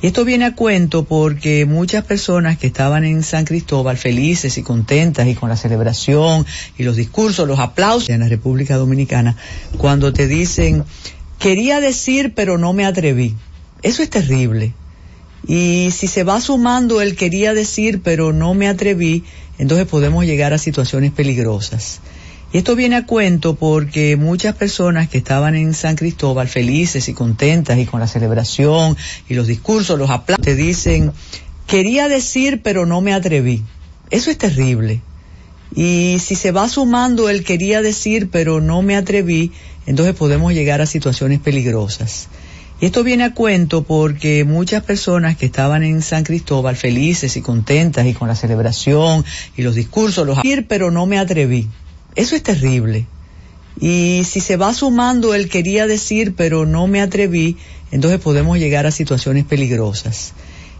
Y 0.00 0.06
esto 0.06 0.24
viene 0.24 0.44
a 0.44 0.54
cuento 0.54 1.04
porque 1.04 1.66
muchas 1.66 2.04
personas 2.04 2.56
que 2.56 2.68
estaban 2.68 3.04
en 3.04 3.24
San 3.24 3.44
Cristóbal 3.44 3.96
felices 3.96 4.56
y 4.56 4.62
contentas 4.62 5.26
y 5.26 5.34
con 5.34 5.48
la 5.48 5.56
celebración 5.56 6.46
y 6.76 6.84
los 6.84 6.94
discursos, 6.94 7.48
los 7.48 7.58
aplausos 7.58 8.10
en 8.10 8.20
la 8.20 8.28
República 8.28 8.76
Dominicana, 8.76 9.36
cuando 9.76 10.12
te 10.12 10.28
dicen 10.28 10.84
quería 11.40 11.80
decir 11.80 12.32
pero 12.34 12.58
no 12.58 12.72
me 12.72 12.84
atreví. 12.84 13.34
Eso 13.82 14.02
es 14.04 14.10
terrible. 14.10 14.72
Y 15.48 15.90
si 15.90 16.06
se 16.06 16.22
va 16.22 16.40
sumando 16.40 17.00
el 17.00 17.16
quería 17.16 17.52
decir 17.52 18.00
pero 18.00 18.32
no 18.32 18.54
me 18.54 18.68
atreví, 18.68 19.24
entonces 19.58 19.88
podemos 19.88 20.24
llegar 20.24 20.52
a 20.52 20.58
situaciones 20.58 21.10
peligrosas. 21.10 22.00
Y 22.50 22.58
esto 22.58 22.74
viene 22.74 22.96
a 22.96 23.04
cuento 23.04 23.56
porque 23.56 24.16
muchas 24.16 24.54
personas 24.54 25.08
que 25.08 25.18
estaban 25.18 25.54
en 25.54 25.74
San 25.74 25.96
Cristóbal 25.96 26.48
felices 26.48 27.08
y 27.10 27.12
contentas 27.12 27.78
y 27.78 27.84
con 27.84 28.00
la 28.00 28.06
celebración 28.06 28.96
y 29.28 29.34
los 29.34 29.46
discursos, 29.46 29.98
los 29.98 30.08
aplausos, 30.08 30.44
te 30.44 30.54
dicen, 30.54 31.12
quería 31.66 32.08
decir 32.08 32.62
pero 32.62 32.86
no 32.86 33.02
me 33.02 33.12
atreví. 33.12 33.64
Eso 34.10 34.30
es 34.30 34.38
terrible. 34.38 35.02
Y 35.74 36.16
si 36.20 36.34
se 36.36 36.50
va 36.50 36.70
sumando 36.70 37.28
el 37.28 37.44
quería 37.44 37.82
decir 37.82 38.30
pero 38.30 38.62
no 38.62 38.80
me 38.80 38.96
atreví, 38.96 39.52
entonces 39.84 40.14
podemos 40.14 40.54
llegar 40.54 40.80
a 40.80 40.86
situaciones 40.86 41.40
peligrosas. 41.40 42.28
Y 42.80 42.86
esto 42.86 43.04
viene 43.04 43.24
a 43.24 43.34
cuento 43.34 43.84
porque 43.84 44.44
muchas 44.44 44.84
personas 44.84 45.36
que 45.36 45.46
estaban 45.46 45.82
en 45.82 46.00
San 46.00 46.24
Cristóbal 46.24 46.76
felices 46.76 47.36
y 47.36 47.42
contentas 47.42 48.06
y 48.06 48.14
con 48.14 48.28
la 48.28 48.36
celebración 48.36 49.26
y 49.54 49.62
los 49.62 49.74
discursos, 49.74 50.26
los 50.26 50.36
decir 50.36 50.66
pero 50.66 50.90
no 50.90 51.04
me 51.04 51.18
atreví. 51.18 51.68
Eso 52.18 52.34
es 52.34 52.42
terrible. 52.42 53.06
Y 53.80 54.22
si 54.24 54.40
se 54.40 54.56
va 54.56 54.74
sumando 54.74 55.34
el 55.34 55.48
quería 55.48 55.86
decir 55.86 56.34
pero 56.34 56.66
no 56.66 56.88
me 56.88 57.00
atreví, 57.00 57.56
entonces 57.92 58.18
podemos 58.18 58.58
llegar 58.58 58.86
a 58.86 58.90
situaciones 58.90 59.44
peligrosas. 59.44 60.32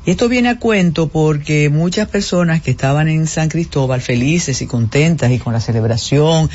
Y 0.05 0.10
esto 0.10 0.28
viene 0.28 0.48
a 0.48 0.59
cuento 0.59 1.06
porque 1.06 1.70
muchas 1.70 2.09
personas 2.09 2.60
que 2.60 2.73
estaban 2.73 3.09
en 3.09 3.28
San 3.28 3.48
Cristóbal 3.48 4.01
felices 4.01 4.60
y 4.62 4.66
contentas 4.66 5.31
y 5.31 5.39
con 5.39 5.52
la 5.52 5.60
celebración 5.60 6.51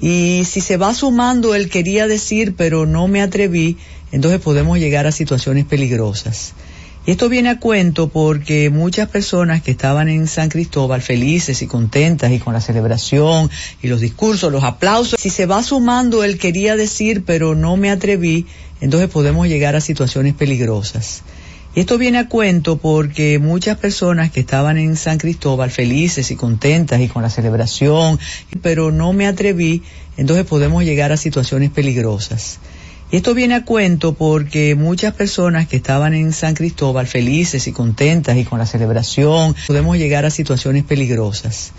y 0.00 0.44
si 0.44 0.60
se 0.60 0.76
va 0.76 0.94
sumando 0.94 1.56
el 1.56 1.68
quería 1.68 2.06
decir 2.06 2.54
pero 2.56 2.86
no 2.86 3.08
me 3.08 3.22
atreví, 3.22 3.76
entonces 4.12 4.40
podemos 4.40 4.78
llegar 4.78 5.08
a 5.08 5.12
situaciones 5.12 5.64
peligrosas. 5.64 6.54
Esto 7.04 7.28
viene 7.28 7.48
a 7.48 7.58
cuento 7.58 8.10
porque 8.10 8.70
muchas 8.70 9.08
personas 9.08 9.60
que 9.60 9.72
estaban 9.72 10.08
en 10.08 10.28
San 10.28 10.48
Cristóbal 10.48 11.02
felices 11.02 11.60
y 11.60 11.66
contentas 11.66 12.30
y 12.30 12.38
con 12.38 12.52
la 12.52 12.60
celebración 12.60 13.50
y 13.82 13.88
los 13.88 14.00
discursos, 14.00 14.52
los 14.52 14.62
aplausos, 14.62 15.18
si 15.20 15.28
se 15.28 15.46
va 15.46 15.64
sumando 15.64 16.22
el 16.22 16.38
quería 16.38 16.76
decir 16.76 17.24
pero 17.24 17.56
no 17.56 17.76
me 17.76 17.90
atreví, 17.90 18.46
entonces 18.80 19.08
podemos 19.08 19.48
llegar 19.48 19.74
a 19.74 19.80
situaciones 19.80 20.34
peligrosas. 20.34 21.24
Y 21.74 21.80
esto 21.80 21.98
viene 21.98 22.18
a 22.18 22.28
cuento 22.28 22.76
porque 22.76 23.40
muchas 23.40 23.78
personas 23.78 24.30
que 24.30 24.38
estaban 24.38 24.78
en 24.78 24.94
San 24.94 25.18
Cristóbal 25.18 25.72
felices 25.72 26.30
y 26.30 26.36
contentas 26.36 27.00
y 27.00 27.08
con 27.08 27.22
la 27.22 27.30
celebración, 27.30 28.20
pero 28.60 28.92
no 28.92 29.12
me 29.12 29.26
atreví, 29.26 29.82
entonces 30.16 30.46
podemos 30.46 30.84
llegar 30.84 31.10
a 31.10 31.16
situaciones 31.16 31.70
peligrosas. 31.70 32.60
Esto 33.12 33.34
viene 33.34 33.54
a 33.54 33.66
cuento 33.66 34.14
porque 34.14 34.74
muchas 34.74 35.12
personas 35.12 35.68
que 35.68 35.76
estaban 35.76 36.14
en 36.14 36.32
San 36.32 36.54
Cristóbal 36.54 37.06
felices 37.06 37.66
y 37.66 37.72
contentas 37.72 38.38
y 38.38 38.44
con 38.44 38.58
la 38.58 38.64
celebración, 38.64 39.54
podemos 39.66 39.98
llegar 39.98 40.24
a 40.24 40.30
situaciones 40.30 40.84
peligrosas. 40.84 41.72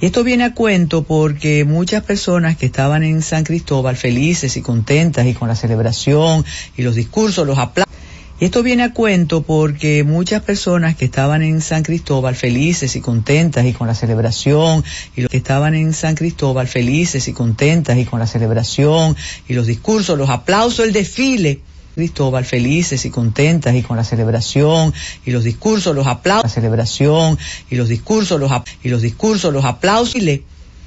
Y 0.00 0.06
esto 0.06 0.24
viene 0.24 0.44
a 0.44 0.54
cuento 0.54 1.02
porque 1.02 1.66
muchas 1.66 2.04
personas 2.04 2.56
que 2.56 2.64
estaban 2.64 3.02
en 3.02 3.20
San 3.20 3.44
Cristóbal 3.44 3.96
felices 3.96 4.56
y 4.56 4.62
contentas 4.62 5.26
y 5.26 5.34
con 5.34 5.48
la 5.48 5.56
celebración 5.56 6.46
y 6.74 6.80
los 6.80 6.94
discursos, 6.94 7.46
los 7.46 7.58
aplausos, 7.58 7.94
y 8.40 8.44
esto 8.44 8.62
viene 8.62 8.84
a 8.84 8.92
cuento 8.92 9.42
porque 9.42 10.04
muchas 10.04 10.42
personas 10.42 10.94
que 10.96 11.04
estaban 11.06 11.42
en 11.42 11.60
San 11.60 11.82
Cristóbal 11.82 12.36
felices 12.36 12.94
y 12.94 13.00
contentas 13.00 13.66
y 13.66 13.72
con 13.72 13.86
la 13.88 13.94
celebración 13.96 14.84
y 15.16 15.22
los 15.22 15.30
que 15.30 15.38
estaban 15.38 15.74
en 15.74 15.92
San 15.92 16.14
Cristóbal 16.14 16.68
felices 16.68 17.26
y 17.26 17.32
contentas 17.32 17.98
y 17.98 18.04
con 18.04 18.20
la 18.20 18.26
celebración 18.28 19.16
y 19.48 19.54
los 19.54 19.66
discursos, 19.66 20.16
los 20.16 20.30
aplausos, 20.30 20.86
el 20.86 20.92
desfile. 20.92 21.60
Cristóbal 21.96 22.44
felices 22.44 23.04
y 23.06 23.10
contentas 23.10 23.74
y 23.74 23.82
con 23.82 23.96
la 23.96 24.04
celebración 24.04 24.94
y 25.26 25.32
los 25.32 25.42
discursos, 25.42 25.96
los 25.96 26.06
aplausos, 26.06 26.44
la 26.44 26.48
celebración 26.48 27.36
y 27.70 27.74
los 27.74 27.88
discursos, 27.88 28.38
los 28.38 28.52
y 28.84 28.88
los 28.88 29.02
discursos, 29.02 29.52
aplausos, 29.64 30.14
y 30.14 30.20
le- 30.20 30.42